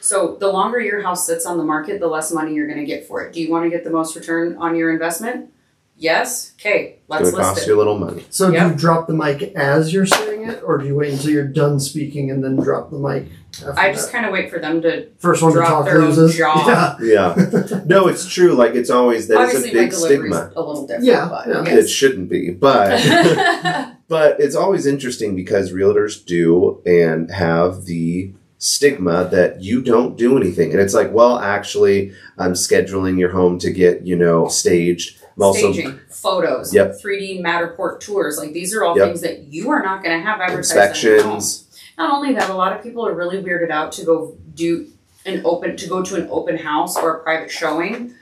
So 0.00 0.36
the 0.36 0.52
longer 0.52 0.80
your 0.80 1.02
house 1.02 1.26
sits 1.26 1.46
on 1.46 1.56
the 1.56 1.64
market, 1.64 2.00
the 2.00 2.06
less 2.06 2.32
money 2.32 2.54
you're 2.54 2.66
going 2.66 2.80
to 2.80 2.84
get 2.84 3.06
for 3.06 3.22
it. 3.22 3.32
Do 3.32 3.40
you 3.40 3.50
want 3.50 3.64
to 3.64 3.70
get 3.70 3.84
the 3.84 3.90
most 3.90 4.14
return 4.14 4.56
on 4.56 4.76
your 4.76 4.92
investment? 4.92 5.52
Yes. 6.00 6.52
Okay, 6.58 6.96
let's 7.08 7.24
gonna 7.30 7.36
list 7.36 7.48
cost 7.50 7.62
it. 7.62 7.68
you 7.68 7.76
a 7.76 7.78
little 7.78 7.98
money. 7.98 8.24
So 8.30 8.48
do 8.48 8.54
Yep. 8.54 8.70
you 8.72 8.76
drop 8.78 9.06
the 9.06 9.12
mic 9.14 9.42
as 9.54 9.92
you're 9.92 10.06
saying 10.06 10.48
it, 10.48 10.62
or 10.64 10.78
do 10.78 10.86
you 10.86 10.94
wait 10.96 11.12
until 11.12 11.30
you're 11.30 11.44
done 11.44 11.78
speaking 11.78 12.30
and 12.30 12.42
then 12.42 12.56
drop 12.56 12.90
the 12.90 12.98
mic? 12.98 13.26
After 13.58 13.78
I 13.78 13.88
that? 13.88 13.94
just 13.96 14.10
kind 14.10 14.24
of 14.24 14.32
wait 14.32 14.50
for 14.50 14.58
them 14.58 14.80
to 14.82 15.08
first 15.18 15.42
one 15.42 15.52
to 15.52 15.58
drop 15.58 15.68
talk 15.68 15.84
their 15.84 15.98
own 16.00 16.08
loses. 16.08 16.36
jaw. 16.36 16.96
Yeah. 17.02 17.34
Yeah. 17.36 17.80
no, 17.86 18.08
it's 18.08 18.26
true. 18.26 18.52
Like 18.54 18.74
it's 18.74 18.90
always 18.90 19.28
that 19.28 19.40
it's 19.42 19.52
a 19.54 19.56
Obviously, 19.58 19.74
my 19.78 19.80
big 19.84 19.90
delivery's 19.90 20.34
stigma. 20.34 20.52
a 20.56 20.62
little 20.62 20.86
different. 20.86 21.04
Yeah, 21.04 21.28
but 21.28 21.48
yeah. 21.48 21.74
It 21.78 21.88
shouldn't 21.88 22.28
be, 22.30 22.50
but 22.50 22.88
but 24.08 24.40
it's 24.40 24.56
always 24.56 24.86
interesting 24.86 25.36
because 25.36 25.72
realtors 25.72 26.24
do 26.24 26.80
and 26.86 27.30
have 27.30 27.84
the 27.84 28.32
stigma 28.58 29.24
that 29.30 29.62
you 29.62 29.80
don't 29.80 30.18
do 30.18 30.36
anything 30.36 30.70
and 30.70 30.78
it's 30.82 30.92
like 30.92 31.10
well 31.14 31.38
actually 31.38 32.12
i'm 32.36 32.52
scheduling 32.52 33.18
your 33.18 33.30
home 33.30 33.58
to 33.58 33.70
get 33.70 34.06
you 34.06 34.14
know 34.14 34.48
staged 34.48 35.18
I'm 35.40 35.46
also 35.46 35.72
Staging, 35.72 35.98
photos, 36.10 36.74
Yep. 36.74 36.96
3D 37.02 37.42
Matterport 37.42 38.00
tours, 38.00 38.38
like 38.38 38.52
these 38.52 38.74
are 38.74 38.84
all 38.84 38.96
Yep. 38.96 39.06
things 39.06 39.20
that 39.22 39.44
you 39.52 39.70
are 39.70 39.82
not 39.82 40.02
going 40.04 40.18
to 40.18 40.22
have 40.24 40.40
advertised. 40.40 40.72
on 40.72 40.76
your 41.02 41.22
home. 41.22 41.32
inspections 41.36 41.64
Not 41.98 42.10
only 42.14 42.34
that, 42.34 42.50
a 42.50 42.54
lot 42.54 42.72
of 42.76 42.82
people 42.82 43.06
are 43.06 43.14
really 43.14 43.42
weirded 43.42 43.70
out 43.70 43.92
to 43.92 44.04
go 44.04 44.34
do 44.54 44.86
an 45.26 45.42
open 45.44 45.76
to 45.76 45.86
go 45.88 46.02
to 46.02 46.16
an 46.16 46.28
open 46.30 46.56
house 46.58 46.96
or 46.96 47.16
a 47.16 47.22
private 47.22 47.50
showing 47.50 48.14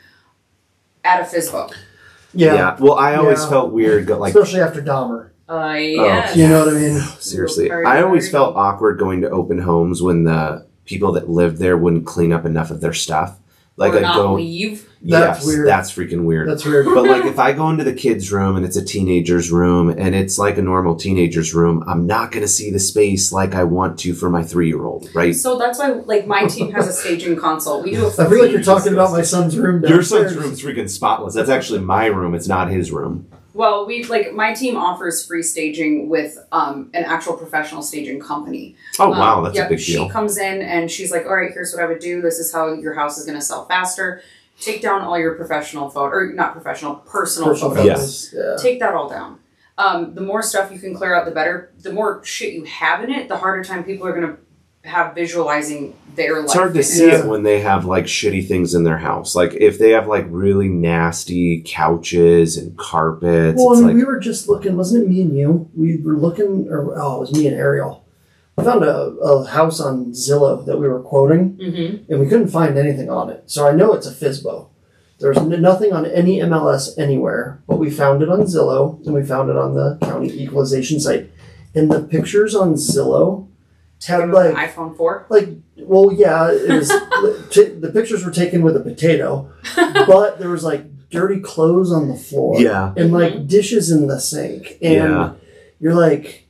at 1.04 1.20
a 1.20 1.24
FSBO. 1.24 1.72
yeah. 2.34 2.76
well 2.80 2.94
i 2.94 3.14
always 3.14 3.40
Yeah. 3.42 3.50
felt 3.50 3.72
weird 3.72 4.06
go- 4.06 4.18
like 4.18 4.34
Especially 4.34 4.60
after 4.60 4.82
Dahmer. 4.82 5.30
Uh, 5.48 5.74
yes. 5.78 6.36
You 6.36 6.46
know 6.48 6.66
what 6.66 6.74
I 6.74 6.78
mean? 6.78 6.98
seriously 7.20 7.68
Party, 7.68 7.86
i 7.86 8.02
always 8.02 8.24
party. 8.28 8.32
felt 8.32 8.56
awkward 8.56 8.98
going 8.98 9.20
to 9.22 9.30
open 9.30 9.58
homes 9.60 10.02
when 10.02 10.24
the 10.24 10.66
people 10.84 11.12
that 11.12 11.28
lived 11.30 11.56
there 11.58 11.76
wouldn't 11.78 12.04
clean 12.06 12.32
up 12.32 12.44
enough 12.44 12.70
of 12.70 12.80
their 12.80 12.92
stuff 12.92 13.38
like 13.78 13.92
or 13.94 13.96
i'd 13.98 14.02
not 14.02 14.16
go 14.16 14.34
leave. 14.34 14.84
That's 15.00 15.38
yes 15.38 15.46
weird. 15.46 15.68
that's 15.68 15.92
freaking 15.92 16.24
weird 16.24 16.48
That's 16.48 16.64
weird. 16.64 16.86
but 16.86 17.04
like 17.04 17.24
if 17.24 17.38
I 17.38 17.52
go 17.52 17.70
into 17.70 17.84
the 17.84 17.92
kids' 17.94 18.32
room 18.32 18.56
and 18.56 18.66
it's 18.66 18.76
a 18.76 18.84
teenager's 18.84 19.50
room 19.52 19.90
and 19.90 20.12
it's 20.14 20.38
like 20.38 20.58
a 20.58 20.62
normal 20.62 20.96
teenager's 20.96 21.54
room, 21.54 21.84
I'm 21.86 22.04
not 22.06 22.32
gonna 22.32 22.48
see 22.48 22.72
the 22.72 22.80
space 22.80 23.30
like 23.32 23.54
I 23.54 23.62
want 23.62 24.00
to 24.00 24.12
for 24.12 24.28
my 24.28 24.42
three 24.42 24.66
year 24.66 24.84
old, 24.84 25.08
right? 25.14 25.36
So 25.36 25.56
that's 25.56 25.78
why, 25.78 25.90
like, 25.92 26.26
my 26.26 26.46
team 26.46 26.72
has 26.72 26.88
a 26.88 26.92
staging 26.92 27.36
console. 27.36 27.80
We 27.84 27.92
do 27.92 28.06
a 28.06 28.08
I 28.08 28.28
feel 28.28 28.42
like 28.42 28.50
you're 28.50 28.62
talking 28.62 28.92
about 28.92 29.12
my 29.12 29.22
son's 29.22 29.56
room 29.56 29.82
Your 29.84 29.98
downstairs. 29.98 30.32
son's 30.32 30.44
room's 30.44 30.60
freaking 30.62 30.90
spotless. 30.90 31.34
That's 31.34 31.48
actually 31.48 31.78
my 31.80 32.06
room. 32.06 32.34
It's 32.34 32.48
not 32.48 32.68
his 32.68 32.90
room. 32.90 33.28
Well, 33.58 33.86
we 33.86 34.04
like 34.04 34.32
my 34.34 34.54
team 34.54 34.76
offers 34.76 35.26
free 35.26 35.42
staging 35.42 36.08
with 36.08 36.38
um, 36.52 36.90
an 36.94 37.02
actual 37.02 37.36
professional 37.36 37.82
staging 37.82 38.20
company. 38.20 38.76
Oh 39.00 39.12
Um, 39.12 39.18
wow, 39.18 39.40
that's 39.40 39.56
yep, 39.56 39.66
a 39.66 39.70
big 39.70 39.84
deal. 39.84 40.04
She 40.04 40.10
comes 40.10 40.38
in 40.38 40.62
and 40.62 40.88
she's 40.88 41.10
like, 41.10 41.26
"All 41.26 41.34
right, 41.34 41.50
here's 41.50 41.74
what 41.74 41.82
I 41.82 41.86
would 41.86 41.98
do. 41.98 42.22
This 42.22 42.38
is 42.38 42.52
how 42.52 42.72
your 42.72 42.94
house 42.94 43.18
is 43.18 43.26
going 43.26 43.36
to 43.36 43.44
sell 43.44 43.66
faster. 43.66 44.22
Take 44.60 44.80
down 44.80 45.00
all 45.02 45.18
your 45.18 45.34
professional 45.34 45.90
photo, 45.90 46.14
or 46.14 46.32
not 46.32 46.52
professional, 46.52 46.94
personal, 46.94 47.48
Personal 47.48 47.74
photos. 47.74 48.32
Yes. 48.32 48.34
Yeah. 48.36 48.56
Take 48.62 48.78
that 48.78 48.94
all 48.94 49.08
down. 49.08 49.40
Um, 49.76 50.14
the 50.14 50.20
more 50.20 50.40
stuff 50.40 50.70
you 50.70 50.78
can 50.78 50.94
clear 50.94 51.12
out, 51.16 51.24
the 51.24 51.32
better. 51.32 51.72
The 51.80 51.92
more 51.92 52.24
shit 52.24 52.54
you 52.54 52.62
have 52.62 53.02
in 53.02 53.10
it, 53.10 53.26
the 53.26 53.38
harder 53.38 53.64
time 53.64 53.82
people 53.82 54.06
are 54.06 54.12
going 54.12 54.28
to 54.28 54.38
have 54.88 55.14
visualizing 55.14 55.94
their 56.16 56.36
life. 56.36 56.44
It's 56.46 56.54
hard 56.54 56.74
to 56.74 56.82
see 56.82 57.04
it. 57.06 57.20
it 57.20 57.26
when 57.26 57.42
they 57.44 57.60
have 57.60 57.84
like 57.84 58.06
shitty 58.06 58.48
things 58.48 58.74
in 58.74 58.82
their 58.84 58.98
house. 58.98 59.34
Like 59.36 59.54
if 59.54 59.78
they 59.78 59.90
have 59.90 60.08
like 60.08 60.26
really 60.28 60.68
nasty 60.68 61.62
couches 61.64 62.56
and 62.56 62.76
carpets, 62.76 63.56
Well, 63.60 63.72
it's 63.72 63.82
I 63.82 63.86
mean, 63.86 63.96
like 63.96 63.96
we 63.96 64.04
were 64.04 64.18
just 64.18 64.48
looking, 64.48 64.76
wasn't 64.76 65.04
it 65.04 65.08
me 65.08 65.22
and 65.22 65.36
you? 65.36 65.70
We 65.74 65.98
were 66.02 66.16
looking, 66.16 66.66
or 66.68 66.94
oh, 67.00 67.16
it 67.18 67.20
was 67.20 67.32
me 67.34 67.46
and 67.46 67.56
Ariel. 67.56 68.04
We 68.56 68.64
found 68.64 68.82
a, 68.82 68.90
a 68.90 69.46
house 69.46 69.78
on 69.80 70.06
Zillow 70.06 70.64
that 70.66 70.78
we 70.78 70.88
were 70.88 71.00
quoting, 71.00 71.56
Mhm. 71.62 72.08
and 72.08 72.18
we 72.20 72.26
couldn't 72.26 72.48
find 72.48 72.76
anything 72.76 73.08
on 73.08 73.30
it. 73.30 73.44
So 73.46 73.68
I 73.68 73.72
know 73.72 73.92
it's 73.92 74.06
a 74.08 74.10
FSBO. 74.12 74.66
There's 75.20 75.36
n- 75.38 75.62
nothing 75.62 75.92
on 75.92 76.06
any 76.06 76.38
MLS 76.40 76.96
anywhere, 76.98 77.60
but 77.68 77.78
we 77.78 77.90
found 77.90 78.22
it 78.22 78.28
on 78.28 78.42
Zillow, 78.42 79.04
and 79.04 79.14
we 79.14 79.22
found 79.22 79.50
it 79.50 79.56
on 79.56 79.74
the 79.74 79.98
county 80.02 80.30
equalization 80.42 80.98
site. 80.98 81.30
And 81.74 81.90
the 81.90 82.00
pictures 82.00 82.54
on 82.54 82.74
Zillow 82.74 83.47
had 84.06 84.18
Give 84.18 84.24
'em 84.30 84.34
an 84.36 84.54
like 84.54 84.70
iPhone 84.70 84.96
four. 84.96 85.26
like 85.28 85.48
well 85.76 86.12
yeah 86.12 86.50
it 86.52 86.68
was 86.70 86.88
t- 87.50 87.64
the 87.64 87.90
pictures 87.92 88.24
were 88.24 88.30
taken 88.30 88.62
with 88.62 88.76
a 88.76 88.80
potato 88.80 89.50
but 89.76 90.38
there 90.38 90.50
was 90.50 90.62
like 90.64 90.84
dirty 91.10 91.40
clothes 91.40 91.90
on 91.92 92.08
the 92.08 92.16
floor 92.16 92.60
Yeah. 92.60 92.92
and 92.96 93.12
like 93.12 93.32
mm-hmm. 93.34 93.46
dishes 93.46 93.90
in 93.90 94.06
the 94.06 94.20
sink 94.20 94.78
and 94.82 94.94
Yeah. 94.94 95.32
you're 95.80 95.94
like 95.94 96.44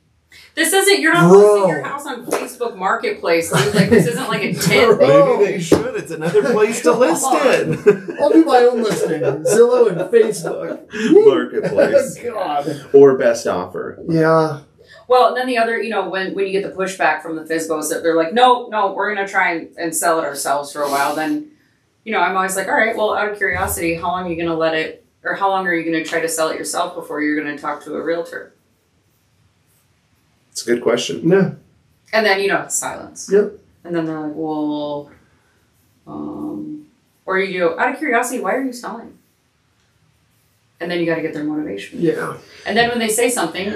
This 0.55 0.73
isn't. 0.73 0.99
You're 0.99 1.13
not 1.13 1.29
Bro. 1.31 1.39
posting 1.41 1.69
your 1.69 1.83
house 1.83 2.05
on 2.05 2.25
Facebook 2.25 2.75
Marketplace. 2.75 3.49
Like 3.51 3.89
this 3.89 4.05
isn't 4.07 4.27
like 4.27 4.43
a 4.43 4.53
tent. 4.67 4.99
Maybe 4.99 5.45
they 5.45 5.59
should. 5.61 5.95
It's 5.95 6.11
another 6.11 6.51
place 6.51 6.81
to 6.81 6.91
list 6.91 7.25
it. 7.31 8.19
i'll 8.19 8.29
do 8.29 8.43
my 8.43 8.57
own 8.59 8.83
listing 8.83 9.21
zillow 9.21 9.87
and 9.89 10.01
facebook 10.11 10.85
Marketplace 11.25 12.19
god 12.21 12.85
or 12.93 13.17
best 13.17 13.47
offer. 13.47 13.97
yeah 14.09 14.59
Well, 15.09 15.29
and 15.29 15.37
then 15.37 15.47
the 15.47 15.57
other, 15.57 15.81
you 15.81 15.89
know, 15.89 16.07
when 16.07 16.35
when 16.35 16.45
you 16.45 16.51
get 16.51 16.61
the 16.61 16.69
pushback 16.77 17.23
from 17.23 17.35
the 17.35 17.41
FSBOs 17.41 17.89
that 17.89 18.03
they're 18.03 18.15
like, 18.15 18.31
no, 18.31 18.67
no, 18.67 18.93
we're 18.93 19.13
gonna 19.13 19.27
try 19.27 19.53
and, 19.53 19.75
and 19.75 19.95
sell 19.95 20.19
it 20.19 20.23
ourselves 20.23 20.71
for 20.71 20.83
a 20.83 20.89
while. 20.89 21.15
Then, 21.15 21.49
you 22.03 22.11
know, 22.13 22.19
I'm 22.19 22.35
always 22.35 22.55
like, 22.55 22.67
all 22.67 22.75
right, 22.75 22.95
well, 22.95 23.15
out 23.15 23.27
of 23.27 23.35
curiosity, 23.37 23.95
how 23.95 24.09
long 24.09 24.27
are 24.27 24.29
you 24.29 24.35
gonna 24.37 24.55
let 24.55 24.75
it, 24.75 25.03
or 25.23 25.33
how 25.33 25.49
long 25.49 25.65
are 25.65 25.73
you 25.73 25.83
gonna 25.83 26.05
try 26.05 26.19
to 26.19 26.29
sell 26.29 26.49
it 26.49 26.57
yourself 26.59 26.93
before 26.93 27.23
you're 27.23 27.35
gonna 27.41 27.57
talk 27.57 27.83
to 27.85 27.95
a 27.95 28.03
realtor? 28.03 28.53
It's 30.51 30.61
a 30.61 30.65
good 30.65 30.83
question. 30.83 31.27
yeah 31.27 31.53
And 32.13 32.23
then 32.23 32.39
you 32.39 32.47
know, 32.47 32.61
it's 32.61 32.75
silence. 32.75 33.29
Yep. 33.33 33.53
And 33.85 33.95
then 33.95 34.05
they're 34.05 34.19
like, 34.19 34.33
well, 34.35 35.09
um, 36.05 36.85
or 37.25 37.39
you 37.39 37.57
go 37.57 37.79
out 37.79 37.93
of 37.93 37.97
curiosity, 37.97 38.41
why 38.41 38.53
are 38.53 38.63
you 38.63 38.73
selling? 38.73 39.17
And 40.79 40.91
then 40.91 40.99
you 40.99 41.07
got 41.07 41.15
to 41.15 41.21
get 41.23 41.33
their 41.33 41.43
motivation. 41.43 41.99
yeah 41.99 42.37
And 42.67 42.77
then 42.77 42.89
when 42.89 42.99
they 42.99 43.09
say 43.09 43.29
something, 43.29 43.73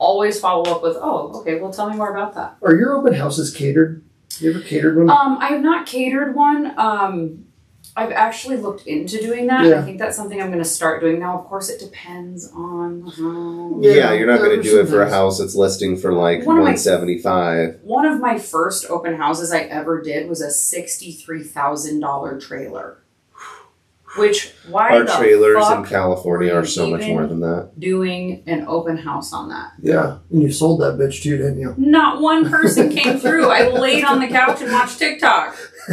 always 0.00 0.40
follow 0.40 0.64
up 0.74 0.82
with, 0.82 0.96
oh, 1.00 1.40
okay, 1.40 1.60
well, 1.60 1.72
tell 1.72 1.88
me 1.88 1.94
more 1.96 2.10
about 2.10 2.34
that. 2.34 2.56
are 2.62 2.74
your 2.74 2.96
open 2.96 3.12
houses 3.14 3.54
catered 3.54 4.02
you 4.40 4.50
ever 4.50 4.60
catered 4.60 4.96
one 4.96 5.10
Um, 5.10 5.38
I 5.38 5.48
have 5.48 5.60
not 5.60 5.86
catered 5.86 6.34
one. 6.34 6.72
Um, 6.78 7.44
I've 7.96 8.12
actually 8.12 8.56
looked 8.56 8.86
into 8.86 9.18
doing 9.20 9.48
that. 9.48 9.64
and 9.66 9.74
I 9.74 9.82
think 9.82 9.98
that's 9.98 10.16
something 10.16 10.40
I'm 10.40 10.46
going 10.48 10.62
to 10.62 10.68
start 10.68 11.00
doing 11.00 11.18
now. 11.18 11.38
Of 11.38 11.46
course, 11.46 11.68
it 11.68 11.80
depends 11.80 12.50
on 12.52 13.02
how. 13.18 13.80
Yeah, 13.82 13.92
Yeah, 13.92 14.12
you're 14.12 14.28
not 14.28 14.38
going 14.38 14.56
to 14.56 14.62
do 14.62 14.80
it 14.80 14.86
for 14.88 15.02
a 15.02 15.10
house 15.10 15.38
that's 15.40 15.56
listing 15.56 15.96
for 15.96 16.12
like 16.12 16.46
One 16.46 16.56
of 16.58 16.64
my- 16.64 16.70
175. 16.74 17.80
One 17.82 18.06
of 18.06 18.20
my 18.20 18.38
first 18.38 18.88
open 18.88 19.16
houses 19.16 19.52
I 19.52 19.62
ever 19.62 20.00
did 20.00 20.28
was 20.28 20.40
a 20.40 20.50
sixty-three 20.50 21.42
thousand 21.42 22.00
dollar 22.00 22.40
trailer. 22.40 22.98
Which 24.16 24.52
why 24.68 24.88
Our 24.90 25.04
the 25.04 25.12
trailers 25.12 25.68
in 25.70 25.84
California 25.84 26.52
are 26.52 26.64
so 26.64 26.90
much 26.90 27.06
more 27.06 27.26
than 27.28 27.40
that. 27.40 27.70
doing 27.78 28.42
an 28.46 28.64
open 28.66 28.96
house 28.96 29.32
on 29.32 29.48
that? 29.50 29.72
yeah 29.80 30.18
and 30.30 30.42
you 30.42 30.50
sold 30.52 30.80
that 30.80 30.94
bitch 30.98 31.22
too 31.22 31.36
didn't 31.36 31.60
you 31.60 31.74
Not 31.78 32.20
one 32.20 32.50
person 32.50 32.88
came 32.90 33.18
through. 33.18 33.46
I 33.48 33.68
laid 33.68 34.04
on 34.04 34.18
the 34.20 34.26
couch 34.28 34.60
and 34.62 34.72
watched 34.72 34.98
TikTok. 34.98 35.54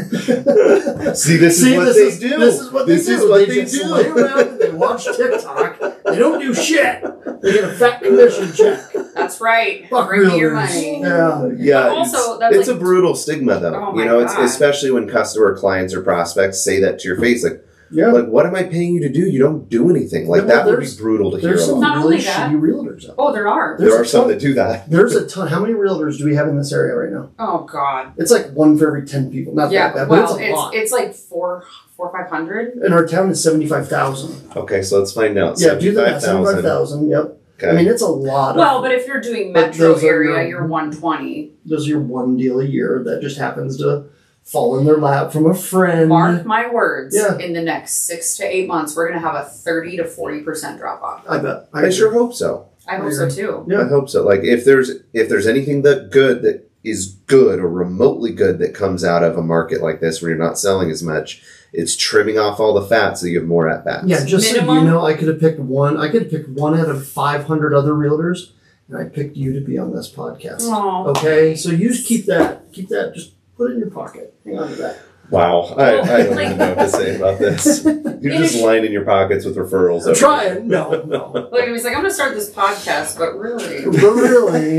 See, 1.16 1.38
this 1.38 1.62
See, 1.62 1.74
is 1.74 1.78
what 1.78 1.86
this 1.86 1.96
they 1.96 2.02
is, 2.04 2.20
do. 2.20 2.38
This 2.40 2.60
is 2.60 2.72
what 2.72 2.88
This 2.88 3.06
they 3.08 3.14
is 3.14 3.22
do. 3.22 3.30
what 3.30 3.38
they, 3.40 3.46
they 3.46 3.62
just 3.62 3.74
do. 3.82 3.86
lay 3.88 4.08
around 4.08 4.40
and 4.48 4.60
they 4.60 4.72
watch 4.72 5.06
TikTok. 5.06 5.80
They 6.06 6.18
don't 6.20 6.40
do 6.40 6.54
shit. 6.54 7.02
They 7.42 7.54
get 7.54 7.64
a 7.66 7.72
fat 7.74 8.02
commission 8.02 8.52
check. 8.54 8.80
That's 9.16 9.40
right. 9.42 9.88
Fuck 9.90 10.08
Bring 10.08 10.28
me 10.28 10.40
your 10.40 10.54
money. 10.54 11.02
Yeah. 11.02 11.50
Yeah, 11.58 11.82
But 11.84 11.90
also, 11.98 12.18
it's, 12.18 12.40
that's 12.40 12.56
it's 12.58 12.68
like- 12.68 12.78
a 12.78 12.80
brutal 12.80 13.16
stigma, 13.16 13.60
though. 13.60 13.76
Oh 13.76 13.90
you 13.92 14.00
my 14.00 14.06
know, 14.06 14.20
it's 14.20 14.34
God. 14.34 14.46
especially 14.46 14.92
when 14.92 15.08
customer 15.08 15.56
clients 15.58 15.94
or 15.94 16.02
prospects 16.02 16.64
say 16.64 16.80
that 16.82 17.00
to 17.00 17.08
your 17.08 17.20
face, 17.20 17.44
like, 17.44 17.64
Yeah. 17.92 18.08
Like, 18.08 18.28
what 18.28 18.46
am 18.46 18.56
I 18.56 18.64
paying 18.64 18.96
you 18.96 19.02
to 19.02 19.10
do? 19.10 19.22
You 19.22 19.40
don't 19.40 19.70
do 19.70 19.90
anything. 19.90 20.28
Like 20.28 20.42
Yeah, 20.42 20.48
that 20.48 20.66
would 20.66 20.80
be 20.80 20.88
brutal 20.98 21.32
to 21.32 21.38
hear. 21.40 21.50
There's 21.52 21.66
some 21.66 21.78
about. 21.78 21.88
Not 21.96 21.98
really 21.98 22.16
only 22.16 22.26
that- 22.26 22.52
shitty 22.52 22.60
realtors 22.60 23.10
out 23.10 23.16
Oh, 23.18 23.32
there 23.34 23.48
are. 23.48 23.76
There's 23.78 23.92
There 23.92 24.00
a 24.00 24.02
are 24.02 24.06
some 24.06 24.22
ton- 24.22 24.30
that 24.32 24.40
do 24.40 24.54
that. 24.56 24.90
There's 24.90 25.16
a 25.16 25.26
ton. 25.28 25.48
How 25.48 25.60
many 25.62 25.74
realtors 25.74 26.18
do 26.18 26.26
we 26.26 26.36
have 26.36 26.48
in 26.48 26.58
this 26.58 26.72
area 26.74 26.96
right 26.96 27.12
now? 27.12 27.30
Oh 27.40 27.60
God. 27.72 28.14
It's 28.18 28.32
like 28.32 28.52
one 28.52 28.78
for 28.78 28.88
every 28.88 29.06
ten 29.06 29.32
people. 29.32 29.54
Not 29.56 29.72
Yeah. 29.72 29.88
that 29.90 29.96
bad, 29.96 30.10
well, 30.10 30.22
but 30.22 30.32
it's 30.32 30.40
a 30.42 30.46
it's 30.50 30.56
lot. 30.56 30.76
it's 30.76 30.92
like 30.92 31.14
four 31.16 31.64
four 31.96 32.12
five 32.12 32.30
hundred. 32.30 32.74
and 32.76 32.94
our 32.94 33.06
town 33.08 33.30
is 33.30 33.42
seventy 33.42 33.68
five 33.68 33.88
thousand. 33.88 34.52
Okay, 34.56 34.82
so 34.82 35.00
let's 35.00 35.14
find 35.14 35.38
out. 35.38 35.60
Yeah, 35.60 35.76
do 35.76 35.92
the 35.94 36.02
math. 36.04 36.22
Seventy 36.22 36.46
five 36.46 36.56
75,000. 36.56 37.10
Yep. 37.10 37.34
Okay. 37.60 37.70
I 37.70 37.74
mean, 37.74 37.88
it's 37.88 38.04
a 38.04 38.08
lot. 38.08 38.52
Of, 38.52 38.58
Well, 38.58 38.82
but 38.84 38.92
if 38.92 39.08
you're 39.08 39.20
doing 39.22 39.52
But 39.52 39.68
metro 39.72 39.96
area, 39.96 40.42
your- 40.42 40.48
you're 40.48 40.68
one 40.68 40.92
twenty. 40.92 41.54
those 41.66 41.88
are 41.88 41.90
your 41.92 42.02
one 42.02 42.38
deal 42.38 42.60
a 42.60 42.64
year 42.66 43.02
that 43.06 43.22
just 43.22 43.40
happens 43.40 43.78
to 43.78 44.04
fall 44.48 44.80
in 44.80 44.86
their 44.86 44.98
lap 44.98 45.32
from 45.32 45.46
a 45.46 45.54
friend. 45.54 46.10
Mark 46.10 46.46
my 46.46 46.70
words. 46.70 47.16
Yeah. 47.16 47.38
In 47.38 47.54
the 47.54 47.62
next 47.62 48.06
six 48.06 48.38
to 48.38 48.44
eight 48.44 48.68
months, 48.68 48.96
we're 48.96 49.08
gonna 49.08 49.20
have 49.20 49.36
a 49.36 49.44
thirty 49.44 49.98
to 49.98 50.06
forty 50.06 50.42
percent 50.42 50.80
drop 50.80 51.02
off. 51.04 51.26
I 51.30 51.38
bet. 51.40 51.70
I 51.74 51.90
sure 51.90 52.12
hope 52.12 52.34
so. 52.34 52.70
I 52.88 52.96
hope 52.96 53.12
so 53.12 53.30
too. 53.30 53.66
Yeah. 53.68 53.82
I 53.82 53.88
hope 53.88 54.10
so. 54.10 54.24
Like 54.24 54.42
if 54.44 54.64
there's 54.64 54.92
if 55.14 55.28
there's 55.30 55.48
anything 55.48 55.82
that 55.82 56.12
good 56.12 56.42
that 56.44 56.70
is 56.84 57.08
good 57.28 57.60
or 57.60 57.68
remotely 57.68 58.32
good 58.32 58.60
that 58.60 58.74
comes 58.74 59.04
out 59.04 59.24
of 59.24 59.38
a 59.38 59.42
market 59.42 59.82
like 59.82 60.00
this 60.00 60.22
where 60.22 60.30
you're 60.30 60.38
not 60.40 60.58
selling 60.58 60.90
as 60.90 61.04
much, 61.04 61.44
it's 61.74 61.98
trimming 61.98 62.40
off 62.40 62.62
all 62.62 62.74
the 62.74 62.88
fat 62.88 63.18
so 63.18 63.26
you 63.26 63.40
have 63.40 63.48
more 63.48 63.68
at 63.68 63.84
bats. 63.84 64.08
Yeah, 64.08 64.24
just 64.24 64.50
so 64.50 64.74
you 64.74 64.84
know, 64.84 65.06
I 65.06 65.14
could 65.14 65.28
have 65.28 65.40
picked 65.40 65.60
one. 65.60 65.98
I 65.98 66.10
could 66.10 66.24
have 66.24 66.32
picked 66.32 66.50
one 66.50 66.80
out 66.80 66.88
of 66.88 67.06
five 67.06 67.44
hundred 67.44 67.74
other 67.74 67.92
realtors, 67.92 68.52
and 68.88 68.98
I 68.98 69.04
picked 69.04 69.36
you 69.36 69.52
to 69.54 69.60
be 69.60 69.78
on 69.78 69.94
this 69.94 70.10
podcast. 70.10 70.62
Oh. 70.62 71.08
Okay, 71.10 71.56
so 71.56 71.72
you 71.72 71.90
just 71.90 72.08
keep 72.08 72.26
that. 72.28 72.72
Keep 72.72 72.88
that. 72.90 73.14
Just 73.14 73.34
put 73.58 73.72
it 73.72 73.74
in 73.76 73.80
your 73.80 73.90
pocket. 73.90 74.34
Hang 74.46 74.60
on 74.60 74.70
to 74.70 74.76
that. 74.76 75.00
Wow. 75.30 75.64
I, 75.78 75.88
I 75.88 75.92
don't 76.24 76.36
Like- 76.36 76.46
even 76.46 76.58
know 76.58 76.74
what 76.74 76.84
to 76.86 76.90
say 76.90 77.16
about 77.18 77.40
this. 77.40 77.84
You're 78.22 78.38
just 78.38 78.56
a- 78.62 78.66
lining 78.66 78.94
your 78.94 79.04
pockets 79.04 79.44
with 79.46 79.58
referrals. 79.58 80.04
I'm 80.04 80.10
every- 80.12 80.16
trying. 80.20 80.68
No, 80.68 81.02
no. 81.04 81.50
Like 81.52 81.68
he's 81.68 81.84
like, 81.84 81.94
I'm 81.96 82.02
gonna 82.02 82.14
start 82.14 82.34
this 82.34 82.50
podcast, 82.54 83.18
but 83.18 83.38
really, 83.38 83.84
But 83.86 83.94
really, 84.14 84.78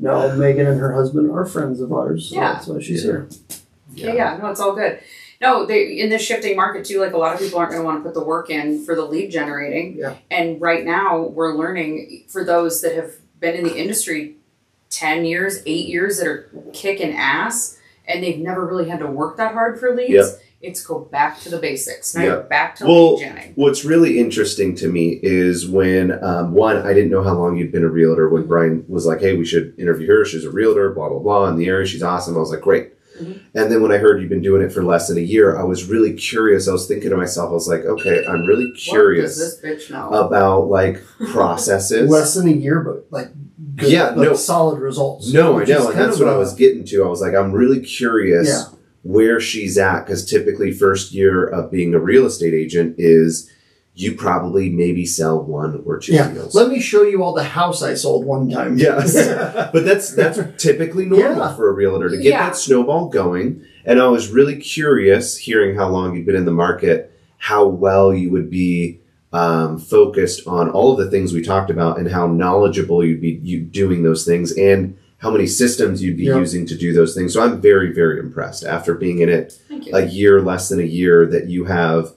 no. 0.00 0.30
Meghyn 0.36 0.68
and 0.70 0.80
her 0.80 0.94
husband 0.94 1.30
are 1.30 1.44
friends 1.44 1.80
of 1.80 1.92
ours. 1.92 2.30
So 2.30 2.36
Yeah. 2.36 2.52
that's 2.54 2.66
why 2.66 2.80
she's 2.80 3.04
Yeah. 3.04 3.10
here. 3.10 3.28
yeah, 3.94 4.12
yeah, 4.14 4.36
no, 4.40 4.48
it's 4.50 4.60
all 4.60 4.74
good. 4.74 5.00
No, 5.40 5.66
they 5.66 6.00
in 6.00 6.08
this 6.10 6.22
shifting 6.22 6.56
market 6.56 6.84
too. 6.86 7.00
Like 7.00 7.12
a 7.12 7.18
lot 7.18 7.34
of 7.34 7.40
people 7.40 7.58
aren't 7.58 7.70
gonna 7.72 7.84
want 7.84 8.00
to 8.02 8.08
put 8.08 8.14
the 8.14 8.24
work 8.24 8.50
in 8.50 8.84
for 8.84 8.94
the 8.94 9.04
lead 9.04 9.30
generating. 9.30 9.96
Yeah. 9.98 10.14
And 10.30 10.60
right 10.60 10.84
now, 10.84 11.20
we're 11.22 11.54
learning 11.54 12.24
for 12.28 12.44
those 12.44 12.80
that 12.82 12.94
have 12.96 13.12
been 13.38 13.54
in 13.54 13.64
the 13.64 13.76
industry 13.76 14.36
ten 14.90 15.24
years, 15.24 15.62
eight 15.66 15.88
years 15.88 16.18
that 16.18 16.26
are 16.26 16.48
kicking 16.72 17.12
ass, 17.14 17.78
and 18.06 18.22
they've 18.22 18.38
never 18.38 18.66
really 18.66 18.88
had 18.88 19.00
to 19.00 19.06
work 19.06 19.36
that 19.36 19.52
hard 19.52 19.78
for 19.78 19.94
leads. 19.94 20.10
Yep. 20.12 20.26
It's 20.60 20.84
go 20.84 20.98
back 20.98 21.38
to 21.42 21.50
the 21.50 21.58
basics. 21.58 22.16
Now 22.16 22.24
Yep. 22.24 22.48
back 22.48 22.74
to 22.76 22.84
Well, 22.86 23.14
lead 23.16 23.28
genning. 23.28 23.52
What's 23.54 23.84
really 23.84 24.18
interesting 24.18 24.74
to 24.76 24.88
me 24.88 25.20
is 25.22 25.68
when 25.68 26.18
um, 26.24 26.52
one, 26.52 26.78
I 26.78 26.92
didn't 26.94 27.10
know 27.10 27.22
how 27.22 27.34
long 27.34 27.56
you'd 27.56 27.70
been 27.70 27.84
a 27.84 27.88
realtor. 27.88 28.28
When 28.28 28.42
Brian 28.44 28.84
was 28.88 29.06
like, 29.06 29.20
"Hey, 29.20 29.36
we 29.36 29.44
should 29.44 29.74
interview 29.78 30.08
her. 30.08 30.24
She's 30.24 30.44
a 30.44 30.50
realtor. 30.50 30.90
Blah 30.90 31.10
blah 31.10 31.20
blah 31.20 31.48
in 31.48 31.56
the 31.56 31.68
area. 31.68 31.86
She's 31.86 32.02
awesome." 32.02 32.34
I 32.36 32.40
was 32.40 32.50
like, 32.50 32.62
"Great." 32.62 32.92
Mhm. 33.22 33.38
And 33.54 33.70
then 33.70 33.82
when 33.82 33.92
I 33.92 33.98
heard 33.98 34.20
you've 34.20 34.30
been 34.30 34.42
doing 34.42 34.62
it 34.62 34.72
for 34.72 34.82
less 34.82 35.06
than 35.08 35.18
a 35.18 35.20
year, 35.20 35.56
I 35.56 35.62
was 35.64 35.88
really 35.88 36.12
curious. 36.12 36.66
I 36.68 36.72
was 36.72 36.86
thinking 36.88 37.10
to 37.10 37.16
myself, 37.16 37.50
I 37.50 37.54
was 37.54 37.68
like, 37.68 37.84
"Okay, 37.84 38.24
I'm 38.26 38.44
really 38.44 38.66
What 38.66 38.76
curious 38.78 39.36
does 39.38 39.60
this 39.60 39.88
bitch 39.88 39.90
know? 39.92 40.08
about 40.10 40.68
like 40.68 41.00
processes." 41.32 42.10
Less 42.18 42.34
than 42.34 42.48
a 42.48 42.52
year, 42.52 42.80
but 42.80 43.06
like 43.10 43.28
good, 43.78 43.90
Yeah, 43.92 44.10
like 44.10 44.28
no. 44.28 44.34
solid 44.34 44.80
results. 44.80 45.32
no, 45.32 45.58
I 45.60 45.64
know, 45.64 45.88
and 45.90 45.98
that's 45.98 46.18
what 46.18 46.28
I 46.28 46.34
a- 46.34 46.38
was 46.38 46.54
getting 46.54 46.84
to. 46.86 47.04
I 47.04 47.08
was 47.08 47.20
like, 47.20 47.34
I'm 47.34 47.52
really 47.52 47.80
curious 47.80 48.48
Yeah. 48.48 48.62
where 49.02 49.40
she's 49.40 49.78
at 49.78 50.04
because 50.04 50.24
typically 50.24 50.72
first 50.72 51.12
year 51.12 51.44
of 51.46 51.70
being 51.70 51.94
a 51.94 51.98
real 52.00 52.26
estate 52.26 52.54
agent 52.54 52.96
is 52.98 53.50
you 53.94 54.12
probably 54.14 54.70
maybe 54.70 55.04
sell 55.04 55.42
one 55.42 55.82
or 55.84 55.98
two 55.98 56.12
Yeah. 56.12 56.30
deals. 56.32 56.54
Let 56.54 56.68
me 56.70 56.78
show 56.80 57.02
you 57.02 57.22
all 57.24 57.34
the 57.34 57.42
house 57.42 57.82
I 57.82 57.94
sold 57.94 58.24
one 58.24 58.48
time. 58.48 58.78
Yes. 58.78 59.14
but 59.72 59.84
that's 59.84 60.10
that's 60.14 60.38
typically 60.62 61.04
normal 61.04 61.36
Yeah. 61.38 61.56
for 61.56 61.68
a 61.68 61.72
realtor 61.72 62.08
to 62.08 62.16
get 62.16 62.24
Yeah. 62.26 62.46
that 62.46 62.56
snowball 62.56 63.08
going. 63.08 63.62
And 63.84 64.00
I 64.00 64.06
was 64.08 64.30
really 64.30 64.56
curious, 64.56 65.36
hearing 65.36 65.74
how 65.76 65.88
long 65.88 66.14
you've 66.14 66.26
been 66.26 66.36
in 66.36 66.44
the 66.44 66.52
market, 66.52 67.10
how 67.38 67.66
well 67.66 68.12
you 68.14 68.30
would 68.30 68.50
be 68.50 69.00
um, 69.32 69.78
focused 69.78 70.46
on 70.46 70.70
all 70.70 70.92
of 70.92 70.98
the 71.04 71.10
things 71.10 71.32
we 71.32 71.42
talked 71.42 71.70
about, 71.70 71.98
and 71.98 72.10
how 72.10 72.26
knowledgeable 72.26 73.04
you'd 73.04 73.20
be 73.20 73.40
you 73.42 73.60
doing 73.60 74.02
those 74.02 74.24
things, 74.24 74.52
and 74.56 74.96
how 75.18 75.30
many 75.30 75.46
systems 75.46 76.02
you'd 76.02 76.16
be 76.16 76.24
Yeah. 76.24 76.38
using 76.38 76.64
to 76.66 76.74
do 76.76 76.92
those 76.92 77.14
things. 77.14 77.32
So 77.34 77.42
I'm 77.42 77.60
very 77.60 77.92
very 77.92 78.18
impressed 78.20 78.64
after 78.64 78.94
being 78.94 79.18
in 79.18 79.28
it 79.28 79.58
a 79.92 80.06
year, 80.06 80.40
less 80.40 80.68
than 80.68 80.80
a 80.80 80.84
year, 80.84 81.26
that 81.26 81.48
you 81.48 81.64
have 81.64 82.12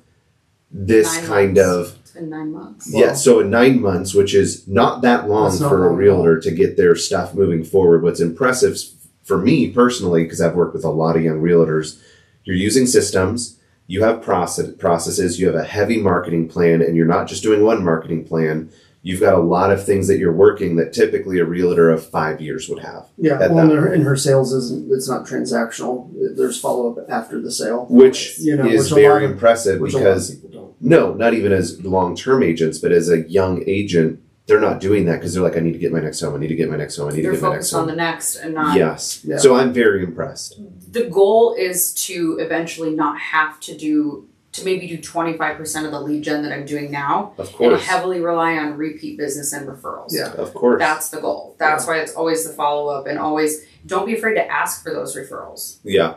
this 0.71 1.13
Nine 1.17 1.25
kind 1.25 1.53
months. 1.55 1.69
of 1.91 1.97
It's 2.01 2.11
been 2.11 2.29
nine 2.29 2.51
months. 2.53 2.89
yeah, 2.93 3.13
so 3.13 3.39
in 3.41 3.49
nine 3.49 3.81
months, 3.81 4.13
which 4.13 4.33
is 4.33 4.65
not 4.67 5.01
that 5.01 5.27
long 5.27 5.57
not 5.59 5.69
for 5.69 5.83
a 5.83 5.87
long 5.87 5.95
at 5.95 5.99
realtor 5.99 6.39
to 6.39 6.51
get 6.51 6.77
their 6.77 6.95
stuff 6.95 7.33
moving 7.35 7.63
forward. 7.65 8.03
What's 8.03 8.21
impressive 8.21 8.77
for 9.23 9.37
me 9.37 9.69
personally, 9.69 10.23
because 10.23 10.39
I've 10.39 10.55
worked 10.55 10.73
with 10.73 10.85
a 10.85 10.89
lot 10.89 11.15
of 11.17 11.23
young 11.23 11.41
realtors, 11.41 11.97
you're 12.45 12.55
using 12.55 12.85
systems, 12.87 13.57
you 13.91 14.01
have 14.03 14.21
process, 14.21 14.71
processes, 14.79 15.37
you 15.37 15.45
have 15.47 15.55
a 15.55 15.65
heavy 15.65 15.97
marketing 15.97 16.47
plan, 16.47 16.81
and 16.81 16.95
you're 16.95 17.05
not 17.05 17.27
just 17.27 17.43
doing 17.43 17.61
one 17.61 17.83
marketing 17.83 18.23
plan. 18.23 18.71
You've 19.03 19.19
got 19.19 19.33
a 19.33 19.39
lot 19.41 19.69
of 19.69 19.83
things 19.85 20.07
that 20.07 20.17
you're 20.17 20.31
working 20.31 20.77
that 20.77 20.93
typically 20.93 21.39
a 21.39 21.45
realtor 21.45 21.89
of 21.89 22.05
five 22.07 22.39
years 22.39 22.69
would 22.69 22.79
have, 22.79 23.09
Yeah, 23.17 23.39
well, 23.49 23.59
and 23.59 23.71
her, 23.73 23.91
and 23.91 24.03
her 24.03 24.15
sales 24.15 24.53
isn't. 24.53 24.89
It's 24.93 25.09
not 25.09 25.25
transactional. 25.27 26.09
There's 26.37 26.57
follow 26.57 26.89
up 26.93 27.09
after 27.09 27.41
the 27.41 27.51
sale, 27.51 27.85
which 27.89 28.39
You 28.39 28.55
know, 28.55 28.65
is 28.65 28.93
which 28.93 29.01
very 29.03 29.25
of- 29.25 29.31
impressive 29.31 29.81
which 29.81 29.93
a 29.93 29.97
lot 29.97 30.07
of 30.07 30.13
because. 30.13 30.41
No, 30.79 31.13
not 31.13 31.33
even 31.33 31.51
as 31.51 31.83
long 31.83 32.15
term 32.15 32.43
agents, 32.43 32.77
but 32.77 32.93
as 32.93 33.09
a 33.09 33.27
young 33.29 33.61
agent, 33.67 34.21
they're 34.47 34.59
not 34.59 34.79
doing 34.79 35.05
that 35.05 35.17
because 35.17 35.33
they're 35.33 35.43
like, 35.43 35.55
I 35.55 35.59
need 35.59 35.73
to 35.73 35.77
get 35.79 35.91
my 35.91 35.99
next 35.99 36.19
home. 36.19 36.35
I 36.35 36.39
need 36.39 36.47
to 36.49 36.55
get 36.55 36.69
my 36.69 36.75
next 36.77 36.97
home. 36.97 37.07
I 37.09 37.11
need 37.13 37.23
They're 37.23 37.31
to 37.31 37.37
get 37.37 37.43
my 37.43 37.53
next 37.55 37.71
focused 37.71 37.73
on 37.75 37.79
home. 37.81 37.89
the 37.89 37.95
next 37.95 38.35
and 38.37 38.53
not 38.55 38.75
yes. 38.77 39.23
Yeah. 39.23 39.37
So 39.37 39.55
I'm 39.55 39.71
very 39.71 40.03
impressed. 40.03 40.59
the 40.91 41.05
goal 41.09 41.53
is 41.57 41.93
to 42.05 42.37
eventually 42.39 42.91
not 42.95 43.19
have 43.19 43.59
to 43.61 43.77
do 43.77 44.27
to 44.53 44.65
maybe 44.65 44.85
do 44.85 44.97
25% 44.97 45.85
of 45.85 45.91
the 45.91 46.01
lead 46.01 46.23
gen 46.23 46.43
that 46.43 46.51
I'm 46.51 46.65
doing 46.65 46.91
now 46.91 47.33
Of 47.37 47.53
course. 47.53 47.59
and 47.61 47.69
course. 47.71 47.85
heavily 47.85 48.19
rely 48.19 48.57
on 48.57 48.75
repeat 48.75 49.17
business 49.17 49.53
and 49.53 49.65
referrals. 49.65 50.09
Yeah. 50.11 50.33
Of 50.33 50.53
course. 50.53 50.79
That's 50.79 51.09
the 51.09 51.21
goal. 51.21 51.55
That's 51.57 51.87
why 51.87 51.99
it's 51.99 52.13
always 52.15 52.45
the 52.45 52.51
follow 52.53 52.91
up 52.93 53.07
and 53.07 53.17
always 53.17 53.63
don't 53.85 54.05
be 54.05 54.15
afraid 54.15 54.33
to 54.35 54.45
ask 54.51 54.83
for 54.83 54.91
those 54.91 55.15
referrals. 55.15 55.77
yeah. 55.83 56.15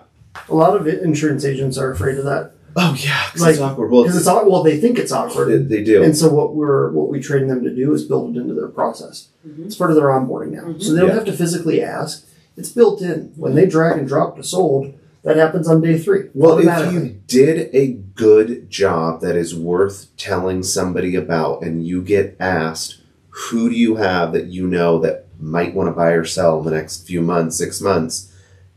A 0.49 0.55
lot 0.55 0.75
of 0.75 0.89
insurance 0.89 1.45
agents 1.45 1.79
are 1.79 1.93
afraid 1.93 2.19
of 2.19 2.25
that 2.25 2.51
Oh 2.77 2.95
yeah, 2.99 3.27
because 3.27 3.41
Like, 3.43 3.51
it's 3.53 3.61
awkward. 3.61 3.91
Well, 3.91 4.03
because 4.03 4.17
it's 4.19 4.27
aw- 4.27 4.45
well 4.45 4.63
they 4.63 4.79
think 4.81 4.99
it's 4.99 5.13
awkward. 5.13 5.47
they, 5.69 5.77
they 5.77 5.85
do. 5.85 6.03
And 6.03 6.17
so 6.17 6.29
what 6.33 6.55
we're 6.55 6.91
what 6.91 7.09
we 7.09 7.21
train 7.21 7.47
them 7.47 7.63
to 7.65 7.75
do 7.75 7.93
is 7.93 8.05
build 8.05 8.37
it 8.37 8.41
into 8.41 8.55
their 8.55 8.69
process. 8.69 9.29
Mhm. 9.47 9.67
It's 9.67 9.77
part 9.77 9.91
of 9.91 9.97
their 9.97 10.07
onboarding 10.07 10.51
now. 10.53 10.65
Mhm. 10.65 10.83
So 10.83 10.93
they 10.93 11.01
don't 11.01 11.09
Yeah. 11.11 11.15
have 11.17 11.25
to 11.27 11.33
physically 11.33 11.83
ask. 11.83 12.27
It's 12.57 12.71
built 12.71 13.01
in. 13.03 13.33
When 13.37 13.55
they 13.55 13.67
drag 13.67 13.99
and 13.99 14.07
drop 14.09 14.37
to 14.37 14.43
sold, 14.43 14.93
that 15.23 15.37
happens 15.37 15.67
on 15.69 15.81
day 15.81 15.99
three. 15.99 16.25
well, 16.35 16.59
if 16.59 16.93
you 16.93 17.17
did 17.27 17.71
a 17.75 17.93
good 18.15 18.69
job 18.71 19.21
that 19.23 19.37
is 19.37 19.55
worth 19.55 20.09
telling 20.17 20.63
somebody 20.63 21.17
about, 21.17 21.63
and 21.63 21.87
you 21.87 22.03
get 22.03 22.37
asked, 22.39 22.99
who 23.31 23.69
do 23.71 23.75
you 23.75 23.97
have 23.97 24.33
that 24.33 24.47
you 24.47 24.67
know 24.67 24.99
that 25.01 25.27
might 25.41 25.75
want 25.75 25.89
to 25.89 25.93
buy 25.93 26.11
or 26.11 26.25
sell 26.25 26.59
in 26.59 26.65
the 26.65 26.71
next 26.71 27.07
few 27.07 27.21
months, 27.21 27.57
six 27.57 27.81
months? 27.81 28.31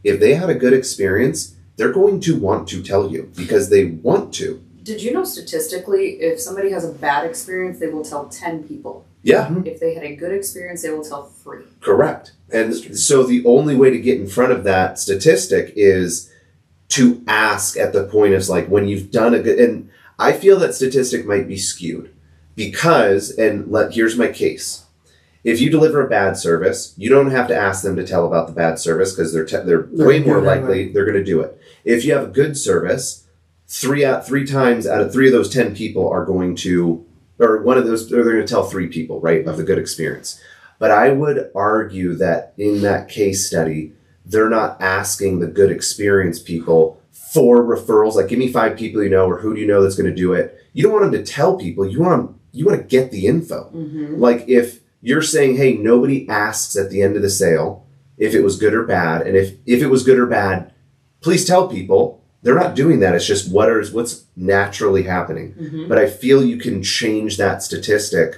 If 0.04 0.20
they 0.20 0.36
had 0.36 0.50
a 0.50 0.56
good 0.56 0.74
experience, 0.74 1.54
they're 1.78 1.94
going 1.94 2.20
to 2.22 2.38
want 2.38 2.68
to 2.70 2.84
tell 2.84 3.10
you 3.10 3.32
because 3.36 3.70
they 3.70 3.86
want 3.86 4.34
to. 4.36 4.64
Did 4.84 5.02
you 5.02 5.14
know 5.14 5.24
statistically 5.24 6.22
if 6.22 6.40
somebody 6.40 6.72
has 6.72 6.84
a 6.84 6.92
bad 6.92 7.26
experience 7.26 7.80
they 7.80 7.88
will 7.88 8.04
tell 8.04 8.28
10 8.28 8.68
people. 8.68 9.06
Yeah, 9.24 9.48
mm-hmm. 9.48 9.66
If 9.66 9.80
they 9.80 9.94
had 9.94 10.04
a 10.04 10.16
good 10.16 10.32
experience 10.32 10.82
they 10.82 10.90
will 10.90 11.04
tell 11.04 11.24
3. 11.24 11.64
correct. 11.82 12.34
And 12.52 12.74
so 12.98 13.24
the 13.24 13.46
only 13.46 13.76
way 13.76 13.90
to 13.90 14.00
get 14.00 14.20
in 14.20 14.28
front 14.28 14.52
of 14.52 14.64
that 14.64 15.00
statistic 15.00 15.74
is 15.76 16.32
to 16.90 17.22
ask 17.28 17.78
at 17.78 17.94
the 17.94 18.06
point 18.06 18.34
of 18.34 18.48
like 18.48 18.68
when 18.68 18.88
you've 18.88 19.12
done 19.12 19.34
a 19.34 19.40
good 19.40 19.60
and 19.60 19.90
I 20.20 20.34
feel 20.34 20.58
that 20.60 20.74
statistic 20.74 21.26
might 21.26 21.48
be 21.48 21.58
skewed 21.58 22.14
because 22.56 23.30
and 23.32 23.70
let 23.72 23.94
here's 23.94 24.18
my 24.18 24.30
case. 24.30 24.86
If 25.44 25.62
you 25.62 25.70
deliver 25.70 26.06
a 26.06 26.10
bad 26.10 26.36
service, 26.36 26.94
you 26.98 27.10
don't 27.10 27.32
have 27.32 27.48
to 27.48 27.56
ask 27.56 27.84
them 27.84 27.96
to 27.96 28.06
tell 28.06 28.26
about 28.26 28.48
the 28.48 28.54
bad 28.54 28.80
service 28.80 29.14
because 29.14 29.32
they're 29.32 29.46
te- 29.46 29.66
they're, 29.66 29.84
They're 29.84 30.08
way 30.08 30.20
more 30.20 30.42
do 30.42 30.44
it 30.44 30.48
likely 30.48 30.92
they're 30.92 31.06
going 31.06 31.18
to 31.18 31.24
do 31.24 31.42
it. 31.42 31.58
If 31.84 32.06
you 32.06 32.14
have 32.14 32.24
a 32.24 32.32
good 32.32 32.58
service, 32.58 33.26
three 33.68 34.04
out 34.06 34.26
three 34.26 34.46
times 34.46 34.88
out 34.88 35.02
of 35.02 35.12
three 35.12 35.28
of 35.28 35.34
those 35.34 35.50
ten 35.54 35.76
people 35.76 36.08
are 36.10 36.26
going 36.26 36.56
to, 36.58 37.06
or 37.40 37.62
one 37.62 37.78
of 37.78 37.86
those 37.86 38.10
they're 38.10 38.24
going 38.24 38.38
to 38.38 38.48
tell 38.48 38.64
three 38.64 38.88
people 38.88 39.20
right 39.22 39.46
of 39.48 39.58
the 39.58 39.64
good 39.64 39.78
experience. 39.78 40.42
But 40.80 40.92
I 40.92 41.12
would 41.12 41.50
argue 41.56 42.14
that 42.16 42.54
in 42.58 42.82
that 42.84 43.10
case 43.10 43.48
study, 43.48 43.94
they're 44.26 44.50
not 44.50 44.80
asking 44.82 45.40
the 45.40 45.48
good 45.48 45.72
experience 45.72 46.40
people 46.40 47.02
for 47.12 47.64
referrals. 47.64 48.14
Like, 48.16 48.28
give 48.28 48.40
me 48.40 48.52
five 48.52 48.78
people 48.78 49.04
you 49.04 49.10
know, 49.10 49.26
or 49.28 49.40
who 49.40 49.56
do 49.56 49.62
you 49.62 49.68
know 49.68 49.82
that's 49.82 49.96
going 49.96 50.10
to 50.10 50.16
do 50.16 50.34
it. 50.34 50.58
You 50.74 50.84
don't 50.84 50.94
want 50.94 51.12
them 51.12 51.24
to 51.24 51.32
tell 51.32 51.58
people. 51.58 51.86
You 51.88 52.02
want 52.02 52.26
them, 52.28 52.40
you 52.52 52.66
want 52.66 52.80
to 52.80 52.88
get 52.88 53.12
the 53.12 53.26
info. 53.28 53.72
Mhm. 53.76 54.20
Like 54.20 54.46
if 54.48 54.80
you're 55.02 55.22
saying, 55.22 55.58
hey, 55.58 55.74
nobody 55.74 56.28
asks 56.30 56.76
at 56.76 56.90
the 56.90 57.02
end 57.02 57.16
of 57.16 57.22
the 57.22 57.30
sale 57.30 57.86
if 58.18 58.34
it 58.34 58.42
was 58.44 58.58
good 58.58 58.74
or 58.74 58.84
bad, 58.84 59.26
and 59.28 59.36
if 59.36 59.56
if 59.66 59.82
it 59.82 59.88
was 59.88 60.04
good 60.04 60.18
or 60.20 60.26
bad, 60.26 60.72
please 61.28 61.46
tell 61.46 61.68
people. 61.68 62.24
they're 62.44 62.56
not 62.56 62.76
doing 62.76 63.00
that. 63.02 63.14
It's 63.16 63.26
just 63.26 63.52
what 63.52 63.68
is 63.70 63.92
what's 63.92 64.24
naturally 64.38 65.04
happening. 65.04 65.54
Mhm. 65.60 65.90
But 65.90 65.98
I 65.98 66.06
feel 66.06 66.46
you 66.46 66.58
can 66.58 66.82
change 66.84 67.36
that 67.38 67.62
statistic 67.64 68.30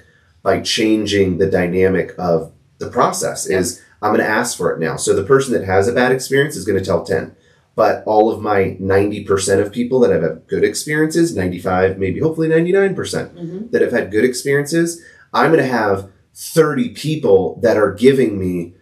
by 0.42 0.62
changing 0.62 1.38
the 1.38 1.46
dynamic 1.60 2.16
of 2.18 2.52
the 2.80 2.88
process. 2.88 3.46
Is 3.46 3.82
I'm 4.02 4.14
going 4.16 4.26
to 4.26 4.36
ask 4.40 4.58
for 4.58 4.72
it 4.72 4.80
now. 4.80 4.96
So 4.96 5.14
the 5.14 5.24
person 5.34 5.54
that 5.54 5.66
has 5.66 5.88
a 5.88 5.94
bad 5.94 6.12
experience 6.14 6.56
is 6.56 6.66
going 6.66 6.80
to 6.80 6.84
tell 6.90 7.04
10. 7.04 7.34
But 7.76 8.02
all 8.08 8.32
of 8.32 8.42
my 8.42 8.78
90% 8.80 9.60
of 9.62 9.72
people 9.72 10.00
that 10.00 10.12
have 10.12 10.24
had 10.24 10.42
good 10.48 10.64
experiences, 10.64 11.36
95, 11.36 12.00
maybe 12.00 12.20
hopefully 12.22 12.48
99% 12.48 13.36
Mhm. 13.36 13.72
that 13.72 13.82
have 13.84 13.92
had 13.92 14.12
good 14.12 14.24
experiences, 14.26 15.02
I'm 15.34 15.52
going 15.52 15.62
to 15.64 15.70
have 15.84 16.08
30 16.34 16.90
people 16.90 17.60
that 17.62 17.78
are 17.78 17.94
giving 17.94 18.40
me 18.40 18.74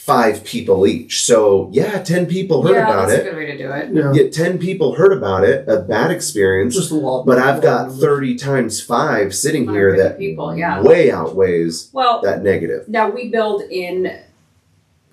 five 0.00 0.42
people 0.44 0.86
each. 0.86 1.22
So 1.24 1.68
yeah, 1.72 2.02
10 2.02 2.26
people 2.26 2.62
heard 2.62 2.72
yeah, 2.72 2.84
about 2.84 3.08
that's 3.08 3.20
it. 3.20 3.24
That's 3.24 3.26
a 3.26 3.30
good 3.30 3.36
way 3.36 3.46
to 3.46 3.58
do 3.58 3.70
it. 3.70 3.94
Yeah. 3.94 4.12
Yet 4.12 4.32
10 4.32 4.58
people 4.58 4.94
heard 4.94 5.12
about 5.12 5.44
it, 5.44 5.68
a 5.68 5.80
bad 5.80 6.10
experience, 6.10 6.74
Just 6.74 6.90
a 6.90 6.94
lot. 6.94 7.26
but 7.26 7.38
I've 7.38 7.60
got 7.60 7.92
30 7.92 8.36
times 8.36 8.80
5 8.80 9.34
sitting 9.34 9.68
here 9.68 9.96
that 9.98 10.18
people, 10.18 10.56
yeah. 10.56 10.80
way 10.80 11.10
outweighs 11.10 11.90
Well, 11.92 12.22
that 12.22 12.42
negative. 12.42 12.88
Now 12.88 13.10
we 13.10 13.28
build 13.28 13.62
in 13.62 14.22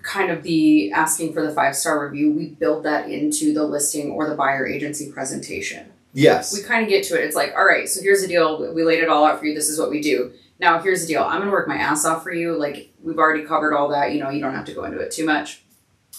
kind 0.03 0.31
of 0.31 0.43
the 0.43 0.91
asking 0.93 1.33
for 1.33 1.45
the 1.45 1.51
five 1.51 1.75
star 1.75 2.07
review, 2.07 2.31
we 2.31 2.47
build 2.47 2.85
that 2.85 3.09
into 3.09 3.53
the 3.53 3.63
listing 3.65 4.11
or 4.11 4.29
the 4.29 4.35
buyer 4.35 4.65
agency 4.65 5.11
presentation. 5.11 5.91
Yes. 6.13 6.53
We 6.53 6.63
kind 6.63 6.81
of 6.81 6.89
get 6.89 7.03
to 7.05 7.21
it. 7.21 7.25
It's 7.25 7.35
like, 7.35 7.53
all 7.55 7.65
right, 7.65 7.89
so 7.89 8.01
here's 8.01 8.21
the 8.21 8.27
deal. 8.27 8.73
We 8.73 8.85
laid 8.85 9.03
it 9.03 9.09
all 9.09 9.25
out 9.25 9.37
for 9.37 9.45
you. 9.45 9.53
This 9.53 9.67
is 9.67 9.77
what 9.77 9.89
we 9.89 10.01
do. 10.01 10.31
Now 10.59 10.79
here's 10.79 11.01
the 11.01 11.07
deal. 11.07 11.23
I'm 11.23 11.39
gonna 11.39 11.51
work 11.51 11.67
my 11.67 11.77
ass 11.77 12.05
off 12.05 12.23
for 12.23 12.31
you. 12.31 12.57
Like 12.57 12.91
we've 13.01 13.17
already 13.19 13.43
covered 13.45 13.75
all 13.75 13.89
that. 13.89 14.11
You 14.13 14.19
know, 14.19 14.29
you 14.29 14.41
don't 14.41 14.53
have 14.53 14.65
to 14.65 14.73
go 14.73 14.83
into 14.85 14.99
it 14.99 15.11
too 15.11 15.25
much. 15.25 15.63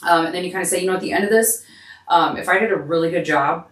Um, 0.09 0.27
and 0.27 0.35
then 0.35 0.45
you 0.45 0.53
kind 0.53 0.63
of 0.63 0.69
say, 0.69 0.81
you 0.81 0.87
know, 0.87 0.95
at 0.95 1.01
the 1.01 1.13
end 1.13 1.25
of 1.25 1.31
this, 1.31 1.65
um, 2.09 2.37
if 2.37 2.49
I 2.49 2.59
did 2.59 2.71
a 2.71 2.77
really 2.77 3.11
good 3.11 3.25
job, 3.25 3.67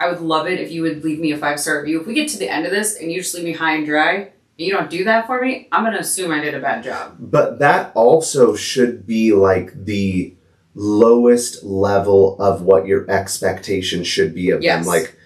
I 0.00 0.08
would 0.08 0.20
love 0.20 0.46
it 0.48 0.58
if 0.60 0.72
you 0.72 0.82
would 0.82 1.04
leave 1.04 1.20
me 1.20 1.32
a 1.32 1.36
five 1.38 1.60
star 1.60 1.78
review. 1.80 2.00
If 2.00 2.06
we 2.06 2.14
get 2.14 2.28
to 2.30 2.38
the 2.38 2.48
end 2.48 2.66
of 2.66 2.72
this 2.72 2.96
and 2.96 3.10
you 3.12 3.18
just 3.20 3.34
leave 3.34 3.44
me 3.44 3.52
high 3.52 3.76
and 3.76 3.86
dry, 3.86 4.14
and 4.14 4.30
you 4.66 4.72
don't 4.72 4.90
do 4.90 5.04
that 5.04 5.26
for 5.26 5.40
me, 5.40 5.68
I'm 5.70 5.84
gonna 5.84 5.98
assume 5.98 6.32
I 6.32 6.40
did 6.40 6.54
a 6.54 6.60
bad 6.60 6.82
job. 6.82 7.16
But 7.18 7.58
that 7.60 7.92
also 7.94 8.54
should 8.56 9.06
be 9.06 9.32
like 9.32 9.84
the 9.84 10.34
lowest 10.74 11.62
level 11.64 12.40
of 12.40 12.62
what 12.62 12.86
your 12.86 13.08
expectation 13.10 14.04
should 14.04 14.34
be 14.34 14.50
of 14.50 14.62
Yes. 14.62 14.84
them. 14.84 14.86
Like, 14.88 15.16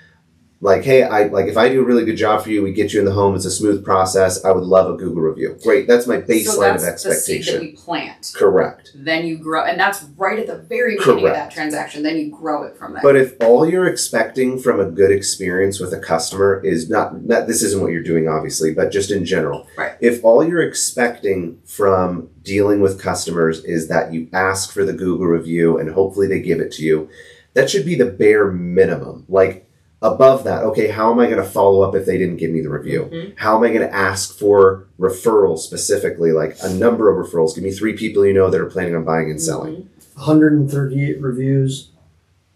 like, 0.65 0.83
hey, 0.83 1.03
I 1.03 1.25
like 1.25 1.45
if 1.45 1.59
I 1.59 1.69
do 1.69 1.83
a 1.83 1.85
really 1.85 2.07
good 2.07 2.17
job 2.17 2.43
for 2.43 2.49
you, 2.49 2.63
we 2.63 2.73
get 2.73 2.95
you 2.95 2.99
in 2.99 3.05
the 3.05 3.13
home. 3.13 3.37
It's 3.37 3.45
a 3.45 3.51
smooth 3.51 3.85
process. 3.85 4.43
I 4.47 4.51
would 4.51 4.65
love 4.65 4.93
a 4.93 4.97
Google 4.97 5.21
review. 5.21 5.59
Great, 5.63 5.87
that's 5.87 6.07
my 6.07 6.17
baseline 6.17 6.47
so 6.47 6.87
that's 6.87 7.05
of 7.05 7.11
the 7.11 7.17
seed 7.17 7.43
that 7.43 7.49
expectation. 7.49 7.61
we 7.61 7.73
plant. 7.73 8.33
Correct. 8.35 8.93
Then 8.95 9.27
you 9.27 9.37
grow, 9.37 9.63
and 9.65 9.79
that's 9.79 10.05
right 10.17 10.39
at 10.39 10.47
the 10.47 10.57
very 10.57 10.97
beginning 10.97 11.27
of 11.27 11.35
that 11.35 11.51
transaction. 11.51 12.03
Then 12.03 12.17
you 12.17 12.31
grow 12.31 12.63
it 12.63 12.79
from 12.79 12.95
there. 12.95 13.03
But 13.03 13.15
if 13.15 13.35
all 13.43 13.69
you're 13.69 13.87
expecting 13.87 14.59
from 14.59 14.81
a 14.81 14.87
good 14.87 15.13
experience 15.13 15.81
with 15.81 15.93
a 15.93 16.01
customer 16.01 16.65
is 16.65 16.89
not, 16.89 17.23
not 17.23 17.47
this 17.47 17.63
isn't 17.63 17.83
what 17.83 17.93
you're 17.93 18.03
doing, 18.03 18.27
obviously, 18.27 18.73
but 18.73 18.91
just 18.91 19.11
in 19.11 19.27
general. 19.27 19.69
Right. 19.77 19.99
If 20.01 20.25
all 20.25 20.43
you're 20.43 20.67
expecting 20.67 21.61
from 21.67 22.31
dealing 22.43 22.81
with 22.81 22.99
customers 22.99 23.63
is 23.67 23.89
that 23.89 24.15
you 24.15 24.31
ask 24.33 24.73
for 24.73 24.87
the 24.87 24.95
Google 24.95 25.27
review 25.27 25.79
and 25.79 25.91
hopefully 25.91 26.27
they 26.27 26.41
give 26.41 26.61
it 26.61 26.73
to 26.73 26.83
you, 26.83 27.11
that 27.53 27.69
should 27.69 27.85
be 27.85 27.97
the 27.97 28.07
bare 28.07 28.51
minimum. 28.51 29.27
Like 29.29 29.69
above 30.05 30.45
that, 30.45 30.63
okay, 30.63 30.89
how 30.89 31.11
am 31.11 31.19
I 31.19 31.27
going 31.27 31.43
to 31.43 31.49
follow 31.49 31.81
up 31.81 31.95
if 31.95 32.05
they 32.05 32.19
didn't 32.19 32.37
give 32.37 32.51
me 32.51 32.61
the 32.61 32.69
review? 32.69 33.09
Mhm. 33.11 33.33
How 33.37 33.57
am 33.57 33.65
I 33.65 33.69
going 33.69 33.81
to 33.89 33.93
ask 33.93 34.39
for 34.39 34.85
referrals 35.01 35.61
specifically, 35.61 36.31
like 36.31 36.57
a 36.63 36.69
number 36.69 37.09
of 37.11 37.17
referrals? 37.27 37.55
Give 37.55 37.65
me 37.65 37.73
three 37.73 37.95
people 37.95 38.25
you 38.27 38.35
know 38.35 38.51
that 38.51 38.61
are 38.61 38.67
planning 38.67 38.95
on 38.95 39.05
buying 39.05 39.31
and 39.31 39.41
selling. 39.41 39.75
Mhm. 39.75 39.87
138 40.27 41.21
reviews, 41.21 41.89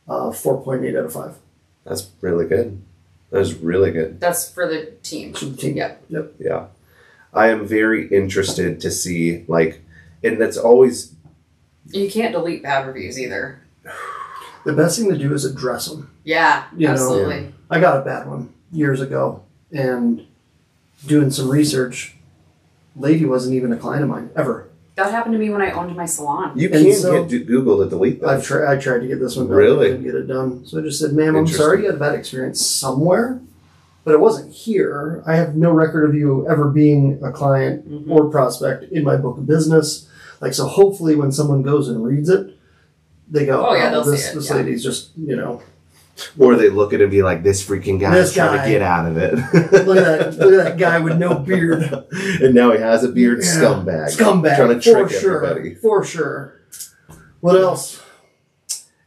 uh, 0.07 0.31
4.8 0.31 0.95
out 0.95 1.07
of 1.07 1.13
5 1.13 1.37
That's 1.85 2.11
really 2.21 2.45
good. 2.47 2.83
That 3.31 3.41
is 3.41 3.55
really 3.55 3.91
good. 3.91 4.21
That's 4.21 4.49
for 4.49 4.67
the 4.69 4.93
team. 5.03 5.33
for 5.33 5.47
the 5.47 5.57
team. 5.57 5.77
Yep. 5.77 6.05
Yep. 6.09 6.35
Yeah. 6.39 6.67
I 7.33 7.49
am 7.49 7.67
very 7.67 8.09
interested 8.09 8.81
to 8.81 8.91
see 8.91 9.45
like 9.49 9.81
and 10.23 10.41
that's 10.41 10.57
always 10.59 11.13
You 11.91 12.11
can't 12.11 12.33
delete 12.33 12.63
bad 12.63 12.87
reviews 12.87 13.19
either. 13.19 13.61
The 14.65 14.73
best 14.73 14.99
thing 14.99 15.09
to 15.11 15.17
do 15.19 15.33
is 15.35 15.45
address 15.45 15.87
them. 15.89 16.11
Yeah, 16.25 16.65
You 16.77 16.87
know, 16.89 16.93
absolutely. 16.93 17.55
I 17.71 17.81
got 17.81 18.01
a 18.01 18.05
bad 18.05 18.29
one 18.29 18.51
years 18.73 19.01
ago, 19.01 19.43
and 19.73 20.27
doing 21.07 21.31
some 21.31 21.49
research, 21.49 22.17
lady 22.97 23.25
wasn't 23.25 23.55
even 23.55 23.73
a 23.73 23.77
client 23.77 24.03
of 24.03 24.09
mine 24.11 24.31
ever. 24.37 24.69
That 24.97 25.11
happened 25.13 25.35
to 25.35 25.39
me 25.39 25.49
when 25.49 25.63
I 25.63 25.71
owned 25.71 25.95
my 25.97 26.07
salon. 26.07 26.59
you 26.59 26.69
can't 26.69 26.93
so- 26.95 27.25
get 27.25 27.47
Google 27.47 27.79
to 27.85 27.89
delete 27.89 28.23
I've 28.25 28.41
that. 28.41 28.45
tried. 28.45 28.67
I 28.77 28.77
tried 28.81 28.99
to 29.03 29.07
get 29.07 29.21
this 29.21 29.37
one 29.37 29.47
done. 29.47 29.57
Really? 29.57 29.89
Didn't 29.91 30.03
get 30.05 30.17
it 30.17 30.27
done. 30.27 30.67
So 30.67 30.79
I 30.81 30.83
just 30.83 30.99
said, 30.99 31.13
"Ma'am, 31.13 31.37
I'm 31.37 31.47
sorry 31.47 31.81
you 31.81 31.87
had 31.87 31.95
a 31.95 31.99
bad 31.99 32.17
experience 32.17 32.61
somewhere, 32.67 33.39
but 34.05 34.13
it 34.13 34.19
wasn't 34.21 34.53
here. 34.53 35.23
I 35.25 35.37
have 35.37 35.55
no 35.55 35.71
record 35.71 36.05
of 36.05 36.17
you 36.17 36.47
ever 36.51 36.65
being 36.69 37.21
a 37.23 37.31
client 37.31 37.89
Mhm. 37.89 38.11
or 38.11 38.25
prospect 38.29 38.91
in 38.91 39.05
my 39.05 39.17
book 39.17 39.39
of 39.39 39.47
business. 39.47 40.09
Like, 40.41 40.53
so 40.53 40.67
hopefully 40.67 41.15
when 41.15 41.31
someone 41.31 41.63
goes 41.63 41.89
and 41.89 42.05
reads 42.05 42.29
it, 42.29 42.57
they 43.31 43.47
go, 43.47 43.67
Oh, 43.67 43.75
yeah, 43.75 43.89
oh, 43.89 43.91
they'll 43.91 44.05
see 44.05 44.11
this, 44.13 44.31
it, 44.31 44.35
this 44.37 44.51
yeah. 44.51 44.57
lady's 44.57 44.83
just, 44.83 45.11
you 45.17 45.37
know, 45.37 45.63
Or 46.39 46.57
they 46.57 46.69
look 46.71 46.93
at 46.93 47.01
it 47.01 47.05
and 47.05 47.11
be 47.13 47.23
like, 47.23 47.43
this 47.43 47.67
freaking 47.67 48.01
guy 48.01 48.15
This 48.15 48.31
is 48.31 48.35
trying 48.35 48.57
guy. 48.57 48.65
to 48.65 48.71
get 48.71 48.83
out 48.83 49.07
of 49.11 49.17
it. 49.19 49.35
look 49.87 49.97
at 49.99 50.05
that, 50.05 50.39
look 50.39 50.53
at 50.55 50.65
that 50.65 50.79
guy 50.79 50.99
with 50.99 51.19
no 51.19 51.35
beard. 51.49 51.83
and 52.13 52.55
now 52.55 52.73
he 52.73 52.79
has 52.79 53.05
a 53.05 53.09
beard, 53.09 53.39
Yeah. 53.43 53.51
scumbag. 53.51 54.17
Scumbag, 54.17 54.57
Trying 54.57 54.81
to 54.81 54.93
for 54.93 55.09
trick 55.09 55.21
sure, 55.21 55.45
everybody. 55.47 55.75
for 55.77 56.05
sure. 56.05 56.61
What 57.41 57.57
else? 57.57 58.03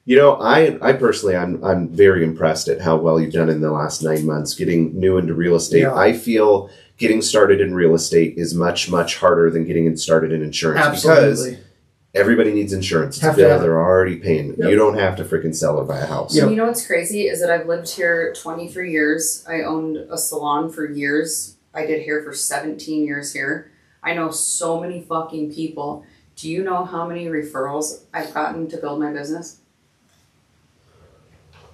You 0.05 0.17
know, 0.17 0.35
I 0.41 0.77
I 0.81 0.93
personally 0.93 1.35
I'm 1.35 1.63
I'm 1.63 1.87
very 1.89 2.23
impressed 2.23 2.67
at 2.69 2.81
how 2.81 2.95
well 2.97 3.19
you've 3.19 3.33
done 3.33 3.49
in 3.49 3.61
the 3.61 3.71
last 3.71 4.01
nine 4.01 4.25
months 4.25 4.55
getting 4.55 4.97
new 4.99 5.17
into 5.17 5.33
real 5.35 5.55
estate. 5.55 5.81
Yeah. 5.81 5.93
I 5.95 6.13
feel 6.13 6.69
getting 6.97 7.21
started 7.21 7.61
in 7.61 7.73
real 7.75 7.93
estate 7.93 8.33
is 8.37 8.55
much, 8.55 8.89
much 8.89 9.17
harder 9.17 9.51
than 9.51 9.65
getting 9.65 9.85
in- 9.85 9.97
started 9.97 10.31
in 10.31 10.41
insurance 10.41 10.79
because 11.03 11.05
Absolutely. 11.05 11.63
Everybody 12.13 12.53
needs 12.53 12.73
insurance. 12.73 13.15
It's 13.17 13.25
Have 13.25 13.35
to 13.35 13.41
bill 13.41 13.59
they're 13.59 13.79
already 13.79 14.17
paying. 14.17 14.55
Yep. 14.57 14.69
You 14.69 14.75
don't 14.75 14.97
have 14.97 15.15
to 15.17 15.23
freaking 15.23 15.55
sell 15.55 15.77
or 15.77 15.85
buy 15.85 15.99
a 15.99 16.05
house. 16.05 16.35
Yep. 16.35 16.49
You 16.49 16.55
know 16.55 16.65
what's 16.65 16.85
crazy 16.85 17.27
is 17.27 17.39
that 17.41 17.49
I've 17.49 17.67
lived 17.67 17.89
here 17.89 18.33
23 18.33 18.91
years. 18.91 19.45
I 19.47 19.61
owned 19.61 19.97
a 19.97 20.17
salon 20.17 20.69
for 20.69 20.85
years. 20.85 21.57
I 21.73 21.85
did 21.85 22.05
hair 22.05 22.21
for 22.23 22.33
17 22.33 23.05
years 23.05 23.33
here. 23.33 23.71
I 24.03 24.13
know 24.13 24.31
so 24.31 24.79
many 24.79 25.01
fucking 25.01 25.53
people. 25.53 26.05
Do 26.35 26.49
you 26.49 26.63
know 26.63 26.85
how 26.85 27.07
many 27.07 27.27
referrals 27.27 28.03
I've 28.13 28.33
gotten 28.33 28.67
to 28.69 28.77
build 28.77 28.99
my 28.99 29.13
business? 29.13 29.59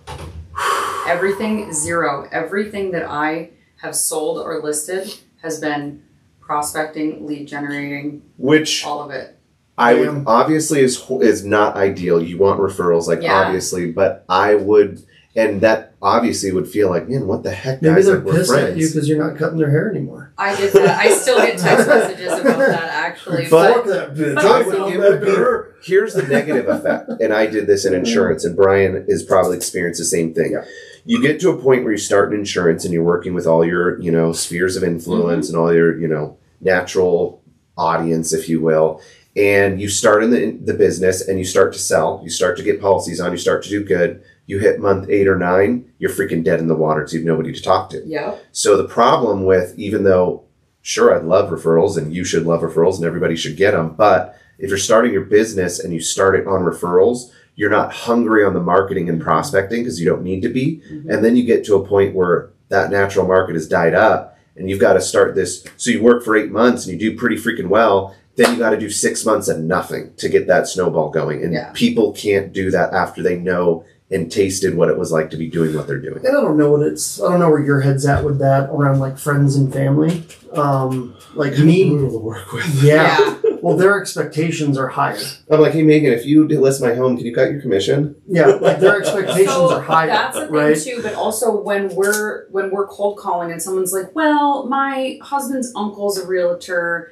Everything 1.08 1.72
zero. 1.74 2.28
Everything 2.32 2.92
that 2.92 3.10
I 3.10 3.52
have 3.78 3.96
sold 3.96 4.40
or 4.40 4.62
listed 4.62 5.20
has 5.42 5.60
been 5.60 6.04
prospecting, 6.42 7.26
lead 7.26 7.48
generating, 7.48 8.24
Which 8.38 8.86
all 8.86 9.02
of 9.02 9.12
it. 9.12 9.37
I 9.78 9.94
Damn. 9.94 10.20
would 10.20 10.24
obviously 10.28 10.80
is 10.82 11.04
is 11.22 11.46
not 11.46 11.76
ideal. 11.76 12.22
You 12.22 12.38
want 12.38 12.60
referrals, 12.60 13.08
like 13.08 13.22
Yeah. 13.22 13.34
obviously, 13.34 13.92
but 13.92 14.26
I 14.28 14.56
would, 14.56 15.04
and 15.36 15.62
that 15.62 15.94
obviously 16.02 16.52
would 16.52 16.68
feel 16.68 16.90
like, 16.90 17.08
man, 17.08 17.28
what 17.28 17.44
the 17.44 17.52
heck, 17.52 17.82
Maybe 17.82 17.96
guys? 17.96 18.06
they're 18.08 18.16
Like 18.16 18.26
we're 18.26 18.34
pissed 18.38 18.54
at 18.54 18.76
you 18.78 18.88
because 18.88 19.08
you're 19.08 19.24
not 19.24 19.38
cutting 19.38 19.60
their 19.60 19.70
hair 19.70 19.90
anymore. 19.92 20.34
I 20.38 20.56
did 20.56 20.74
that. 20.74 20.98
I 21.00 21.12
still 21.12 21.38
get 21.38 21.60
text 21.60 21.88
messages 21.96 22.32
about 22.40 22.58
that 22.58 22.84
actually. 22.84 23.48
But- 23.50 23.74
Fuck 23.76 23.86
that 23.86 24.16
bitch. 24.16 24.36
but 24.36 24.46
I 24.46 24.64
also- 24.64 24.84
would 24.86 24.94
It 24.94 25.26
get 25.26 25.36
be- 25.38 25.64
Here's 25.84 26.16
the 26.16 26.24
negative 26.24 26.68
effect, 26.68 27.12
and 27.22 27.32
I 27.32 27.46
did 27.46 27.68
this 27.68 27.86
in 27.86 27.94
insurance, 27.94 28.44
and 28.44 28.56
Brian 28.56 29.06
is 29.08 29.22
probably 29.22 29.56
experienced 29.58 30.00
the 30.00 30.06
same 30.06 30.34
thing. 30.34 30.54
Yeah. 30.54 30.66
You 31.06 31.22
get 31.22 31.40
to 31.42 31.50
a 31.52 31.56
point 31.58 31.84
where 31.84 31.92
you 31.94 32.00
start 32.00 32.34
in 32.34 32.40
insurance, 32.40 32.84
and 32.84 32.94
you're 32.94 33.04
working 33.04 33.36
with 33.36 33.46
all 33.46 33.64
your, 33.64 34.00
you 34.02 34.12
know, 34.12 34.34
spheres 34.34 34.76
of 34.76 34.84
influence 34.84 35.48
mm-hmm. 35.48 35.56
and 35.56 35.64
all 35.64 35.74
your, 35.74 35.98
you 35.98 36.08
know, 36.08 36.36
natural 36.62 37.42
audience, 37.78 38.34
if 38.34 38.50
you 38.50 38.60
will, 38.60 39.00
and 39.38 39.80
you 39.80 39.88
start 39.88 40.24
in 40.24 40.32
the 40.32 40.52
the 40.52 40.74
business, 40.74 41.28
and 41.28 41.38
you 41.40 41.46
start 41.46 41.72
to 41.74 41.80
sell, 41.80 42.20
you 42.24 42.30
start 42.30 42.58
to 42.58 42.64
get 42.64 42.82
policies 42.82 43.22
on, 43.22 43.32
you 43.32 43.38
start 43.38 43.64
to 43.64 43.70
do 43.70 43.84
good. 43.84 44.24
You 44.48 44.60
hit 44.60 44.80
month 44.80 45.10
eight 45.10 45.28
or 45.28 45.38
nine, 45.38 45.92
you're 46.00 46.10
freaking 46.10 46.44
dead 46.44 46.60
in 46.60 46.68
the 46.68 46.76
water 46.76 47.02
because 47.02 47.14
you 47.14 47.20
have 47.20 47.28
nobody 47.28 47.52
to 47.54 47.62
talk 47.62 47.90
to. 47.92 48.02
Yeah. 48.06 48.36
So 48.52 48.78
the 48.78 48.88
problem 48.88 49.46
with 49.46 49.78
even 49.78 50.04
though 50.04 50.44
sure 50.82 51.14
I'd 51.14 51.26
love 51.26 51.50
referrals 51.50 51.98
and 51.98 52.14
you 52.16 52.24
should 52.24 52.46
love 52.46 52.62
referrals 52.62 52.96
and 52.96 53.04
everybody 53.06 53.36
should 53.36 53.58
get 53.58 53.72
them, 53.72 53.94
but 53.96 54.40
if 54.58 54.70
you're 54.70 54.78
starting 54.78 55.12
your 55.12 55.26
business 55.26 55.80
and 55.80 55.94
you 55.94 56.00
start 56.00 56.36
it 56.36 56.48
on 56.48 56.62
referrals, 56.62 57.32
you're 57.56 57.70
not 57.70 57.92
hungry 57.92 58.46
on 58.46 58.54
the 58.54 58.62
marketing 58.62 59.10
and 59.10 59.22
prospecting 59.22 59.82
because 59.84 60.00
you 60.00 60.06
don't 60.08 60.24
need 60.24 60.42
to 60.44 60.50
be. 60.50 60.82
Mhm. 60.90 61.10
And 61.10 61.26
then 61.26 61.36
you 61.36 61.44
get 61.44 61.66
to 61.66 61.76
a 61.76 61.86
point 61.86 62.16
where 62.16 62.50
that 62.70 62.90
natural 62.90 63.28
market 63.28 63.56
has 63.56 63.68
died 63.68 63.94
up 63.94 64.38
and 64.56 64.70
you've 64.70 64.80
got 64.80 64.94
to 64.94 65.02
start 65.02 65.36
this. 65.36 65.64
So 65.76 65.92
you 65.92 66.02
work 66.02 66.24
for 66.24 66.38
eight 66.38 66.52
months 66.52 66.88
and 66.88 66.94
you 66.94 67.12
do 67.12 67.18
pretty 67.18 67.36
freaking 67.36 67.68
well. 67.68 68.16
Then 68.38 68.54
you 68.54 68.60
got 68.60 68.70
to 68.70 68.78
do 68.80 68.90
six 68.90 69.26
months 69.26 69.48
of 69.48 69.60
nothing 69.60 70.14
to 70.18 70.30
get 70.30 70.48
that 70.48 70.68
snowball 70.68 71.10
going. 71.10 71.44
And 71.44 71.52
Yeah. 71.54 71.72
people 71.74 72.14
can't 72.14 72.54
do 72.54 72.72
that 72.72 72.94
after 72.94 73.22
they 73.22 73.36
know 73.36 73.84
and 74.10 74.32
tasted 74.32 74.74
what 74.78 74.90
it 74.90 74.98
was 74.98 75.12
like 75.12 75.30
to 75.32 75.38
be 75.38 75.50
doing 75.50 75.76
what 75.76 75.86
they're 75.86 76.00
doing. 76.00 76.20
And 76.26 76.28
I 76.38 76.40
don't 76.40 76.56
know 76.56 76.72
what 76.72 76.82
it's. 76.82 77.22
I 77.22 77.30
don't 77.30 77.42
know 77.42 77.50
where 77.50 77.66
your 77.66 77.82
head's 77.82 78.06
at 78.06 78.24
with 78.24 78.40
that 78.40 78.70
around 78.70 79.00
like 79.00 79.18
friends 79.18 79.58
and 79.58 79.74
family. 79.74 80.24
Um, 80.54 81.14
like 81.36 81.58
me, 81.58 81.90
to 81.90 82.18
work 82.18 82.54
with. 82.54 82.84
yeah. 82.84 83.36
well, 83.62 83.76
their 83.76 84.00
expectations 84.00 84.78
are 84.78 84.88
higher. 84.88 85.20
I'm 85.52 85.60
like, 85.60 85.74
hey 85.74 85.82
Meghyn, 85.84 86.14
if 86.16 86.26
you 86.26 86.48
list 86.48 86.82
my 86.82 86.94
home, 86.96 87.18
can 87.18 87.26
you 87.26 87.36
cut 87.36 87.52
your 87.52 87.60
commission? 87.60 88.16
Yeah, 88.28 88.46
like 88.62 88.80
their 88.80 88.98
expectations 88.98 89.50
so 89.50 89.74
are 89.74 89.82
higher, 89.82 90.08
that's 90.08 90.36
the 90.38 90.46
thing 90.46 90.54
right? 90.56 90.78
too. 90.78 91.00
But 91.04 91.16
also 91.16 91.60
when 91.62 91.94
we're 91.94 92.48
when 92.52 92.72
we're 92.72 92.88
cold 92.88 93.18
calling 93.18 93.52
and 93.52 93.62
someone's 93.62 93.92
like, 93.92 94.16
"Well, 94.16 94.68
my 94.68 95.20
husband's 95.22 95.74
uncle's 95.76 96.18
a 96.18 96.26
realtor," 96.26 97.12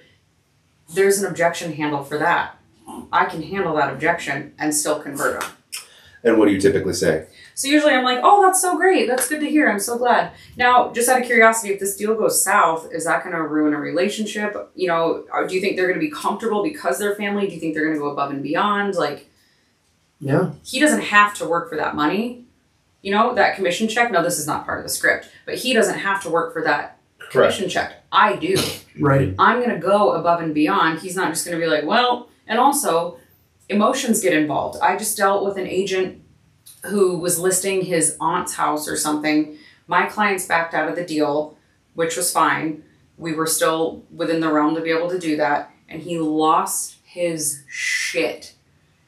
there's 0.94 1.22
an 1.22 1.30
objection 1.30 1.74
handle 1.74 2.04
for 2.04 2.18
that. 2.18 2.58
I 3.12 3.26
can 3.26 3.42
handle 3.42 3.76
that 3.76 3.92
objection 3.92 4.54
and 4.60 4.74
still 4.74 5.00
convert 5.00 5.40
them. 5.42 5.52
And 6.24 6.40
what 6.40 6.48
do 6.48 6.54
you 6.54 6.60
typically 6.60 6.94
say? 6.94 7.28
So 7.54 7.68
usually 7.68 7.94
I'm 7.94 8.04
like, 8.04 8.20
"Oh, 8.24 8.42
that's 8.42 8.60
so 8.62 8.76
great. 8.78 9.08
That's 9.08 9.30
good 9.30 9.40
to 9.40 9.50
hear. 9.50 9.70
I'm 9.70 9.80
so 9.80 9.98
glad." 9.98 10.32
Now, 10.58 10.92
just 10.92 11.08
out 11.08 11.22
of 11.22 11.26
curiosity, 11.26 11.72
if 11.74 11.80
this 11.80 11.96
deal 11.96 12.16
goes 12.16 12.44
south, 12.44 12.92
is 12.92 13.06
that 13.06 13.24
going 13.24 13.36
to 13.36 13.44
ruin 13.44 13.74
a 13.74 13.80
relationship? 13.80 14.72
You 14.76 14.88
know, 14.88 15.26
uh, 15.34 15.46
do 15.46 15.56
you 15.56 15.62
think 15.62 15.78
they're 15.78 15.88
going 15.88 16.00
to 16.00 16.06
be 16.06 16.12
comfortable 16.12 16.64
because 16.64 16.98
they're 17.00 17.16
family? 17.16 17.48
Do 17.48 17.54
you 17.54 17.60
think 17.60 17.74
they're 17.76 17.86
going 17.86 17.96
to 17.96 18.02
go 18.02 18.10
above 18.10 18.32
and 18.32 18.42
beyond? 18.44 18.96
Like, 18.96 19.30
Yeah, 20.20 20.52
he 20.64 20.80
doesn't 20.80 21.02
have 21.02 21.36
to 21.36 21.48
work 21.48 21.70
for 21.70 21.76
that 21.78 21.96
money. 21.96 22.46
You 23.04 23.12
know, 23.12 23.36
that 23.36 23.56
commission 23.56 23.88
check. 23.88 24.12
No, 24.12 24.24
this 24.24 24.40
is 24.40 24.48
not 24.48 24.66
part 24.66 24.80
of 24.80 24.84
the 24.84 24.90
script, 24.90 25.30
but 25.46 25.56
he 25.56 25.74
doesn't 25.74 26.00
have 26.00 26.24
to 26.24 26.30
work 26.30 26.54
for 26.54 26.64
that 26.64 26.95
commission 27.42 27.70
check. 27.70 28.04
I 28.12 28.36
do. 28.36 28.56
right. 29.00 29.34
I'm 29.38 29.60
going 29.60 29.74
to 29.74 29.80
go 29.80 30.14
above 30.14 30.42
and 30.42 30.54
beyond. 30.54 31.00
He's 31.00 31.16
not 31.16 31.30
just 31.30 31.46
going 31.46 31.60
to 31.60 31.64
be 31.64 31.70
like, 31.70 31.86
well, 31.86 32.30
and 32.48 32.60
also 32.60 33.20
emotions 33.70 34.22
get 34.22 34.34
involved. 34.34 34.80
I 34.82 34.98
just 34.98 35.18
dealt 35.18 35.44
with 35.44 35.58
an 35.58 35.68
agent 35.68 36.22
who 36.86 37.18
was 37.18 37.40
listing 37.40 37.82
his 37.84 38.16
aunt's 38.20 38.54
house 38.54 38.88
or 38.88 38.96
something. 38.96 39.58
My 39.88 40.06
clients 40.06 40.46
backed 40.46 40.74
out 40.74 40.90
of 40.90 40.96
the 40.96 41.06
deal, 41.06 41.58
which 41.94 42.16
was 42.16 42.32
fine. 42.32 42.84
We 43.18 43.34
were 43.34 43.48
still 43.48 44.04
within 44.14 44.40
the 44.40 44.52
realm 44.52 44.76
to 44.76 44.82
be 44.82 44.92
able 44.92 45.10
to 45.10 45.20
do 45.20 45.38
that. 45.38 45.72
And 45.88 46.02
he 46.02 46.20
lost 46.20 46.98
his 47.04 47.64
shit. 47.68 48.54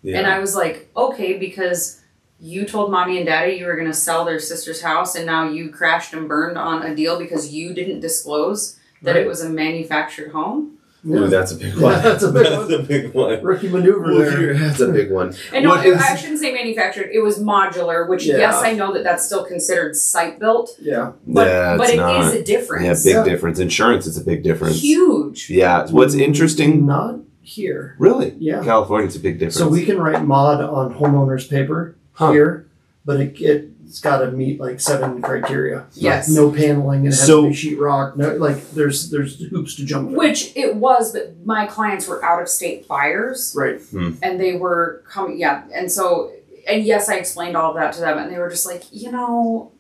Yeah. 0.02 0.20
And 0.20 0.28
I 0.28 0.40
was 0.40 0.56
like, 0.56 0.90
okay, 0.95 1.38
because 1.38 2.02
you 2.40 2.66
told 2.66 2.92
mommy 2.92 3.18
and 3.18 3.26
daddy 3.26 3.54
you 3.54 3.66
were 3.66 3.76
going 3.76 3.88
to 3.88 3.94
sell 3.94 4.24
their 4.26 4.40
sister's 4.40 4.82
house 4.82 5.16
and 5.16 5.26
now 5.26 5.50
you 5.50 5.70
crashed 5.70 6.14
and 6.14 6.28
burned 6.28 6.58
on 6.58 6.84
a 6.84 6.96
deal 6.96 7.18
because 7.20 7.54
you 7.54 7.74
didn't 7.74 8.00
disclose 8.00 8.78
that 9.02 9.16
Right. 9.16 9.24
it 9.24 9.28
was 9.28 9.42
a 9.42 9.50
manufactured 9.50 10.32
home. 10.32 10.74
Ooh, 11.08 11.22
Yeah. 11.22 11.28
that's 11.28 11.52
a 11.52 11.56
big 11.56 11.76
one. 11.78 12.02
That's 12.02 12.24
a 12.24 12.32
big 12.32 12.44
That's 12.44 12.58
one. 12.72 12.74
a 12.74 12.84
big 12.84 13.14
one. 13.14 13.44
Rookie 13.44 13.70
maneuver 13.70 14.02
Well, 14.02 14.18
there. 14.18 14.54
That's 14.58 14.80
a 14.80 14.92
big 14.92 15.12
one. 15.12 15.34
And 15.54 15.64
no, 15.64 15.70
What 15.70 15.80
I 15.86 16.16
shouldn't 16.16 16.40
say 16.40 16.52
manufactured. 16.54 17.10
It 17.14 17.20
was 17.20 17.40
modular, 17.40 18.10
which 18.10 18.26
Yeah. 18.26 18.38
yes, 18.38 18.56
I 18.56 18.74
know 18.74 18.94
that 18.94 19.04
that's 19.04 19.26
still 19.26 19.44
considered 19.46 19.96
site 19.96 20.40
built, 20.40 20.72
Yeah, 20.82 21.12
but 21.26 21.48
Yeah, 21.48 21.78
but 21.78 21.84
it's 21.84 21.92
it 21.92 21.96
is 21.96 22.00
not. 22.00 22.34
a 22.36 22.44
difference. 22.44 23.06
Yeah, 23.06 23.12
big 23.12 23.26
Yeah. 23.28 23.32
difference. 23.34 23.60
Insurance 23.60 24.06
is 24.08 24.18
a 24.18 24.24
big 24.24 24.44
difference. 24.44 24.82
Huge. 24.82 25.50
Yeah. 25.50 25.86
What's 25.90 26.16
mm, 26.16 26.22
interesting? 26.22 26.86
Not 26.86 27.20
here. 27.42 27.96
Really? 28.00 28.36
Yeah. 28.40 28.64
California's 28.64 29.16
a 29.16 29.20
big 29.20 29.36
difference. 29.40 29.56
So 29.56 29.68
we 29.70 29.86
can 29.86 29.98
write 30.00 30.26
mod 30.26 30.62
on 30.62 30.94
homeowners 30.96 31.50
paper 31.50 31.96
Huh. 32.18 32.31
here, 32.31 32.68
but 33.06 33.19
it, 33.22 33.39
it's 33.85 33.99
got 34.02 34.19
to 34.19 34.31
meet 34.31 34.60
like 34.60 34.80
seven 34.81 35.22
criteria. 35.22 35.85
Yes. 35.94 36.27
No 36.30 36.52
paneling. 36.52 37.03
It 37.06 37.14
has 37.14 37.26
So- 37.27 37.44
to 37.44 37.49
be 37.49 37.56
sheetrock. 37.56 38.18
No, 38.18 38.35
like 38.35 38.72
there's 38.72 39.10
there's 39.11 39.39
hoops 39.49 39.76
to 39.76 39.85
jump 39.85 40.10
through. 40.10 40.18
Which 40.18 40.52
it 40.56 40.76
was, 40.76 41.14
but 41.14 41.35
my 41.45 41.68
clients 41.68 42.07
were 42.07 42.23
out 42.26 42.41
of 42.41 42.49
state 42.49 42.88
buyers 42.88 43.53
Right. 43.56 43.80
and 43.94 44.39
they 44.39 44.57
were 44.57 45.03
coming. 45.07 45.38
Yeah, 45.39 45.64
and 45.73 45.91
so 45.91 46.31
and 46.68 46.84
yes, 46.84 47.07
I 47.07 47.15
explained 47.15 47.56
all 47.56 47.69
of 47.72 47.77
that 47.77 47.94
to 47.94 48.02
them, 48.02 48.18
and 48.18 48.30
they 48.34 48.39
were 48.39 48.49
just 48.49 48.65
like, 48.65 48.84
you 48.91 49.10
know, 49.11 49.72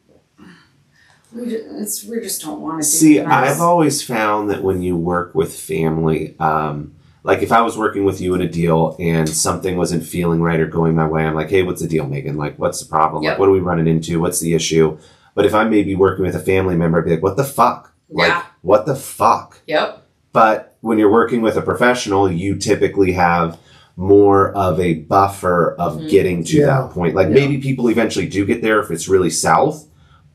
we 1.33 1.45
just, 1.49 1.65
it's, 1.69 2.03
we 2.05 2.21
just 2.21 2.41
don't 2.41 2.61
want 2.61 2.81
to 2.81 2.87
See, 2.87 3.17
this. 3.17 3.27
I've 3.27 3.59
always 3.59 4.01
found 4.01 4.49
that 4.51 4.63
when 4.63 4.81
you 4.81 4.95
work 4.95 5.35
with 5.35 5.53
family, 5.53 6.35
um, 6.39 6.93
like 7.27 7.43
if 7.43 7.51
I 7.51 7.61
was 7.61 7.77
working 7.77 8.05
with 8.05 8.21
you 8.21 8.33
in 8.35 8.41
a 8.41 8.47
deal 8.47 8.95
and 9.01 9.27
something 9.27 9.75
wasn't 9.75 10.05
feeling 10.05 10.41
right 10.41 10.61
or 10.61 10.65
going 10.65 10.95
my 10.95 11.05
way, 11.05 11.25
I'm 11.27 11.35
like, 11.35 11.49
hey, 11.49 11.61
what's 11.61 11.81
the 11.81 11.87
deal, 11.89 12.05
Meghyn? 12.05 12.37
Like, 12.37 12.57
what's 12.57 12.79
the 12.81 12.87
problem? 12.89 13.21
Yep. 13.21 13.31
Like, 13.33 13.39
what 13.39 13.49
are 13.49 13.51
we 13.51 13.59
running 13.59 13.85
into? 13.85 14.21
What's 14.21 14.39
the 14.39 14.53
issue? 14.53 14.97
But 15.35 15.45
if 15.45 15.53
I'm 15.53 15.69
maybe 15.69 15.93
working 15.93 16.25
with 16.25 16.35
a 16.35 16.39
family 16.39 16.77
member, 16.77 16.99
I'd 16.99 17.03
be 17.03 17.11
like, 17.11 17.21
what 17.21 17.35
the 17.35 17.43
fuck? 17.43 17.93
Like, 18.09 18.29
Yeah. 18.29 18.43
what 18.61 18.85
the 18.85 18.95
fuck? 18.95 19.59
Yep. 19.67 20.03
But 20.31 20.77
when 20.79 20.97
you're 20.99 21.11
working 21.11 21.41
with 21.41 21.57
a 21.57 21.61
professional, 21.61 22.31
you 22.31 22.55
typically 22.55 23.11
have 23.11 23.59
more 23.97 24.53
of 24.53 24.79
a 24.79 24.93
buffer 24.93 25.75
of 25.77 25.97
Mhm. 25.97 26.09
getting 26.09 26.43
to 26.45 26.57
Yeah. 26.59 26.65
that 26.67 26.91
point. 26.91 27.13
Like 27.13 27.27
Yeah. 27.27 27.33
maybe 27.33 27.57
people 27.57 27.89
eventually 27.89 28.27
do 28.27 28.45
get 28.45 28.61
there 28.61 28.79
if 28.79 28.89
it's 28.89 29.09
really 29.09 29.31
south. 29.31 29.83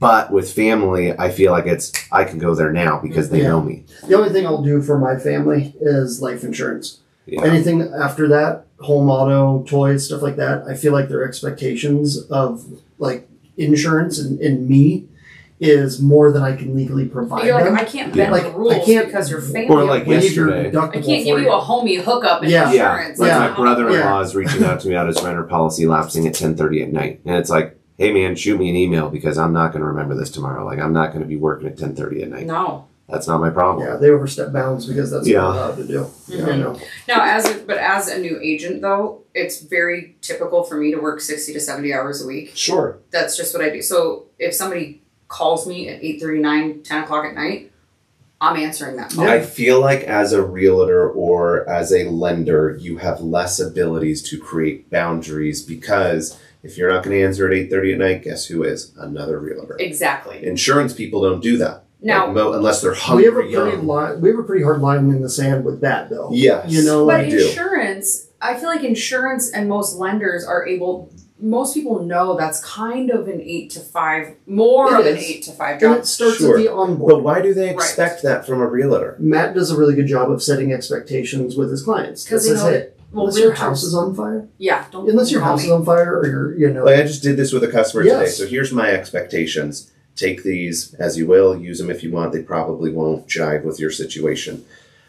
But 0.02 0.32
with 0.32 0.52
family, 0.52 1.14
I 1.16 1.30
feel 1.30 1.52
like 1.52 1.66
it's 1.66 1.92
I 2.10 2.24
can 2.24 2.38
go 2.40 2.54
there 2.56 2.72
now 2.72 2.98
because 3.00 3.30
they 3.30 3.40
Yeah. 3.40 3.48
know 3.50 3.62
me. 3.62 3.84
The 4.08 4.16
only 4.16 4.30
thing 4.30 4.44
I'll 4.46 4.60
do 4.62 4.82
for 4.82 4.98
my 4.98 5.16
family 5.16 5.74
is 5.80 6.20
life 6.20 6.42
insurance. 6.42 6.98
Yeah. 7.26 7.44
Anything 7.44 7.82
after 7.82 8.26
that, 8.28 8.64
home 8.80 9.08
auto, 9.08 9.62
toys, 9.64 10.04
stuff 10.06 10.20
like 10.20 10.34
that, 10.36 10.64
I 10.68 10.74
feel 10.74 10.92
like 10.92 11.08
their 11.08 11.24
expectations 11.24 12.18
of 12.30 12.64
like 12.98 13.28
insurance 13.56 14.18
and, 14.18 14.40
and 14.40 14.68
me 14.68 15.06
is 15.60 16.02
more 16.02 16.32
than 16.32 16.42
I 16.42 16.56
can 16.56 16.74
legally 16.74 17.06
provide 17.06 17.44
You're 17.44 17.54
like, 17.54 17.64
them. 17.66 17.76
I 17.76 17.84
can't 17.84 18.12
Yeah. 18.12 18.28
bend 18.30 18.32
Like, 18.32 18.56
the 18.56 18.68
I 18.74 18.78
can't- 18.84 19.06
because 19.06 19.30
you're 19.30 19.40
family. 19.40 19.68
Or 19.68 19.84
like 19.84 20.04
yesterday. 20.08 20.66
I 20.76 20.88
can't 20.88 21.04
give 21.24 21.38
you 21.38 21.52
a 21.52 21.60
homie 21.60 21.98
hookup 22.02 22.42
and 22.42 22.50
Yeah. 22.50 22.72
Yeah, 22.72 23.12
like 23.18 23.28
Yeah. 23.30 23.38
my 23.38 23.50
brother-in-law 23.54 24.20
is 24.22 24.34
reaching 24.34 24.64
out 24.64 24.80
to 24.80 24.88
me 24.88 24.94
about 24.96 25.06
his 25.06 25.22
renter 25.22 25.44
policy 25.44 25.86
lapsing 25.86 26.26
at 26.26 26.34
10:30 26.34 26.82
at 26.82 26.92
night, 26.92 27.20
and 27.24 27.36
it's 27.36 27.50
like, 27.50 27.78
hey 27.98 28.12
man, 28.12 28.34
shoot 28.36 28.58
me 28.58 28.70
an 28.70 28.76
email 28.76 29.08
because 29.10 29.38
I'm 29.38 29.52
not 29.52 29.72
going 29.72 29.80
to 29.82 29.86
remember 29.88 30.14
this 30.14 30.30
tomorrow. 30.30 30.64
Like 30.64 30.78
I'm 30.78 30.92
not 30.92 31.08
going 31.12 31.22
to 31.22 31.28
be 31.28 31.36
working 31.36 31.68
at 31.68 31.76
10:30 31.76 32.22
at 32.22 32.28
night. 32.30 32.46
No. 32.46 32.86
That's 33.08 33.26
not 33.28 33.40
my 33.40 33.50
problem. 33.50 33.86
Yeah, 33.86 33.96
they 33.96 34.08
overstep 34.10 34.52
bounds 34.52 34.86
because 34.86 35.10
that's 35.10 35.26
Yeah. 35.26 35.44
what 35.44 35.52
they're 35.52 35.62
allowed 35.64 35.76
to 35.76 35.86
do. 35.86 36.06
Mhm. 36.30 36.56
You 36.56 36.62
know. 36.62 36.80
Now, 37.08 37.22
as 37.24 37.44
a, 37.50 37.58
but 37.58 37.76
as 37.76 38.08
a 38.08 38.18
new 38.18 38.38
agent 38.40 38.80
though, 38.80 39.22
it's 39.34 39.60
very 39.60 40.16
typical 40.22 40.62
for 40.62 40.76
me 40.76 40.92
to 40.92 40.98
work 40.98 41.20
sixty 41.20 41.52
to 41.52 41.60
seventy 41.60 41.92
hours 41.92 42.22
a 42.22 42.26
week. 42.26 42.52
Sure. 42.54 42.98
That's 43.10 43.36
just 43.36 43.54
what 43.54 43.62
I 43.62 43.70
do. 43.70 43.82
So 43.82 44.26
if 44.38 44.54
somebody 44.54 45.02
calls 45.28 45.66
me 45.66 45.88
at 45.88 46.02
8 46.02 46.20
10 46.84 47.02
o'clock 47.02 47.24
at 47.24 47.34
night, 47.34 47.72
I'm 48.40 48.56
answering 48.56 48.96
that 48.96 49.12
phone. 49.12 49.28
I 49.28 49.40
feel 49.40 49.80
like 49.80 50.02
as 50.02 50.32
a 50.32 50.42
realtor 50.42 51.08
or 51.08 51.68
as 51.68 51.92
a 51.92 52.04
lender, 52.08 52.76
you 52.80 52.98
have 52.98 53.20
less 53.20 53.60
abilities 53.60 54.22
to 54.30 54.38
create 54.38 54.90
boundaries 54.90 55.62
because 55.62 56.36
if 56.62 56.78
you're 56.78 56.90
not 56.90 57.02
going 57.02 57.16
to 57.16 57.24
answer 57.24 57.46
at 57.50 57.52
8.30 57.70 57.92
at 57.94 57.98
night, 57.98 58.22
guess 58.22 58.46
who 58.46 58.62
is? 58.62 58.92
Another 58.96 59.38
realtor. 59.38 59.76
Exactly. 59.80 60.44
Insurance 60.44 60.92
people 60.92 61.22
don't 61.22 61.42
do 61.42 61.56
that. 61.58 61.84
Now, 62.00 62.26
Like, 62.26 62.34
mo- 62.34 62.52
unless 62.54 62.80
they're 62.82 62.96
We 63.14 63.24
have 63.24 63.34
a 63.34 63.36
pretty 63.36 63.50
young. 63.52 63.86
li- 63.86 64.16
we 64.20 64.30
have 64.30 64.38
a 64.38 64.42
pretty 64.42 64.64
hard 64.64 64.80
line 64.80 65.08
in 65.10 65.22
the 65.22 65.28
sand 65.28 65.64
with 65.64 65.80
that 65.82 66.10
though. 66.10 66.30
Yes. 66.32 66.70
You 66.70 66.82
know, 66.84 67.06
but 67.06 67.20
I 67.20 67.28
do. 67.30 67.36
insurance, 67.46 68.26
I 68.40 68.54
feel 68.56 68.68
like 68.68 68.82
insurance 68.82 69.50
and 69.52 69.68
most 69.68 69.96
lenders 69.96 70.44
are 70.44 70.66
able. 70.66 71.12
Most 71.40 71.74
people 71.74 72.02
know 72.04 72.36
that's 72.36 72.60
kind 72.64 73.10
of 73.10 73.28
an 73.28 73.40
eight 73.40 73.70
to 73.70 73.80
five, 73.80 74.34
more 74.46 74.92
It 74.94 75.00
of 75.00 75.06
an 75.06 75.16
eight 75.18 75.42
to 75.44 75.52
five 75.52 75.72
And 75.74 75.80
job. 75.80 75.98
it 75.98 76.06
starts 76.06 76.38
Sure. 76.38 76.56
at 76.56 76.62
the 76.64 76.72
onboard. 76.72 77.08
But 77.14 77.22
why 77.22 77.40
do 77.40 77.54
they 77.54 77.66
Right. 77.66 77.74
expect 77.74 78.22
that 78.24 78.46
from 78.46 78.60
a 78.60 78.66
realtor? 78.66 79.14
Matt 79.20 79.54
does 79.54 79.70
a 79.70 79.76
really 79.76 79.94
good 79.94 80.06
job 80.08 80.28
of 80.30 80.42
setting 80.42 80.72
expectations 80.72 81.56
with 81.56 81.70
his 81.70 81.82
clients. 81.82 82.28
'Cause 82.28 82.44
That 82.48 82.54
they 82.54 82.60
know 82.60 82.66
hey, 82.70 82.88
Well, 83.12 83.26
unless 83.26 83.38
your 83.40 83.52
house 83.52 83.82
is 83.82 83.94
on 83.94 84.14
fire, 84.14 84.48
yeah, 84.58 84.86
don't 84.90 85.08
unless 85.08 85.30
your 85.30 85.42
house 85.42 85.60
me. 85.60 85.66
is 85.66 85.72
on 85.72 85.84
fire 85.84 86.18
or 86.18 86.26
you're, 86.26 86.58
you 86.58 86.70
know, 86.72 86.84
Like 86.84 86.98
I 86.98 87.02
just 87.02 87.22
did 87.22 87.36
this 87.36 87.52
with 87.52 87.62
a 87.64 87.68
customer 87.70 88.02
today. 88.04 88.26
So 88.26 88.46
here's 88.46 88.72
my 88.72 88.90
expectations. 88.90 89.90
Take 90.16 90.42
these 90.42 90.94
as 90.94 91.16
you 91.18 91.26
will. 91.26 91.56
Use 91.56 91.78
them 91.78 91.90
if 91.90 92.02
you 92.02 92.10
want. 92.10 92.32
They 92.32 92.42
probably 92.42 92.90
won't 92.90 93.26
jive 93.28 93.64
with 93.64 93.78
your 93.80 93.90
situation. 93.90 94.64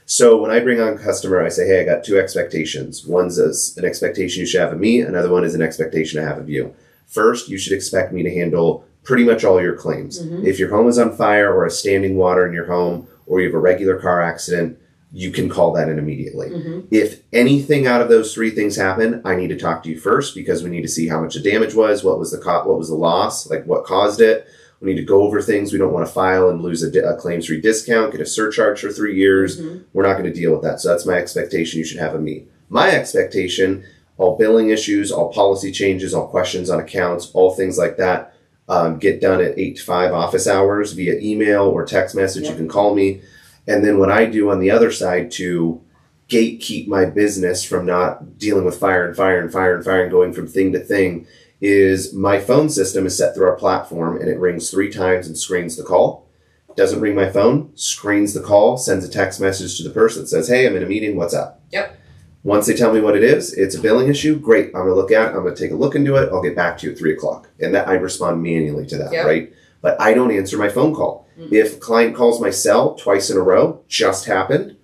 So 0.05 0.37
when 0.41 0.51
I 0.51 0.59
bring 0.59 0.81
on 0.81 0.93
a 0.93 0.97
customer, 0.97 1.41
I 1.41 1.49
say, 1.49 1.65
"Hey, 1.65 1.81
I 1.81 1.85
got 1.85 2.03
two 2.03 2.19
expectations. 2.19 3.05
One's 3.05 3.39
a, 3.39 3.51
an 3.79 3.85
expectation 3.85 4.41
you 4.41 4.45
should 4.45 4.59
have 4.61 4.73
of 4.73 4.79
me. 4.79 4.99
Another 5.01 5.29
one 5.29 5.43
is 5.45 5.55
an 5.55 5.61
expectation 5.61 6.19
I 6.21 6.27
have 6.27 6.37
of 6.37 6.49
you. 6.49 6.73
First, 7.07 7.47
you 7.49 7.57
should 7.57 7.73
expect 7.73 8.11
me 8.11 8.23
to 8.23 8.33
handle 8.33 8.85
pretty 9.03 9.23
much 9.23 9.43
all 9.45 9.61
your 9.61 9.75
claims. 9.75 10.21
Mhm. 10.21 10.45
If 10.45 10.59
your 10.59 10.69
home 10.69 10.87
is 10.87 10.97
on 10.97 11.15
fire 11.15 11.53
or 11.53 11.65
a 11.65 11.71
standing 11.71 12.15
water 12.17 12.45
in 12.45 12.53
your 12.53 12.65
home, 12.65 13.07
or 13.27 13.39
you 13.39 13.47
have 13.47 13.55
a 13.55 13.59
regular 13.59 13.95
car 13.97 14.21
accident, 14.21 14.77
you 15.15 15.29
can 15.29 15.47
call 15.47 15.71
that 15.73 15.89
in 15.89 15.99
immediately. 15.99 16.49
Mhm. 16.49 16.83
If 16.89 17.21
anything 17.31 17.85
out 17.85 18.01
of 18.01 18.09
those 18.09 18.33
three 18.33 18.49
things 18.49 18.75
happen, 18.75 19.21
I 19.23 19.35
need 19.35 19.49
to 19.49 19.55
talk 19.55 19.83
to 19.83 19.89
you 19.89 19.97
first 19.99 20.33
because 20.33 20.63
we 20.63 20.71
need 20.71 20.81
to 20.81 20.87
see 20.87 21.07
how 21.07 21.21
much 21.21 21.35
the 21.35 21.39
damage 21.39 21.75
was, 21.75 22.03
what 22.03 22.17
was 22.19 22.31
the 22.31 22.39
co- 22.39 22.63
what 22.67 22.79
was 22.79 22.89
the 22.89 22.95
loss, 22.95 23.47
like 23.49 23.63
what 23.67 23.85
caused 23.85 24.19
it. 24.21 24.47
We 24.81 24.89
need 24.91 24.99
to 24.99 25.05
go 25.05 25.21
over 25.21 25.39
things. 25.41 25.71
We 25.71 25.77
don't 25.79 25.93
want 25.93 26.05
to 26.07 26.11
file 26.11 26.49
and 26.49 26.61
lose 26.61 26.81
a, 26.83 26.91
di- 26.91 26.97
a 26.99 27.15
claims 27.15 27.45
free 27.45 27.61
discount, 27.61 28.11
get 28.11 28.21
a 28.21 28.25
surcharge 28.25 28.81
for 28.81 28.89
three 28.91 29.15
years. 29.15 29.61
Mhm. 29.61 29.81
We're 29.93 30.03
not 30.03 30.17
going 30.17 30.31
to 30.33 30.37
deal 30.39 30.51
with 30.51 30.63
that. 30.63 30.81
So 30.81 30.89
that's 30.89 31.05
my 31.05 31.13
expectation. 31.19 31.77
You 31.77 31.85
should 31.85 31.99
have 31.99 32.15
of 32.15 32.21
me. 32.21 32.45
My 32.69 32.89
expectation: 32.91 33.83
all 34.17 34.35
billing 34.35 34.69
issues, 34.71 35.11
all 35.11 35.31
policy 35.31 35.71
changes, 35.71 36.13
all 36.13 36.27
questions 36.27 36.69
on 36.71 36.79
accounts, 36.79 37.29
all 37.33 37.51
things 37.53 37.77
like 37.77 37.97
that. 37.97 38.33
Um, 38.67 38.97
get 38.97 39.21
done 39.21 39.41
at 39.41 39.59
eight 39.59 39.75
to 39.77 39.83
five 39.83 40.11
office 40.13 40.47
hours 40.47 40.93
via 40.93 41.19
email 41.19 41.63
or 41.65 41.85
text 41.85 42.15
message. 42.15 42.47
You 42.49 42.55
can 42.55 42.67
call 42.67 42.95
me. 42.95 43.21
And 43.67 43.83
then 43.83 43.97
what 43.97 44.11
I 44.11 44.25
do 44.25 44.49
on 44.49 44.59
the 44.59 44.71
other 44.71 44.91
side 44.91 45.31
to 45.31 45.81
gatekeep 46.29 46.87
my 46.87 47.05
business 47.05 47.63
from 47.63 47.85
not 47.85 48.37
dealing 48.37 48.65
with 48.65 48.79
fire 48.79 49.05
and 49.07 49.15
fire 49.15 49.39
and 49.39 49.51
fire 49.51 49.75
and 49.75 49.83
fire 49.83 50.01
and 50.03 50.11
going 50.11 50.33
from 50.33 50.47
thing 50.47 50.71
to 50.73 50.79
thing 50.79 51.27
is 51.61 52.13
my 52.13 52.39
phone 52.39 52.69
system 52.69 53.05
is 53.05 53.17
set 53.17 53.33
through 53.33 53.47
our 53.47 53.55
platform 53.55 54.17
and 54.19 54.29
it 54.29 54.37
rings 54.39 54.69
three 54.69 54.91
times 54.91 55.27
and 55.27 55.37
screens 55.37 55.77
the 55.77 55.83
call. 55.83 56.27
Doesn't 56.75 57.01
ring 57.01 57.15
my 57.15 57.29
phone, 57.29 57.71
screens 57.75 58.33
the 58.33 58.41
call, 58.41 58.77
sends 58.77 59.05
a 59.05 59.09
text 59.09 59.39
message 59.39 59.77
to 59.77 59.83
the 59.83 59.91
person 59.91 60.25
says, 60.25 60.47
Hey, 60.47 60.65
I'm 60.65 60.75
in 60.75 60.83
a 60.83 60.87
meeting, 60.87 61.15
what's 61.15 61.33
up? 61.33 61.61
Yep. 61.71 61.99
Once 62.43 62.65
they 62.67 62.73
tell 62.75 62.91
me 62.91 62.99
what 62.99 63.15
it 63.15 63.23
is, 63.23 63.53
it's 63.53 63.75
a 63.75 63.79
billing 63.79 64.09
issue. 64.09 64.37
Great. 64.37 64.67
I'm 64.67 64.81
gonna 64.81 64.95
look 64.95 65.11
at 65.11 65.29
it. 65.31 65.35
I'm 65.37 65.43
gonna 65.43 65.55
take 65.55 65.71
a 65.71 65.75
look 65.75 65.95
into 65.95 66.15
it. 66.15 66.29
I'll 66.33 66.41
get 66.41 66.55
back 66.55 66.77
to 66.79 66.87
you 66.87 66.91
at 66.91 66.97
three 66.97 67.13
o'clock. 67.13 67.47
And 67.61 67.73
that 67.75 67.87
I 67.87 67.93
respond 67.93 68.43
manually 68.43 68.85
to 68.87 68.97
that, 68.97 69.13
Yep. 69.13 69.25
right? 69.25 69.53
But 69.81 70.01
I 70.01 70.13
don't 70.13 70.31
answer 70.31 70.57
my 70.57 70.67
phone 70.67 70.93
call. 70.93 71.22
Mm-hmm. 71.37 71.53
If 71.53 71.77
a 71.77 71.79
client 71.79 72.15
calls 72.15 72.39
my 72.41 72.49
cell 72.49 72.95
twice 72.95 73.29
in 73.29 73.37
a 73.37 73.41
row, 73.41 73.83
just 73.87 74.25
happened, 74.25 74.77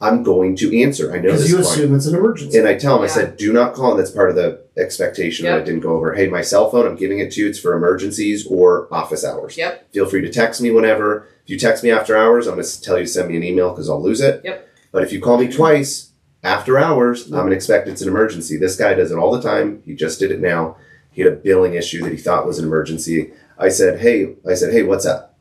I'm 0.00 0.22
going 0.22 0.56
to 0.56 0.82
answer. 0.82 1.10
I 1.12 1.16
know 1.16 1.22
Because 1.30 1.42
this 1.42 1.50
you 1.50 1.56
client. 1.56 1.72
assume 1.78 1.94
it's 1.94 2.06
an 2.06 2.14
emergency. 2.16 2.58
And 2.58 2.68
I 2.68 2.74
tell 2.76 2.96
him, 2.96 3.02
I 3.02 3.06
said, 3.06 3.36
do 3.38 3.52
not 3.52 3.74
call. 3.74 3.92
And 3.92 4.00
that's 4.00 4.10
part 4.10 4.28
of 4.28 4.36
the 4.36 4.62
expectation 4.76 5.46
that 5.46 5.60
I 5.60 5.64
didn't 5.64 5.80
go 5.80 5.96
over. 5.96 6.14
Hey, 6.14 6.28
my 6.28 6.42
cell 6.42 6.70
phone, 6.70 6.86
I'm 6.86 6.96
giving 6.96 7.18
it 7.18 7.32
to 7.32 7.40
you. 7.40 7.48
It's 7.48 7.58
for 7.58 7.72
emergencies 7.74 8.46
or 8.46 8.92
office 8.92 9.24
hours. 9.24 9.56
Yep. 9.56 9.92
Feel 9.94 10.06
free 10.06 10.20
to 10.20 10.30
text 10.30 10.60
me 10.60 10.70
whenever. 10.70 11.28
If 11.44 11.50
you 11.50 11.58
text 11.58 11.82
me 11.82 11.90
after 11.90 12.14
hours, 12.16 12.46
I'm 12.46 12.54
going 12.56 12.66
to 12.66 12.82
tell 12.82 12.98
you 12.98 13.04
to 13.04 13.10
send 13.10 13.28
me 13.28 13.36
an 13.36 13.42
email 13.42 13.70
because 13.70 13.88
I'll 13.88 14.02
lose 14.02 14.20
it. 14.20 14.42
Yep. 14.44 14.68
But 14.92 15.02
if 15.02 15.12
you 15.12 15.20
call 15.20 15.38
me 15.38 15.48
twice 15.48 16.12
after 16.42 16.78
hours, 16.78 17.24
I'm 17.26 17.30
going 17.32 17.50
to 17.50 17.56
expect 17.56 17.88
it's 17.88 18.02
an 18.02 18.08
emergency. 18.08 18.56
This 18.58 18.76
guy 18.76 18.92
does 18.94 19.10
it 19.10 19.16
all 19.18 19.32
the 19.32 19.42
time. 19.42 19.82
He 19.86 19.94
just 19.94 20.18
did 20.18 20.30
it 20.30 20.40
now. 20.40 20.76
He 21.10 21.22
had 21.22 21.32
a 21.32 21.36
billing 21.36 21.72
issue 21.74 22.02
that 22.02 22.12
he 22.12 22.18
thought 22.18 22.46
was 22.46 22.58
an 22.58 22.66
emergency. 22.66 23.32
I 23.58 23.70
said, 23.70 24.00
hey, 24.00 24.34
I 24.46 24.52
said, 24.54 24.74
hey, 24.74 24.82
what's 24.82 25.06
up? 25.06 25.35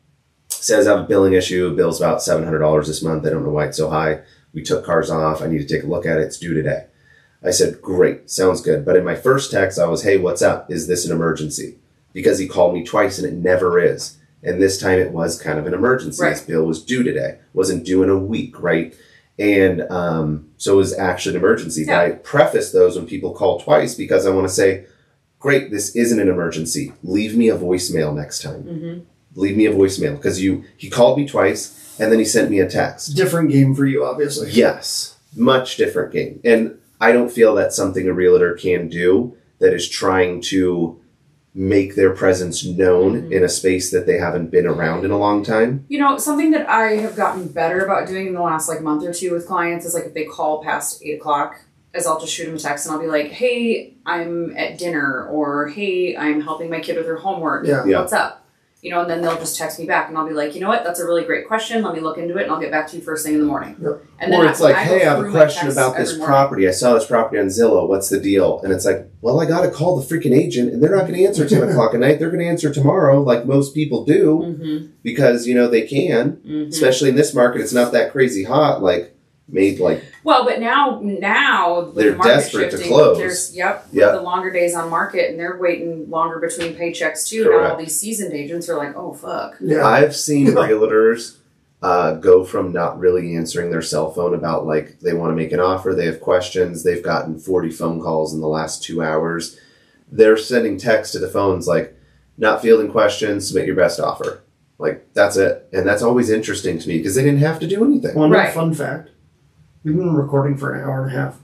Says 0.65 0.87
I 0.87 0.95
have 0.95 1.05
a 1.05 1.07
billing 1.07 1.33
issue. 1.33 1.75
Bill's 1.75 2.01
about 2.01 2.21
$700 2.21 2.87
this 2.87 3.03
month. 3.03 3.23
I 3.23 3.29
don't 3.29 3.43
know 3.43 3.51
why 3.51 3.65
it's 3.65 3.77
so 3.77 3.87
high. 3.87 4.21
We 4.51 4.63
took 4.63 4.83
cars 4.83 5.11
off. 5.11 5.43
I 5.43 5.45
need 5.45 5.59
to 5.59 5.67
take 5.67 5.83
a 5.83 5.87
look 5.87 6.07
at 6.07 6.17
it. 6.17 6.23
It's 6.23 6.39
due 6.39 6.55
today. 6.55 6.87
I 7.43 7.51
said, 7.51 7.83
great, 7.83 8.31
sounds 8.31 8.61
good. 8.61 8.83
But 8.83 8.95
in 8.95 9.05
my 9.05 9.13
first 9.13 9.51
text, 9.51 9.77
I 9.77 9.85
was, 9.85 10.01
hey, 10.01 10.17
what's 10.17 10.41
up? 10.41 10.71
Is 10.71 10.87
this 10.87 11.05
an 11.05 11.11
emergency? 11.11 11.77
Because 12.13 12.39
he 12.39 12.47
called 12.47 12.73
me 12.73 12.83
twice 12.83 13.19
and 13.19 13.27
it 13.27 13.35
never 13.35 13.77
is. 13.77 14.17
And 14.41 14.59
this 14.59 14.79
time 14.79 14.97
it 14.97 15.11
was 15.11 15.39
kind 15.39 15.59
of 15.59 15.67
an 15.67 15.75
emergency. 15.75 16.23
Right. 16.23 16.31
His 16.31 16.41
bill 16.41 16.65
was 16.65 16.83
due 16.83 17.03
today, 17.03 17.37
wasn't 17.53 17.85
due 17.85 18.01
in 18.01 18.09
a 18.09 18.17
week, 18.17 18.59
right? 18.59 18.95
And 19.37 19.81
um, 19.91 20.49
so 20.57 20.73
it 20.73 20.77
was 20.77 20.97
actually 20.97 21.35
an 21.35 21.41
emergency. 21.43 21.83
Yeah. 21.83 21.95
But 21.95 22.05
I 22.05 22.11
preface 22.15 22.71
those 22.71 22.95
when 22.95 23.05
people 23.05 23.35
call 23.35 23.59
twice 23.59 23.93
because 23.93 24.25
I 24.25 24.31
want 24.31 24.47
to 24.47 24.53
say, 24.53 24.87
great, 25.37 25.69
this 25.69 25.95
isn't 25.95 26.19
an 26.19 26.27
emergency. 26.27 26.91
Leave 27.03 27.37
me 27.37 27.49
a 27.49 27.55
voicemail 27.55 28.15
next 28.15 28.41
time. 28.41 28.63
Mm-hmm. 28.63 28.99
Leave 29.35 29.57
me 29.57 29.65
a 29.65 29.73
voicemail 29.73 30.15
because 30.15 30.41
you 30.41 30.63
he 30.77 30.89
called 30.89 31.17
me 31.17 31.27
twice 31.27 31.95
and 31.99 32.11
then 32.11 32.19
he 32.19 32.25
sent 32.25 32.49
me 32.49 32.59
a 32.59 32.69
text. 32.69 33.15
Different 33.15 33.51
game 33.51 33.75
for 33.75 33.85
you, 33.85 34.03
obviously. 34.05 34.49
Yes, 34.51 35.17
much 35.35 35.77
different 35.77 36.11
game. 36.13 36.39
And 36.43 36.77
I 37.01 37.11
don't 37.11 37.31
feel 37.31 37.53
that's 37.55 37.75
something 37.75 38.07
a 38.07 38.13
realtor 38.13 38.53
can 38.53 38.87
do 38.87 39.35
that 39.59 39.73
is 39.73 39.87
trying 39.89 40.41
to 40.41 40.99
make 41.57 41.95
their 41.95 42.09
presence 42.11 42.65
known 42.65 43.21
Mhm. 43.23 43.31
in 43.31 43.43
a 43.43 43.47
space 43.49 43.89
that 43.91 44.05
they 44.05 44.17
haven't 44.17 44.51
been 44.51 44.65
around 44.65 45.05
in 45.05 45.11
a 45.11 45.17
long 45.17 45.41
time. 45.43 45.85
You 45.87 45.99
know, 45.99 46.17
something 46.17 46.51
that 46.51 46.69
I 46.69 46.97
have 46.97 47.15
gotten 47.15 47.47
better 47.47 47.79
about 47.79 48.07
doing 48.09 48.27
in 48.27 48.33
the 48.33 48.41
last 48.41 48.67
like 48.67 48.81
month 48.81 49.05
or 49.05 49.13
two 49.13 49.31
with 49.31 49.47
clients 49.47 49.85
is 49.85 49.93
like 49.93 50.05
if 50.05 50.13
they 50.13 50.25
call 50.25 50.61
past 50.61 51.01
eight 51.03 51.13
o'clock, 51.19 51.55
is 51.93 52.05
I'll 52.05 52.19
just 52.19 52.33
shoot 52.33 52.45
them 52.47 52.55
a 52.55 52.59
text 52.59 52.85
and 52.85 52.93
I'll 52.93 52.99
be 53.01 53.07
like, 53.07 53.27
"Hey, 53.27 53.93
I'm 54.05 54.53
at 54.57 54.77
dinner," 54.77 55.27
or 55.31 55.67
"Hey, 55.67 56.17
I'm 56.17 56.41
helping 56.41 56.69
my 56.69 56.81
kid 56.81 56.97
with 56.97 57.05
her 57.07 57.15
homework. 57.15 57.65
Yeah. 57.65 57.85
Yeah. 57.85 57.99
What's 58.01 58.11
up?" 58.11 58.44
You 58.85 58.91
know, 58.91 59.01
and 59.01 59.09
then 59.09 59.23
they'll 59.23 59.35
just 59.39 59.57
text 59.57 59.79
me 59.79 59.87
back, 59.87 60.09
and 60.09 60.15
I'll 60.17 60.27
be 60.27 60.33
like, 60.35 60.53
"You 60.53 60.61
know 60.61 60.67
what? 60.67 60.83
That's 60.83 60.99
a 60.99 61.05
really 61.05 61.23
great 61.23 61.47
question. 61.47 61.81
Let 61.81 61.95
me 61.95 62.01
look 62.01 62.19
into 62.19 62.37
it, 62.37 62.43
and 62.43 62.51
I'll 62.51 62.59
get 62.59 62.69
back 62.69 62.87
to 62.89 62.95
you 62.95 63.01
first 63.01 63.25
thing 63.25 63.33
in 63.33 63.39
the 63.39 63.45
morning." 63.47 63.75
Yep. 63.81 64.05
And 64.19 64.31
then 64.31 64.39
or 64.41 64.45
I- 64.45 64.51
it's 64.51 64.61
like, 64.61 64.75
I 64.75 64.83
hey, 64.83 65.01
I 65.07 65.15
have 65.15 65.25
a 65.25 65.31
question 65.31 65.69
about 65.69 65.97
this 65.97 66.15
property. 66.19 66.67
I 66.67 66.71
saw 66.71 66.93
this 66.93 67.07
property 67.07 67.39
on 67.39 67.47
Zillow. 67.47 67.89
What's 67.89 68.09
the 68.09 68.19
deal? 68.19 68.61
And 68.63 68.71
it's 68.71 68.85
like, 68.85 69.09
well, 69.21 69.41
I 69.41 69.47
got 69.47 69.61
to 69.63 69.71
call 69.71 69.99
the 69.99 70.05
freaking 70.05 70.37
agent, 70.37 70.71
and 70.71 70.83
they're 70.83 70.95
not 70.95 71.07
going 71.07 71.15
to 71.15 71.25
answer 71.25 71.49
10 71.49 71.63
o'clock 71.69 71.95
at 71.95 71.99
night. 71.99 72.19
They're 72.19 72.29
going 72.29 72.41
to 72.41 72.47
answer 72.47 72.71
tomorrow, 72.71 73.23
like 73.23 73.47
most 73.47 73.73
people 73.73 74.05
do, 74.05 74.41
Mhm, 74.59 74.89
because, 75.01 75.47
you 75.47 75.55
know, 75.55 75.67
they 75.67 75.81
can. 75.81 76.37
mhm. 76.47 76.67
Especially 76.69 77.09
in 77.09 77.15
this 77.15 77.33
market, 77.33 77.61
it's 77.61 77.73
not 77.73 77.91
that 77.93 78.11
crazy 78.11 78.43
hot. 78.43 78.83
Like, 78.83 79.15
made 79.49 79.79
like, 79.79 80.03
Well, 80.25 80.43
but 80.43 80.59
now, 80.59 80.99
now 81.03 81.81
with 81.85 81.95
They're 81.95 82.11
the 82.13 82.17
market 82.17 82.33
desperate 82.33 82.71
to 82.71 82.77
close. 82.79 83.17
There's 83.19 83.55
yep, 83.55 83.85
Yeah. 83.91 84.09
the 84.11 84.21
longer 84.21 84.51
days 84.51 84.73
on 84.73 84.89
market, 84.89 85.29
and 85.29 85.39
they're 85.39 85.57
waiting 85.57 86.09
longer 86.09 86.39
between 86.39 86.73
paychecks 86.75 87.27
too. 87.27 87.43
Now 87.43 87.69
all 87.73 87.77
these 87.77 87.97
seasoned 87.97 88.33
agents 88.33 88.67
are 88.67 88.75
like, 88.75 88.95
oh 88.97 89.13
fuck. 89.13 89.55
Yeah. 89.61 89.85
I've 89.85 90.15
seen 90.15 90.47
realtors 90.55 91.37
uh, 91.83 92.15
go 92.15 92.43
from 92.43 92.71
not 92.73 92.97
really 92.97 93.35
answering 93.35 93.69
their 93.69 93.83
cell 93.83 94.11
phone 94.11 94.33
about 94.33 94.65
like 94.65 94.99
they 94.99 95.13
want 95.13 95.29
to 95.31 95.35
make 95.35 95.51
an 95.51 95.59
offer, 95.59 95.93
they 95.93 96.07
have 96.07 96.19
questions, 96.21 96.83
they've 96.83 97.03
gotten 97.03 97.37
40 97.37 97.69
phone 97.69 98.01
calls 98.01 98.33
in 98.33 98.41
the 98.41 98.47
last 98.47 98.81
two 98.83 99.03
hours. 99.03 99.59
They're 100.11 100.37
sending 100.37 100.79
text 100.79 101.13
to 101.13 101.19
the 101.19 101.27
phones 101.29 101.67
like, 101.67 101.95
not 102.37 102.63
fielding 102.63 102.89
questions, 102.91 103.47
submit 103.47 103.67
your 103.67 103.75
best 103.75 103.99
offer. 103.99 104.41
Like, 104.79 105.13
that's 105.13 105.37
it. 105.37 105.69
And 105.71 105.87
that's 105.87 106.01
always 106.01 106.29
interesting 106.31 106.79
to 106.79 106.87
me 106.87 106.97
because 106.97 107.13
they 107.15 107.23
didn't 107.23 107.39
have 107.39 107.59
to 107.59 107.67
do 107.67 107.85
anything. 107.85 108.15
One 108.15 108.31
Right. 108.31 108.51
fun 108.53 108.73
fact. 108.73 109.11
We've 109.85 109.95
been 109.95 110.15
recording 110.15 110.57
for 110.57 110.73
an 110.73 110.81
hour 110.83 111.03
and 111.05 111.15
a 111.15 111.19
half. 111.19 111.37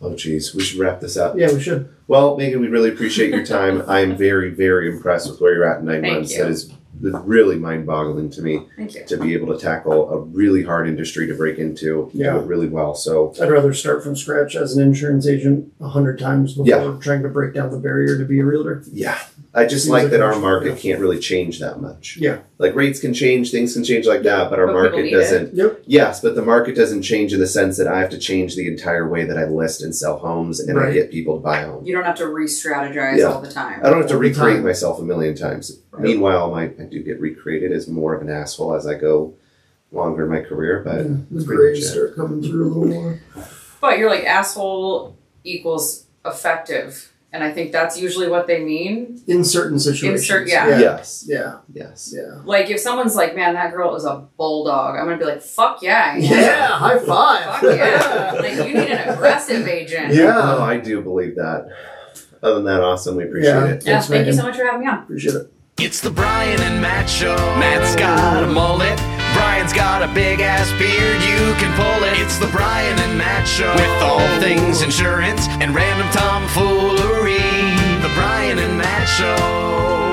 Oh, 0.00 0.14
geez, 0.16 0.54
we 0.54 0.62
should 0.62 0.78
wrap 0.80 1.00
this 1.00 1.18
up. 1.18 1.36
Yeah, 1.36 1.52
we 1.52 1.60
should. 1.60 1.94
Well, 2.08 2.34
Meghyn, 2.38 2.58
we 2.60 2.68
really 2.68 2.88
appreciate 2.90 3.28
your 3.28 3.44
time. 3.44 3.82
I'm 3.88 4.16
very, 4.16 4.48
very 4.50 4.90
impressed 4.90 5.30
with 5.30 5.38
where 5.38 5.52
you're 5.54 5.70
at 5.70 5.80
in 5.80 5.84
nine 5.84 6.00
Thank 6.00 6.14
months. 6.14 6.32
you. 6.34 6.42
That 6.44 6.50
is 6.50 6.72
really 7.00 7.56
mind 7.56 7.86
boggling 7.86 8.30
to 8.30 8.40
me. 8.40 8.66
Thank 8.76 8.94
you. 8.94 9.04
to 9.04 9.16
be 9.18 9.34
able 9.34 9.54
to 9.54 9.62
tackle 9.62 10.08
a 10.10 10.20
really 10.20 10.62
hard 10.62 10.88
industry 10.88 11.26
to 11.26 11.34
break 11.34 11.58
into 11.58 12.10
Yeah. 12.14 12.32
do 12.32 12.38
it 12.38 12.46
really 12.46 12.68
well. 12.68 12.94
So 12.94 13.34
I'd 13.38 13.50
rather 13.50 13.74
start 13.74 14.02
from 14.02 14.16
scratch 14.16 14.54
as 14.56 14.76
an 14.76 14.82
insurance 14.82 15.26
agent 15.26 15.70
a 15.80 15.88
hundred 15.88 16.18
times 16.18 16.54
before 16.54 16.66
Yeah. 16.66 16.96
trying 17.00 17.22
to 17.22 17.28
break 17.28 17.52
down 17.52 17.70
the 17.70 17.78
barrier 17.78 18.16
to 18.16 18.24
be 18.24 18.38
a 18.40 18.44
realtor. 18.46 18.82
yeah, 18.92 19.18
I 19.52 19.66
just 19.66 19.84
Seems 19.84 19.92
like 19.92 20.02
like 20.04 20.12
that 20.12 20.22
our 20.22 20.32
much- 20.32 20.40
market 20.40 20.68
yeah. 20.70 20.76
can't 20.92 21.00
really 21.00 21.18
change 21.18 21.58
that 21.60 21.82
much. 21.82 22.16
Yeah. 22.18 22.38
Like 22.56 22.76
rates 22.76 23.00
can 23.00 23.12
change, 23.12 23.50
things 23.50 23.74
can 23.74 23.82
change 23.82 24.06
like 24.06 24.22
that, 24.22 24.48
but 24.48 24.60
our 24.60 24.66
But 24.66 24.74
market 24.74 25.10
doesn't. 25.10 25.54
Yep. 25.54 25.82
Yes, 25.86 26.20
but 26.20 26.36
the 26.36 26.42
market 26.42 26.76
doesn't 26.76 27.02
change 27.02 27.32
in 27.32 27.40
the 27.40 27.48
sense 27.48 27.76
that 27.78 27.88
I 27.88 27.98
have 27.98 28.10
to 28.10 28.18
change 28.18 28.54
the 28.54 28.68
entire 28.68 29.08
way 29.08 29.24
that 29.24 29.36
I 29.36 29.44
list 29.46 29.82
and 29.82 29.92
sell 29.94 30.18
homes 30.18 30.60
and 30.60 30.78
I 30.78 30.92
get 30.92 31.10
people 31.10 31.34
to 31.36 31.42
buy 31.42 31.62
homes. 31.62 31.88
You 31.88 31.94
don't 31.94 32.04
have 32.04 32.14
to 32.18 32.28
re-strategize 32.28 33.18
Yeah. 33.18 33.24
all 33.24 33.40
the 33.40 33.50
time. 33.50 33.80
I 33.82 33.90
don't 33.90 33.98
have 33.98 34.08
to 34.08 34.14
All 34.14 34.20
recreate 34.20 34.62
myself 34.62 35.00
a 35.00 35.02
million 35.02 35.34
times. 35.34 35.80
Right. 35.90 36.02
Meanwhile, 36.02 36.50
my 36.52 36.64
I 36.64 36.84
do 36.88 37.02
get 37.02 37.20
recreated 37.20 37.72
as 37.72 37.88
more 37.88 38.14
of 38.14 38.22
an 38.22 38.30
asshole 38.30 38.74
as 38.74 38.86
I 38.86 38.94
go 38.94 39.34
longer 39.90 40.22
in 40.24 40.30
my 40.30 40.40
career, 40.40 40.80
but 40.84 40.98
Yeah, 41.06 41.16
the 41.32 41.44
grades 41.44 41.90
start 41.90 42.14
coming 42.14 42.40
through 42.40 42.66
a 42.66 42.68
little 42.72 42.86
more. 43.02 43.20
But 43.80 43.98
you're 43.98 44.10
like 44.10 44.24
asshole 44.24 45.16
equals 45.42 46.04
effective, 46.24 47.12
and 47.34 47.42
I 47.44 47.50
think 47.52 47.72
that's 47.72 47.98
usually 47.98 48.28
what 48.28 48.46
they 48.46 48.62
mean. 48.64 49.20
In 49.26 49.44
certain 49.44 49.78
situations. 49.80 50.22
Insert- 50.22 50.48
yeah. 50.48 50.68
Yeah. 50.68 50.78
Yes. 50.78 51.24
Yeah. 51.28 51.56
Yes. 51.72 52.14
Yeah. 52.16 52.40
Like 52.44 52.70
if 52.70 52.78
someone's 52.80 53.16
like, 53.16 53.34
"Man, 53.36 53.54
that 53.54 53.72
girl 53.72 53.96
is 53.96 54.04
a 54.04 54.26
bulldog," 54.38 54.96
I'm 54.96 55.04
gonna 55.06 55.18
be 55.18 55.24
like, 55.24 55.42
"Fuck 55.42 55.82
yeah, 55.82 56.16
Yeah. 56.16 56.68
High 56.68 56.98
five. 57.00 57.60
fuck 57.60 57.76
yeah!" 57.76 58.32
like 58.40 58.54
you 58.54 58.74
need 58.74 58.90
an 58.90 59.08
aggressive 59.14 59.66
agent. 59.68 60.14
Yeah. 60.14 60.40
Oh, 60.40 60.62
I 60.62 60.78
do 60.78 61.00
believe 61.02 61.34
that. 61.36 61.68
Other 62.42 62.54
than 62.56 62.64
that, 62.66 62.82
awesome. 62.82 63.16
We 63.16 63.24
appreciate 63.24 63.50
Yeah. 63.52 63.64
it. 63.66 63.84
Yeah, 63.84 63.92
Thanks, 63.94 64.06
thank 64.08 64.26
you 64.26 64.32
so 64.32 64.42
much 64.44 64.56
for 64.56 64.64
having 64.64 64.80
me 64.82 64.86
on. 64.86 64.98
Appreciate 65.02 65.34
it. 65.34 65.50
It's 65.78 66.00
the 66.00 66.10
Brian 66.10 66.60
and 66.60 66.80
Matt 66.80 67.10
Show. 67.10 67.34
Matt's 67.58 67.96
got 67.96 68.44
a 68.44 68.46
mullet. 68.46 68.98
Brian's 69.34 69.72
got 69.72 70.02
a 70.02 70.08
big 70.14 70.40
ass 70.40 70.70
beard. 70.78 71.20
You 71.22 71.54
can 71.60 71.74
pull 71.76 72.04
it. 72.08 72.18
It's 72.20 72.38
the 72.38 72.46
Brian 72.48 72.98
and 73.00 73.18
Matt 73.18 73.46
Show. 73.46 73.74
With 73.74 74.02
all 74.02 74.26
things 74.40 74.82
insurance 74.82 75.48
and 75.60 75.74
random 75.74 76.08
tomfoolery. 76.12 77.38
The 78.02 78.12
Brian 78.14 78.58
and 78.58 78.78
Matt 78.78 79.08
Show. 79.08 80.03